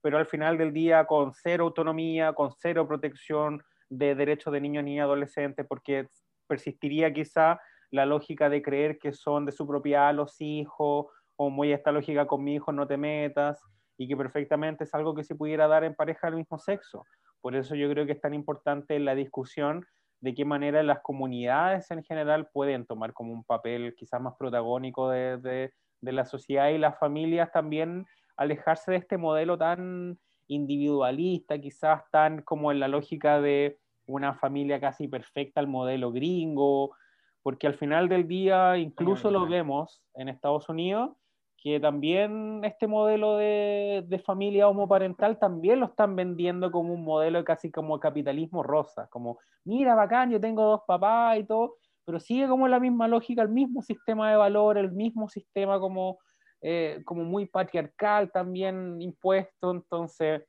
pero 0.00 0.16
al 0.16 0.26
final 0.26 0.58
del 0.58 0.72
día 0.72 1.06
con 1.06 1.32
cero 1.34 1.64
autonomía, 1.64 2.34
con 2.34 2.52
cero 2.52 2.86
protección 2.86 3.64
de 3.90 4.14
derechos 4.14 4.52
de 4.52 4.60
niños, 4.60 4.84
niñas, 4.84 5.06
adolescentes, 5.06 5.66
porque 5.68 6.06
persistiría 6.52 7.12
quizá 7.14 7.58
la 7.90 8.04
lógica 8.04 8.50
de 8.50 8.60
creer 8.60 8.98
que 8.98 9.14
son 9.14 9.46
de 9.46 9.52
su 9.52 9.66
propiedad 9.66 10.14
los 10.14 10.38
hijos, 10.40 11.06
o 11.36 11.48
muy 11.48 11.72
esta 11.72 11.92
lógica 11.92 12.26
con 12.26 12.44
mi 12.44 12.56
hijo 12.56 12.72
no 12.72 12.86
te 12.86 12.98
metas, 12.98 13.62
y 13.96 14.06
que 14.06 14.16
perfectamente 14.16 14.84
es 14.84 14.94
algo 14.94 15.14
que 15.14 15.24
se 15.24 15.34
pudiera 15.34 15.66
dar 15.66 15.84
en 15.84 15.94
pareja 15.94 16.26
del 16.26 16.36
mismo 16.36 16.58
sexo. 16.58 17.04
Por 17.40 17.56
eso 17.56 17.74
yo 17.74 17.88
creo 17.90 18.04
que 18.04 18.12
es 18.12 18.20
tan 18.20 18.34
importante 18.34 18.98
la 18.98 19.14
discusión 19.14 19.86
de 20.20 20.34
qué 20.34 20.44
manera 20.44 20.82
las 20.82 21.00
comunidades 21.00 21.90
en 21.90 22.02
general 22.04 22.48
pueden 22.52 22.86
tomar 22.86 23.12
como 23.14 23.32
un 23.32 23.44
papel 23.44 23.94
quizás 23.96 24.20
más 24.20 24.34
protagónico 24.38 25.08
de, 25.08 25.38
de, 25.38 25.72
de 26.00 26.12
la 26.12 26.26
sociedad 26.26 26.68
y 26.68 26.78
las 26.78 26.98
familias 26.98 27.50
también 27.50 28.04
alejarse 28.36 28.90
de 28.90 28.98
este 28.98 29.16
modelo 29.16 29.56
tan 29.56 30.18
individualista, 30.48 31.58
quizás 31.58 32.02
tan 32.10 32.42
como 32.42 32.70
en 32.72 32.78
la 32.78 32.88
lógica 32.88 33.40
de 33.40 33.78
una 34.06 34.34
familia 34.34 34.80
casi 34.80 35.08
perfecta, 35.08 35.60
el 35.60 35.66
modelo 35.66 36.12
gringo, 36.12 36.94
porque 37.42 37.66
al 37.66 37.74
final 37.74 38.08
del 38.08 38.26
día 38.26 38.76
incluso 38.78 39.30
lo 39.30 39.46
vemos 39.46 40.02
en 40.14 40.28
Estados 40.28 40.68
Unidos, 40.68 41.10
que 41.56 41.78
también 41.78 42.60
este 42.64 42.86
modelo 42.86 43.36
de, 43.36 44.04
de, 44.06 44.18
familia 44.18 44.68
homoparental 44.68 45.38
también 45.38 45.78
lo 45.78 45.86
están 45.86 46.16
vendiendo 46.16 46.72
como 46.72 46.92
un 46.92 47.04
modelo 47.04 47.44
casi 47.44 47.70
como 47.70 48.00
capitalismo 48.00 48.64
rosa, 48.64 49.06
como, 49.08 49.38
mira, 49.64 49.94
bacán, 49.94 50.30
yo 50.30 50.40
tengo 50.40 50.64
dos 50.64 50.80
papás 50.86 51.38
y 51.38 51.44
todo, 51.44 51.76
pero 52.04 52.18
sigue 52.18 52.48
como 52.48 52.66
la 52.66 52.80
misma 52.80 53.06
lógica, 53.06 53.42
el 53.42 53.48
mismo 53.48 53.82
sistema 53.82 54.28
de 54.30 54.36
valor, 54.36 54.76
el 54.76 54.90
mismo 54.90 55.28
sistema 55.28 55.78
como 55.78 56.18
eh, 56.64 57.02
como 57.04 57.24
muy 57.24 57.46
patriarcal 57.46 58.30
también 58.30 59.02
impuesto, 59.02 59.72
entonces 59.72 60.44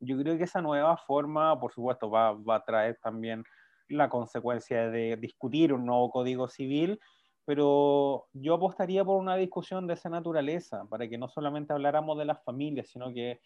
yo 0.00 0.18
creo 0.18 0.36
que 0.36 0.44
esa 0.44 0.62
nueva 0.62 0.96
forma, 0.96 1.58
por 1.58 1.72
supuesto, 1.72 2.10
va, 2.10 2.32
va 2.32 2.56
a 2.56 2.64
traer 2.64 2.98
también 3.02 3.44
la 3.88 4.08
consecuencia 4.08 4.90
de 4.90 5.16
discutir 5.16 5.72
un 5.72 5.86
nuevo 5.86 6.10
código 6.10 6.48
civil, 6.48 6.98
pero 7.44 8.26
yo 8.32 8.54
apostaría 8.54 9.04
por 9.04 9.20
una 9.20 9.36
discusión 9.36 9.86
de 9.86 9.94
esa 9.94 10.08
naturaleza, 10.08 10.84
para 10.90 11.08
que 11.08 11.16
no 11.16 11.28
solamente 11.28 11.72
habláramos 11.72 12.18
de 12.18 12.24
las 12.24 12.42
familias, 12.42 12.88
sino 12.88 13.12
que 13.12 13.40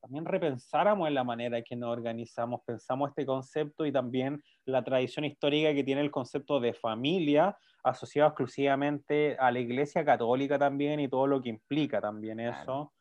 también 0.00 0.24
repensáramos 0.24 1.06
en 1.06 1.14
la 1.14 1.22
manera 1.22 1.58
en 1.58 1.64
que 1.64 1.76
nos 1.76 1.90
organizamos, 1.90 2.60
pensamos 2.66 3.10
este 3.10 3.24
concepto 3.24 3.86
y 3.86 3.92
también 3.92 4.42
la 4.64 4.82
tradición 4.82 5.24
histórica 5.24 5.72
que 5.74 5.84
tiene 5.84 6.00
el 6.00 6.10
concepto 6.10 6.58
de 6.58 6.74
familia 6.74 7.56
asociado 7.84 8.28
exclusivamente 8.28 9.36
a 9.38 9.50
la 9.50 9.60
Iglesia 9.60 10.04
Católica 10.04 10.58
también 10.58 10.98
y 11.00 11.08
todo 11.08 11.26
lo 11.26 11.40
que 11.40 11.50
implica 11.50 12.00
también 12.00 12.40
eso, 12.40 12.92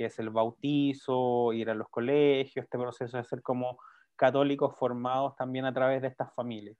que 0.00 0.06
es 0.06 0.18
el 0.18 0.30
bautizo, 0.30 1.52
ir 1.52 1.68
a 1.68 1.74
los 1.74 1.90
colegios, 1.90 2.64
este 2.64 2.78
proceso 2.78 3.18
de 3.18 3.24
ser 3.24 3.42
como 3.42 3.78
católicos 4.16 4.74
formados 4.78 5.36
también 5.36 5.66
a 5.66 5.74
través 5.74 6.00
de 6.00 6.08
estas 6.08 6.32
familias. 6.32 6.78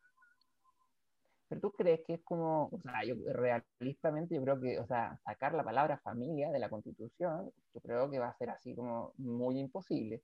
Pero 1.47 1.61
tú 1.61 1.71
crees 1.73 2.01
que 2.07 2.15
es 2.15 2.23
como, 2.25 2.71
o 2.73 2.81
sea, 2.81 3.05
yo 3.05 3.17
realistamente 3.35 4.35
yo 4.35 4.43
creo 4.43 4.59
que, 4.59 4.79
o 4.79 4.87
sea, 4.87 5.21
sacar 5.23 5.53
la 5.53 5.63
palabra 5.63 5.99
familia 5.99 6.51
de 6.51 6.61
la 6.61 6.71
constitución, 6.71 7.53
yo 7.75 7.81
creo 7.83 8.11
que 8.11 8.19
va 8.19 8.29
a 8.29 8.39
ser 8.39 8.49
así 8.49 8.75
como 8.75 9.13
muy 9.19 9.59
imposible. 9.59 10.23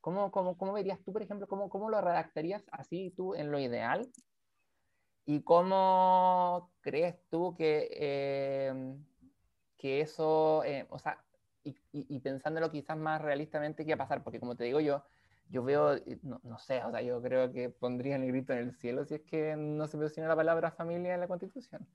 ¿Cómo, 0.00 0.30
cómo, 0.30 0.56
cómo 0.56 0.72
verías 0.72 1.04
tú, 1.04 1.12
por 1.12 1.20
ejemplo, 1.20 1.46
cómo, 1.46 1.68
cómo 1.68 1.90
lo 1.90 2.00
redactarías 2.00 2.64
así 2.72 3.12
tú 3.18 3.34
en 3.34 3.50
lo 3.50 3.58
ideal? 3.58 4.10
¿Y 5.26 5.42
cómo 5.42 6.70
crees 6.80 7.20
tú 7.28 7.54
que, 7.54 7.90
eh, 7.92 8.96
que 9.76 10.00
eso, 10.00 10.64
eh, 10.64 10.86
o 10.88 10.98
sea, 10.98 11.22
y, 11.64 11.76
y, 11.92 12.18
pensándolo 12.20 12.70
quizás 12.70 12.96
más 12.96 13.20
realistamente, 13.20 13.84
¿qué 13.84 13.94
va 13.94 14.04
a 14.04 14.08
pasar? 14.08 14.22
Porque 14.22 14.40
como 14.40 14.56
te 14.56 14.64
digo 14.64 14.80
yo, 14.80 15.04
yo 15.50 15.62
veo, 15.62 15.96
no, 16.22 16.40
no, 16.42 16.58
sé, 16.58 16.82
o 16.84 16.90
sea, 16.90 17.02
yo 17.02 17.20
creo 17.20 17.52
que 17.52 17.70
pondría 17.70 18.16
el 18.16 18.26
grito 18.26 18.52
en 18.52 18.60
el 18.60 18.72
cielo 18.72 19.04
si 19.04 19.16
es 19.16 19.22
que 19.22 19.56
no 19.56 19.86
se 19.86 19.96
menciona 19.96 20.28
la 20.28 20.36
palabra 20.36 20.70
familia 20.70 21.14
en 21.14 21.20
la 21.20 21.28
Constitución. 21.28 21.86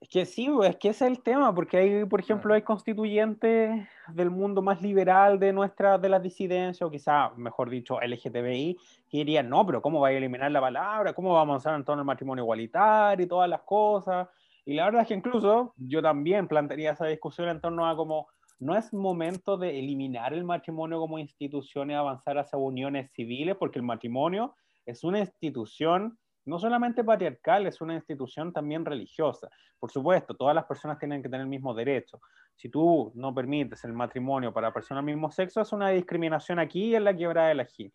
Es 0.00 0.08
que 0.08 0.24
sí, 0.24 0.48
es 0.64 0.76
que 0.76 0.88
ese 0.88 1.04
es 1.04 1.10
el 1.10 1.22
tema, 1.22 1.54
porque 1.54 1.76
hay, 1.76 2.04
por 2.06 2.20
ejemplo, 2.20 2.54
hay 2.54 2.62
constituyentes 2.62 3.86
del 4.08 4.30
mundo 4.30 4.62
más 4.62 4.80
liberal 4.80 5.38
de 5.38 5.52
nuestra, 5.52 5.98
de 5.98 6.08
las 6.08 6.22
disidencias, 6.22 6.80
o 6.80 6.90
quizá, 6.90 7.30
mejor 7.36 7.68
dicho, 7.68 8.00
LGTBI, 8.00 8.78
que 9.10 9.18
dirían, 9.18 9.50
no, 9.50 9.66
pero 9.66 9.82
¿cómo 9.82 10.00
va 10.00 10.08
a 10.08 10.12
eliminar 10.12 10.50
la 10.50 10.60
palabra? 10.62 11.12
¿Cómo 11.12 11.34
va 11.34 11.40
a 11.40 11.42
avanzar 11.42 11.74
en 11.74 11.84
torno 11.84 12.00
al 12.00 12.06
matrimonio 12.06 12.44
igualitario 12.44 13.26
y 13.26 13.28
todas 13.28 13.48
las 13.50 13.60
cosas? 13.60 14.26
Y 14.64 14.74
la 14.74 14.84
verdad 14.84 15.02
es 15.02 15.08
que 15.08 15.14
incluso 15.14 15.74
yo 15.76 16.02
también 16.02 16.48
plantearía 16.48 16.92
esa 16.92 17.06
discusión 17.06 17.48
en 17.48 17.60
torno 17.60 17.88
a 17.88 17.96
cómo 17.96 18.28
no 18.58 18.76
es 18.76 18.92
momento 18.92 19.56
de 19.56 19.78
eliminar 19.78 20.34
el 20.34 20.44
matrimonio 20.44 21.00
como 21.00 21.18
institución 21.18 21.90
y 21.90 21.94
avanzar 21.94 22.38
hacia 22.38 22.58
uniones 22.58 23.10
civiles, 23.12 23.56
porque 23.56 23.78
el 23.78 23.84
matrimonio 23.84 24.54
es 24.84 25.02
una 25.02 25.20
institución 25.20 26.18
no 26.44 26.58
solamente 26.58 27.04
patriarcal, 27.04 27.66
es 27.66 27.80
una 27.80 27.94
institución 27.94 28.52
también 28.52 28.84
religiosa. 28.84 29.48
Por 29.78 29.90
supuesto, 29.90 30.34
todas 30.34 30.54
las 30.54 30.64
personas 30.64 30.98
tienen 30.98 31.22
que 31.22 31.28
tener 31.28 31.42
el 31.42 31.48
mismo 31.48 31.74
derecho. 31.74 32.20
Si 32.54 32.68
tú 32.68 33.12
no 33.14 33.34
permites 33.34 33.84
el 33.84 33.92
matrimonio 33.92 34.52
para 34.52 34.72
personas 34.72 35.04
del 35.04 35.14
mismo 35.14 35.30
sexo, 35.30 35.60
es 35.60 35.72
una 35.72 35.90
discriminación 35.90 36.58
aquí 36.58 36.94
en 36.94 37.04
la 37.04 37.14
quiebra 37.14 37.46
de 37.48 37.54
la 37.54 37.66
G. 37.66 37.92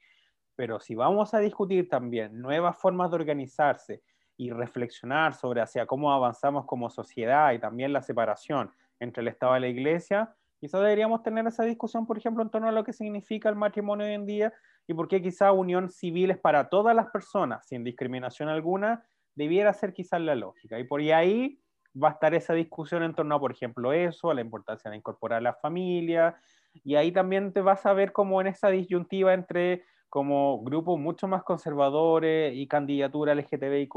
Pero 0.55 0.79
si 0.79 0.95
vamos 0.95 1.33
a 1.33 1.39
discutir 1.39 1.89
también 1.89 2.39
nuevas 2.39 2.77
formas 2.77 3.11
de 3.11 3.15
organizarse 3.15 4.01
y 4.37 4.51
reflexionar 4.51 5.33
sobre 5.33 5.61
hacia 5.61 5.85
cómo 5.85 6.11
avanzamos 6.11 6.65
como 6.65 6.89
sociedad 6.89 7.53
y 7.53 7.59
también 7.59 7.93
la 7.93 8.01
separación 8.01 8.71
entre 8.99 9.21
el 9.21 9.27
Estado 9.27 9.57
y 9.57 9.61
la 9.61 9.67
Iglesia, 9.67 10.35
Quizás 10.59 10.81
deberíamos 10.81 11.21
tener 11.21 11.45
esa 11.45 11.63
discusión, 11.63 12.07
por 12.07 12.17
ejemplo, 12.17 12.41
en 12.41 12.49
torno 12.49 12.69
a 12.69 12.71
lo 12.71 12.83
que 12.83 12.93
significa 12.93 13.49
el 13.49 13.55
matrimonio 13.55 14.07
hoy 14.07 14.13
en 14.13 14.25
día 14.25 14.53
y 14.87 14.93
por 14.93 15.07
qué 15.07 15.21
quizá 15.21 15.51
unión 15.51 15.89
civil 15.89 16.31
es 16.31 16.37
para 16.37 16.69
todas 16.69 16.95
las 16.95 17.07
personas, 17.11 17.67
sin 17.67 17.83
discriminación 17.83 18.49
alguna, 18.49 19.05
debiera 19.35 19.73
ser 19.73 19.93
quizás 19.93 20.21
la 20.21 20.35
lógica. 20.35 20.79
Y 20.79 20.85
por 20.85 21.01
ahí 21.01 21.59
va 22.01 22.09
a 22.09 22.11
estar 22.13 22.33
esa 22.33 22.53
discusión 22.53 23.03
en 23.03 23.13
torno 23.13 23.35
a, 23.35 23.39
por 23.39 23.51
ejemplo, 23.51 23.93
eso, 23.93 24.31
a 24.31 24.33
la 24.33 24.41
importancia 24.41 24.89
de 24.89 24.97
incorporar 24.97 25.39
a 25.39 25.41
la 25.41 25.53
familia, 25.53 26.35
y 26.83 26.95
ahí 26.95 27.11
también 27.11 27.53
te 27.53 27.61
vas 27.61 27.85
a 27.85 27.93
ver 27.93 28.11
como 28.11 28.41
en 28.41 28.47
esa 28.47 28.69
disyuntiva 28.69 29.33
entre 29.33 29.85
como 30.09 30.63
grupos 30.63 30.99
mucho 30.99 31.27
más 31.27 31.43
conservadores 31.43 32.53
y 32.55 32.67
candidaturas 32.67 33.35
LGTBIQ 33.37 33.95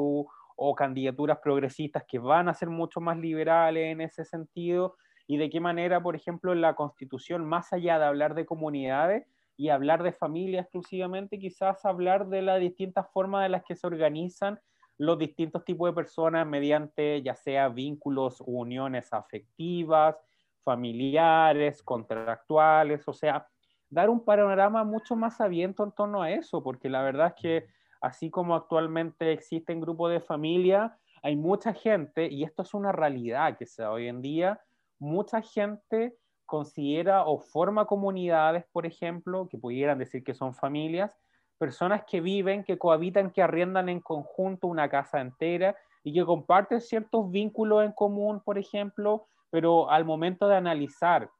o 0.61 0.75
candidaturas 0.75 1.39
progresistas 1.39 2.05
que 2.09 2.19
van 2.19 2.49
a 2.49 2.55
ser 2.55 2.69
mucho 2.69 3.01
más 3.01 3.17
liberales 3.19 3.93
en 3.93 4.01
ese 4.01 4.25
sentido, 4.25 4.97
y 5.29 5.37
de 5.37 5.51
qué 5.51 5.61
manera, 5.61 6.03
por 6.03 6.17
ejemplo, 6.17 6.55
la 6.55 6.75
constitución, 6.75 7.45
más 7.45 7.73
allá 7.73 7.99
de 7.99 8.07
hablar 8.07 8.35
de 8.35 8.47
comunidades 8.47 9.27
y 9.59 9.69
hablar 9.69 10.03
de 10.03 10.13
familia 10.13 10.63
exclusivamente, 10.63 11.39
quizás 11.39 11.85
hablar 11.85 12.29
de 12.29 12.43
las 12.43 12.61
distintas 12.61 13.07
formas 13.13 13.43
de 13.43 13.51
las 13.51 13.63
que 13.63 13.77
se 13.77 13.87
organizan 13.87 14.59
los 14.97 15.19
distintos 15.19 15.65
tipos 15.65 15.91
de 15.91 15.95
personas 15.95 16.47
mediante 16.47 17.23
ya 17.23 17.37
sea 17.37 17.69
vínculos 17.69 18.43
uniones 18.45 19.13
afectivas, 19.13 20.17
familiares, 20.65 21.83
contractuales, 21.83 23.07
o 23.07 23.13
sea, 23.13 23.47
dar 23.91 24.11
un 24.11 24.25
panorama 24.25 24.85
mucho 24.85 25.17
más 25.17 25.41
abierto 25.41 25.85
en 25.85 25.93
torno 25.93 26.23
a 26.23 26.31
eso, 26.31 26.63
porque 26.63 26.89
la 26.89 27.03
verdad 27.03 27.35
es 27.35 27.43
que 27.43 27.67
así 28.01 28.31
como 28.31 28.55
actualmente 28.55 29.33
existen 29.33 29.81
grupos 29.81 30.13
de 30.13 30.21
familia, 30.21 30.99
hay 31.23 31.37
mucha 31.37 31.73
gente, 31.73 32.29
y 32.29 32.45
esto 32.45 32.63
es 32.63 32.75
una 32.75 32.93
realidad 32.93 33.57
que 33.59 33.67
se 33.67 33.83
da 33.83 33.91
hoy 33.91 34.09
en 34.09 34.23
día, 34.23 34.61
mucha 34.99 35.41
gente 35.43 36.17
considera 36.47 37.25
o 37.25 37.39
forma 37.39 37.87
comunidades, 37.87 38.65
por 38.73 38.87
ejemplo, 38.87 39.49
que 39.49 39.59
pudieran 39.59 39.99
decir 39.99 40.25
que 40.25 40.35
son 40.35 40.55
familias, 40.55 41.19
personas 41.59 42.05
que 42.05 42.21
viven, 42.21 42.65
que 42.65 42.79
cohabitan, 42.79 43.31
que 43.31 43.43
arriendan 43.43 43.89
en 43.89 44.01
conjunto 44.01 44.69
una 44.69 44.89
casa 44.89 45.21
entera 45.21 45.77
y 46.05 46.15
que 46.15 46.25
comparten 46.25 46.81
ciertos 46.81 47.31
vínculos 47.31 47.85
en 47.85 47.93
común, 47.93 48.41
por 48.41 48.59
ejemplo, 48.59 49.27
pero 49.51 49.91
al 49.91 50.05
momento 50.05 50.49
de 50.49 50.57
analizar 50.57 51.31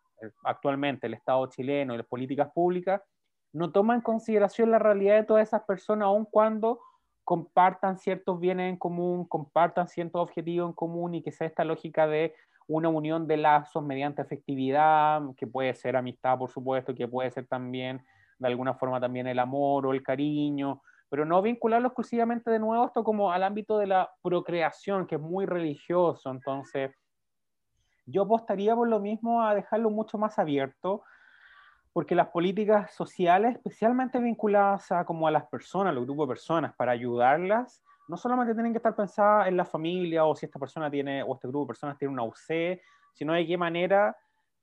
actualmente 0.45 1.07
el 1.07 1.15
Estado 1.15 1.47
chileno 1.47 1.95
y 1.95 1.99
las 1.99 2.07
políticas 2.07 2.51
públicas, 2.53 3.03
no 3.53 3.73
toma 3.73 3.95
en 3.95 4.01
consideración 4.01 4.71
la 4.71 4.79
realidad 4.79 5.17
de 5.17 5.25
todas 5.25 5.49
esas 5.49 5.63
personas, 5.63 6.07
aun 6.07 6.27
cuando 6.27 6.81
compartan 7.25 7.99
ciertos 7.99 8.41
bienes 8.41 8.71
en 8.71 8.77
común, 8.79 9.27
compartan 9.27 9.89
ciertos 9.89 10.21
objetivos 10.21 10.69
en 10.69 10.75
común 10.75 11.15
y 11.15 11.23
que 11.23 11.33
sea 11.33 11.47
esta 11.47 11.65
lógica 11.65 12.07
de 12.07 12.35
una 12.67 12.89
unión 12.89 13.27
de 13.27 13.39
lazos 13.39 13.83
mediante 13.83 14.23
afectividad, 14.23 15.23
que 15.37 15.47
puede 15.47 15.75
ser 15.75 15.97
amistad, 15.97 16.39
por 16.39 16.51
supuesto, 16.51 16.95
que 16.95 17.09
puede 17.09 17.31
ser 17.31 17.47
también 17.47 18.05
de 18.39 18.47
alguna 18.47 18.75
forma 18.75 19.01
también 19.01 19.27
el 19.27 19.39
amor 19.39 19.87
o 19.87 19.93
el 19.93 20.03
cariño, 20.03 20.83
pero 21.09 21.25
no 21.25 21.41
vincularlo 21.43 21.89
exclusivamente 21.89 22.51
de 22.51 22.59
nuevo 22.59 22.87
esto 22.87 23.03
como 23.03 23.33
al 23.33 23.43
ámbito 23.43 23.79
de 23.79 23.87
la 23.87 24.11
procreación, 24.23 25.07
que 25.07 25.17
es 25.17 25.21
muy 25.21 25.47
religioso. 25.47 26.31
Entonces, 26.31 26.93
yo 28.11 28.23
apostaría 28.23 28.75
por 28.75 28.89
lo 28.89 29.01
mismo 29.01 29.43
a 29.43 29.55
dejarlo 29.55 29.91
mucho 29.91 30.19
más 30.19 30.39
abierto, 30.39 31.03
porque 31.93 32.15
las 32.15 32.29
políticas 32.29 32.95
sociales, 32.95 33.57
especialmente 33.57 34.19
vinculadas 34.19 34.91
a, 34.93 35.05
como 35.05 35.27
a 35.27 35.31
las 35.31 35.47
personas, 35.47 35.95
los 35.95 36.05
grupos 36.05 36.27
de 36.29 36.33
personas, 36.35 36.75
para 36.75 36.93
ayudarlas, 36.93 37.83
no 38.09 38.17
solamente 38.17 38.55
tienen 38.55 38.73
que 38.73 38.79
estar 38.79 38.97
pensadas 38.97 39.49
en 39.49 39.57
la 39.57 39.65
familia 39.65 40.25
o 40.25 40.35
si 40.35 40.47
esta 40.47 40.59
persona 40.59 40.91
tiene, 40.91 41.23
o 41.23 41.35
este 41.35 41.49
grupo 41.49 41.65
de 41.65 41.69
personas 41.69 41.99
tiene 41.99 42.15
una 42.15 42.25
UC, 42.25 42.81
sino 43.13 43.35
de 43.35 43.47
qué 43.47 43.59
manera 43.59 44.17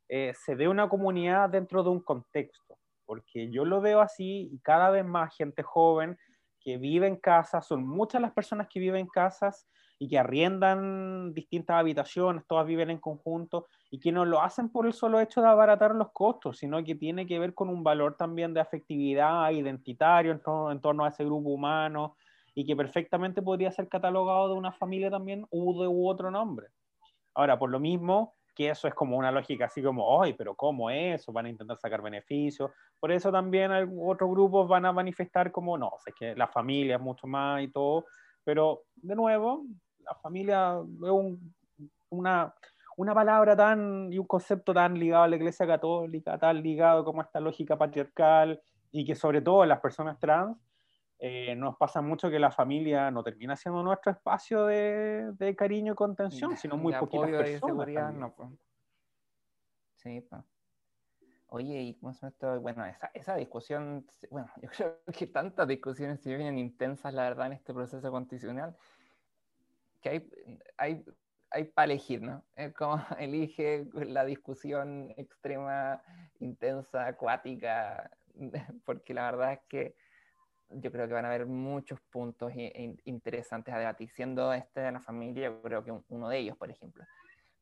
eh, 0.10 0.34
se 0.34 0.56
ve 0.56 0.68
una 0.68 0.90
comunidad 0.90 1.50
dentro 1.50 1.84
de 1.84 1.90
un 1.90 2.02
contexto. 2.02 2.80
Porque 3.06 3.52
yo 3.52 3.66
lo 3.66 3.82
veo 3.82 4.02
así 4.02 4.50
y 4.52 4.60
cada 4.60 4.90
vez 4.90 5.06
más 5.06 5.36
gente 5.36 5.62
joven 5.62 6.18
que 6.60 6.78
vive 6.78 7.06
en 7.06 7.18
casas, 7.18 7.68
son 7.68 7.86
muchas 7.86 8.22
las 8.22 8.32
personas 8.32 8.68
que 8.68 8.80
viven 8.80 9.02
en 9.02 9.08
casas 9.08 9.68
y 9.98 10.10
que 10.10 10.20
arriendan 10.20 11.34
distintas 11.34 11.78
habitaciones, 11.78 12.46
todas 12.48 12.66
viven 12.66 12.90
en 12.90 13.00
conjunto 13.00 13.68
y 13.90 14.00
que 14.00 14.12
no 14.12 14.26
lo 14.26 14.42
hacen 14.42 14.70
por 14.70 14.86
el 14.86 14.94
solo 14.94 15.20
hecho 15.20 15.42
de 15.42 15.48
abaratar 15.48 15.96
los 15.96 16.12
costos, 16.12 16.58
sino 16.58 16.84
que 16.84 16.96
tiene 16.96 17.26
que 17.26 17.40
ver 17.40 17.54
con 17.54 17.70
un 17.70 17.84
valor 17.84 18.16
también 18.18 18.54
de 18.54 18.60
afectividad 18.60 19.52
identitario 19.52 20.32
en, 20.32 20.42
en 20.72 20.82
torno 20.82 21.06
a 21.06 21.10
ese 21.10 21.24
grupo 21.24 21.50
humano 21.50 22.18
y 22.54 22.66
que 22.66 22.76
perfectamente 22.76 23.42
podría 23.42 23.72
ser 23.72 23.88
catalogado 23.88 24.50
de 24.50 24.56
una 24.56 24.72
familia 24.72 25.10
también 25.10 25.46
u 25.50 25.82
de 25.82 25.88
u 25.88 26.08
otro 26.08 26.32
nombre. 26.32 26.68
Ahora, 27.34 27.60
por 27.60 27.70
lo 27.70 27.80
mismo, 27.80 28.34
que 28.56 28.70
eso 28.70 28.88
es 28.88 28.94
como 28.94 29.18
una 29.18 29.32
lógica 29.32 29.66
así 29.66 29.84
como, 29.84 30.22
ay, 30.22 30.34
pero 30.34 30.56
¿cómo 30.56 30.90
es? 30.90 31.28
O 31.28 31.34
van 31.34 31.48
a 31.48 31.50
intentar 31.50 31.78
sacar 31.78 32.02
beneficios. 32.02 32.72
Por 33.00 33.12
eso 33.12 33.32
también 33.32 33.72
otros 34.02 34.30
grupos 34.32 34.68
van 34.68 34.86
a 34.86 34.94
manifestar 34.94 35.52
como, 35.52 35.78
no, 35.78 35.92
es 36.06 36.16
que 36.16 36.36
la 36.36 36.48
familia 36.48 36.96
es 36.96 37.02
mucho 37.02 37.28
más 37.28 37.62
y 37.62 37.68
todo, 37.68 38.06
pero 38.46 38.84
de 38.96 39.16
nuevo, 39.16 39.66
la 40.06 40.16
familia 40.16 40.80
es 40.80 41.38
una, 42.10 42.54
una 42.98 43.14
palabra 43.14 43.56
tan 43.56 44.12
y 44.12 44.20
un 44.20 44.28
concepto 44.28 44.74
tan 44.74 44.98
ligado 44.98 45.24
a 45.24 45.28
la 45.28 45.36
Iglesia 45.36 45.66
Católica, 45.68 46.38
tan 46.38 46.62
ligado 46.62 47.04
como 47.04 47.22
esta 47.22 47.40
lógica 47.40 47.78
patriarcal 47.78 48.62
y 48.92 49.06
que 49.06 49.16
sobre 49.16 49.42
todo 49.42 49.66
las 49.66 49.80
personas 49.80 50.20
trans 50.20 50.58
eh, 51.20 51.56
nos 51.56 51.78
pasa 51.78 52.02
mucho 52.02 52.30
que 52.30 52.40
la 52.40 52.52
familia 52.52 53.10
no 53.10 53.24
termina 53.24 53.56
siendo 53.56 53.82
nuestro 53.82 54.12
espacio 54.12 54.66
de, 54.66 55.32
de 55.34 55.56
cariño 55.56 55.94
y 55.94 55.96
contención, 55.96 56.56
sino 56.58 56.78
muy 56.78 56.94
poquitas 56.94 57.32
personas. 57.32 58.14
No, 58.14 58.34
pues. 58.34 58.50
Sí, 59.96 60.22
pues. 60.22 60.44
Oye, 61.48 61.82
y 61.82 61.94
cómo 61.96 62.12
esto? 62.12 62.60
Bueno, 62.60 62.86
esa, 62.86 63.12
esa, 63.14 63.36
discusión, 63.36 64.06
bueno, 64.30 64.48
yo 64.62 64.70
creo 64.70 64.98
que 65.18 65.28
tantas 65.28 65.68
discusiones 65.68 66.20
se 66.22 66.36
vienen 66.36 66.58
intensas, 66.58 67.14
la 67.14 67.24
verdad, 67.24 67.48
en 67.48 67.54
este 67.54 67.74
proceso 67.74 68.12
constitucional, 68.12 68.76
que 70.06 70.10
hay, 70.10 70.30
hay, 70.78 71.06
hay 71.50 71.64
para 71.64 71.86
elegir, 71.86 72.22
¿no? 72.22 72.44
Es 72.56 72.74
como 72.74 72.96
elige 73.20 73.88
la 73.94 74.24
discusión 74.24 75.12
extrema, 75.18 76.02
intensa, 76.40 77.08
acuática, 77.08 78.12
porque 78.86 79.16
la 79.16 79.32
verdad 79.32 79.54
es 79.54 79.60
que 79.68 79.96
yo 80.70 80.92
creo 80.92 81.08
que 81.08 81.14
van 81.14 81.26
a 81.26 81.30
haber 81.30 81.48
muchos 81.48 82.00
puntos 82.12 82.52
interesantes 83.04 83.74
a 83.74 83.80
debatir, 83.80 84.10
siendo 84.10 84.54
este 84.54 84.82
de 84.82 84.92
la 84.92 85.00
familia, 85.00 85.50
yo 85.50 85.62
creo 85.62 85.84
que 85.84 85.94
uno 86.10 86.30
de 86.30 86.38
ellos, 86.40 86.58
por 86.58 86.70
ejemplo. 86.70 87.04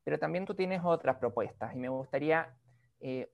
Pero 0.04 0.18
también 0.18 0.44
tú 0.44 0.54
tienes 0.54 0.82
otras 0.84 1.16
propuestas 1.16 1.74
y 1.74 1.78
me 1.78 1.88
gustaría, 1.88 2.54
eh, 3.00 3.30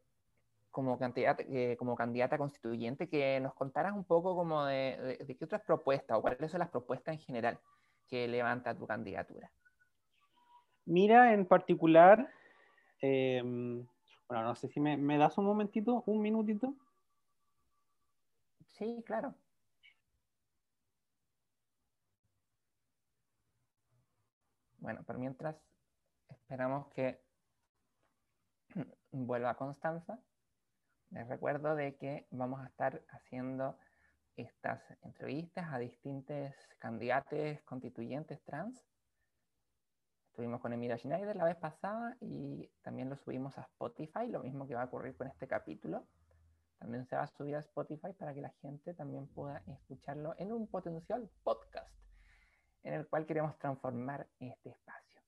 como, 0.71 0.99
candidata, 0.99 1.43
eh, 1.49 1.77
como 1.79 1.97
candidata 1.97 2.37
constituyente, 2.37 3.09
que 3.09 3.41
nos 3.41 3.55
contaras 3.55 3.93
un 3.93 4.05
poco 4.05 4.37
como 4.37 4.65
de, 4.67 5.25
qué 5.39 5.45
otras 5.45 5.63
propuestas 5.63 6.19
o 6.19 6.23
cuáles 6.23 6.51
son 6.51 6.61
las 6.61 6.69
propuestas 6.69 7.15
en 7.15 7.21
general 7.21 7.59
que 8.11 8.27
levanta 8.29 8.77
tu 8.77 8.87
candidatura. 8.87 9.51
Mira, 10.85 11.33
en 11.33 11.47
particular, 11.47 12.29
em, 13.01 13.87
bueno, 14.29 14.45
no 14.45 14.55
sé 14.57 14.69
si 14.69 14.81
me, 14.81 14.97
me 14.97 15.17
das 15.17 15.39
un 15.39 15.45
momentito, 15.45 16.03
un 16.07 16.21
minutito. 16.21 16.75
Sí, 18.67 19.03
claro. 19.07 19.35
Bueno, 24.79 25.03
por 25.05 25.19
mientras 25.19 25.57
esperamos 26.29 26.89
que 26.95 27.21
vuelva 29.13 29.55
Constanza. 29.55 30.19
Les 31.11 31.29
recuerdo 31.29 31.75
de 31.75 31.97
que 31.97 32.27
vamos 32.31 32.61
a 32.61 32.67
estar 32.67 33.03
haciendo 33.09 33.79
estas 34.41 34.83
entrevistas 35.03 35.73
a 35.73 35.79
distintos 35.79 36.55
candidatos 36.79 37.61
constituyentes 37.65 38.43
trans. 38.45 38.83
Estuvimos 40.29 40.61
con 40.61 40.73
Emilia 40.73 40.97
Schneider 40.97 41.37
la 41.37 41.45
vez 41.45 41.57
pasada 41.57 42.17
y 42.21 42.69
también 42.83 43.11
lo 43.11 43.17
subimos 43.17 43.59
a 43.59 43.63
Spotify, 43.63 44.29
lo 44.29 44.41
mismo 44.41 44.67
que 44.67 44.75
va 44.75 44.83
a 44.83 44.87
ocurrir 44.87 45.17
con 45.17 45.27
este 45.27 45.47
capítulo. 45.47 46.07
También 46.79 47.05
se 47.07 47.17
va 47.17 47.23
a 47.23 47.27
subir 47.27 47.57
a 47.57 47.61
Spotify 47.61 48.13
para 48.19 48.33
que 48.33 48.41
la 48.41 48.53
gente 48.63 48.95
también 48.95 49.27
pueda 49.27 49.63
escucharlo 49.67 50.35
en 50.39 50.53
un 50.53 50.67
potencial 50.67 51.29
podcast 51.43 51.95
en 52.83 52.95
el 52.95 53.07
cual 53.07 53.27
queremos 53.27 53.59
transformar 53.59 54.27
este 54.39 54.71
espacio. 54.71 55.21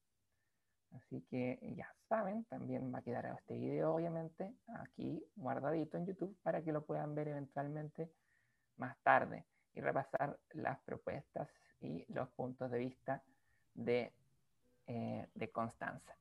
Así 0.93 1.23
que 1.31 1.59
ya 1.77 1.93
saben, 2.09 2.45
también 2.45 2.93
va 2.93 2.99
a 2.99 3.03
quedar 3.03 3.27
este 3.39 3.59
video 3.59 3.95
obviamente 3.95 4.55
aquí 4.75 5.25
guardadito 5.37 5.97
en 5.97 6.07
YouTube 6.07 6.37
para 6.43 6.63
que 6.63 6.73
lo 6.73 6.85
puedan 6.85 7.15
ver 7.15 7.29
eventualmente 7.29 8.11
más 8.77 8.99
tarde 9.03 9.45
y 9.75 9.81
repasar 9.81 10.39
las 10.51 10.79
propuestas 10.81 11.49
y 11.81 12.05
los 12.13 12.29
puntos 12.31 12.71
de 12.71 12.79
vista 12.79 13.23
de, 13.75 14.13
eh, 14.87 15.27
de 15.35 15.51
Constanza. 15.51 16.17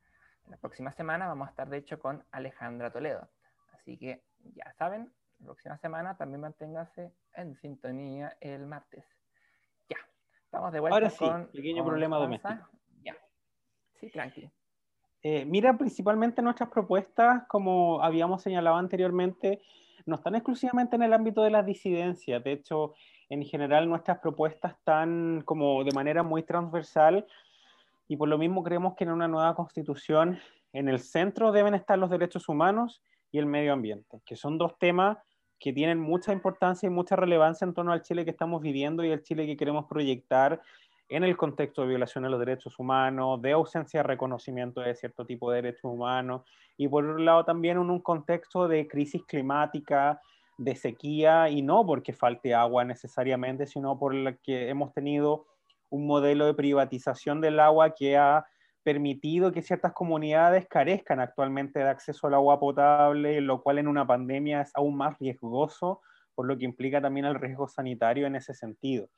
La 0.47 0.58
próxima 0.58 0.91
semana 0.91 1.28
vamos 1.28 1.47
a 1.47 1.52
estar 1.52 1.70
de 1.70 1.78
hecho 1.78 1.99
con 1.99 2.24
Alejandra 2.32 2.91
Toledo. 2.91 3.30
Así 3.74 3.97
que 3.97 4.24
ya 4.56 4.72
saben, 4.74 5.12
la 5.39 5.45
próxima 5.45 5.78
semana 5.78 6.18
también 6.18 6.41
manténgase 6.41 7.14
en 7.34 7.56
sintonía 7.56 8.36
el 8.39 8.66
martes. 8.66 9.06
Estamos 10.52 10.74
de 10.74 10.82
vuelta 10.82 10.95
Ahora 10.95 11.10
sí, 11.10 11.26
pequeño 11.54 11.86
problema 11.86 12.18
doméstico. 12.18 12.68
Ya. 13.04 13.16
Sí, 14.02 14.10
tranqui. 14.10 14.52
Eh, 15.24 15.45
mira, 15.45 15.78
principalmente 15.78 16.41
nuestras 16.41 16.68
propuestas, 16.70 17.43
como 17.47 18.04
habíamos 18.04 18.41
señalado 18.41 18.76
anteriormente, 18.76 19.62
no 20.06 20.16
están 20.16 20.36
exclusivamente 20.36 20.95
en 20.95 21.04
el 21.04 21.14
ámbito 21.14 21.43
de 21.43 21.52
las 21.52 21.66
disidencias. 21.66 22.43
De 22.43 22.54
hecho, 22.54 22.93
en 23.30 23.43
general 23.43 23.88
nuestras 23.88 24.20
propuestas 24.20 24.74
están 24.74 25.41
como 25.45 25.84
de 25.84 25.91
manera 25.93 26.24
muy 26.24 26.43
transversal 26.43 27.26
y 28.08 28.18
por 28.18 28.28
lo 28.28 28.38
mismo 28.38 28.64
creemos 28.64 28.95
que 28.95 29.06
en 29.06 29.12
una 29.12 29.28
nueva 29.28 29.56
constitución 29.56 30.39
en 30.74 30.89
el 30.89 30.99
centro 30.99 31.52
deben 31.52 31.74
estar 31.74 31.97
los 31.97 32.10
derechos 32.10 32.49
humanos 32.49 33.02
y 33.32 33.38
el 33.38 33.45
medio 33.45 33.74
ambiente, 33.74 34.22
que 34.26 34.36
son 34.36 34.58
dos 34.58 34.78
temas 34.78 35.18
que 35.60 35.72
tienen 35.72 35.99
mucha 35.99 36.34
importancia 36.34 36.88
y 36.88 36.89
mucha 36.89 37.16
relevancia 37.16 37.66
en 37.66 37.74
torno 37.74 37.93
al 37.93 38.02
Chile 38.02 38.26
que 38.26 38.32
estamos 38.32 38.62
viviendo 38.62 39.04
y 39.04 39.12
al 39.12 39.22
Chile 39.22 39.45
que 39.45 39.56
queremos 39.56 39.86
proyectar 39.86 40.62
en 41.12 41.26
el 41.26 41.36
contexto 41.36 41.82
de 41.82 41.89
violación 41.89 42.24
de 42.24 42.30
los 42.30 42.39
derechos 42.39 42.80
humanos, 42.80 43.41
de 43.41 43.51
ausencia 43.51 43.99
de 43.99 44.07
reconocimiento 44.07 44.80
de 44.80 44.95
cierto 44.95 45.26
tipo 45.26 45.51
de 45.51 45.62
derechos 45.62 45.84
humanos, 45.84 46.43
y 46.78 46.88
por 46.88 47.03
otro 47.03 47.18
lado 47.18 47.43
también 47.43 47.78
en 47.78 47.89
un 47.89 47.99
contexto 47.99 48.70
de 48.70 48.88
crisis 48.88 49.22
climática, 49.26 50.22
de 50.57 50.74
sequía, 50.74 51.49
y 51.49 51.62
no 51.62 51.86
porque 51.86 52.14
falte 52.14 52.53
agua 52.53 52.86
necesariamente, 52.86 53.68
sino 53.68 53.99
por 53.99 54.14
la 54.16 54.38
que 54.38 54.70
hemos 54.70 54.93
tenido 54.93 55.47
un 55.89 56.07
modelo 56.07 56.45
de 56.45 56.53
privatización 56.53 57.41
del 57.41 57.59
agua 57.59 57.93
que 57.93 58.16
ha 58.16 58.45
permitido 58.82 59.51
que 59.51 59.62
ciertas 59.62 59.91
comunidades 59.91 60.66
carezcan 60.70 61.20
actualmente 61.20 61.80
de 61.80 61.89
acceso 61.89 62.28
al 62.28 62.36
agua 62.36 62.57
potable, 62.57 63.41
lo 63.41 63.62
cual 63.62 63.80
en 63.80 63.89
una 63.89 64.07
pandemia 64.07 64.62
es 64.62 64.72
aún 64.76 64.95
más 64.95 65.20
riesgoso, 65.20 65.99
por 66.36 66.47
lo 66.47 66.57
que 66.57 66.64
implica 66.64 67.01
también 67.01 67.26
el 67.26 67.36
riesgo 67.36 67.68
sanitario 67.68 68.28
en 68.28 68.38
ese 68.38 68.53
sentido. 68.53 69.09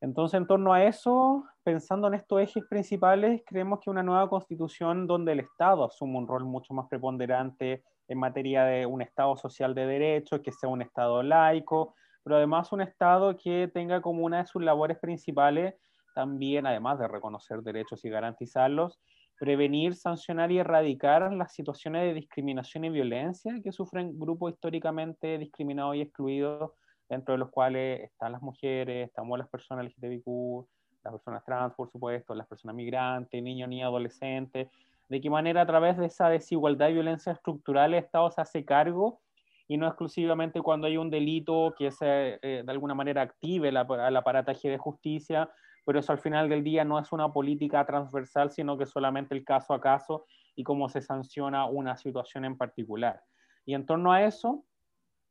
Entonces, 0.00 0.38
en 0.38 0.46
torno 0.46 0.72
a 0.72 0.84
eso, 0.84 1.44
pensando 1.62 2.08
en 2.08 2.14
estos 2.14 2.40
ejes 2.40 2.64
principales, 2.68 3.42
creemos 3.46 3.80
que 3.80 3.90
una 3.90 4.02
nueva 4.02 4.28
constitución 4.28 5.06
donde 5.06 5.32
el 5.32 5.40
Estado 5.40 5.84
asuma 5.84 6.18
un 6.18 6.28
rol 6.28 6.44
mucho 6.44 6.74
más 6.74 6.86
preponderante 6.88 7.82
en 8.08 8.18
materia 8.18 8.64
de 8.64 8.86
un 8.86 9.02
Estado 9.02 9.36
social 9.36 9.74
de 9.74 9.86
derechos, 9.86 10.40
que 10.40 10.52
sea 10.52 10.68
un 10.68 10.82
Estado 10.82 11.22
laico, 11.22 11.94
pero 12.22 12.36
además 12.36 12.72
un 12.72 12.82
Estado 12.82 13.36
que 13.36 13.70
tenga 13.72 14.00
como 14.02 14.24
una 14.24 14.38
de 14.38 14.46
sus 14.46 14.62
labores 14.62 14.98
principales 14.98 15.74
también, 16.14 16.66
además 16.66 16.98
de 16.98 17.08
reconocer 17.08 17.62
derechos 17.62 18.04
y 18.04 18.10
garantizarlos, 18.10 18.98
prevenir, 19.38 19.94
sancionar 19.94 20.50
y 20.50 20.58
erradicar 20.58 21.32
las 21.32 21.52
situaciones 21.52 22.02
de 22.02 22.14
discriminación 22.14 22.84
y 22.84 22.90
violencia 22.90 23.54
que 23.62 23.72
sufren 23.72 24.18
grupos 24.18 24.52
históricamente 24.52 25.38
discriminados 25.38 25.96
y 25.96 26.00
excluidos 26.00 26.72
dentro 27.08 27.32
de 27.32 27.38
los 27.38 27.50
cuales 27.50 28.02
están 28.02 28.32
las 28.32 28.42
mujeres, 28.42 29.08
estamos 29.08 29.38
las 29.38 29.48
personas 29.48 29.84
LGTBIQ, 29.84 30.66
las 31.04 31.12
personas 31.12 31.44
trans, 31.44 31.74
por 31.74 31.90
supuesto, 31.90 32.34
las 32.34 32.46
personas 32.46 32.76
migrantes, 32.76 33.42
niños, 33.42 33.68
ni 33.68 33.82
adolescentes, 33.82 34.68
de 35.08 35.20
qué 35.20 35.30
manera 35.30 35.62
a 35.62 35.66
través 35.66 35.96
de 35.96 36.06
esa 36.06 36.28
desigualdad 36.28 36.88
y 36.88 36.94
violencia 36.94 37.32
estructural 37.32 37.94
el 37.94 38.00
Estado 38.00 38.30
se 38.30 38.40
hace 38.40 38.64
cargo 38.64 39.20
y 39.68 39.76
no 39.76 39.86
exclusivamente 39.86 40.60
cuando 40.60 40.86
hay 40.86 40.96
un 40.96 41.10
delito 41.10 41.74
que 41.76 41.90
se, 41.90 42.38
eh, 42.42 42.62
de 42.64 42.72
alguna 42.72 42.94
manera 42.94 43.22
active 43.22 43.68
el 43.68 43.76
aparataje 43.76 44.68
de 44.68 44.78
justicia, 44.78 45.48
pero 45.84 46.00
eso 46.00 46.12
al 46.12 46.18
final 46.18 46.48
del 46.48 46.64
día 46.64 46.84
no 46.84 46.98
es 46.98 47.12
una 47.12 47.32
política 47.32 47.84
transversal, 47.86 48.50
sino 48.50 48.76
que 48.76 48.86
solamente 48.86 49.34
el 49.34 49.44
caso 49.44 49.74
a 49.74 49.80
caso 49.80 50.26
y 50.56 50.64
cómo 50.64 50.88
se 50.88 51.00
sanciona 51.00 51.66
una 51.66 51.96
situación 51.96 52.44
en 52.44 52.56
particular. 52.56 53.22
Y 53.64 53.74
en 53.74 53.86
torno 53.86 54.12
a 54.12 54.24
eso, 54.24 54.64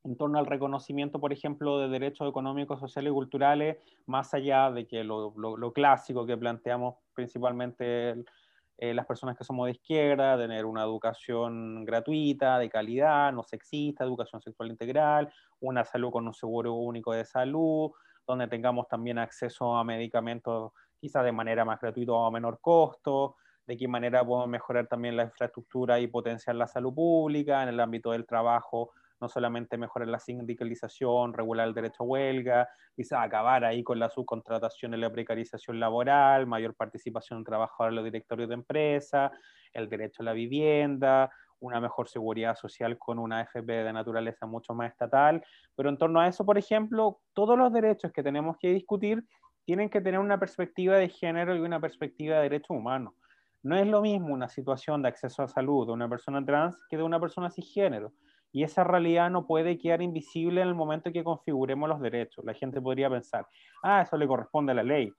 en 0.06 0.16
torno 0.16 0.38
al 0.38 0.46
reconocimiento, 0.46 1.20
por 1.20 1.34
ejemplo, 1.34 1.80
de 1.80 1.90
derechos 1.90 2.30
económicos, 2.30 2.80
sociales 2.80 3.12
y 3.12 3.14
culturales, 3.14 3.78
más 4.06 4.34
allá 4.36 4.70
de 4.70 4.88
que 4.88 5.04
lo, 5.04 5.34
clásico 5.74 6.26
que 6.28 6.38
planteamos 6.38 6.96
principalmente 7.14 8.24
eh, 8.78 8.94
las 8.94 9.08
personas 9.08 9.36
que 9.36 9.44
somos 9.44 9.66
de 9.66 9.72
izquierda, 9.72 10.38
tener 10.38 10.66
una 10.66 10.84
educación 10.84 11.86
gratuita, 11.86 12.60
de 12.60 12.70
calidad, 12.70 13.34
no 13.34 13.42
sexista, 13.42 14.04
educación 14.04 14.42
sexual 14.42 14.70
integral, 14.70 15.34
una 15.60 15.84
salud 15.84 16.12
con 16.12 16.28
un 16.28 16.34
seguro 16.34 16.74
único 16.74 17.14
de 17.14 17.26
salud, 17.26 17.92
donde 18.28 18.48
tengamos 18.48 18.88
también 18.88 19.18
acceso 19.18 19.76
a 19.76 19.84
medicamentos 19.84 20.72
quizás 21.00 21.24
de 21.24 21.32
manera 21.32 21.66
más 21.66 21.80
gratuita 21.82 22.12
o 22.12 22.26
a 22.28 22.32
menor 22.32 22.60
costo, 22.62 23.38
de 23.66 23.76
qué 23.76 23.88
manera 23.88 24.24
podemos 24.24 24.50
mejorar 24.50 24.86
también 24.86 25.18
la 25.18 25.24
infraestructura 25.24 26.00
y 26.00 26.06
potenciar 26.08 26.56
la 26.56 26.68
salud 26.68 26.94
pública 26.94 27.64
en 27.64 27.70
el 27.70 27.80
ámbito 27.80 28.12
del 28.12 28.28
trabajo, 28.28 28.92
no 29.20 29.30
solamente 29.30 29.78
mejorar 29.78 30.08
la 30.08 30.20
sindicalización, 30.20 31.34
regular 31.34 31.68
el 31.68 31.74
derecho 31.74 32.04
a 32.04 32.08
huelga, 32.08 32.70
quizás 32.96 33.24
acabar 33.24 33.66
ahí 33.66 33.84
con 33.84 34.00
la 34.00 34.10
subcontratación 34.10 34.94
y 34.94 34.98
la 34.98 35.12
precarización 35.12 35.80
laboral, 35.80 36.48
mayor 36.48 36.76
participación 36.76 37.40
del 37.40 37.46
trabajador 37.46 37.92
en 37.92 37.96
los 37.96 38.06
directorios 38.06 38.50
de 38.50 38.56
empresa, 38.56 39.32
el 39.74 39.90
derecho 39.90 40.22
a 40.22 40.26
la 40.26 40.34
vivienda, 40.34 41.32
una 41.60 41.80
mejor 41.80 42.08
seguridad 42.08 42.56
social 42.56 42.98
con 42.98 43.20
una 43.20 43.42
FP 43.42 43.72
de 43.84 43.94
naturaleza 43.94 44.46
mucho 44.46 44.74
más 44.74 44.92
estatal. 44.92 45.44
Pero 45.76 45.90
en 45.90 45.98
torno 45.98 46.20
a 46.20 46.28
eso, 46.28 46.46
por 46.46 46.58
ejemplo, 46.58 47.20
todos 47.34 47.58
los 47.58 47.72
derechos 47.74 48.12
que 48.12 48.24
tenemos 48.24 48.58
que 48.58 48.70
discutir 48.70 49.24
tienen 49.66 49.90
que 49.90 50.02
tener 50.02 50.20
una 50.20 50.40
perspectiva 50.40 50.98
de 50.98 51.10
género 51.10 51.56
y 51.56 51.60
una 51.60 51.80
perspectiva 51.80 52.38
de 52.38 52.44
derechos 52.44 52.78
humanos. 52.78 53.14
No 53.64 53.76
es 53.76 53.88
lo 53.88 54.02
mismo 54.02 54.28
una 54.28 54.48
situación 54.48 55.02
de 55.02 55.10
acceso 55.10 55.42
a 55.42 55.48
salud 55.48 55.88
de 55.88 55.94
una 55.94 56.08
persona 56.08 56.46
trans 56.46 56.86
que 56.88 56.98
de 56.98 57.04
una 57.04 57.20
persona 57.20 57.50
cisgénero. 57.50 58.14
Y 58.56 58.64
esa 58.64 58.86
realidad 58.86 59.30
no 59.30 59.46
puede 59.46 59.78
quedar 59.78 60.02
invisible 60.02 60.62
en 60.62 60.70
el 60.70 60.76
momento 60.76 61.12
que 61.12 61.26
configuremos 61.26 61.90
los 61.90 62.00
derechos. 62.00 62.46
La 62.46 62.54
gente 62.54 62.80
podría 62.80 63.10
pensar, 63.10 63.46
ah, 63.84 64.04
eso 64.04 64.16
le 64.16 64.26
corresponde 64.26 64.72
a 64.72 64.76
la 64.76 64.84
ley. 64.84 65.12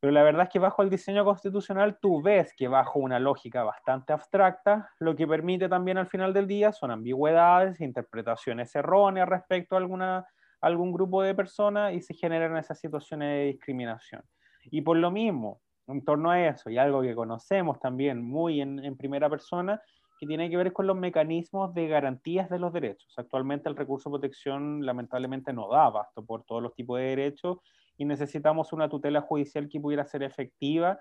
Pero 0.00 0.10
la 0.10 0.22
verdad 0.22 0.44
es 0.44 0.48
que 0.48 0.58
bajo 0.58 0.80
el 0.80 0.88
diseño 0.88 1.22
constitucional 1.22 1.98
tú 2.00 2.22
ves 2.22 2.54
que 2.56 2.66
bajo 2.66 2.98
una 2.98 3.18
lógica 3.18 3.62
bastante 3.62 4.14
abstracta, 4.14 4.88
lo 5.00 5.14
que 5.14 5.26
permite 5.26 5.68
también 5.68 5.98
al 5.98 6.06
final 6.06 6.32
del 6.32 6.46
día 6.46 6.72
son 6.72 6.90
ambigüedades, 6.90 7.78
interpretaciones 7.82 8.74
erróneas 8.74 9.28
respecto 9.28 9.74
a 9.74 9.78
alguna, 9.78 10.26
algún 10.62 10.94
grupo 10.94 11.22
de 11.22 11.34
personas 11.34 11.92
y 11.92 12.00
se 12.00 12.14
generan 12.14 12.56
esas 12.56 12.80
situaciones 12.80 13.28
de 13.36 13.44
discriminación. 13.52 14.22
Y 14.70 14.80
por 14.80 14.96
lo 14.96 15.10
mismo, 15.10 15.60
en 15.88 16.02
torno 16.02 16.30
a 16.30 16.40
eso, 16.40 16.70
y 16.70 16.78
algo 16.78 17.02
que 17.02 17.14
conocemos 17.14 17.78
también 17.80 18.24
muy 18.24 18.62
en, 18.62 18.82
en 18.82 18.96
primera 18.96 19.28
persona, 19.28 19.78
que 20.18 20.26
tiene 20.26 20.48
que 20.48 20.56
ver 20.56 20.72
con 20.72 20.86
los 20.86 20.96
mecanismos 20.96 21.74
de 21.74 21.88
garantías 21.88 22.48
de 22.48 22.58
los 22.58 22.72
derechos. 22.72 23.12
Actualmente 23.16 23.68
el 23.68 23.76
recurso 23.76 24.08
de 24.08 24.18
protección 24.18 24.84
lamentablemente 24.84 25.52
no 25.52 25.68
da 25.68 25.86
abasto 25.86 26.24
por 26.24 26.44
todos 26.44 26.62
los 26.62 26.74
tipos 26.74 26.98
de 26.98 27.04
derechos 27.04 27.58
y 27.98 28.04
necesitamos 28.04 28.72
una 28.72 28.88
tutela 28.88 29.20
judicial 29.20 29.68
que 29.68 29.80
pudiera 29.80 30.04
ser 30.04 30.22
efectiva 30.22 30.98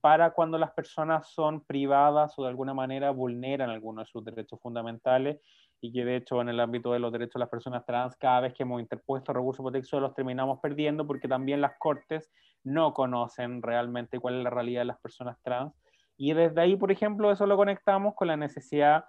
para 0.00 0.30
cuando 0.30 0.58
las 0.58 0.72
personas 0.72 1.28
son 1.30 1.62
privadas 1.62 2.38
o 2.38 2.42
de 2.42 2.48
alguna 2.48 2.74
manera 2.74 3.10
vulneran 3.10 3.70
algunos 3.70 4.06
de 4.06 4.12
sus 4.12 4.24
derechos 4.24 4.60
fundamentales 4.60 5.40
y 5.80 5.92
que 5.92 6.04
de 6.04 6.16
hecho 6.16 6.40
en 6.40 6.48
el 6.48 6.60
ámbito 6.60 6.92
de 6.92 6.98
los 6.98 7.12
derechos 7.12 7.34
de 7.34 7.40
las 7.40 7.48
personas 7.48 7.84
trans, 7.84 8.16
cada 8.16 8.40
vez 8.40 8.54
que 8.54 8.62
hemos 8.62 8.80
interpuesto 8.80 9.32
recursos 9.32 9.64
de 9.64 9.70
protección 9.70 10.02
los 10.02 10.14
terminamos 10.14 10.58
perdiendo 10.60 11.06
porque 11.06 11.28
también 11.28 11.60
las 11.60 11.76
cortes 11.78 12.30
no 12.64 12.92
conocen 12.94 13.62
realmente 13.62 14.18
cuál 14.18 14.38
es 14.38 14.44
la 14.44 14.50
realidad 14.50 14.82
de 14.82 14.86
las 14.86 14.98
personas 14.98 15.38
trans 15.42 15.72
y 16.16 16.32
desde 16.32 16.60
ahí, 16.60 16.76
por 16.76 16.90
ejemplo, 16.90 17.30
eso 17.30 17.46
lo 17.46 17.56
conectamos 17.56 18.14
con 18.14 18.28
la 18.28 18.36
necesidad 18.36 19.04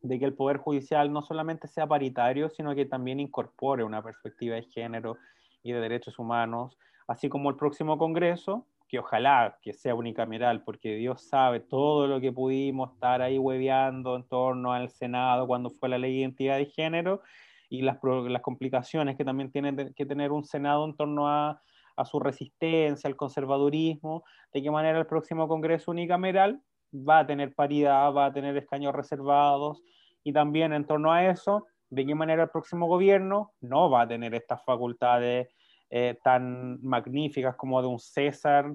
de 0.00 0.18
que 0.18 0.24
el 0.24 0.34
Poder 0.34 0.58
Judicial 0.58 1.12
no 1.12 1.22
solamente 1.22 1.68
sea 1.68 1.86
paritario, 1.86 2.48
sino 2.50 2.74
que 2.74 2.86
también 2.86 3.20
incorpore 3.20 3.84
una 3.84 4.02
perspectiva 4.02 4.56
de 4.56 4.62
género 4.62 5.16
y 5.62 5.72
de 5.72 5.80
derechos 5.80 6.18
humanos, 6.18 6.76
así 7.06 7.28
como 7.28 7.50
el 7.50 7.56
próximo 7.56 7.98
Congreso, 7.98 8.66
que 8.88 8.98
ojalá 8.98 9.58
que 9.60 9.72
sea 9.72 9.94
unicameral, 9.94 10.62
porque 10.64 10.94
Dios 10.94 11.22
sabe 11.22 11.60
todo 11.60 12.06
lo 12.06 12.20
que 12.20 12.32
pudimos 12.32 12.92
estar 12.94 13.20
ahí 13.20 13.38
hueveando 13.38 14.16
en 14.16 14.24
torno 14.24 14.72
al 14.72 14.88
Senado 14.88 15.46
cuando 15.46 15.70
fue 15.70 15.88
la 15.88 15.98
ley 15.98 16.12
de 16.12 16.20
identidad 16.20 16.56
de 16.56 16.66
género 16.66 17.20
y 17.68 17.82
las, 17.82 17.98
las 18.02 18.42
complicaciones 18.42 19.16
que 19.16 19.24
también 19.24 19.50
tiene 19.50 19.92
que 19.94 20.06
tener 20.06 20.32
un 20.32 20.44
Senado 20.44 20.86
en 20.86 20.96
torno 20.96 21.28
a 21.28 21.60
a 21.98 22.04
su 22.04 22.20
resistencia, 22.20 23.08
al 23.08 23.16
conservadurismo, 23.16 24.24
de 24.52 24.62
qué 24.62 24.70
manera 24.70 24.98
el 24.98 25.06
próximo 25.06 25.48
Congreso 25.48 25.90
unicameral 25.90 26.62
va 26.92 27.20
a 27.20 27.26
tener 27.26 27.54
paridad, 27.54 28.12
va 28.12 28.26
a 28.26 28.32
tener 28.32 28.56
escaños 28.56 28.94
reservados. 28.94 29.82
Y 30.22 30.32
también 30.32 30.72
en 30.72 30.86
torno 30.86 31.12
a 31.12 31.26
eso, 31.26 31.66
de 31.90 32.06
qué 32.06 32.14
manera 32.14 32.44
el 32.44 32.50
próximo 32.50 32.86
gobierno 32.86 33.52
no 33.60 33.90
va 33.90 34.02
a 34.02 34.08
tener 34.08 34.34
estas 34.34 34.64
facultades 34.64 35.48
eh, 35.90 36.18
tan 36.22 36.82
magníficas 36.82 37.56
como 37.56 37.80
de 37.82 37.88
un 37.88 37.98
César, 37.98 38.72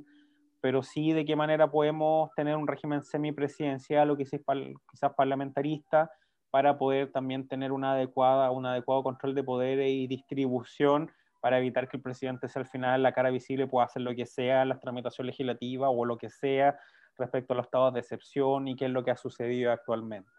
pero 0.61 0.83
sí 0.83 1.13
de 1.13 1.25
qué 1.25 1.35
manera 1.35 1.69
podemos 1.69 2.31
tener 2.35 2.55
un 2.55 2.67
régimen 2.67 3.03
semipresidencial 3.03 4.09
o 4.09 4.17
quizás, 4.17 4.41
quizás 4.89 5.13
parlamentarista 5.15 6.11
para 6.49 6.77
poder 6.77 7.11
también 7.11 7.47
tener 7.47 7.71
una 7.71 7.93
adecuada, 7.93 8.51
un 8.51 8.65
adecuado 8.65 9.03
control 9.03 9.35
de 9.35 9.43
poder 9.43 9.79
y 9.87 10.07
distribución 10.07 11.11
para 11.43 11.57
evitar 11.57 11.89
que 11.89 11.97
el 11.97 12.03
presidente 12.03 12.47
sea 12.47 12.61
al 12.61 12.69
final 12.69 13.03
la 13.03 13.11
cara 13.11 13.29
visible 13.29 13.67
pueda 13.67 13.85
hacer 13.85 14.01
lo 14.01 14.15
que 14.15 14.25
sea 14.25 14.63
la 14.63 14.79
tramitación 14.79 15.27
legislativa 15.27 15.89
o 15.89 16.05
lo 16.05 16.17
que 16.17 16.29
sea 16.29 16.79
respecto 17.17 17.51
a 17.51 17.57
los 17.57 17.65
estados 17.65 17.93
de 17.93 17.99
excepción 17.99 18.69
y 18.69 18.77
qué 18.77 18.85
es 18.85 18.91
lo 18.91 19.03
que 19.03 19.11
ha 19.11 19.17
sucedido 19.17 19.73
actualmente. 19.73 20.31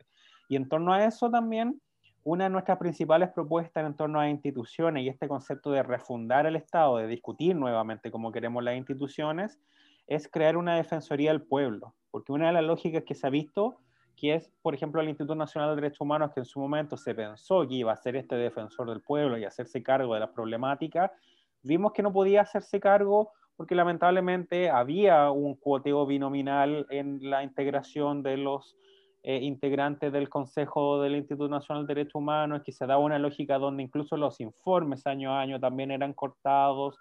Y 0.48 0.57
en 0.57 0.66
torno 0.66 0.94
a 0.94 1.05
eso 1.05 1.30
también, 1.30 1.78
una 2.22 2.44
de 2.44 2.50
nuestras 2.50 2.78
principales 2.78 3.28
propuestas 3.28 3.84
en 3.84 3.94
torno 3.94 4.18
a 4.18 4.30
instituciones 4.30 5.05
y 5.05 5.11
este 5.11 5.28
concepto 5.28 5.70
de 5.72 5.82
refundar 5.82 6.46
el 6.46 6.57
Estado, 6.57 6.96
de 6.96 7.07
discutir 7.07 7.55
nuevamente 7.55 8.11
cómo 8.11 8.32
queremos 8.32 8.64
las 8.64 8.74
instituciones, 8.74 9.61
es 10.07 10.26
crear 10.26 10.57
una 10.57 10.74
defensoría 10.74 11.32
del 11.32 11.42
pueblo, 11.42 11.94
porque 12.12 12.32
una 12.32 12.46
de 12.46 12.55
las 12.55 12.64
lógicas 12.64 13.05
que 13.05 13.14
se 13.14 13.26
ha 13.26 13.30
visto 13.30 13.76
que 14.16 14.34
es, 14.34 14.50
por 14.62 14.74
ejemplo, 14.74 15.00
el 15.00 15.08
Instituto 15.08 15.34
Nacional 15.34 15.70
de 15.70 15.76
Derechos 15.76 16.00
Humanos, 16.00 16.32
que 16.32 16.40
en 16.40 16.46
su 16.46 16.60
momento 16.60 16.96
se 16.96 17.14
pensó 17.14 17.66
que 17.66 17.74
iba 17.74 17.92
a 17.92 17.96
ser 17.96 18.16
este 18.16 18.36
defensor 18.36 18.88
del 18.88 19.00
pueblo 19.00 19.38
y 19.38 19.44
hacerse 19.44 19.82
cargo 19.82 20.14
de 20.14 20.20
las 20.20 20.30
problemáticas, 20.30 21.10
vimos 21.62 21.92
que 21.92 22.02
no 22.02 22.12
podía 22.12 22.42
hacerse 22.42 22.80
cargo 22.80 23.32
porque 23.56 23.74
lamentablemente 23.74 24.70
había 24.70 25.30
un 25.30 25.54
cuoteo 25.54 26.06
binominal 26.06 26.86
en 26.90 27.18
la 27.30 27.42
integración 27.42 28.22
de 28.22 28.36
los 28.36 28.76
eh, 29.22 29.38
integrantes 29.42 30.12
del 30.12 30.28
Consejo 30.28 31.00
del 31.00 31.16
Instituto 31.16 31.48
Nacional 31.48 31.86
de 31.86 31.94
Derechos 31.94 32.16
Humanos, 32.16 32.62
que 32.64 32.72
se 32.72 32.86
daba 32.86 33.02
una 33.02 33.18
lógica 33.18 33.58
donde 33.58 33.82
incluso 33.82 34.16
los 34.16 34.40
informes 34.40 35.06
año 35.06 35.32
a 35.32 35.40
año 35.40 35.60
también 35.60 35.90
eran 35.90 36.12
cortados 36.12 36.98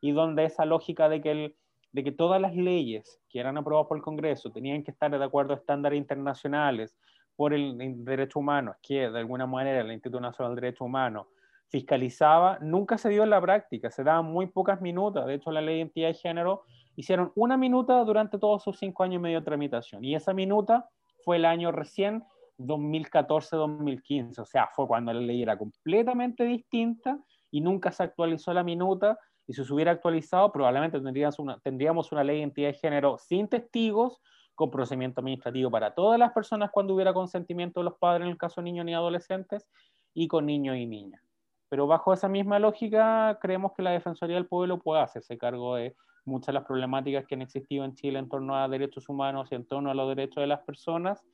y 0.00 0.12
donde 0.12 0.44
esa 0.44 0.66
lógica 0.66 1.08
de 1.08 1.20
que, 1.20 1.30
el, 1.30 1.56
de 1.94 2.02
que 2.02 2.10
todas 2.10 2.40
las 2.40 2.56
leyes 2.56 3.20
que 3.30 3.38
eran 3.38 3.56
aprobadas 3.56 3.86
por 3.86 3.96
el 3.96 4.02
Congreso 4.02 4.50
tenían 4.50 4.82
que 4.82 4.90
estar 4.90 5.16
de 5.16 5.24
acuerdo 5.24 5.54
a 5.54 5.56
estándares 5.56 5.96
internacionales 5.96 6.96
por 7.36 7.54
el 7.54 8.04
derecho 8.04 8.40
humano, 8.40 8.74
que 8.82 9.08
de 9.08 9.18
alguna 9.20 9.46
manera 9.46 9.80
el 9.80 9.92
Instituto 9.92 10.20
Nacional 10.20 10.56
del 10.56 10.62
Derecho 10.62 10.84
Humano 10.84 11.28
fiscalizaba, 11.68 12.58
nunca 12.60 12.98
se 12.98 13.10
dio 13.10 13.22
en 13.22 13.30
la 13.30 13.40
práctica, 13.40 13.92
se 13.92 14.02
daban 14.02 14.26
muy 14.26 14.48
pocas 14.48 14.80
minutas. 14.80 15.24
De 15.26 15.34
hecho, 15.34 15.52
la 15.52 15.60
ley 15.60 15.74
de 15.74 15.80
identidad 15.82 16.08
de 16.08 16.14
género 16.14 16.62
hicieron 16.96 17.30
una 17.36 17.56
minuta 17.56 18.02
durante 18.02 18.38
todos 18.38 18.64
sus 18.64 18.76
cinco 18.76 19.04
años 19.04 19.20
y 19.20 19.22
medio 19.22 19.38
de 19.38 19.44
tramitación. 19.44 20.04
Y 20.04 20.16
esa 20.16 20.34
minuta 20.34 20.88
fue 21.24 21.36
el 21.36 21.44
año 21.44 21.70
recién 21.70 22.24
2014-2015, 22.58 24.40
o 24.40 24.44
sea, 24.44 24.68
fue 24.74 24.88
cuando 24.88 25.12
la 25.12 25.20
ley 25.20 25.42
era 25.42 25.56
completamente 25.56 26.42
distinta 26.42 27.20
y 27.52 27.60
nunca 27.60 27.92
se 27.92 28.02
actualizó 28.02 28.52
la 28.52 28.64
minuta 28.64 29.16
y 29.46 29.52
si 29.52 29.64
se 29.64 29.72
hubiera 29.72 29.92
actualizado 29.92 30.50
probablemente 30.52 31.00
tendríamos 31.00 31.38
una, 31.38 31.58
tendríamos 31.58 32.12
una 32.12 32.24
ley 32.24 32.36
de 32.36 32.40
identidad 32.40 32.68
de 32.68 32.74
género 32.74 33.18
sin 33.18 33.48
testigos, 33.48 34.20
con 34.54 34.70
procedimiento 34.70 35.20
administrativo 35.20 35.70
para 35.70 35.94
todas 35.94 36.18
las 36.18 36.32
personas 36.32 36.70
cuando 36.70 36.94
hubiera 36.94 37.12
consentimiento 37.12 37.80
de 37.80 37.84
los 37.84 37.98
padres 37.98 38.24
en 38.24 38.30
el 38.30 38.38
caso 38.38 38.60
de 38.60 38.66
niños 38.66 38.86
ni 38.86 38.94
adolescentes 38.94 39.66
y 40.14 40.28
con 40.28 40.46
niños 40.46 40.76
y 40.76 40.86
niñas. 40.86 41.22
Pero 41.68 41.86
bajo 41.86 42.12
esa 42.12 42.28
misma 42.28 42.58
lógica 42.58 43.38
creemos 43.40 43.72
que 43.76 43.82
la 43.82 43.90
Defensoría 43.90 44.36
del 44.36 44.46
Pueblo 44.46 44.78
puede 44.78 45.02
hacerse 45.02 45.36
cargo 45.36 45.74
de 45.74 45.96
muchas 46.24 46.46
de 46.48 46.52
las 46.54 46.64
problemáticas 46.64 47.26
que 47.26 47.34
han 47.34 47.42
existido 47.42 47.84
en 47.84 47.94
Chile 47.94 48.18
en 48.18 48.28
torno 48.28 48.56
a 48.56 48.68
derechos 48.68 49.08
humanos 49.08 49.48
y 49.50 49.56
en 49.56 49.66
torno 49.66 49.90
a 49.90 49.94
los 49.94 50.08
derechos 50.08 50.40
de 50.40 50.46
las 50.46 50.60
personas 50.60 51.24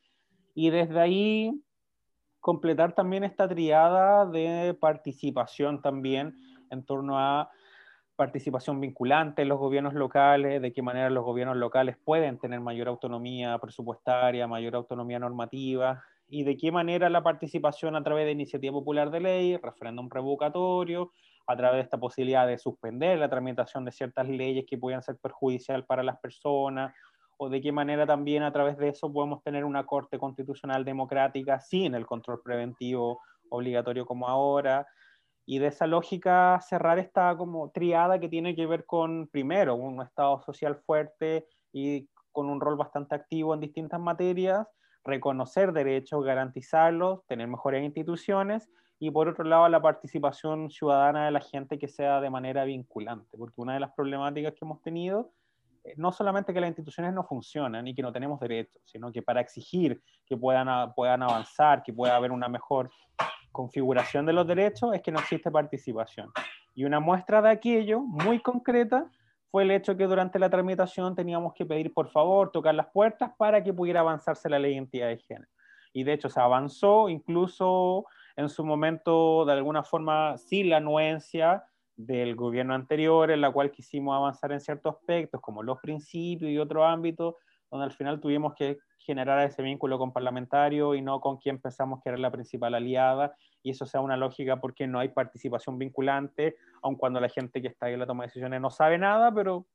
y 0.54 0.70
desde 0.70 0.98
ahí 0.98 1.62
completar 2.40 2.94
también 2.94 3.22
esta 3.22 3.46
triada 3.46 4.24
de 4.24 4.74
participación 4.80 5.82
también 5.82 6.34
en 6.70 6.84
torno 6.84 7.18
a 7.18 7.50
participación 8.20 8.82
vinculante 8.82 9.40
en 9.40 9.48
los 9.48 9.58
gobiernos 9.58 9.94
locales, 9.94 10.60
de 10.60 10.74
qué 10.74 10.82
manera 10.82 11.08
los 11.08 11.24
gobiernos 11.24 11.56
locales 11.56 11.96
pueden 12.04 12.38
tener 12.38 12.60
mayor 12.60 12.88
autonomía 12.88 13.56
presupuestaria, 13.56 14.46
mayor 14.46 14.76
autonomía 14.76 15.18
normativa, 15.18 16.04
y 16.28 16.44
de 16.44 16.58
qué 16.58 16.70
manera 16.70 17.08
la 17.08 17.22
participación 17.22 17.96
a 17.96 18.02
través 18.02 18.26
de 18.26 18.32
iniciativa 18.32 18.74
popular 18.74 19.10
de 19.10 19.20
ley, 19.20 19.56
referéndum 19.56 20.10
revocatorio, 20.10 21.12
a 21.46 21.56
través 21.56 21.78
de 21.78 21.84
esta 21.84 21.96
posibilidad 21.96 22.46
de 22.46 22.58
suspender 22.58 23.18
la 23.18 23.30
tramitación 23.30 23.86
de 23.86 23.90
ciertas 23.90 24.28
leyes 24.28 24.66
que 24.68 24.76
puedan 24.76 25.02
ser 25.02 25.16
perjudicial 25.16 25.86
para 25.86 26.02
las 26.02 26.18
personas, 26.18 26.92
o 27.38 27.48
de 27.48 27.62
qué 27.62 27.72
manera 27.72 28.06
también 28.06 28.42
a 28.42 28.52
través 28.52 28.76
de 28.76 28.88
eso 28.88 29.10
podemos 29.10 29.42
tener 29.42 29.64
una 29.64 29.86
Corte 29.86 30.18
Constitucional 30.18 30.84
democrática 30.84 31.58
sin 31.58 31.94
el 31.94 32.04
control 32.04 32.42
preventivo 32.44 33.22
obligatorio 33.48 34.04
como 34.04 34.28
ahora. 34.28 34.86
Y 35.50 35.58
de 35.58 35.66
esa 35.66 35.88
lógica 35.88 36.60
cerrar 36.60 37.00
esta 37.00 37.36
como 37.36 37.72
triada 37.72 38.20
que 38.20 38.28
tiene 38.28 38.54
que 38.54 38.68
ver 38.68 38.86
con, 38.86 39.26
primero, 39.26 39.74
un 39.74 40.00
Estado 40.00 40.40
social 40.42 40.76
fuerte 40.76 41.48
y 41.72 42.08
con 42.30 42.48
un 42.48 42.60
rol 42.60 42.76
bastante 42.76 43.16
activo 43.16 43.52
en 43.52 43.58
distintas 43.58 43.98
materias, 43.98 44.68
reconocer 45.02 45.72
derechos, 45.72 46.24
garantizarlos, 46.24 47.26
tener 47.26 47.48
mejores 47.48 47.82
instituciones 47.82 48.70
y 49.00 49.10
por 49.10 49.26
otro 49.26 49.42
lado 49.42 49.68
la 49.68 49.82
participación 49.82 50.70
ciudadana 50.70 51.24
de 51.24 51.32
la 51.32 51.40
gente 51.40 51.80
que 51.80 51.88
sea 51.88 52.20
de 52.20 52.30
manera 52.30 52.62
vinculante, 52.62 53.36
porque 53.36 53.60
una 53.60 53.74
de 53.74 53.80
las 53.80 53.90
problemáticas 53.90 54.52
que 54.52 54.64
hemos 54.64 54.80
tenido 54.82 55.32
eh, 55.82 55.94
no 55.96 56.12
solamente 56.12 56.54
que 56.54 56.60
las 56.60 56.68
instituciones 56.68 57.12
no 57.12 57.24
funcionan 57.24 57.88
y 57.88 57.94
que 57.96 58.02
no 58.02 58.12
tenemos 58.12 58.38
derechos, 58.38 58.80
sino 58.84 59.10
que 59.10 59.20
para 59.20 59.40
exigir 59.40 60.00
que 60.26 60.36
puedan, 60.36 60.94
puedan 60.94 61.24
avanzar, 61.24 61.82
que 61.82 61.92
pueda 61.92 62.14
haber 62.14 62.30
una 62.30 62.48
mejor 62.48 62.88
configuración 63.52 64.26
de 64.26 64.32
los 64.32 64.46
derechos, 64.46 64.94
es 64.94 65.02
que 65.02 65.12
no 65.12 65.20
existe 65.20 65.50
participación. 65.50 66.30
Y 66.74 66.84
una 66.84 67.00
muestra 67.00 67.42
de 67.42 67.50
aquello 67.50 68.00
muy 68.00 68.40
concreta 68.40 69.10
fue 69.50 69.64
el 69.64 69.70
hecho 69.70 69.96
que 69.96 70.06
durante 70.06 70.38
la 70.38 70.48
tramitación 70.48 71.14
teníamos 71.14 71.54
que 71.54 71.66
pedir 71.66 71.92
por 71.92 72.08
favor 72.10 72.52
tocar 72.52 72.74
las 72.74 72.86
puertas 72.86 73.32
para 73.36 73.62
que 73.62 73.72
pudiera 73.72 74.00
avanzarse 74.00 74.48
la 74.48 74.58
ley 74.58 74.70
de 74.70 74.76
identidad 74.76 75.08
de 75.08 75.18
género. 75.18 75.48
Y 75.92 76.04
de 76.04 76.12
hecho 76.12 76.28
se 76.28 76.40
avanzó, 76.40 77.08
incluso 77.08 78.06
en 78.36 78.48
su 78.48 78.64
momento, 78.64 79.44
de 79.44 79.52
alguna 79.52 79.82
forma, 79.82 80.36
sin 80.38 80.70
la 80.70 80.76
anuencia, 80.76 81.64
del 82.06 82.34
gobierno 82.34 82.74
anterior, 82.74 83.30
en 83.30 83.40
la 83.40 83.50
cual 83.50 83.70
quisimos 83.70 84.16
avanzar 84.16 84.52
en 84.52 84.60
ciertos 84.60 84.96
aspectos, 84.96 85.40
como 85.40 85.62
los 85.62 85.78
principios 85.80 86.50
y 86.50 86.58
otros 86.58 86.84
ámbitos, 86.86 87.34
donde 87.70 87.84
al 87.84 87.92
final 87.92 88.20
tuvimos 88.20 88.54
que 88.54 88.78
generar 88.98 89.44
ese 89.46 89.62
vínculo 89.62 89.98
con 89.98 90.12
parlamentario 90.12 90.94
y 90.94 91.02
no 91.02 91.20
con 91.20 91.38
quien 91.38 91.60
pensamos 91.60 92.00
que 92.02 92.10
era 92.10 92.18
la 92.18 92.30
principal 92.30 92.74
aliada, 92.74 93.34
y 93.62 93.70
eso 93.70 93.86
sea 93.86 94.00
una 94.00 94.16
lógica 94.16 94.60
porque 94.60 94.86
no 94.86 94.98
hay 94.98 95.08
participación 95.08 95.78
vinculante, 95.78 96.56
aun 96.82 96.96
cuando 96.96 97.20
la 97.20 97.28
gente 97.28 97.62
que 97.62 97.68
está 97.68 97.86
ahí 97.86 97.94
en 97.94 98.00
la 98.00 98.06
toma 98.06 98.24
de 98.24 98.28
decisiones 98.28 98.60
no 98.60 98.70
sabe 98.70 98.98
nada, 98.98 99.32
pero 99.32 99.66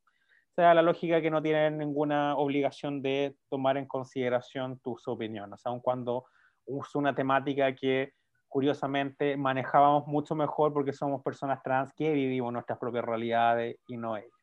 sea 0.56 0.74
la 0.74 0.82
lógica 0.82 1.22
que 1.22 1.32
no 1.32 1.42
tienen 1.42 1.78
ninguna 1.78 2.36
obligación 2.38 3.02
de 3.02 3.36
tomar 3.50 3.78
en 3.78 3.88
consideración 3.88 4.80
tus 4.80 5.08
opiniones, 5.08 5.62
aun 5.66 5.82
cuando 5.82 6.26
es 6.66 6.96
una 6.96 7.14
temática 7.14 7.76
que 7.76 8.14
curiosamente 8.48 9.36
manejábamos 9.36 10.08
mucho 10.08 10.34
mejor 10.34 10.72
porque 10.72 10.94
somos 10.94 11.22
personas 11.22 11.62
trans 11.62 11.92
que 11.94 12.14
vivimos 12.14 12.54
nuestras 12.54 12.80
propias 12.80 13.04
realidades 13.04 13.78
y 13.88 13.98
no 13.98 14.16
ellos. 14.16 14.35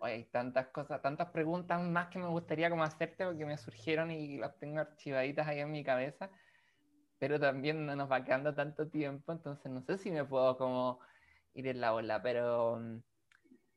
Hay 0.00 0.24
tantas 0.24 0.68
cosas, 0.68 1.02
tantas 1.02 1.30
preguntas 1.30 1.80
más 1.82 2.08
que 2.08 2.18
me 2.18 2.28
gustaría 2.28 2.70
como 2.70 2.84
hacerte 2.84 3.26
porque 3.26 3.44
me 3.44 3.58
surgieron 3.58 4.10
y 4.10 4.38
las 4.38 4.58
tengo 4.58 4.80
archivaditas 4.80 5.46
ahí 5.46 5.60
en 5.60 5.70
mi 5.70 5.84
cabeza, 5.84 6.30
pero 7.18 7.38
también 7.38 7.84
no 7.84 7.94
nos 7.94 8.10
va 8.10 8.24
quedando 8.24 8.54
tanto 8.54 8.88
tiempo, 8.88 9.32
entonces 9.32 9.70
no 9.70 9.82
sé 9.82 9.98
si 9.98 10.10
me 10.10 10.24
puedo 10.24 10.56
como 10.56 11.00
ir 11.54 11.66
en 11.68 11.80
la 11.80 11.92
ola, 11.92 12.22
pero 12.22 12.78
mm, 12.80 13.02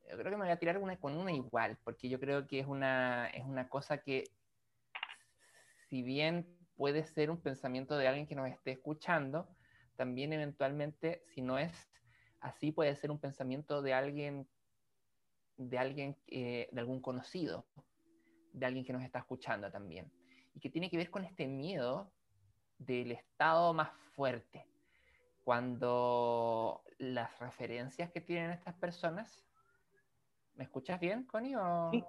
yo 0.10 0.18
creo 0.18 0.32
que 0.32 0.38
me 0.38 0.44
voy 0.44 0.52
a 0.52 0.60
tirar 0.60 0.78
una 0.78 0.98
con 0.98 1.18
una 1.18 1.32
igual, 1.32 1.78
porque 1.84 2.08
yo 2.08 2.20
creo 2.20 2.48
que 2.48 2.60
es 2.60 2.68
una, 2.68 3.28
es 3.28 3.44
una 3.44 3.68
cosa 3.68 3.98
que 3.98 4.24
si 5.90 6.02
bien 6.04 6.58
puede 6.76 7.06
ser 7.06 7.30
un 7.30 7.42
pensamiento 7.42 7.98
de 7.98 8.08
alguien 8.08 8.28
que 8.28 8.36
nos 8.36 8.50
esté 8.50 8.72
escuchando, 8.72 9.48
también 9.96 10.34
eventualmente, 10.34 11.24
si 11.28 11.42
no 11.42 11.58
es 11.58 11.72
así, 12.40 12.72
puede 12.72 12.96
ser 12.96 13.12
un 13.12 13.20
pensamiento 13.20 13.82
de 13.82 13.94
alguien, 13.94 14.48
de 15.58 15.78
alguien, 15.78 16.18
eh, 16.28 16.70
de 16.72 16.80
algún 16.80 17.01
conocido, 17.01 17.66
de 18.51 18.66
alguien 18.66 18.86
que 18.86 18.93
nos 18.93 19.04
está 19.04 19.20
escuchando 19.20 19.72
también, 19.72 20.12
y 20.54 20.60
que 20.60 20.70
tiene 20.70 20.89
que 20.89 20.97
ver 20.97 21.10
con 21.10 21.24
este 21.24 21.47
miedo 21.47 22.12
del 22.78 23.12
estado 23.12 23.74
más 23.74 23.91
fuerte, 24.16 24.68
cuando 25.43 26.84
las 26.97 27.38
referencias 27.39 28.12
que 28.12 28.22
tienen 28.22 28.51
estas 28.51 28.76
personas, 28.76 29.45
¿me 30.56 30.64
escuchas 30.64 30.99
bien, 30.99 31.26
Connie? 31.26 31.56
Sí. 31.91 32.04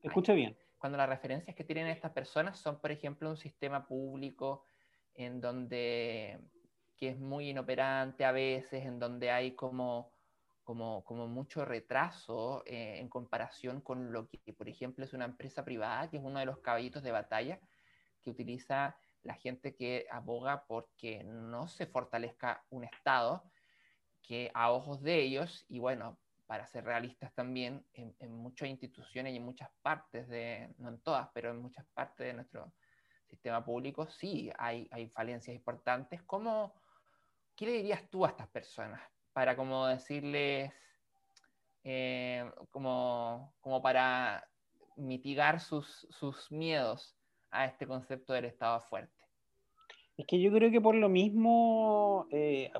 Te 0.00 0.08
escucho 0.08 0.34
bien 0.34 0.56
cuando 0.78 0.98
las 0.98 1.08
referencias 1.08 1.56
que 1.56 1.64
tienen 1.64 1.88
estas 1.88 2.12
personas 2.12 2.58
son, 2.58 2.80
por 2.80 2.90
ejemplo, 2.90 3.30
un 3.30 3.36
sistema 3.36 3.86
público 3.86 4.64
en 5.14 5.40
donde 5.40 6.38
que 6.96 7.10
es 7.10 7.18
muy 7.18 7.50
inoperante 7.50 8.24
a 8.24 8.32
veces, 8.32 8.84
en 8.84 8.98
donde 8.98 9.30
hay 9.30 9.56
como, 9.56 10.12
como, 10.66 11.04
como 11.04 11.28
mucho 11.28 11.64
retraso 11.64 12.64
eh, 12.66 12.98
en 12.98 13.08
comparación 13.08 13.80
con 13.80 14.12
lo 14.12 14.28
que, 14.28 14.52
por 14.52 14.68
ejemplo, 14.68 15.04
es 15.04 15.12
una 15.12 15.24
empresa 15.24 15.64
privada, 15.64 16.10
que 16.10 16.16
es 16.16 16.24
uno 16.24 16.40
de 16.40 16.44
los 16.44 16.58
caballitos 16.58 17.04
de 17.04 17.12
batalla 17.12 17.60
que 18.20 18.30
utiliza 18.30 18.96
la 19.22 19.34
gente 19.34 19.76
que 19.76 20.08
aboga 20.10 20.64
porque 20.66 21.22
no 21.22 21.68
se 21.68 21.86
fortalezca 21.86 22.64
un 22.70 22.82
Estado 22.82 23.44
que 24.22 24.50
a 24.54 24.72
ojos 24.72 25.02
de 25.02 25.22
ellos, 25.22 25.64
y 25.68 25.78
bueno, 25.78 26.18
para 26.46 26.66
ser 26.66 26.84
realistas 26.84 27.32
también, 27.32 27.86
en, 27.92 28.32
muchas 28.32 28.68
instituciones 28.68 29.34
y 29.34 29.36
en 29.36 29.44
muchas 29.44 29.70
partes 29.82 30.26
de, 30.26 30.74
no 30.78 30.88
en 30.88 30.98
todas, 30.98 31.28
pero 31.32 31.50
en 31.50 31.62
muchas 31.62 31.86
partes 31.94 32.26
de 32.26 32.32
nuestro 32.32 32.72
sistema 33.28 33.64
público, 33.64 34.08
sí 34.08 34.50
hay, 34.58 34.88
hay 34.90 35.08
falencias 35.10 35.54
importantes. 35.54 36.24
¿Cómo, 36.24 36.74
¿Qué 37.54 37.66
le 37.66 37.72
dirías 37.72 38.10
tú 38.10 38.26
a 38.26 38.30
estas 38.30 38.48
personas 38.48 39.00
para 39.36 39.54
como 39.54 39.86
decirles, 39.86 40.72
eh, 41.84 42.50
como, 42.70 43.52
como 43.60 43.82
para 43.82 44.48
mitigar 44.96 45.60
sus, 45.60 46.06
sus 46.08 46.50
miedos 46.50 47.14
a 47.50 47.66
este 47.66 47.86
concepto 47.86 48.32
del 48.32 48.46
Estado 48.46 48.80
fuerte? 48.80 49.22
Es 50.16 50.26
que 50.26 50.40
yo 50.40 50.50
creo 50.50 50.70
que 50.70 50.80
por 50.80 50.94
lo 50.94 51.10
mismo, 51.10 52.26
eh, 52.30 52.72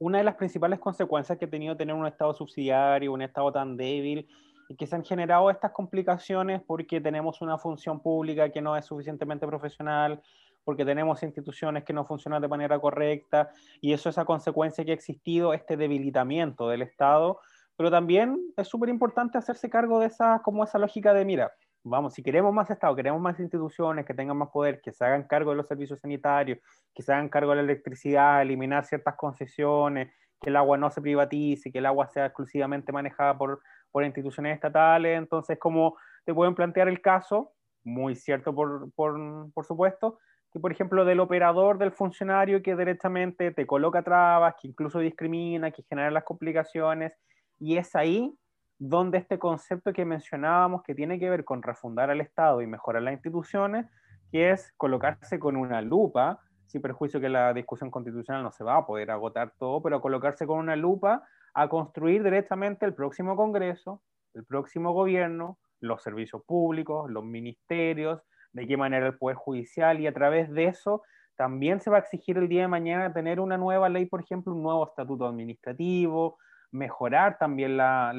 una 0.00 0.18
de 0.18 0.24
las 0.24 0.34
principales 0.34 0.78
consecuencias 0.80 1.38
que 1.38 1.46
ha 1.46 1.50
tenido 1.50 1.78
tener 1.78 1.94
un 1.94 2.06
Estado 2.06 2.34
subsidiario, 2.34 3.10
un 3.10 3.22
Estado 3.22 3.50
tan 3.50 3.78
débil, 3.78 4.28
y 4.68 4.76
que 4.76 4.86
se 4.86 4.94
han 4.94 5.06
generado 5.06 5.48
estas 5.48 5.72
complicaciones 5.72 6.60
porque 6.66 7.00
tenemos 7.00 7.40
una 7.40 7.56
función 7.56 8.00
pública 8.00 8.50
que 8.50 8.60
no 8.60 8.76
es 8.76 8.84
suficientemente 8.84 9.46
profesional, 9.46 10.22
porque 10.64 10.84
tenemos 10.84 11.22
instituciones 11.22 11.84
que 11.84 11.92
no 11.92 12.04
funcionan 12.04 12.42
de 12.42 12.48
manera 12.48 12.78
correcta, 12.78 13.50
y 13.80 13.92
eso 13.92 14.08
es 14.08 14.18
a 14.18 14.24
consecuencia 14.24 14.84
que 14.84 14.92
ha 14.92 14.94
existido 14.94 15.52
este 15.52 15.76
debilitamiento 15.76 16.68
del 16.68 16.82
Estado, 16.82 17.40
pero 17.76 17.90
también 17.90 18.38
es 18.56 18.68
súper 18.68 18.88
importante 18.88 19.38
hacerse 19.38 19.70
cargo 19.70 19.98
de 20.00 20.06
esa, 20.06 20.40
como 20.42 20.64
esa 20.64 20.78
lógica 20.78 21.14
de, 21.14 21.24
mira, 21.24 21.52
vamos, 21.84 22.14
si 22.14 22.22
queremos 22.22 22.52
más 22.52 22.70
Estado, 22.70 22.94
queremos 22.94 23.20
más 23.20 23.38
instituciones 23.40 24.06
que 24.06 24.14
tengan 24.14 24.36
más 24.36 24.50
poder, 24.50 24.80
que 24.80 24.92
se 24.92 25.04
hagan 25.04 25.24
cargo 25.24 25.50
de 25.50 25.56
los 25.56 25.66
servicios 25.66 26.00
sanitarios, 26.00 26.58
que 26.94 27.02
se 27.02 27.12
hagan 27.12 27.28
cargo 27.28 27.50
de 27.50 27.56
la 27.56 27.62
electricidad, 27.62 28.42
eliminar 28.42 28.84
ciertas 28.84 29.16
concesiones, 29.16 30.12
que 30.40 30.50
el 30.50 30.56
agua 30.56 30.76
no 30.76 30.90
se 30.90 31.00
privatice, 31.00 31.70
que 31.70 31.78
el 31.78 31.86
agua 31.86 32.08
sea 32.08 32.26
exclusivamente 32.26 32.92
manejada 32.92 33.36
por, 33.36 33.60
por 33.90 34.04
instituciones 34.04 34.54
estatales. 34.54 35.16
Entonces, 35.16 35.58
como 35.58 35.96
te 36.24 36.34
pueden 36.34 36.54
plantear 36.54 36.88
el 36.88 37.00
caso, 37.00 37.52
muy 37.84 38.14
cierto 38.14 38.54
por, 38.54 38.92
por, 38.92 39.52
por 39.52 39.64
supuesto, 39.64 40.18
que 40.52 40.60
por 40.60 40.70
ejemplo 40.70 41.04
del 41.04 41.20
operador, 41.20 41.78
del 41.78 41.92
funcionario 41.92 42.62
que 42.62 42.76
directamente 42.76 43.52
te 43.52 43.66
coloca 43.66 44.02
trabas, 44.02 44.54
que 44.60 44.68
incluso 44.68 44.98
discrimina, 44.98 45.70
que 45.70 45.82
genera 45.82 46.10
las 46.10 46.24
complicaciones, 46.24 47.16
y 47.58 47.78
es 47.78 47.96
ahí 47.96 48.36
donde 48.78 49.18
este 49.18 49.38
concepto 49.38 49.92
que 49.92 50.04
mencionábamos, 50.04 50.82
que 50.82 50.94
tiene 50.94 51.18
que 51.18 51.30
ver 51.30 51.44
con 51.44 51.62
refundar 51.62 52.10
al 52.10 52.20
Estado 52.20 52.60
y 52.60 52.66
mejorar 52.66 53.02
las 53.02 53.14
instituciones, 53.14 53.86
que 54.30 54.50
es 54.50 54.72
colocarse 54.76 55.38
con 55.38 55.56
una 55.56 55.80
lupa, 55.80 56.40
sin 56.66 56.82
perjuicio 56.82 57.20
que 57.20 57.28
la 57.28 57.52
discusión 57.54 57.90
constitucional 57.90 58.42
no 58.42 58.50
se 58.50 58.64
va 58.64 58.78
a 58.78 58.86
poder 58.86 59.10
agotar 59.10 59.54
todo, 59.58 59.82
pero 59.82 60.00
colocarse 60.00 60.46
con 60.46 60.58
una 60.58 60.76
lupa 60.76 61.22
a 61.54 61.68
construir 61.68 62.22
directamente 62.22 62.84
el 62.84 62.94
próximo 62.94 63.36
Congreso, 63.36 64.02
el 64.34 64.44
próximo 64.44 64.92
gobierno, 64.92 65.58
los 65.80 66.02
servicios 66.02 66.42
públicos, 66.44 67.10
los 67.10 67.24
ministerios, 67.24 68.22
de 68.52 68.66
qué 68.66 68.76
manera 68.76 69.06
el 69.06 69.18
Poder 69.18 69.36
Judicial 69.36 70.00
y 70.00 70.06
a 70.06 70.12
través 70.12 70.50
de 70.50 70.66
eso 70.66 71.02
también 71.36 71.80
se 71.80 71.90
va 71.90 71.96
a 71.96 72.00
exigir 72.00 72.38
el 72.38 72.48
día 72.48 72.62
de 72.62 72.68
mañana 72.68 73.12
tener 73.12 73.40
una 73.40 73.56
nueva 73.56 73.88
ley, 73.88 74.06
por 74.06 74.20
ejemplo, 74.20 74.52
un 74.52 74.62
nuevo 74.62 74.86
estatuto 74.86 75.26
administrativo, 75.26 76.38
mejorar 76.70 77.38
también 77.38 77.76
la, 77.76 78.12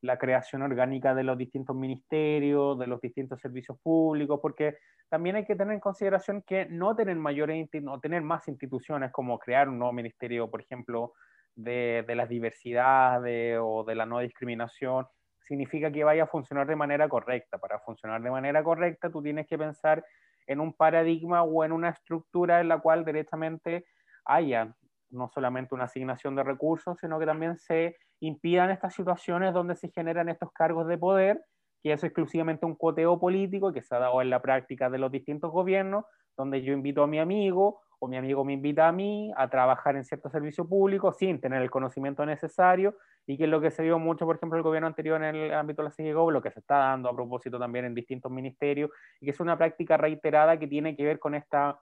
la, 0.00 0.18
creación 0.18 0.62
orgánica 0.62 1.14
de 1.14 1.24
los 1.24 1.36
distintos 1.36 1.76
ministerios, 1.76 2.78
de 2.78 2.86
los 2.86 3.00
distintos 3.00 3.40
servicios 3.40 3.78
públicos, 3.82 4.38
porque 4.40 4.78
también 5.08 5.36
hay 5.36 5.44
que 5.44 5.56
tener 5.56 5.74
en 5.74 5.80
consideración 5.80 6.42
que 6.42 6.66
no 6.66 6.94
tener 6.94 7.16
mayores, 7.16 7.68
no 7.82 8.00
tener 8.00 8.22
más 8.22 8.48
instituciones 8.48 9.10
como 9.12 9.38
crear 9.38 9.68
un 9.68 9.78
nuevo 9.78 9.92
ministerio, 9.92 10.50
por 10.50 10.60
ejemplo, 10.60 11.14
de, 11.54 12.04
de 12.06 12.14
las 12.14 12.28
diversidades 12.28 13.58
o 13.60 13.84
de 13.84 13.94
la 13.94 14.06
no 14.06 14.20
discriminación, 14.20 15.06
significa 15.48 15.90
que 15.90 16.04
vaya 16.04 16.24
a 16.24 16.26
funcionar 16.26 16.66
de 16.66 16.76
manera 16.76 17.08
correcta. 17.08 17.58
Para 17.58 17.80
funcionar 17.80 18.22
de 18.22 18.30
manera 18.30 18.62
correcta, 18.62 19.10
tú 19.10 19.22
tienes 19.22 19.46
que 19.46 19.56
pensar 19.56 20.04
en 20.46 20.60
un 20.60 20.74
paradigma 20.74 21.42
o 21.42 21.64
en 21.64 21.72
una 21.72 21.88
estructura 21.88 22.60
en 22.60 22.68
la 22.68 22.78
cual 22.78 23.04
directamente 23.04 23.86
haya 24.26 24.74
no 25.10 25.28
solamente 25.28 25.74
una 25.74 25.84
asignación 25.84 26.36
de 26.36 26.44
recursos, 26.44 26.98
sino 27.00 27.18
que 27.18 27.24
también 27.24 27.56
se 27.56 27.96
impidan 28.20 28.70
estas 28.70 28.94
situaciones 28.94 29.54
donde 29.54 29.74
se 29.74 29.90
generan 29.90 30.28
estos 30.28 30.52
cargos 30.52 30.86
de 30.86 30.98
poder, 30.98 31.42
que 31.82 31.92
es 31.92 32.04
exclusivamente 32.04 32.66
un 32.66 32.74
coteo 32.74 33.18
político 33.18 33.72
que 33.72 33.82
se 33.82 33.94
ha 33.94 33.98
dado 33.98 34.20
en 34.20 34.28
la 34.28 34.42
práctica 34.42 34.90
de 34.90 34.98
los 34.98 35.10
distintos 35.10 35.50
gobiernos, 35.50 36.04
donde 36.36 36.62
yo 36.62 36.74
invito 36.74 37.02
a 37.02 37.06
mi 37.06 37.18
amigo 37.18 37.80
o 38.00 38.06
mi 38.06 38.16
amigo 38.16 38.44
me 38.44 38.52
invita 38.52 38.86
a 38.86 38.92
mí 38.92 39.32
a 39.36 39.48
trabajar 39.48 39.96
en 39.96 40.04
cierto 40.04 40.28
servicio 40.28 40.68
público 40.68 41.12
sin 41.12 41.40
tener 41.40 41.62
el 41.62 41.70
conocimiento 41.70 42.24
necesario 42.26 42.96
y 43.28 43.36
que 43.36 43.44
es 43.44 43.50
lo 43.50 43.60
que 43.60 43.70
se 43.70 43.82
vio 43.82 43.98
mucho, 43.98 44.24
por 44.24 44.36
ejemplo, 44.36 44.56
el 44.56 44.64
gobierno 44.64 44.86
anterior 44.86 45.22
en 45.22 45.36
el 45.36 45.52
ámbito 45.52 45.82
de 45.82 45.88
la 45.90 45.94
CIGO, 45.94 46.30
lo 46.30 46.40
que 46.40 46.50
se 46.50 46.60
está 46.60 46.78
dando 46.78 47.10
a 47.10 47.14
propósito 47.14 47.58
también 47.58 47.84
en 47.84 47.94
distintos 47.94 48.32
ministerios, 48.32 48.90
y 49.20 49.26
que 49.26 49.32
es 49.32 49.38
una 49.38 49.58
práctica 49.58 49.98
reiterada 49.98 50.58
que 50.58 50.66
tiene 50.66 50.96
que 50.96 51.04
ver 51.04 51.18
con 51.18 51.34
esta, 51.34 51.78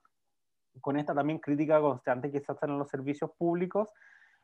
con 0.81 0.99
esta 0.99 1.15
también 1.15 1.39
crítica 1.39 1.81
constante 1.81 2.33
que 2.33 2.41
se 2.41 2.51
hace 2.51 2.67
en 2.67 2.77
los 2.77 2.91
servicios 2.91 3.31
públicos, 3.39 3.89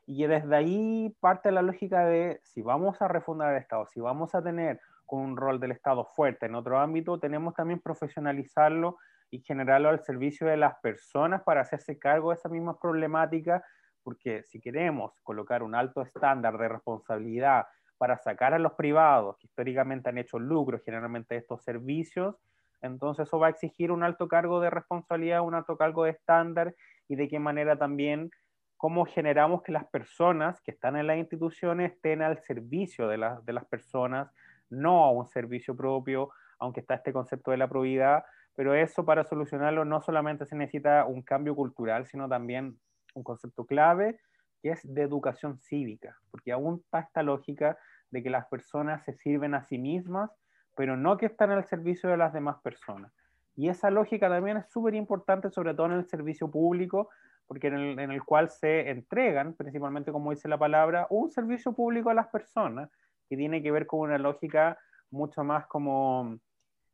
y 0.05 0.25
desde 0.27 0.55
ahí 0.55 1.13
parte 1.19 1.51
la 1.51 1.61
lógica 1.61 2.05
de 2.05 2.39
si 2.41 2.61
vamos 2.61 3.01
a 3.01 3.09
refundar 3.09 3.53
el 3.53 3.61
Estado, 3.61 3.85
si 3.87 3.99
vamos 3.99 4.33
a 4.33 4.41
tener 4.41 4.79
con 5.05 5.19
un 5.19 5.35
rol 5.35 5.59
del 5.59 5.71
Estado 5.71 6.05
fuerte 6.05 6.45
en 6.45 6.55
otro 6.55 6.79
ámbito, 6.79 7.19
tenemos 7.19 7.53
también 7.53 7.81
profesionalizarlo 7.81 8.97
y 9.29 9.39
generarlo 9.41 9.89
al 9.89 9.99
servicio 10.05 10.47
de 10.47 10.55
las 10.55 10.75
personas 10.79 11.43
para 11.43 11.59
hacerse 11.59 11.99
cargo 11.99 12.29
de 12.29 12.35
esas 12.35 12.51
mismas 12.51 12.77
problemáticas, 12.81 13.61
porque 14.03 14.43
si 14.43 14.59
queremos 14.59 15.13
colocar 15.23 15.63
un 15.63 15.75
alto 15.75 16.01
estándar 16.01 16.57
de 16.57 16.67
responsabilidad 16.67 17.65
para 17.97 18.17
sacar 18.17 18.53
a 18.53 18.59
los 18.59 18.73
privados 18.73 19.37
que 19.37 19.47
históricamente 19.47 20.09
han 20.09 20.17
hecho 20.17 20.39
lucro 20.39 20.79
generalmente 20.83 21.35
de 21.35 21.41
estos 21.41 21.63
servicios, 21.63 22.35
entonces 22.81 23.27
eso 23.27 23.39
va 23.39 23.47
a 23.47 23.51
exigir 23.51 23.91
un 23.91 24.03
alto 24.03 24.27
cargo 24.27 24.59
de 24.59 24.69
responsabilidad, 24.69 25.41
un 25.41 25.55
alto 25.55 25.77
cargo 25.77 26.03
de 26.03 26.11
estándar 26.11 26.75
y 27.07 27.15
de 27.15 27.27
qué 27.29 27.39
manera 27.39 27.77
también 27.77 28.29
cómo 28.75 29.05
generamos 29.05 29.63
que 29.63 29.71
las 29.71 29.85
personas 29.85 30.59
que 30.59 30.71
están 30.71 30.97
en 30.97 31.07
las 31.07 31.17
instituciones 31.17 31.93
estén 31.93 32.21
al 32.21 32.43
servicio 32.43 33.07
de, 33.07 33.17
de 33.43 33.53
las 33.53 33.65
personas, 33.65 34.29
no 34.69 35.05
a 35.05 35.11
un 35.11 35.25
servicio 35.25 35.75
propio, 35.75 36.31
aunque 36.59 36.81
está 36.81 36.95
este 36.95 37.13
concepto 37.13 37.51
de 37.51 37.57
la 37.57 37.69
probidad, 37.69 38.25
pero 38.55 38.73
eso 38.73 39.05
para 39.05 39.23
solucionarlo 39.23 39.85
no 39.85 40.01
solamente 40.01 40.45
se 40.45 40.57
necesita 40.57 41.05
un 41.05 41.21
cambio 41.21 41.55
cultural, 41.55 42.05
sino 42.05 42.27
también 42.27 42.77
un 43.13 43.23
concepto 43.23 43.65
clave 43.65 44.19
que 44.61 44.71
es 44.71 44.81
de 44.83 45.01
educación 45.01 45.57
cívica, 45.59 46.17
porque 46.31 46.51
aún 46.51 46.81
está 46.83 46.99
esta 46.99 47.21
lógica 47.21 47.77
de 48.11 48.23
que 48.23 48.29
las 48.29 48.45
personas 48.47 49.03
se 49.03 49.13
sirven 49.13 49.53
a 49.53 49.63
sí 49.63 49.77
mismas, 49.77 50.31
pero 50.75 50.95
no 50.95 51.17
que 51.17 51.25
están 51.25 51.51
al 51.51 51.65
servicio 51.65 52.09
de 52.09 52.17
las 52.17 52.33
demás 52.33 52.57
personas. 52.61 53.11
Y 53.55 53.69
esa 53.69 53.91
lógica 53.91 54.29
también 54.29 54.57
es 54.57 54.69
súper 54.71 54.95
importante, 54.95 55.51
sobre 55.51 55.73
todo 55.73 55.87
en 55.87 55.93
el 55.93 56.05
servicio 56.05 56.49
público, 56.49 57.09
porque 57.45 57.67
en 57.67 57.73
el, 57.75 57.99
en 57.99 58.11
el, 58.11 58.23
cual 58.23 58.49
se 58.49 58.89
entregan, 58.89 59.53
principalmente 59.53 60.11
como 60.11 60.31
dice 60.31 60.47
la 60.47 60.57
palabra, 60.57 61.07
un 61.09 61.29
servicio 61.29 61.73
público 61.73 62.09
a 62.09 62.13
las 62.13 62.27
personas, 62.27 62.89
que 63.29 63.37
tiene 63.37 63.61
que 63.61 63.71
ver 63.71 63.85
con 63.85 64.01
una 64.01 64.17
lógica 64.17 64.77
mucho 65.11 65.43
más 65.43 65.67
como 65.67 66.39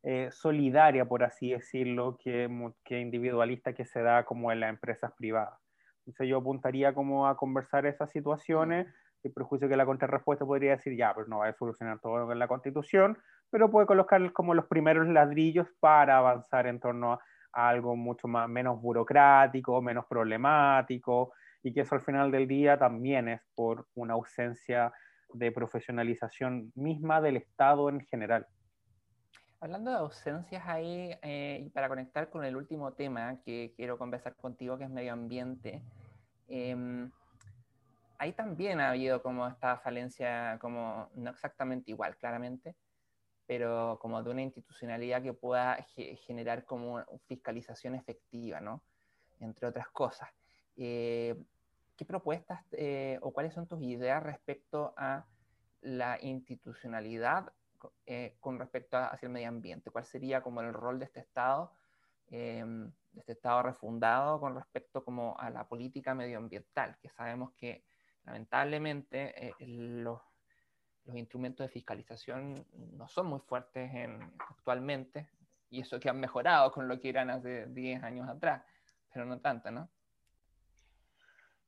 eh, 0.04 0.30
solidaria, 0.32 1.06
por 1.06 1.24
así 1.24 1.52
decirlo, 1.52 2.18
que, 2.18 2.50
que, 2.84 3.00
individualista 3.00 3.74
que 3.74 3.86
se 3.86 4.02
da 4.02 4.26
como 4.26 4.52
en 4.52 4.62
las 4.62 4.70
empresas 4.70 5.12
privadas. 5.14 5.60
Entonces 6.10 6.28
yo 6.28 6.39
apuntaría 6.39 6.93
como 6.93 7.28
a 7.28 7.38
conversar 7.38 7.86
esas 7.86 8.10
situaciones, 8.10 8.88
y 9.24 9.30
prejuicio 9.30 9.70
que 9.70 9.78
la 9.78 9.86
contrarrespuesta 9.86 10.45
podría 10.45 10.72
decir, 10.72 10.95
ya, 10.95 11.14
pues 11.14 11.28
no 11.28 11.39
va 11.39 11.47
a 11.47 11.53
solucionar 11.53 11.99
todo 11.99 12.32
en 12.32 12.39
la 12.39 12.47
constitución, 12.47 13.18
pero 13.51 13.70
puede 13.70 13.86
colocar 13.86 14.32
como 14.34 14.55
los 14.55 14.66
primeros 14.66 15.07
ladrillos 15.07 15.68
para 15.80 16.18
avanzar 16.18 16.66
en 16.68 16.80
torno 16.80 17.14
a, 17.14 17.20
algo 17.51 17.95
mucho 17.95 18.28
más, 18.28 18.49
menos 18.49 18.82
burocrático, 18.82 19.82
menos 19.82 20.05
problemático, 20.07 21.34
y 21.62 21.74
que 21.74 21.82
eso 21.82 21.93
al 21.93 22.01
final 22.01 22.32
del 22.32 22.47
día 22.47 22.78
también 22.78 23.28
es 23.28 23.41
por 23.53 23.88
una 23.93 24.14
ausencia 24.14 24.91
de 25.34 25.51
profesionalización 25.51 26.72
misma 26.74 27.22
del 27.22 27.38
Estado 27.38 27.89
en 27.89 28.01
general. 28.01 28.47
Hablando 29.62 29.91
de 29.91 29.97
ausencias 29.97 30.64
ahí, 30.66 31.12
eh, 31.22 31.64
y 31.66 31.70
para 31.72 31.89
conectar 31.89 32.30
con 32.30 32.45
el 32.45 32.55
último 32.55 32.93
tema 32.93 33.41
que 33.43 33.74
quiero 33.76 33.97
conversar 33.97 34.36
contigo, 34.38 34.78
que 34.78 34.86
es 34.86 34.89
medio 34.89 35.12
ambiente, 35.12 35.84
em, 36.50 37.12
ahí 38.18 38.34
también 38.34 38.80
ha 38.80 38.89
habido 38.89 39.22
como 39.22 39.47
esta 39.47 39.78
falencia, 39.78 40.58
como 40.60 41.10
no 41.16 41.30
exactamente 41.30 41.91
igual, 41.91 42.18
claramente, 42.18 42.76
pero 43.47 43.97
como 44.02 44.22
de 44.22 44.30
una 44.30 44.41
institucionalidad 44.41 45.24
que 45.24 45.34
pueda 45.34 45.84
generar 46.28 46.66
como 46.66 47.04
fiscalización 47.28 47.95
efectiva, 47.95 48.60
¿no? 48.60 48.84
Entre 49.39 49.66
otras 49.68 49.88
cosas. 49.89 50.30
Eh, 50.76 51.36
¿Qué 51.95 52.06
propuestas 52.06 52.64
o 53.22 53.32
cuáles 53.32 53.54
son 53.54 53.68
tus 53.68 53.82
ideas 53.82 54.22
respecto 54.24 54.93
a 54.95 55.26
la 55.82 56.18
institucionalidad 56.22 57.52
eh, 58.06 58.36
con 58.39 58.60
respecto 58.60 58.97
a, 58.97 59.08
hacia 59.08 59.28
el 59.28 59.34
medio 59.34 59.50
ambiente? 59.50 59.91
¿Cuál 59.91 60.06
sería 60.06 60.41
como 60.41 60.62
el 60.62 60.74
rol 60.74 61.00
de 61.00 61.06
este 61.06 61.22
Estado, 61.22 61.74
em, 62.28 62.91
de 63.12 63.22
este 63.22 63.34
Estado 63.34 63.64
refundado 63.64 64.39
con 64.39 64.55
respecto 64.55 65.03
como 65.03 65.38
a 65.39 65.49
la 65.49 65.68
política 65.68 66.14
medioambiental? 66.14 66.97
Que 67.01 67.10
sabemos 67.10 67.51
que 67.53 67.84
lamentablemente 68.26 69.47
eh, 69.47 69.53
los, 69.60 70.22
los, 71.05 71.16
instrumentos 71.16 71.66
de 71.66 71.74
fiscalización 71.74 72.66
no 72.93 73.07
son 73.07 73.28
muy 73.28 73.39
fuertes 73.39 73.93
en, 73.93 74.22
actualmente, 74.49 75.30
y 75.70 75.82
eso 75.82 75.99
que 75.99 76.10
han 76.10 76.20
mejorado 76.20 76.72
con 76.72 76.88
lo 76.88 76.99
que 76.99 77.10
eran 77.10 77.30
hace 77.30 77.68
10 77.68 78.03
años 78.03 78.28
atrás, 78.28 78.64
pero 79.14 79.26
no 79.26 79.39
tanto, 79.39 79.72
¿no? 79.72 79.89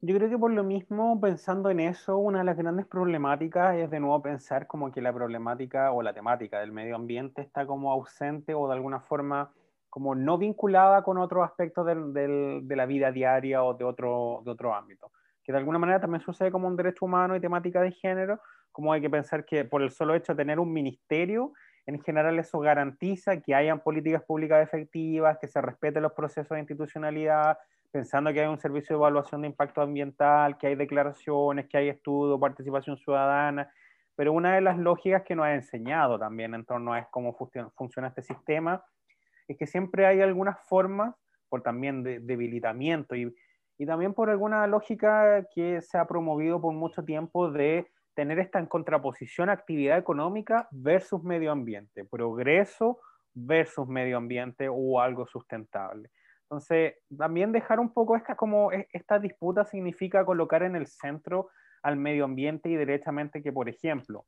Yo 0.03 0.15
creo 0.15 0.31
que 0.31 0.37
por 0.37 0.51
lo 0.51 0.63
mismo, 0.63 1.21
pensando 1.21 1.69
en 1.69 1.79
eso, 1.79 2.17
una 2.17 2.39
de 2.39 2.45
las 2.45 2.57
grandes 2.57 2.87
problemáticas 2.87 3.75
es 3.75 3.91
de 3.91 3.99
nuevo 3.99 4.19
pensar 4.19 4.65
como 4.65 4.91
que 4.91 4.99
la 4.99 5.13
problemática 5.13 5.91
o 5.91 6.01
la 6.01 6.11
temática 6.11 6.59
del 6.59 6.71
medio 6.71 6.95
ambiente 6.95 7.43
está 7.43 7.67
como 7.67 7.91
ausente 7.91 8.55
o 8.55 8.67
de 8.67 8.73
alguna 8.73 8.99
forma 8.99 9.51
como 9.91 10.15
no 10.15 10.37
vinculada 10.37 11.03
con 11.03 11.17
otros 11.17 11.43
aspectos 11.43 11.85
de 11.85 12.75
la 12.75 12.85
vida 12.85 13.11
diaria 13.11 13.61
o 13.61 13.73
de 13.73 13.83
otro, 13.83 14.41
de 14.45 14.51
otro 14.51 14.73
ámbito. 14.73 15.11
Que 15.43 15.51
de 15.51 15.57
alguna 15.57 15.79
manera 15.79 15.99
también 15.99 16.21
sucede 16.21 16.49
como 16.49 16.69
un 16.69 16.77
derecho 16.77 17.05
humano 17.05 17.35
y 17.35 17.41
temática 17.41 17.81
de 17.81 17.91
género, 17.91 18.39
como 18.71 18.93
hay 18.93 19.01
que 19.01 19.09
pensar 19.09 19.43
que 19.43 19.65
por 19.65 19.81
el 19.81 19.91
solo 19.91 20.15
hecho 20.15 20.31
de 20.33 20.37
tener 20.37 20.61
un 20.61 20.71
ministerio, 20.71 21.51
en 21.85 22.01
general 22.01 22.39
eso 22.39 22.59
garantiza 22.59 23.41
que 23.41 23.53
hayan 23.53 23.81
políticas 23.81 24.23
públicas 24.23 24.63
efectivas, 24.63 25.37
que 25.41 25.49
se 25.49 25.59
respeten 25.59 26.03
los 26.03 26.13
procesos 26.13 26.55
de 26.55 26.59
institucionalidad, 26.59 27.57
pensando 27.91 28.31
que 28.31 28.39
hay 28.39 28.47
un 28.47 28.59
servicio 28.59 28.95
de 28.95 28.99
evaluación 29.01 29.41
de 29.41 29.47
impacto 29.47 29.81
ambiental, 29.81 30.57
que 30.57 30.67
hay 30.67 30.75
declaraciones, 30.75 31.67
que 31.67 31.77
hay 31.77 31.89
estudios, 31.89 32.39
participación 32.39 32.97
ciudadana, 32.97 33.69
pero 34.15 34.31
una 34.31 34.55
de 34.55 34.61
las 34.61 34.77
lógicas 34.77 35.23
que 35.23 35.35
nos 35.35 35.47
ha 35.47 35.53
enseñado 35.53 36.17
también 36.17 36.53
en 36.53 36.63
torno 36.63 36.93
a 36.93 37.09
cómo 37.11 37.35
funciona 37.75 38.07
este 38.07 38.21
sistema 38.21 38.81
es 39.51 39.57
que 39.57 39.67
siempre 39.67 40.05
hay 40.05 40.21
algunas 40.21 40.59
formas, 40.67 41.15
por 41.49 41.61
también 41.61 42.03
de 42.03 42.19
debilitamiento 42.19 43.15
y, 43.15 43.33
y 43.77 43.85
también 43.85 44.13
por 44.13 44.29
alguna 44.29 44.65
lógica 44.67 45.45
que 45.53 45.81
se 45.81 45.97
ha 45.97 46.07
promovido 46.07 46.61
por 46.61 46.73
mucho 46.73 47.03
tiempo 47.03 47.51
de 47.51 47.87
tener 48.13 48.39
esta 48.39 48.59
en 48.59 48.65
contraposición 48.65 49.49
actividad 49.49 49.97
económica 49.97 50.67
versus 50.71 51.23
medio 51.23 51.51
ambiente, 51.51 52.05
progreso 52.05 52.99
versus 53.33 53.87
medio 53.87 54.17
ambiente 54.17 54.67
o 54.69 54.99
algo 54.99 55.25
sustentable. 55.27 56.09
Entonces, 56.43 56.95
también 57.17 57.53
dejar 57.53 57.79
un 57.79 57.93
poco 57.93 58.17
esta, 58.17 58.35
como 58.35 58.71
e, 58.73 58.87
esta 58.91 59.19
disputa 59.19 59.63
significa 59.65 60.25
colocar 60.25 60.63
en 60.63 60.75
el 60.75 60.87
centro 60.87 61.49
al 61.81 61.95
medio 61.95 62.25
ambiente 62.25 62.69
y 62.69 62.75
derechamente 62.75 63.41
que, 63.41 63.53
por 63.53 63.69
ejemplo, 63.69 64.25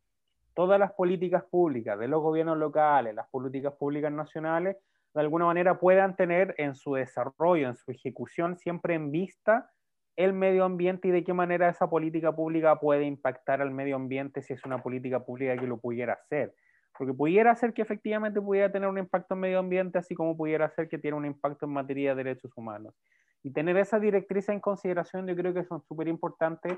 todas 0.53 0.79
las 0.79 0.93
políticas 0.93 1.43
públicas 1.43 1.99
de 1.99 2.07
los 2.07 2.21
gobiernos 2.21 2.57
locales, 2.57 3.13
las 3.13 3.27
políticas 3.29 3.73
públicas 3.73 4.11
nacionales, 4.11 4.77
de 5.13 5.21
alguna 5.21 5.45
manera 5.45 5.79
puedan 5.79 6.15
tener 6.15 6.55
en 6.57 6.75
su 6.75 6.95
desarrollo, 6.95 7.67
en 7.67 7.75
su 7.75 7.91
ejecución, 7.91 8.57
siempre 8.57 8.95
en 8.95 9.11
vista 9.11 9.69
el 10.15 10.33
medio 10.33 10.63
ambiente 10.63 11.07
y 11.07 11.11
de 11.11 11.23
qué 11.23 11.33
manera 11.33 11.69
esa 11.69 11.89
política 11.89 12.35
pública 12.35 12.79
puede 12.79 13.03
impactar 13.05 13.61
al 13.61 13.71
medio 13.71 13.95
ambiente 13.95 14.41
si 14.41 14.53
es 14.53 14.63
una 14.65 14.81
política 14.81 15.23
pública 15.23 15.57
que 15.57 15.67
lo 15.67 15.77
pudiera 15.77 16.13
hacer. 16.13 16.53
Porque 16.97 17.13
pudiera 17.13 17.55
ser 17.55 17.73
que 17.73 17.81
efectivamente 17.81 18.39
pudiera 18.39 18.71
tener 18.71 18.87
un 18.87 18.99
impacto 18.99 19.33
en 19.33 19.39
medio 19.39 19.59
ambiente, 19.59 19.97
así 19.97 20.13
como 20.13 20.37
pudiera 20.37 20.69
ser 20.69 20.87
que 20.87 20.99
tiene 20.99 21.17
un 21.17 21.25
impacto 21.25 21.65
en 21.65 21.73
materia 21.73 22.13
de 22.13 22.23
derechos 22.23 22.51
humanos. 22.55 22.93
Y 23.41 23.51
tener 23.51 23.77
esa 23.77 23.99
directriz 23.99 24.47
en 24.49 24.59
consideración 24.59 25.27
yo 25.27 25.35
creo 25.35 25.53
que 25.53 25.63
son 25.63 25.81
súper 25.81 26.07
importantes 26.07 26.77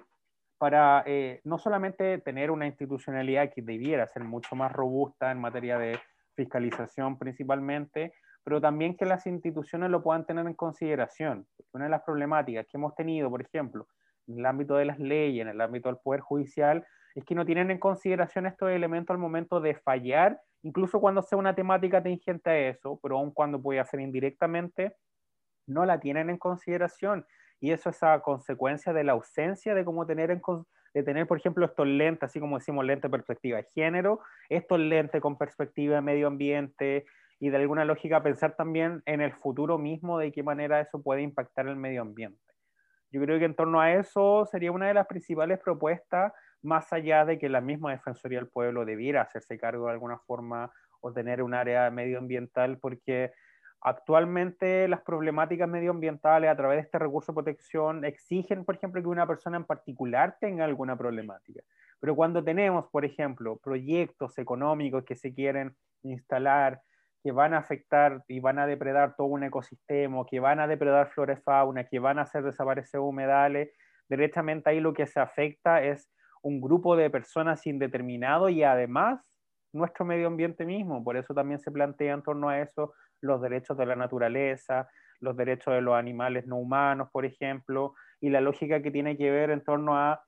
para 0.58 1.04
eh, 1.06 1.42
no 1.44 1.58
solamente 1.58 2.18
tener 2.20 2.50
una 2.50 2.66
institucionalidad 2.66 3.52
que 3.54 3.62
debiera 3.62 4.08
ser 4.08 4.24
mucho 4.24 4.56
más 4.56 4.72
robusta 4.72 5.32
en 5.32 5.40
materia 5.40 5.78
de 5.78 6.00
fiscalización 6.36 7.20
principalmente, 7.20 8.14
pero 8.46 8.62
también 8.62 8.96
que 8.96 9.06
las 9.06 9.26
instituciones 9.26 9.90
lo 9.90 10.04
puedan 10.04 10.26
tener 10.26 10.46
en 10.46 10.54
consideración. 10.54 11.48
Una 11.74 11.86
de 11.86 11.90
las 11.90 12.04
problemáticas 12.04 12.68
que 12.68 12.78
hemos 12.78 12.96
tenido, 12.96 13.30
por 13.30 13.42
ejemplo, 13.42 13.88
en 14.28 14.38
el 14.38 14.46
ámbito 14.46 14.76
de 14.76 14.86
las 14.86 15.00
leyes, 15.00 15.42
en 15.42 15.48
el 15.48 15.60
ámbito 15.60 15.90
del 15.90 15.98
Poder 15.98 16.22
Judicial, 16.22 16.86
es 17.16 17.26
que 17.26 17.34
no 17.34 17.44
tienen 17.44 17.72
en 17.72 17.80
consideración 17.80 18.46
estos 18.46 18.70
elementos 18.70 19.16
al 19.16 19.20
momento 19.20 19.60
de 19.60 19.74
fallar, 19.74 20.40
incluso 20.62 21.02
cuando 21.02 21.24
sea 21.24 21.40
una 21.40 21.56
temática 21.56 22.04
tangente 22.04 22.50
a 22.52 22.70
eso, 22.70 23.00
pero 23.02 23.18
aun 23.18 23.32
cuando 23.32 23.60
puede 23.60 23.84
ser 23.84 24.00
indirectamente, 24.00 24.96
no 25.66 25.84
la 25.86 26.00
tienen 26.00 26.30
en 26.30 26.38
consideración. 26.38 27.26
Y 27.60 27.72
eso 27.72 27.90
es 27.90 28.04
a 28.04 28.20
consecuencia 28.22 28.94
de 28.94 29.04
la 29.04 29.14
ausencia 29.14 29.74
de 29.74 29.84
cómo 29.84 30.06
tener 30.06 30.30
en 30.30 30.42
de 30.94 31.04
tener, 31.04 31.28
por 31.28 31.38
ejemplo, 31.38 31.66
estos 31.66 31.86
lentes, 31.86 32.24
así 32.24 32.40
como 32.40 32.58
decimos, 32.58 32.86
lentes 32.86 33.12
de 33.12 33.18
perspectiva 33.18 33.58
de 33.58 33.68
género, 33.76 34.22
estos 34.48 34.80
lentes 34.80 35.20
con 35.20 35.38
perspectiva 35.38 35.96
de 35.96 36.02
medio 36.02 36.28
ambiente, 36.28 37.06
y 37.40 37.50
de 37.50 37.58
alguna 37.58 37.86
lógica 37.86 38.24
pensar 38.24 38.56
también 38.56 39.02
en 39.06 39.22
el 39.22 39.34
futuro 39.34 39.78
mismo 39.78 40.20
de 40.20 40.32
qué 40.32 40.44
manera 40.44 40.80
eso 40.80 41.02
puede 41.02 41.22
impactar 41.22 41.68
el 41.68 41.76
medio 41.76 42.02
ambiente. 42.02 42.40
Yo 43.12 43.22
creo 43.22 43.40
que 43.40 43.46
en 43.46 43.56
torno 43.56 43.80
a 43.80 43.94
eso 43.94 44.46
sería 44.46 44.72
una 44.72 44.88
de 44.88 44.94
las 44.94 45.08
principales 45.08 45.60
propuestas, 45.60 46.34
más 46.62 46.92
allá 46.92 47.26
de 47.26 47.38
que 47.38 47.50
la 47.50 47.62
misma 47.62 47.92
Defensoría 47.92 48.40
del 48.40 48.50
Pueblo 48.50 48.86
debiera 48.86 49.22
hacerse 49.22 49.58
cargo 49.58 49.86
de 49.86 49.94
alguna 49.94 50.18
forma 50.20 50.72
o 51.00 51.14
tener 51.14 51.44
un 51.44 51.54
área 51.54 51.90
medioambiental, 51.92 52.80
porque 52.80 53.32
actualmente 53.82 54.88
las 54.88 55.02
problemáticas 55.02 55.70
medioambientales 55.70 56.50
a 56.50 56.56
través 56.56 56.78
de 56.78 56.82
este 56.82 56.98
recurso 56.98 57.32
de 57.32 57.36
protección 57.36 58.04
exigen, 58.04 58.66
por 58.66 58.76
ejemplo, 58.76 59.02
que 59.02 59.08
una 59.08 59.28
persona 59.28 59.58
en 59.58 59.66
particular 59.66 60.38
tenga 60.42 60.66
alguna 60.66 60.98
problemática. 60.98 61.62
Pero 62.00 62.16
cuando 62.16 62.44
tenemos, 62.44 62.90
por 62.90 63.06
ejemplo, 63.06 63.58
proyectos 63.58 64.38
económicos 64.40 65.04
que 65.06 65.16
se 65.16 65.34
quieren 65.34 65.76
instalar, 66.02 66.82
que 67.26 67.32
van 67.32 67.56
a 67.56 67.58
afectar 67.58 68.24
y 68.28 68.40
van 68.40 68.60
a 68.60 68.68
depredar 68.68 69.16
todo 69.16 69.26
un 69.26 69.44
ecosistema, 69.44 70.24
que 70.30 70.40
van 70.40 70.60
a 70.60 70.68
depredar 70.68 71.10
flora 71.10 71.34
y 71.34 71.42
fauna, 71.42 71.86
que 71.86 71.98
van 71.98 72.20
a 72.20 72.22
hacer 72.22 72.44
desaparecer 72.44 73.00
humedales, 73.00 73.72
directamente 74.08 74.70
ahí 74.70 74.80
lo 74.80 74.94
que 74.94 75.08
se 75.08 75.20
afecta 75.20 75.82
es 75.82 76.08
un 76.44 76.62
grupo 76.62 76.96
de 76.96 77.10
personas 77.10 77.66
indeterminado 77.66 78.48
y 78.50 78.62
además 78.62 79.28
nuestro 79.74 80.06
medio 80.06 80.28
ambiente 80.28 80.68
mismo. 80.68 81.04
Por 81.04 81.18
eso 81.18 81.34
también 81.34 81.60
se 81.60 81.72
plantea 81.72 82.14
en 82.14 82.22
torno 82.22 82.50
a 82.50 82.62
eso 82.62 82.94
los 83.22 83.42
derechos 83.42 83.76
de 83.76 83.88
la 83.88 83.96
naturaleza, 83.96 84.88
los 85.20 85.36
derechos 85.36 85.74
de 85.74 85.82
los 85.82 85.96
animales 85.96 86.46
no 86.46 86.58
humanos, 86.58 87.10
por 87.12 87.26
ejemplo, 87.26 87.96
y 88.22 88.30
la 88.30 88.40
lógica 88.40 88.84
que 88.84 88.92
tiene 88.92 89.18
que 89.18 89.32
ver 89.32 89.50
en 89.50 89.64
torno 89.64 89.98
a, 89.98 90.22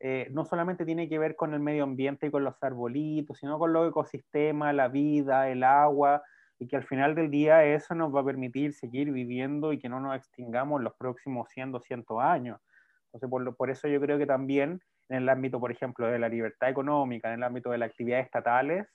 eh, 0.00 0.28
no 0.30 0.46
solamente 0.46 0.86
tiene 0.86 1.10
que 1.10 1.18
ver 1.18 1.36
con 1.36 1.52
el 1.52 1.60
medio 1.60 1.84
ambiente 1.84 2.28
y 2.28 2.30
con 2.30 2.42
los 2.42 2.54
arbolitos, 2.62 3.36
sino 3.36 3.58
con 3.58 3.74
los 3.74 3.90
ecosistemas, 3.90 4.74
la 4.74 4.88
vida, 4.88 5.50
el 5.50 5.62
agua, 5.62 6.22
y 6.58 6.66
que 6.66 6.76
al 6.76 6.84
final 6.84 7.14
del 7.14 7.30
día 7.30 7.64
eso 7.64 7.94
nos 7.94 8.14
va 8.14 8.20
a 8.20 8.24
permitir 8.24 8.72
seguir 8.72 9.12
viviendo 9.12 9.72
y 9.72 9.78
que 9.78 9.88
no 9.88 10.00
nos 10.00 10.16
extingamos 10.16 10.80
en 10.80 10.84
los 10.84 10.94
próximos 10.94 11.48
100, 11.50 11.72
200 11.72 12.20
años. 12.20 12.60
Entonces, 13.06 13.30
por, 13.30 13.56
por 13.56 13.70
eso 13.70 13.88
yo 13.88 14.00
creo 14.00 14.18
que 14.18 14.26
también 14.26 14.80
en 15.08 15.16
el 15.16 15.28
ámbito, 15.28 15.60
por 15.60 15.70
ejemplo, 15.70 16.06
de 16.06 16.18
la 16.18 16.28
libertad 16.28 16.68
económica, 16.68 17.28
en 17.28 17.34
el 17.34 17.44
ámbito 17.44 17.70
de 17.70 17.78
las 17.78 17.90
actividades 17.90 18.26
estatales, 18.26 18.86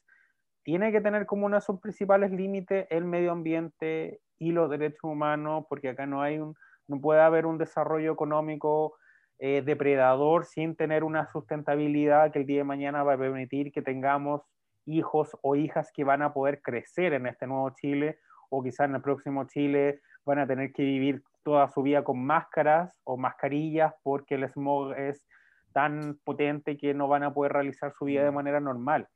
tiene 0.64 0.91
que 0.91 1.01
tener 1.01 1.26
como 1.26 1.45
uno 1.45 1.57
de 1.57 1.61
sus 1.61 1.80
principales 1.80 2.32
límites 2.32 2.88
el 2.89 3.05
medio 3.05 3.32
ambiente 3.32 4.20
y 4.39 4.51
los 4.51 4.70
derechos 4.70 5.03
humanos, 5.03 5.66
porque 5.70 5.89
acá 5.89 6.05
no 6.05 6.22
hay 6.22 6.39
un, 6.39 6.55
no 6.88 7.01
puede 7.01 7.22
haber 7.22 7.45
un 7.45 7.57
desarrollo 7.57 8.11
económico 8.11 8.95
eh, 9.39 9.61
depredador 9.66 10.45
sin 10.45 10.76
tener 10.76 11.03
una 11.03 11.28
sustentabilidad 11.28 12.32
que 12.32 12.39
el 12.39 12.45
día 12.45 12.59
de 12.59 12.64
mañana 12.64 13.03
va 13.03 13.14
a 13.14 13.18
permitir 13.18 13.72
que 13.72 13.82
tengamos 13.82 14.41
hijos 14.86 15.38
o 15.42 15.56
hijas 15.56 15.92
que 15.94 16.04
van 16.04 16.22
a 16.22 16.34
poder 16.34 16.62
crecer 16.62 17.14
en 17.14 17.28
este 17.28 17.48
nuevo 17.48 17.70
Chile 17.72 18.20
o 18.50 18.62
quizás 18.62 18.90
en 18.90 18.96
el 18.96 19.02
próximo 19.02 19.46
Chile 19.46 20.02
van 20.26 20.40
a 20.40 20.48
tener 20.48 20.72
que 20.72 20.84
vivir 20.84 21.24
toda 21.44 21.68
su 21.70 21.82
vida 21.82 22.04
con 22.04 22.24
máscaras 22.24 23.00
o 23.04 23.18
mascarillas 23.18 23.94
porque 24.04 24.36
el 24.36 24.48
smog 24.50 24.94
es 24.94 25.26
tan 25.74 26.20
potente 26.24 26.78
que 26.78 26.94
no 26.94 27.08
van 27.08 27.24
a 27.24 27.34
poder 27.34 27.54
realizar 27.54 27.94
su 27.98 28.06
vida 28.06 28.24
de 28.24 28.32
manera 28.32 28.60
normal. 28.60 29.08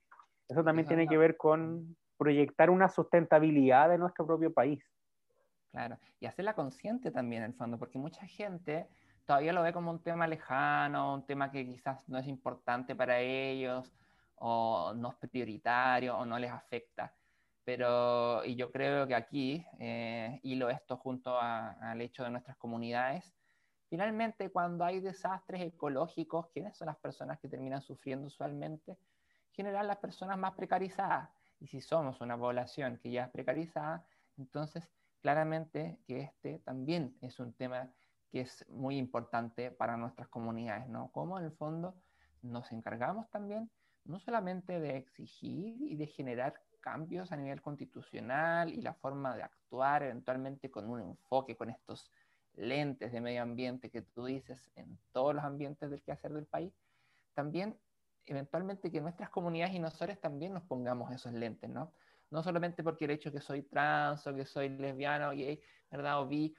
Eso 0.50 0.64
también 0.64 0.88
tiene 0.88 1.08
que 1.08 1.18
ver 1.18 1.38
con 1.38 1.96
proyectar 2.18 2.70
una 2.70 2.90
sustentabilidad 2.90 3.90
de 3.90 3.98
nuestro 3.98 4.26
propio 4.26 4.52
país. 4.52 4.84
Claro, 5.72 5.98
y 6.20 6.26
hacerla 6.26 6.54
consciente 6.54 7.12
también 7.12 7.44
en 7.44 7.52
el 7.52 7.56
fondo, 7.56 7.78
porque 7.78 8.00
mucha 8.00 8.26
gente 8.26 8.88
todavía 9.26 9.54
lo 9.54 9.62
ve 9.62 9.74
como 9.74 9.92
un 9.92 10.02
tema 10.02 10.26
lejano, 10.26 11.14
un 11.14 11.26
tema 11.26 11.52
que 11.52 11.66
quizás 11.66 12.08
no 12.10 12.18
es 12.18 12.28
importante 12.28 12.96
para 12.96 13.20
ellos, 13.20 13.94
o 14.40 14.94
no 14.96 15.10
es 15.22 15.30
prioritario 15.30 16.18
o 16.18 16.26
no 16.26 16.38
les 16.40 16.52
afecta. 16.52 17.14
Pero, 17.64 18.46
y 18.46 18.56
yo 18.56 18.72
creo 18.72 19.08
que 19.08 19.16
aquí, 19.16 19.66
eh, 19.80 20.40
hilo 20.44 20.70
esto 20.70 20.98
junto 20.98 21.38
al 21.40 22.02
hecho 22.02 22.24
de 22.24 22.30
nuestras 22.30 22.56
comunidades, 22.58 23.36
finalmente 23.90 24.50
cuando 24.52 24.86
hay 24.86 25.02
desastres 25.02 25.62
ecológicos, 25.62 26.48
¿quiénes 26.54 26.78
son 26.78 26.88
las 26.88 26.98
personas 26.98 27.40
que 27.40 27.50
terminan 27.50 27.82
sufriendo 27.82 28.28
usualmente? 28.28 28.92
En 28.92 29.54
general 29.54 29.88
las 29.88 29.98
personas 29.98 30.38
más 30.38 30.54
precarizadas. 30.54 31.30
Y 31.60 31.68
si 31.68 31.82
somos 31.82 32.22
una 32.22 32.38
población 32.38 33.00
que 33.02 33.12
ya 33.12 33.26
es 33.26 33.32
precarizada, 33.32 34.06
entonces 34.38 34.90
claramente 35.22 36.00
que 36.06 36.22
este 36.22 36.60
también 36.60 37.18
es 37.22 37.40
un 37.40 37.54
tema 37.54 37.92
que 38.32 38.42
es 38.42 38.66
muy 38.70 38.98
importante 38.98 39.72
para 39.72 39.98
nuestras 39.98 40.30
comunidades, 40.30 40.88
¿no? 40.88 41.12
Como 41.12 41.38
en 41.40 41.46
el 41.46 41.52
fondo 41.52 41.96
nos 42.42 42.72
encargamos 42.72 43.30
también 43.30 43.70
no 44.08 44.20
solamente 44.20 44.80
de 44.80 44.98
exigir 44.98 45.82
y 45.82 45.96
de 45.96 46.08
generar 46.08 46.62
cambios 46.80 47.32
a 47.32 47.38
nivel 47.38 47.62
constitucional 47.62 48.74
y 48.74 48.82
la 48.82 48.94
forma 48.94 49.36
de 49.36 49.44
actuar 49.44 50.04
eventualmente 50.04 50.72
con 50.72 50.90
un 50.90 51.02
enfoque, 51.02 51.56
con 51.56 51.70
estos 51.70 52.10
lentes 52.54 53.12
de 53.12 53.22
medio 53.22 53.44
ambiente 53.44 53.90
que 53.90 54.02
tú 54.02 54.26
dices 54.26 54.72
en 54.76 54.98
todos 55.12 55.36
los 55.36 55.44
ambientes 55.44 55.90
del 55.90 56.02
quehacer 56.02 56.34
del 56.34 56.46
país, 56.46 56.74
también 57.34 57.78
eventualmente 58.26 58.92
que 58.92 59.02
nuestras 59.02 59.30
comunidades 59.30 59.76
y 59.76 59.80
nosotros 59.80 60.20
también 60.20 60.54
nos 60.54 60.64
pongamos 60.64 61.12
esos 61.12 61.34
lentes, 61.34 61.70
¿no? 61.70 61.94
No 62.30 62.44
solamente 62.44 62.84
porque 62.84 63.06
el 63.06 63.12
hecho 63.12 63.32
que 63.32 63.40
soy 63.40 63.64
trans 63.64 64.26
o 64.28 64.36
que 64.36 64.46
soy 64.46 64.70
lesbiana 64.70 65.30
o 65.30 65.32
gay, 65.32 65.62
¿verdad? 65.92 66.22
O 66.22 66.28
bi, 66.28 66.54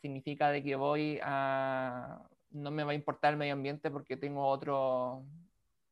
significa 0.00 0.50
de 0.50 0.62
que 0.62 0.76
voy 0.76 1.18
a... 1.22 2.22
no 2.50 2.70
me 2.70 2.84
va 2.84 2.92
a 2.92 2.94
importar 2.94 3.32
el 3.32 3.38
medio 3.38 3.54
ambiente 3.54 3.90
porque 3.90 4.16
tengo 4.16 4.46
otro, 4.46 5.24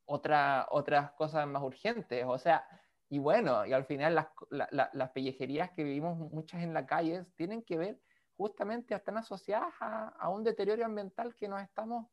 otra, 0.07 0.67
otras 0.71 1.13
cosas 1.13 1.47
más 1.47 1.63
urgentes. 1.63 2.25
O 2.27 2.39
sea, 2.39 2.67
y 3.09 3.19
bueno, 3.19 3.65
y 3.67 3.73
al 3.73 3.85
final 3.85 4.15
las, 4.51 4.69
las 4.71 5.11
pellejerías 5.11 5.71
que 5.73 5.85
vivimos 5.85 6.17
muchas 6.33 6.63
en 6.63 6.75
la 6.75 6.87
calle 6.87 7.25
tienen 7.37 7.63
que 7.63 7.79
ver 7.79 8.01
justamente, 8.37 8.95
están 8.95 9.17
asociadas 9.17 9.73
a, 9.81 10.09
a, 10.09 10.29
un 10.29 10.43
deterioro 10.43 10.85
ambiental 10.85 11.35
que 11.37 11.49
nos 11.49 11.63
estamos, 11.63 12.09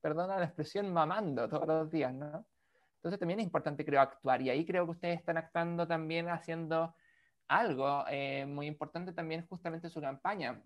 perdona 0.00 0.38
la 0.38 0.46
expresión, 0.46 0.92
mamando 0.92 1.48
todos 1.48 1.66
los 1.66 1.90
días, 1.90 2.12
¿no? 2.12 2.44
Entonces 2.96 3.18
también 3.18 3.40
es 3.40 3.46
importante, 3.46 3.84
creo, 3.84 4.00
actuar. 4.00 4.42
Y 4.42 4.50
ahí 4.50 4.66
creo 4.66 4.84
que 4.84 4.90
ustedes 4.92 5.18
están 5.20 5.36
actuando 5.36 5.86
también 5.86 6.28
haciendo 6.28 6.94
algo 7.48 8.04
eh, 8.08 8.44
muy 8.46 8.66
importante 8.66 9.12
también 9.12 9.46
justamente 9.46 9.88
su 9.88 10.00
campaña. 10.00 10.62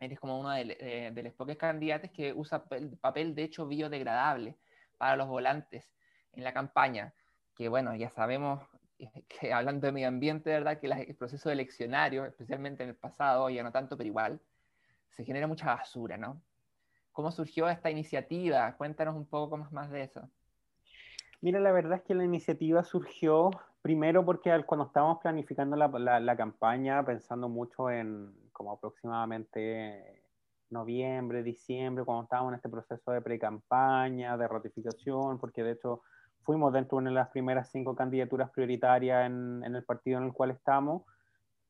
Eres 0.00 0.18
como 0.18 0.40
uno 0.40 0.50
de, 0.50 1.12
de, 1.14 1.22
los 1.22 1.34
pocos 1.34 1.56
candidatos 1.56 2.10
que 2.10 2.32
usa 2.32 2.64
el 2.70 2.96
papel 2.98 3.34
de 3.34 3.44
hecho 3.44 3.66
biodegradable 3.66 4.58
para 4.96 5.16
los 5.16 5.28
volantes 5.28 5.90
en 6.32 6.44
la 6.44 6.52
campaña. 6.52 7.14
que 7.54 7.68
bueno, 7.68 7.94
ya 7.94 8.10
sabemos 8.10 8.62
que 9.28 9.52
hablando 9.52 9.86
de 9.86 9.92
medio 9.92 10.08
ambiente, 10.08 10.50
¿verdad? 10.50 10.78
Que 10.78 10.86
el 10.86 11.16
proceso 11.16 11.50
eleccionario, 11.50 12.24
especialmente 12.24 12.82
en 12.82 12.90
el 12.90 12.96
pasado, 12.96 13.48
ya 13.50 13.62
no 13.62 13.72
tanto, 13.72 13.96
pero 13.96 14.08
igual, 14.08 14.40
se 15.10 15.24
genera 15.24 15.46
mucha 15.46 15.66
basura, 15.66 16.16
¿no? 16.16 16.40
¿Cómo 17.12 17.32
surgió 17.32 17.68
esta 17.68 17.90
iniciativa? 17.90 18.76
Cuéntanos 18.76 19.16
un 19.16 19.26
poco 19.26 19.56
más 19.56 19.90
de 19.90 20.02
eso. 20.02 20.28
Mira, 21.40 21.58
la 21.58 21.72
verdad 21.72 21.98
es 21.98 22.02
que 22.02 22.14
la 22.14 22.24
iniciativa 22.24 22.84
surgió 22.84 23.50
primero 23.82 24.24
porque 24.24 24.62
cuando 24.66 24.86
estábamos 24.86 25.18
planificando 25.20 25.74
la, 25.74 25.88
la, 26.20 26.36
campaña, 26.36 27.04
pensando 27.04 27.48
mucho 27.48 27.90
en 27.90 28.32
como 28.52 28.72
aproximadamente 28.72 30.22
noviembre, 30.68 31.42
diciembre, 31.42 32.04
cuando 32.04 32.24
estábamos 32.24 32.52
en 32.52 32.56
este 32.56 32.68
proceso 32.68 33.10
de 33.10 33.22
pre-campaña, 33.22 34.36
de 34.36 34.46
ratificación, 34.46 35.38
porque 35.38 35.64
de 35.64 35.72
hecho 35.72 36.02
fuimos 36.42 36.72
dentro 36.72 37.00
de 37.00 37.10
las 37.10 37.28
primeras 37.28 37.70
cinco 37.70 37.94
candidaturas 37.94 38.50
prioritarias 38.50 39.26
en, 39.26 39.62
en 39.64 39.74
el 39.74 39.84
partido 39.84 40.18
en 40.18 40.24
el 40.24 40.32
cual 40.32 40.50
estamos. 40.50 41.02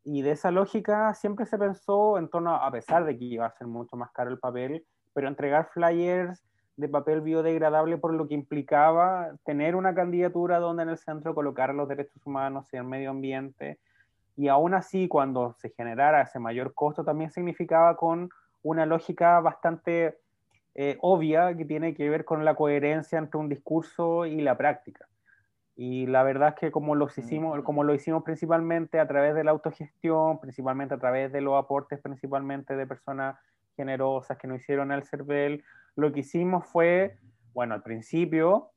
Y 0.05 0.23
de 0.23 0.33
esa 0.33 0.51
lógica 0.51 1.13
siempre 1.15 1.47
se 1.47 1.59
pensó 1.59 2.19
en 2.19 2.29
torno, 2.29 2.55
a 2.55 2.71
pesar 2.71 3.05
de 3.05 3.19
que 3.19 3.25
iba 3.25 3.47
a 3.47 3.51
ser 3.51 3.67
mucho 3.67 3.97
más 3.97 4.11
caro 4.13 4.31
el 4.31 4.39
papel, 4.39 4.85
pero 5.13 5.29
entregar 5.29 5.69
flyers 5.73 6.43
de 6.77 6.89
papel 6.89 7.21
biodegradable 7.21 7.99
por 7.99 8.15
lo 8.15 8.27
que 8.27 8.35
implicaba 8.35 9.33
tener 9.45 9.77
una 9.77 9.95
candidatura 9.95 10.59
donde 10.59 10.85
en 10.85 10.89
el 10.89 10.99
centro 10.99 11.35
colocar 11.35 11.75
los 11.75 11.89
derechos 11.89 12.27
humanos 12.27 12.67
y 12.73 12.77
el 12.77 12.85
medio 12.85 13.11
ambiente. 13.11 13.79
Y 14.37 14.49
aún 14.49 14.73
así, 14.73 15.07
cuando 15.07 15.53
se 15.59 15.71
generara 15.71 16.23
ese 16.23 16.39
mayor 16.39 16.73
costo, 16.73 17.05
también 17.05 17.31
significaba 17.31 17.97
con 17.97 18.31
una 18.63 18.87
lógica 18.87 19.41
bastante 19.41 20.19
eh, 20.83 20.97
obvia 21.03 21.55
que 21.59 21.67
tiene 21.67 21.93
que 21.93 22.09
ver 22.09 22.25
con 22.25 22.43
la 22.43 22.55
coherencia 22.55 23.19
entre 23.19 23.39
un 23.39 23.51
discurso 23.51 24.25
y 24.25 24.41
la 24.41 24.57
práctica. 24.57 25.07
Y 25.77 26.07
la 26.07 26.23
verdad 26.23 26.49
es 26.49 26.55
que 26.55 26.71
como, 26.71 26.95
los 26.95 27.19
hicimos, 27.19 27.63
como 27.65 27.85
lo 27.85 27.93
hicimos 27.93 28.23
principalmente 28.23 28.99
a 28.99 29.07
través 29.07 29.35
de 29.35 29.45
la 29.45 29.51
autogestión, 29.51 30.41
principalmente 30.41 30.95
a 30.95 30.99
través 30.99 31.33
de 31.33 31.43
los 31.43 31.63
aportes 31.63 32.01
principalmente 32.01 32.77
de 32.77 32.87
personas 32.87 33.37
generosas 33.77 34.39
que 34.39 34.49
nos 34.49 34.59
hicieron 34.63 34.91
el 34.91 35.05
CERVEL, 35.05 35.63
lo 35.97 36.13
que 36.15 36.21
hicimos 36.21 36.65
fue, 36.67 37.19
bueno, 37.53 37.75
al 37.75 37.83
principio 37.83 38.71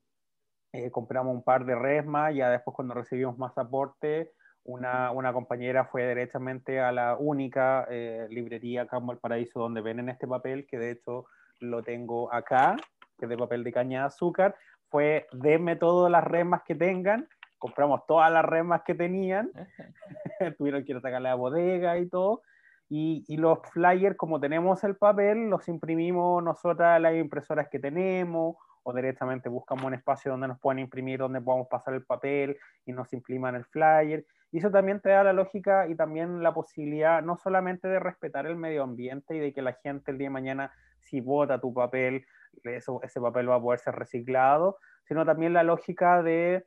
eh, 0.74 0.90
compramos 0.90 1.34
un 1.34 1.42
par 1.42 1.64
de 1.64 1.74
resmas, 1.74 2.34
ya 2.34 2.50
después 2.50 2.74
cuando 2.76 2.92
recibimos 2.92 3.38
más 3.38 3.56
aporte, 3.56 4.32
una, 4.64 5.10
una, 5.10 5.32
compañera 5.32 5.86
fue 5.86 6.06
directamente 6.06 6.80
a 6.80 6.92
la 6.92 7.16
única 7.16 7.86
eh, 7.88 8.26
librería 8.28 8.86
Campo 8.86 9.12
el 9.12 9.18
Paraíso 9.18 9.58
donde 9.58 9.80
ven 9.80 10.06
este 10.10 10.28
papel, 10.28 10.66
que 10.66 10.78
de 10.78 10.90
hecho 10.90 11.24
lo 11.70 11.82
tengo 11.82 12.32
acá, 12.32 12.76
que 13.18 13.26
es 13.26 13.28
de 13.28 13.36
papel 13.36 13.64
de 13.64 13.72
caña 13.72 14.00
de 14.00 14.06
azúcar, 14.06 14.54
fue 14.88 15.26
denme 15.32 15.76
todas 15.76 16.10
las 16.10 16.24
resmas 16.24 16.62
que 16.62 16.74
tengan, 16.74 17.28
compramos 17.58 18.06
todas 18.06 18.30
las 18.32 18.44
resmas 18.44 18.82
que 18.82 18.94
tenían, 18.94 19.50
tuvieron 20.58 20.84
que 20.84 20.92
ir 20.92 20.98
a 20.98 21.00
sacar 21.00 21.22
la 21.22 21.34
bodega 21.34 21.98
y 21.98 22.08
todo, 22.08 22.42
y, 22.88 23.24
y, 23.26 23.38
los 23.38 23.58
flyers, 23.72 24.16
como 24.16 24.38
tenemos 24.38 24.84
el 24.84 24.96
papel, 24.96 25.48
los 25.48 25.66
imprimimos 25.68 26.44
nosotras 26.44 27.00
las 27.00 27.14
impresoras 27.14 27.68
que 27.68 27.78
tenemos, 27.78 28.56
o 28.84 28.92
directamente 28.92 29.48
buscamos 29.48 29.84
un 29.84 29.94
espacio 29.94 30.30
donde 30.30 30.48
nos 30.48 30.60
puedan 30.60 30.78
imprimir, 30.78 31.18
donde 31.18 31.40
podamos 31.40 31.68
pasar 31.68 31.94
el 31.94 32.04
papel 32.04 32.56
y 32.84 32.92
nos 32.92 33.12
impriman 33.12 33.54
el 33.54 33.64
flyer. 33.64 34.24
Y 34.52 34.58
eso 34.58 34.70
también 34.70 35.00
te 35.00 35.08
da 35.08 35.24
la 35.24 35.32
lógica 35.32 35.88
y 35.88 35.96
también 35.96 36.42
la 36.42 36.54
posibilidad 36.54 37.22
no 37.22 37.36
solamente 37.36 37.88
de 37.88 37.98
respetar 37.98 38.46
el 38.46 38.56
medio 38.56 38.84
ambiente 38.84 39.34
y 39.34 39.40
de 39.40 39.52
que 39.52 39.62
la 39.62 39.72
gente 39.72 40.12
el 40.12 40.18
día 40.18 40.26
de 40.26 40.34
mañana, 40.34 40.72
si 41.04 41.20
vota 41.20 41.60
tu 41.60 41.72
papel, 41.72 42.26
eso, 42.64 43.00
ese 43.02 43.20
papel 43.20 43.48
va 43.48 43.56
a 43.56 43.60
poder 43.60 43.80
ser 43.80 43.94
reciclado, 43.94 44.78
sino 45.04 45.24
también 45.24 45.52
la 45.52 45.62
lógica 45.62 46.22
de 46.22 46.64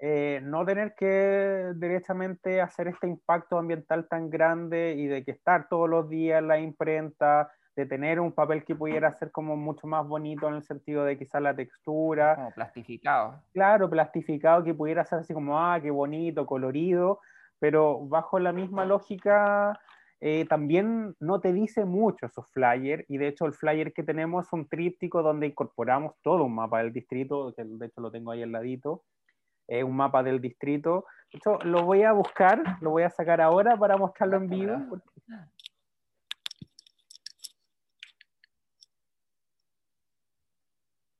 eh, 0.00 0.40
no 0.44 0.64
tener 0.64 0.94
que 0.94 1.72
directamente 1.74 2.60
hacer 2.60 2.88
este 2.88 3.08
impacto 3.08 3.58
ambiental 3.58 4.06
tan 4.08 4.30
grande 4.30 4.94
y 4.96 5.06
de 5.06 5.24
que 5.24 5.32
estar 5.32 5.68
todos 5.68 5.88
los 5.88 6.08
días 6.08 6.38
en 6.38 6.48
la 6.48 6.60
imprenta, 6.60 7.50
de 7.74 7.86
tener 7.86 8.20
un 8.20 8.32
papel 8.32 8.64
que 8.64 8.76
pudiera 8.76 9.12
ser 9.14 9.32
como 9.32 9.56
mucho 9.56 9.86
más 9.86 10.06
bonito 10.06 10.48
en 10.48 10.54
el 10.54 10.62
sentido 10.62 11.04
de 11.04 11.18
quizás 11.18 11.42
la 11.42 11.54
textura. 11.54 12.36
Como 12.36 12.52
plastificado. 12.52 13.42
Claro, 13.52 13.90
plastificado, 13.90 14.62
que 14.64 14.74
pudiera 14.74 15.04
ser 15.04 15.20
así 15.20 15.34
como, 15.34 15.58
ah, 15.58 15.80
qué 15.80 15.90
bonito, 15.90 16.46
colorido, 16.46 17.20
pero 17.58 18.06
bajo 18.06 18.38
la 18.38 18.52
misma 18.52 18.84
lógica 18.84 19.78
eh, 20.20 20.46
también 20.46 21.14
no 21.20 21.40
te 21.40 21.52
dice 21.52 21.84
mucho 21.84 22.26
esos 22.26 22.50
flyers 22.50 23.04
y 23.08 23.18
de 23.18 23.28
hecho 23.28 23.46
el 23.46 23.52
flyer 23.52 23.92
que 23.92 24.02
tenemos 24.02 24.46
es 24.46 24.52
un 24.52 24.68
tríptico 24.68 25.22
donde 25.22 25.46
incorporamos 25.46 26.14
todo 26.22 26.44
un 26.44 26.56
mapa 26.56 26.78
del 26.78 26.92
distrito, 26.92 27.54
que 27.54 27.64
de 27.64 27.86
hecho 27.86 28.00
lo 28.00 28.10
tengo 28.10 28.32
ahí 28.32 28.42
al 28.42 28.50
ladito, 28.50 29.04
es 29.68 29.84
un 29.84 29.94
mapa 29.94 30.22
del 30.22 30.40
distrito. 30.40 31.04
Esto 31.30 31.58
lo 31.62 31.84
voy 31.84 32.02
a 32.02 32.12
buscar, 32.12 32.62
lo 32.80 32.90
voy 32.90 33.04
a 33.04 33.10
sacar 33.10 33.40
ahora 33.40 33.76
para 33.76 33.96
mostrarlo 33.96 34.38
en 34.38 34.48
vivo. 34.48 35.00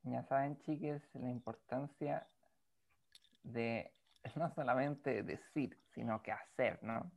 Ya 0.03 0.25
saben, 0.25 0.59
chiques, 0.61 1.03
la 1.15 1.31
importancia 1.31 2.27
de 3.43 3.93
no 4.35 4.51
solamente 4.55 5.23
decir, 5.23 5.79
sino 5.95 6.23
que 6.23 6.33
hacer, 6.33 6.83
¿no? 6.83 7.13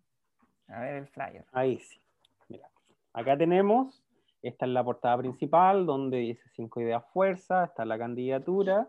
A 0.72 0.80
ver 0.80 0.96
el 0.96 1.08
flyer. 1.08 1.46
Ahí 1.52 1.80
sí. 1.80 2.00
Mira, 2.48 2.68
acá 3.14 3.38
tenemos, 3.38 4.04
esta 4.42 4.66
es 4.66 4.72
la 4.72 4.84
portada 4.84 5.18
principal, 5.18 5.86
donde 5.86 6.18
dice 6.18 6.50
cinco 6.56 6.82
ideas 6.82 7.04
fuerza, 7.14 7.66
está 7.66 7.86
la 7.86 7.98
candidatura. 7.98 8.88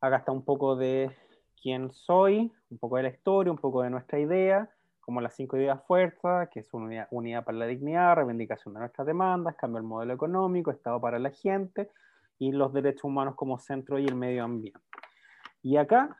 Acá 0.00 0.16
está 0.18 0.32
un 0.32 0.44
poco 0.44 0.76
de 0.76 1.10
quién 1.62 1.92
soy, 1.92 2.52
un 2.70 2.78
poco 2.78 2.96
de 2.96 3.04
la 3.04 3.08
historia, 3.08 3.50
un 3.50 3.58
poco 3.58 3.82
de 3.82 3.90
nuestra 3.90 4.18
idea, 4.18 4.68
como 5.00 5.20
las 5.20 5.34
cinco 5.34 5.56
ideas 5.56 5.82
fuerzas, 5.86 6.48
que 6.50 6.60
es 6.60 6.74
unidad, 6.74 7.08
unidad 7.10 7.44
para 7.44 7.58
la 7.58 7.66
dignidad, 7.66 8.16
reivindicación 8.16 8.74
de 8.74 8.80
nuestras 8.80 9.06
demandas, 9.06 9.56
cambio 9.56 9.80
del 9.80 9.88
modelo 9.88 10.12
económico, 10.12 10.70
Estado 10.70 11.00
para 11.00 11.18
la 11.18 11.30
gente 11.30 11.90
y 12.38 12.52
los 12.52 12.72
derechos 12.72 13.04
humanos 13.04 13.34
como 13.36 13.58
centro 13.58 13.98
y 13.98 14.06
el 14.06 14.14
medio 14.14 14.44
ambiente. 14.44 14.80
Y 15.62 15.76
acá, 15.76 16.16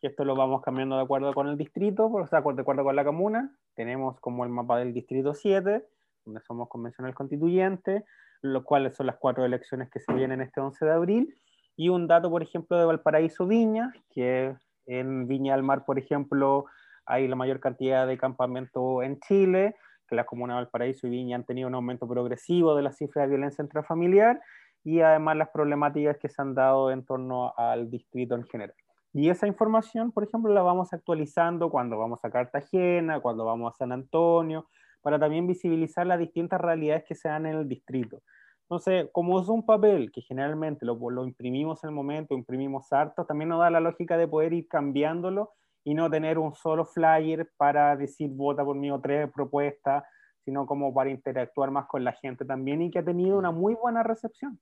esto 0.00 0.24
lo 0.24 0.34
vamos 0.34 0.62
cambiando 0.62 0.96
de 0.96 1.02
acuerdo 1.02 1.34
con 1.34 1.48
el 1.48 1.58
distrito, 1.58 2.06
o 2.06 2.26
sea, 2.26 2.40
de 2.40 2.60
acuerdo 2.60 2.84
con 2.84 2.96
la 2.96 3.04
comuna, 3.04 3.54
tenemos 3.74 4.18
como 4.20 4.44
el 4.44 4.50
mapa 4.50 4.78
del 4.78 4.92
distrito 4.92 5.34
7, 5.34 5.84
donde 6.24 6.40
somos 6.40 6.68
convencional 6.68 7.14
constituyente, 7.14 8.04
los 8.42 8.64
cuales 8.64 8.94
son 8.94 9.06
las 9.06 9.16
cuatro 9.16 9.44
elecciones 9.44 9.90
que 9.90 10.00
se 10.00 10.12
vienen 10.12 10.40
este 10.40 10.60
11 10.60 10.84
de 10.84 10.92
abril, 10.92 11.34
y 11.76 11.88
un 11.88 12.06
dato, 12.06 12.30
por 12.30 12.42
ejemplo, 12.42 12.78
de 12.78 12.84
Valparaíso 12.84 13.46
Viña, 13.46 13.92
que 14.10 14.54
en 14.86 15.26
Viña 15.26 15.54
del 15.54 15.64
Mar, 15.64 15.84
por 15.84 15.98
ejemplo, 15.98 16.66
hay 17.06 17.26
la 17.28 17.36
mayor 17.36 17.60
cantidad 17.60 18.06
de 18.06 18.18
campamentos 18.18 19.02
en 19.02 19.18
Chile, 19.20 19.74
que 20.06 20.16
las 20.16 20.26
comunas 20.26 20.56
de 20.56 20.64
Valparaíso 20.64 21.06
y 21.06 21.10
Viña 21.10 21.36
han 21.36 21.44
tenido 21.44 21.68
un 21.68 21.74
aumento 21.74 22.06
progresivo 22.06 22.76
de 22.76 22.82
las 22.82 22.96
cifras 22.96 23.24
de 23.24 23.34
violencia 23.34 23.62
intrafamiliar 23.62 24.40
y 24.84 25.00
además 25.00 25.36
las 25.36 25.48
problemáticas 25.48 26.18
que 26.18 26.28
se 26.28 26.40
han 26.42 26.54
dado 26.54 26.90
en 26.90 27.04
torno 27.04 27.54
al 27.56 27.90
distrito 27.90 28.34
en 28.34 28.44
general. 28.44 28.76
Y 29.14 29.30
esa 29.30 29.46
información, 29.46 30.10
por 30.10 30.24
ejemplo, 30.24 30.52
la 30.52 30.62
vamos 30.62 30.92
actualizando 30.92 31.70
cuando 31.70 31.96
vamos 31.96 32.18
a 32.24 32.30
Cartagena, 32.30 33.20
cuando 33.20 33.44
vamos 33.44 33.72
a 33.72 33.76
San 33.76 33.92
Antonio, 33.92 34.66
para 35.02 35.20
también 35.20 35.46
visibilizar 35.46 36.04
las 36.04 36.18
distintas 36.18 36.60
realidades 36.60 37.04
que 37.04 37.14
se 37.14 37.28
dan 37.28 37.46
en 37.46 37.54
el 37.54 37.68
distrito. 37.68 38.22
Entonces, 38.62 39.08
como 39.12 39.40
es 39.40 39.48
un 39.48 39.64
papel 39.64 40.10
que 40.10 40.20
generalmente 40.20 40.84
lo, 40.84 40.98
lo 41.10 41.26
imprimimos 41.26 41.84
en 41.84 41.90
el 41.90 41.94
momento, 41.94 42.34
imprimimos 42.34 42.92
harto, 42.92 43.24
también 43.24 43.50
nos 43.50 43.60
da 43.60 43.70
la 43.70 43.78
lógica 43.78 44.16
de 44.16 44.26
poder 44.26 44.52
ir 44.52 44.66
cambiándolo 44.66 45.52
y 45.84 45.94
no 45.94 46.10
tener 46.10 46.36
un 46.38 46.52
solo 46.56 46.84
flyer 46.84 47.48
para 47.56 47.94
decir 47.96 48.30
vota 48.30 48.64
por 48.64 48.74
mí 48.74 48.90
o 48.90 49.00
tres 49.00 49.30
propuestas, 49.32 50.02
sino 50.44 50.66
como 50.66 50.92
para 50.92 51.10
interactuar 51.10 51.70
más 51.70 51.86
con 51.86 52.02
la 52.02 52.12
gente 52.14 52.44
también 52.44 52.82
y 52.82 52.90
que 52.90 52.98
ha 52.98 53.04
tenido 53.04 53.38
una 53.38 53.52
muy 53.52 53.74
buena 53.74 54.02
recepción. 54.02 54.58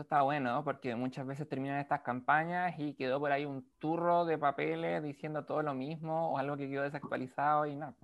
Eso 0.00 0.04
está 0.06 0.22
bueno, 0.22 0.64
porque 0.64 0.96
muchas 0.96 1.26
veces 1.26 1.46
terminan 1.46 1.78
estas 1.78 2.00
campañas 2.00 2.74
y 2.78 2.94
quedó 2.94 3.20
por 3.20 3.32
ahí 3.32 3.44
un 3.44 3.70
turro 3.78 4.24
de 4.24 4.38
papeles 4.38 5.02
diciendo 5.02 5.44
todo 5.44 5.60
lo 5.60 5.74
mismo 5.74 6.32
o 6.32 6.38
algo 6.38 6.56
que 6.56 6.70
quedó 6.70 6.84
desactualizado 6.84 7.66
y 7.66 7.76
nada, 7.76 7.94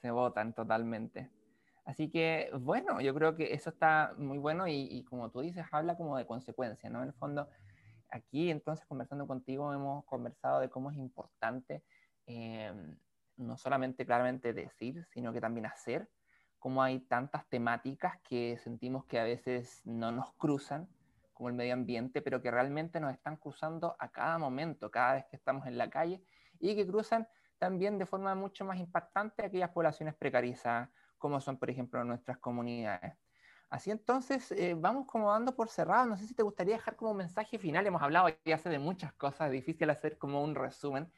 se 0.00 0.10
votan 0.10 0.52
totalmente. 0.54 1.30
Así 1.84 2.10
que, 2.10 2.50
bueno, 2.58 3.00
yo 3.00 3.14
creo 3.14 3.36
que 3.36 3.54
eso 3.54 3.70
está 3.70 4.12
muy 4.18 4.38
bueno 4.38 4.66
y, 4.66 5.04
como 5.04 5.30
tú 5.30 5.40
dices, 5.40 5.64
habla 5.70 5.96
como 5.96 6.16
de 6.18 6.26
consecuencia, 6.26 6.90
¿no? 6.90 7.00
En 7.00 7.10
el 7.10 7.14
fondo, 7.14 7.48
aquí 8.08 8.50
entonces 8.50 8.84
conversando 8.84 9.28
contigo 9.28 9.72
hemos 9.72 10.04
conversado 10.06 10.58
de 10.58 10.68
cómo 10.68 10.90
es 10.90 10.96
importante 10.96 11.84
eh, 12.26 12.72
no 13.36 13.56
solamente 13.56 14.04
claramente 14.04 14.52
decir, 14.52 15.06
sino 15.12 15.32
que 15.32 15.40
también 15.40 15.66
hacer, 15.66 16.10
cómo 16.58 16.82
hay 16.82 16.98
tantas 16.98 17.46
temáticas 17.48 18.18
que 18.28 18.58
sentimos 18.58 19.04
que 19.04 19.20
a 19.20 19.22
veces 19.22 19.80
no 19.84 20.10
nos 20.10 20.32
cruzan, 20.32 20.88
como 21.44 21.50
el 21.50 21.56
medio 21.56 21.74
ambiente, 21.74 22.22
pero 22.22 22.40
que 22.40 22.50
realmente 22.50 22.98
nos 23.00 23.12
están 23.12 23.36
cruzando 23.36 23.96
a 23.98 24.08
cada 24.08 24.38
momento, 24.38 24.90
cada 24.90 25.16
vez 25.16 25.26
que 25.26 25.36
estamos 25.36 25.66
en 25.66 25.76
la 25.76 25.90
calle, 25.90 26.22
y 26.58 26.74
que 26.74 26.86
cruzan 26.86 27.28
también 27.58 27.98
de 27.98 28.06
forma 28.06 28.34
mucho 28.34 28.64
más 28.64 28.78
impactante 28.78 29.44
aquellas 29.44 29.68
poblaciones 29.68 30.14
precarizadas, 30.14 30.88
como 31.18 31.42
son, 31.42 31.58
por 31.58 31.68
ejemplo, 31.68 32.02
nuestras 32.02 32.38
comunidades. 32.38 33.12
Así 33.68 33.90
entonces, 33.90 34.52
eh, 34.52 34.74
vamos 34.74 35.06
como 35.06 35.30
dando 35.30 35.54
por 35.54 35.68
cerrado. 35.68 36.06
No 36.06 36.16
sé 36.16 36.26
si 36.26 36.32
te 36.32 36.42
gustaría 36.42 36.76
dejar 36.76 36.96
como 36.96 37.10
un 37.10 37.18
mensaje 37.18 37.58
final. 37.58 37.86
Hemos 37.86 38.00
hablado 38.00 38.28
ya 38.46 38.54
hace 38.54 38.70
de 38.70 38.78
muchas 38.78 39.12
cosas, 39.12 39.48
es 39.48 39.52
difícil 39.52 39.90
hacer 39.90 40.16
como 40.16 40.42
un 40.42 40.54
resumen 40.54 41.12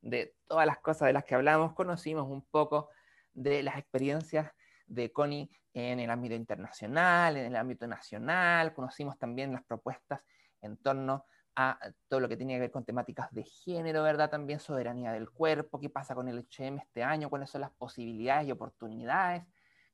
de 0.00 0.36
todas 0.46 0.64
las 0.64 0.78
cosas 0.78 1.06
de 1.06 1.12
las 1.12 1.24
que 1.24 1.34
hablamos. 1.34 1.72
Conocimos 1.72 2.28
un 2.28 2.42
poco 2.42 2.88
de 3.34 3.64
las 3.64 3.78
experiencias 3.78 4.52
de 4.86 5.12
Connie 5.12 5.50
en 5.72 6.00
el 6.00 6.10
ámbito 6.10 6.34
internacional, 6.34 7.36
en 7.36 7.46
el 7.46 7.56
ámbito 7.56 7.86
nacional. 7.86 8.74
Conocimos 8.74 9.18
también 9.18 9.52
las 9.52 9.64
propuestas 9.64 10.20
en 10.60 10.76
torno 10.76 11.26
a 11.54 11.78
todo 12.08 12.20
lo 12.20 12.28
que 12.28 12.36
tiene 12.36 12.54
que 12.54 12.60
ver 12.60 12.70
con 12.70 12.84
temáticas 12.84 13.30
de 13.32 13.44
género, 13.44 14.02
¿verdad? 14.02 14.30
También 14.30 14.58
soberanía 14.58 15.12
del 15.12 15.30
cuerpo, 15.30 15.80
qué 15.80 15.90
pasa 15.90 16.14
con 16.14 16.28
el 16.28 16.38
HM 16.38 16.78
este 16.78 17.02
año, 17.02 17.28
cuáles 17.28 17.50
son 17.50 17.60
las 17.60 17.72
posibilidades 17.72 18.48
y 18.48 18.52
oportunidades, 18.52 19.44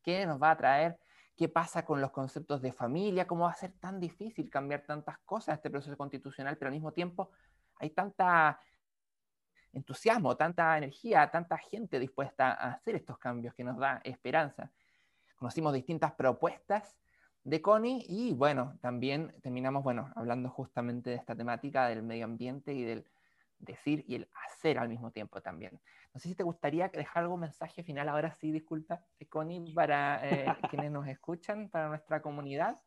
qué 0.03 0.25
nos 0.27 0.41
va 0.41 0.53
a 0.53 0.57
traer, 0.57 0.99
qué 1.37 1.49
pasa 1.49 1.85
con 1.85 2.01
los 2.01 2.11
conceptos 2.11 2.63
de 2.63 2.73
familia, 2.73 3.27
cómo 3.27 3.45
va 3.45 3.51
a 3.51 3.55
ser 3.55 3.73
tan 3.73 3.99
difícil 3.99 4.51
cambiar 4.51 4.83
tantas 4.87 5.19
cosas 5.21 5.49
en 5.49 5.55
este 5.55 5.71
proceso 5.71 5.97
constitucional, 5.97 6.57
pero 6.57 6.69
al 6.69 6.75
mismo 6.75 6.93
tiempo 6.93 7.31
hay 7.81 7.91
tanta 7.91 8.61
entusiasmo, 9.73 10.37
tanta 10.37 10.77
energía, 10.77 11.31
tanta 11.31 11.57
gente 11.59 11.99
dispuesta 11.99 12.53
a 12.53 12.73
hacer 12.73 12.97
estos 12.97 13.19
cambios 13.19 13.55
que 13.55 13.65
nos 13.65 13.79
da 13.79 14.01
esperanza. 14.05 14.71
Conocimos 15.39 15.73
distintas 15.73 16.13
propuestas 16.13 16.97
de 17.45 17.63
Connie 17.63 18.05
y 18.09 18.35
bueno, 18.35 18.77
también 18.81 19.35
terminamos, 19.41 19.85
bueno, 19.85 20.13
hablando 20.17 20.51
justamente 20.51 21.11
de 21.11 21.17
esta 21.17 21.37
temática 21.37 21.87
del 21.89 22.03
medio 22.03 22.25
ambiente 22.25 22.75
y 22.75 22.83
del 22.83 23.05
decir 23.59 24.05
y 24.07 24.17
el 24.17 24.29
hacer 24.47 24.79
al 24.79 24.89
mismo 24.89 25.11
tiempo 25.11 25.41
también. 25.41 25.81
No 26.13 26.21
sé 26.21 26.29
si 26.29 26.35
te 26.35 26.43
gustaría 26.43 26.89
dejar 26.89 27.23
algún 27.23 27.41
mensaje 27.41 27.83
final, 27.83 28.09
ahora 28.09 28.33
sí, 28.33 28.51
disculpa, 28.51 29.05
Connie, 29.29 29.73
para 29.73 30.21
eh, 30.29 30.47
quienes 30.71 30.91
nos 30.91 31.07
escuchan, 31.07 31.69
para 31.69 31.89
nuestra 31.89 32.21
comunidad. 32.21 32.81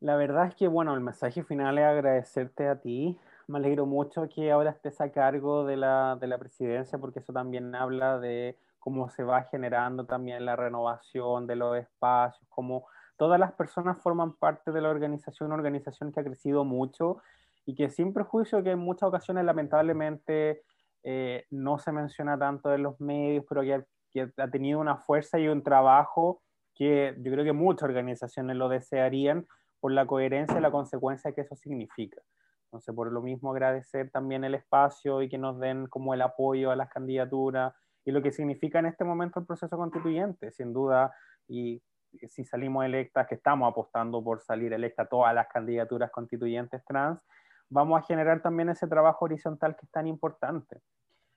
La 0.00 0.16
verdad 0.16 0.46
es 0.46 0.54
que, 0.54 0.68
bueno, 0.68 0.94
el 0.94 1.00
mensaje 1.00 1.42
final 1.42 1.78
es 1.78 1.84
agradecerte 1.84 2.68
a 2.68 2.80
ti. 2.80 3.18
Me 3.46 3.58
alegro 3.58 3.86
mucho 3.86 4.28
que 4.28 4.50
ahora 4.50 4.70
estés 4.70 5.00
a 5.00 5.10
cargo 5.10 5.64
de 5.64 5.76
la, 5.76 6.16
de 6.20 6.26
la 6.26 6.38
presidencia, 6.38 6.98
porque 6.98 7.18
eso 7.18 7.32
también 7.32 7.74
habla 7.74 8.18
de 8.18 8.56
cómo 8.88 9.10
se 9.10 9.22
va 9.22 9.42
generando 9.42 10.06
también 10.06 10.46
la 10.46 10.56
renovación 10.56 11.46
de 11.46 11.56
los 11.56 11.76
espacios, 11.76 12.42
cómo 12.48 12.86
todas 13.18 13.38
las 13.38 13.52
personas 13.52 14.00
forman 14.00 14.32
parte 14.36 14.72
de 14.72 14.80
la 14.80 14.88
organización, 14.88 15.48
una 15.48 15.56
organización 15.56 16.10
que 16.10 16.20
ha 16.20 16.24
crecido 16.24 16.64
mucho 16.64 17.18
y 17.66 17.74
que 17.74 17.90
sin 17.90 18.14
prejuicio 18.14 18.62
que 18.62 18.70
en 18.70 18.78
muchas 18.78 19.10
ocasiones 19.10 19.44
lamentablemente 19.44 20.62
eh, 21.02 21.44
no 21.50 21.76
se 21.78 21.92
menciona 21.92 22.38
tanto 22.38 22.72
en 22.72 22.82
los 22.82 22.98
medios, 22.98 23.44
pero 23.46 23.60
que, 23.60 23.84
que, 24.10 24.32
ha 24.38 24.48
tenido 24.48 24.80
una 24.80 24.96
fuerza 24.96 25.38
y 25.38 25.48
un 25.48 25.62
trabajo 25.62 26.40
que 26.74 27.14
yo 27.18 27.30
creo 27.30 27.44
que 27.44 27.52
muchas 27.52 27.90
organizaciones 27.90 28.56
lo 28.56 28.70
desearían 28.70 29.46
por 29.80 29.92
la 29.92 30.06
coherencia 30.06 30.56
y 30.56 30.62
la 30.62 30.70
consecuencia 30.70 31.32
que 31.32 31.42
eso 31.42 31.56
significa. 31.56 32.22
Entonces, 32.68 32.94
por 32.94 33.12
lo 33.12 33.20
mismo, 33.20 33.50
agradecer 33.50 34.10
también 34.10 34.44
el 34.44 34.54
espacio 34.54 35.20
y 35.20 35.28
que 35.28 35.36
nos 35.36 35.60
den 35.60 35.88
como 35.88 36.14
el 36.14 36.22
apoyo 36.22 36.70
a 36.70 36.76
las 36.76 36.88
candidaturas 36.88 37.74
y 38.04 38.10
lo 38.10 38.22
que 38.22 38.32
significa 38.32 38.78
en 38.78 38.86
este 38.86 39.04
momento 39.04 39.40
el 39.40 39.46
proceso 39.46 39.76
constituyente, 39.76 40.50
sin 40.50 40.72
duda, 40.72 41.14
y 41.46 41.82
si 42.28 42.44
salimos 42.44 42.84
electas, 42.84 43.26
que 43.26 43.34
estamos 43.34 43.70
apostando 43.70 44.22
por 44.22 44.40
salir 44.40 44.72
electa 44.72 45.06
todas 45.06 45.34
las 45.34 45.48
candidaturas 45.48 46.10
constituyentes 46.10 46.84
trans, 46.84 47.20
vamos 47.68 48.00
a 48.00 48.06
generar 48.06 48.40
también 48.42 48.70
ese 48.70 48.86
trabajo 48.86 49.24
horizontal 49.24 49.76
que 49.76 49.84
es 49.84 49.90
tan 49.90 50.06
importante. 50.06 50.80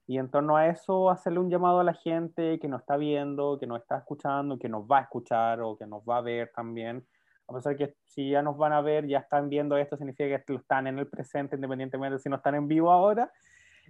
Y 0.08 0.18
en 0.18 0.30
torno 0.30 0.58
a 0.58 0.68
eso, 0.68 1.10
hacerle 1.10 1.40
un 1.40 1.50
llamado 1.50 1.80
a 1.80 1.84
la 1.84 1.94
gente 1.94 2.60
que 2.60 2.68
nos 2.68 2.82
está 2.82 2.98
viendo, 2.98 3.58
que 3.60 3.68
nos 3.68 3.82
está 3.82 3.98
escuchando, 3.98 4.58
que 4.58 4.68
nos 4.68 4.84
va 4.84 5.00
a 5.00 5.02
escuchar 5.04 5.62
o 5.62 5.78
que 5.78 5.86
nos 5.86 6.04
va 6.04 6.18
a 6.18 6.22
ver 6.22 6.52
también. 6.54 7.06
A 7.48 7.54
pesar 7.54 7.76
que 7.76 7.96
si 8.06 8.30
ya 8.30 8.42
nos 8.42 8.58
van 8.58 8.74
a 8.74 8.82
ver, 8.82 9.08
ya 9.08 9.20
están 9.20 9.50
viendo 9.50 9.78
esto, 9.78 9.98
significa 9.98 10.42
que 10.42 10.54
están 10.54 10.88
en 10.88 11.00
el 11.00 11.08
presente, 11.08 11.56
independientemente 11.56 12.16
de 12.16 12.20
si 12.20 12.30
no 12.30 12.38
están 12.38 12.56
en 12.56 12.68
vivo 12.68 12.92
ahora. 12.92 13.32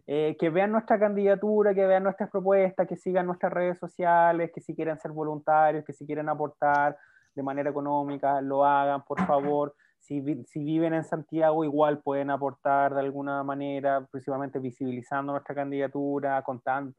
Eh, 0.07 0.35
que 0.39 0.49
vean 0.49 0.71
nuestra 0.71 0.99
candidatura, 0.99 1.73
que 1.73 1.85
vean 1.85 2.03
nuestras 2.03 2.29
propuestas, 2.29 2.87
que 2.87 2.97
sigan 2.97 3.27
nuestras 3.27 3.53
redes 3.53 3.77
sociales, 3.77 4.51
que 4.53 4.61
si 4.61 4.75
quieren 4.75 4.97
ser 4.99 5.11
voluntarios, 5.11 5.85
que 5.85 5.93
si 5.93 6.05
quieren 6.05 6.27
aportar 6.29 6.97
de 7.35 7.43
manera 7.43 7.69
económica, 7.69 8.41
lo 8.41 8.65
hagan, 8.65 9.03
por 9.03 9.25
favor. 9.25 9.75
Si, 9.99 10.43
si 10.45 10.63
viven 10.63 10.93
en 10.95 11.03
Santiago, 11.03 11.63
igual 11.63 12.01
pueden 12.01 12.31
aportar 12.31 12.93
de 12.93 13.01
alguna 13.01 13.43
manera, 13.43 14.05
principalmente 14.11 14.59
visibilizando 14.59 15.31
nuestra 15.31 15.53
candidatura, 15.53 16.41
contando, 16.41 16.93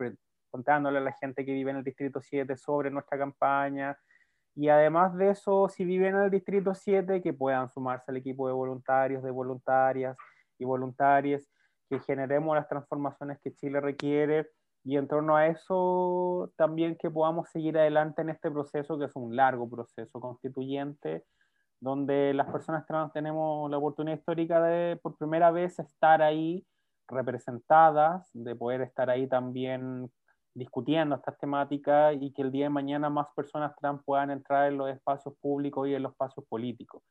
contándole 0.50 0.98
a 0.98 1.02
la 1.02 1.12
gente 1.12 1.44
que 1.44 1.52
vive 1.52 1.72
en 1.72 1.78
el 1.78 1.84
Distrito 1.84 2.20
7 2.20 2.56
sobre 2.56 2.90
nuestra 2.90 3.18
campaña. 3.18 3.98
Y 4.54 4.68
además 4.68 5.16
de 5.16 5.30
eso, 5.30 5.68
si 5.68 5.84
viven 5.84 6.14
en 6.14 6.22
el 6.22 6.30
Distrito 6.30 6.74
7, 6.74 7.20
que 7.20 7.32
puedan 7.32 7.68
sumarse 7.68 8.10
al 8.10 8.18
equipo 8.18 8.46
de 8.46 8.54
voluntarios, 8.54 9.22
de 9.22 9.30
voluntarias 9.30 10.16
y 10.58 10.64
voluntarias 10.64 11.51
que 11.92 12.00
generemos 12.00 12.56
las 12.56 12.68
transformaciones 12.68 13.38
que 13.42 13.54
Chile 13.54 13.78
requiere 13.78 14.48
y 14.82 14.96
en 14.96 15.06
torno 15.06 15.36
a 15.36 15.48
eso 15.48 16.50
también 16.56 16.96
que 16.96 17.10
podamos 17.10 17.50
seguir 17.50 17.76
adelante 17.76 18.22
en 18.22 18.30
este 18.30 18.50
proceso 18.50 18.98
que 18.98 19.04
es 19.04 19.14
un 19.14 19.36
largo 19.36 19.68
proceso 19.68 20.18
constituyente 20.18 21.24
donde 21.80 22.32
las 22.32 22.50
personas 22.50 22.86
trans 22.86 23.12
tenemos 23.12 23.70
la 23.70 23.76
oportunidad 23.76 24.16
histórica 24.16 24.62
de 24.62 24.96
por 25.02 25.18
primera 25.18 25.50
vez 25.50 25.78
estar 25.78 26.22
ahí 26.22 26.64
representadas, 27.08 28.30
de 28.32 28.56
poder 28.56 28.80
estar 28.80 29.10
ahí 29.10 29.26
también 29.28 30.10
discutiendo 30.54 31.16
estas 31.16 31.36
temáticas 31.36 32.16
y 32.18 32.32
que 32.32 32.40
el 32.40 32.52
día 32.52 32.66
de 32.66 32.70
mañana 32.70 33.10
más 33.10 33.26
personas 33.36 33.76
trans 33.76 34.02
puedan 34.06 34.30
entrar 34.30 34.72
en 34.72 34.78
los 34.78 34.88
espacios 34.88 35.34
públicos 35.42 35.86
y 35.88 35.94
en 35.94 36.04
los 36.04 36.12
espacios 36.12 36.46
políticos. 36.46 37.02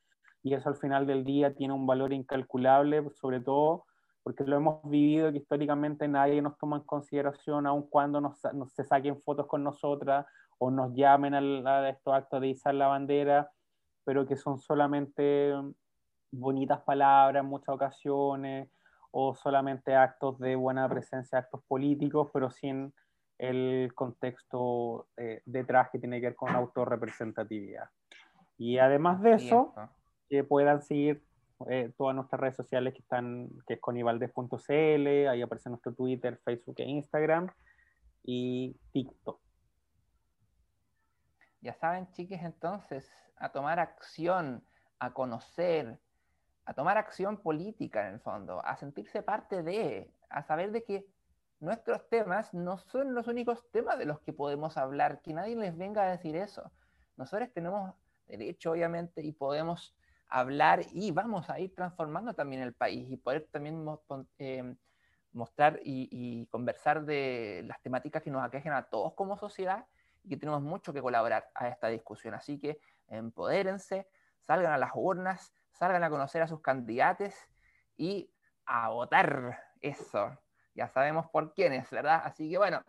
Y 0.41 0.55
eso 0.55 0.69
al 0.69 0.77
final 0.77 1.05
del 1.05 1.23
día 1.23 1.53
tiene 1.53 1.75
un 1.75 1.85
valor 1.85 2.13
incalculable, 2.13 3.07
sobre 3.13 3.41
todo 3.41 3.83
porque 4.23 4.43
lo 4.43 4.57
hemos 4.57 4.81
vivido 4.89 5.31
que 5.31 5.39
históricamente 5.39 6.07
nadie 6.07 6.41
nos 6.41 6.57
toma 6.57 6.77
en 6.77 6.83
consideración, 6.83 7.65
aun 7.65 7.87
cuando 7.89 8.21
nos, 8.21 8.39
se 8.73 8.83
saquen 8.83 9.21
fotos 9.21 9.47
con 9.47 9.63
nosotras 9.63 10.25
o 10.59 10.69
nos 10.69 10.93
llamen 10.93 11.33
a, 11.33 11.89
estos 11.89 12.13
actos 12.13 12.41
de 12.41 12.49
izar 12.49 12.75
la 12.75 12.87
bandera, 12.87 13.51
pero 14.03 14.27
que 14.27 14.35
son 14.35 14.59
solamente 14.59 15.53
bonitas 16.31 16.81
palabras 16.81 17.43
en 17.43 17.49
muchas 17.49 17.69
ocasiones 17.69 18.69
o 19.09 19.33
solamente 19.35 19.95
actos 19.95 20.37
de 20.39 20.55
buena 20.55 20.87
presencia, 20.87 21.39
actos 21.39 21.61
políticos, 21.67 22.29
pero 22.31 22.49
sin 22.49 22.93
el 23.39 23.91
contexto 23.95 25.07
eh, 25.17 25.41
detrás 25.45 25.89
que 25.91 25.97
tiene 25.97 26.21
que 26.21 26.27
ver 26.27 26.35
con 26.35 26.49
autorrepresentatividad. 26.49 27.89
Y 28.57 28.77
además 28.77 29.19
de 29.21 29.33
eso, 29.33 29.73
que 30.29 30.43
puedan 30.43 30.83
seguir 30.83 31.23
eh, 31.69 31.91
todas 31.97 32.15
nuestras 32.15 32.39
redes 32.39 32.55
sociales 32.55 32.93
que 32.93 32.99
están, 32.99 33.49
que 33.67 33.75
es 33.75 33.79
conivaldez.cl, 33.79 35.07
ahí 35.27 35.41
aparece 35.41 35.69
nuestro 35.69 35.93
Twitter, 35.93 36.39
Facebook 36.43 36.75
e 36.77 36.83
Instagram 36.83 37.49
y 38.23 38.75
TikTok. 38.91 39.39
Ya 41.61 41.73
saben, 41.75 42.11
chiques, 42.11 42.41
entonces, 42.41 43.11
a 43.37 43.49
tomar 43.49 43.79
acción, 43.79 44.63
a 44.99 45.13
conocer, 45.13 45.99
a 46.65 46.73
tomar 46.73 46.97
acción 46.97 47.37
política 47.37 48.07
en 48.07 48.15
el 48.15 48.19
fondo, 48.19 48.65
a 48.65 48.77
sentirse 48.77 49.21
parte 49.21 49.61
de, 49.61 50.11
a 50.29 50.43
saber 50.43 50.71
de 50.71 50.83
que 50.83 51.05
nuestros 51.59 52.07
temas 52.09 52.53
no 52.53 52.77
son 52.77 53.13
los 53.13 53.27
únicos 53.27 53.69
temas 53.71 53.99
de 53.99 54.05
los 54.05 54.19
que 54.21 54.33
podemos 54.33 54.77
hablar, 54.77 55.21
que 55.21 55.33
nadie 55.33 55.55
les 55.55 55.77
venga 55.77 56.03
a 56.03 56.11
decir 56.11 56.35
eso. 56.35 56.71
Nosotros 57.17 57.51
tenemos 57.53 57.93
derecho, 58.27 58.71
obviamente, 58.71 59.21
y 59.21 59.31
podemos 59.31 59.95
hablar 60.31 60.85
y 60.93 61.11
vamos 61.11 61.49
a 61.49 61.59
ir 61.59 61.75
transformando 61.75 62.33
también 62.33 62.61
el 62.61 62.73
país 62.73 63.11
y 63.11 63.17
poder 63.17 63.47
también 63.51 63.85
eh, 64.39 64.75
mostrar 65.33 65.79
y, 65.83 66.47
conversar 66.47 67.05
de 67.05 67.63
las 67.67 67.81
temáticas 67.81 68.23
que 68.23 68.31
nos 68.31 68.43
aquejen 68.43 68.73
a 68.73 68.83
todos 68.83 69.13
como 69.13 69.37
sociedad 69.37 69.85
y 70.23 70.29
que 70.29 70.37
tenemos 70.37 70.61
mucho 70.61 70.93
que 70.93 71.01
colaborar 71.01 71.49
a 71.53 71.67
esta 71.67 71.87
discusión. 71.87 72.33
Así 72.33 72.57
que 72.57 72.79
empodérense, 73.07 74.07
salgan 74.39 74.71
a 74.71 74.77
las 74.77 74.91
urnas, 74.95 75.53
salgan 75.71 76.03
a 76.03 76.09
conocer 76.09 76.41
a 76.41 76.47
sus 76.47 76.61
candidatos 76.61 77.33
y 77.97 78.33
a 78.65 78.89
votar. 78.89 79.59
Eso, 79.81 80.37
ya 80.73 80.87
sabemos 80.87 81.29
por 81.29 81.53
quiénes, 81.53 81.89
¿verdad? 81.89 82.21
Así 82.23 82.49
que 82.49 82.57
bueno, 82.57 82.83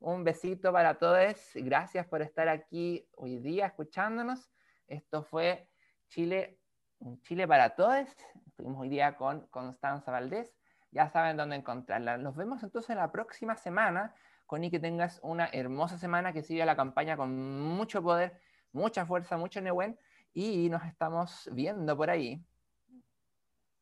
un 0.00 0.24
besito 0.24 0.72
para 0.72 0.98
todos. 0.98 1.36
Gracias 1.54 2.06
por 2.06 2.20
estar 2.20 2.48
aquí 2.48 3.08
hoy 3.16 3.38
día 3.38 3.66
escuchándonos. 3.66 4.50
Esto 4.88 5.22
fue 5.22 5.68
Chile 6.08 6.61
un 7.02 7.20
Chile 7.22 7.46
para 7.46 7.70
todos. 7.70 8.06
Estuvimos 8.46 8.80
hoy 8.80 8.88
día 8.88 9.16
con 9.16 9.46
Constanza 9.48 10.10
Valdés. 10.10 10.52
Ya 10.90 11.08
saben 11.08 11.36
dónde 11.36 11.56
encontrarla. 11.56 12.18
Nos 12.18 12.36
vemos 12.36 12.62
entonces 12.62 12.94
la 12.96 13.10
próxima 13.10 13.56
semana. 13.56 14.14
Connie, 14.46 14.70
que 14.70 14.78
tengas 14.78 15.18
una 15.22 15.48
hermosa 15.52 15.98
semana 15.98 16.32
que 16.32 16.42
siga 16.42 16.66
la 16.66 16.76
campaña 16.76 17.16
con 17.16 17.60
mucho 17.60 18.02
poder, 18.02 18.38
mucha 18.72 19.06
fuerza, 19.06 19.36
mucho 19.36 19.60
Nehuen. 19.60 19.98
Y 20.34 20.68
nos 20.68 20.84
estamos 20.84 21.48
viendo 21.52 21.96
por 21.96 22.10
ahí. 22.10 22.44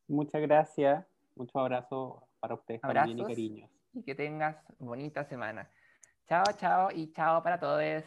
Muchas 0.08 0.40
gracias. 0.42 1.04
Muchos 1.36 1.56
abrazos 1.56 2.22
para 2.38 2.54
ustedes 2.54 2.80
también 2.80 3.18
y 3.18 3.24
cariños. 3.24 3.70
Y 3.92 4.02
que 4.02 4.14
tengas 4.14 4.56
bonita 4.78 5.24
semana. 5.24 5.68
Chao, 6.28 6.44
chao 6.56 6.88
y 6.92 7.10
chao 7.12 7.42
para 7.42 7.58
todos. 7.58 8.04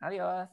Adiós. 0.00 0.46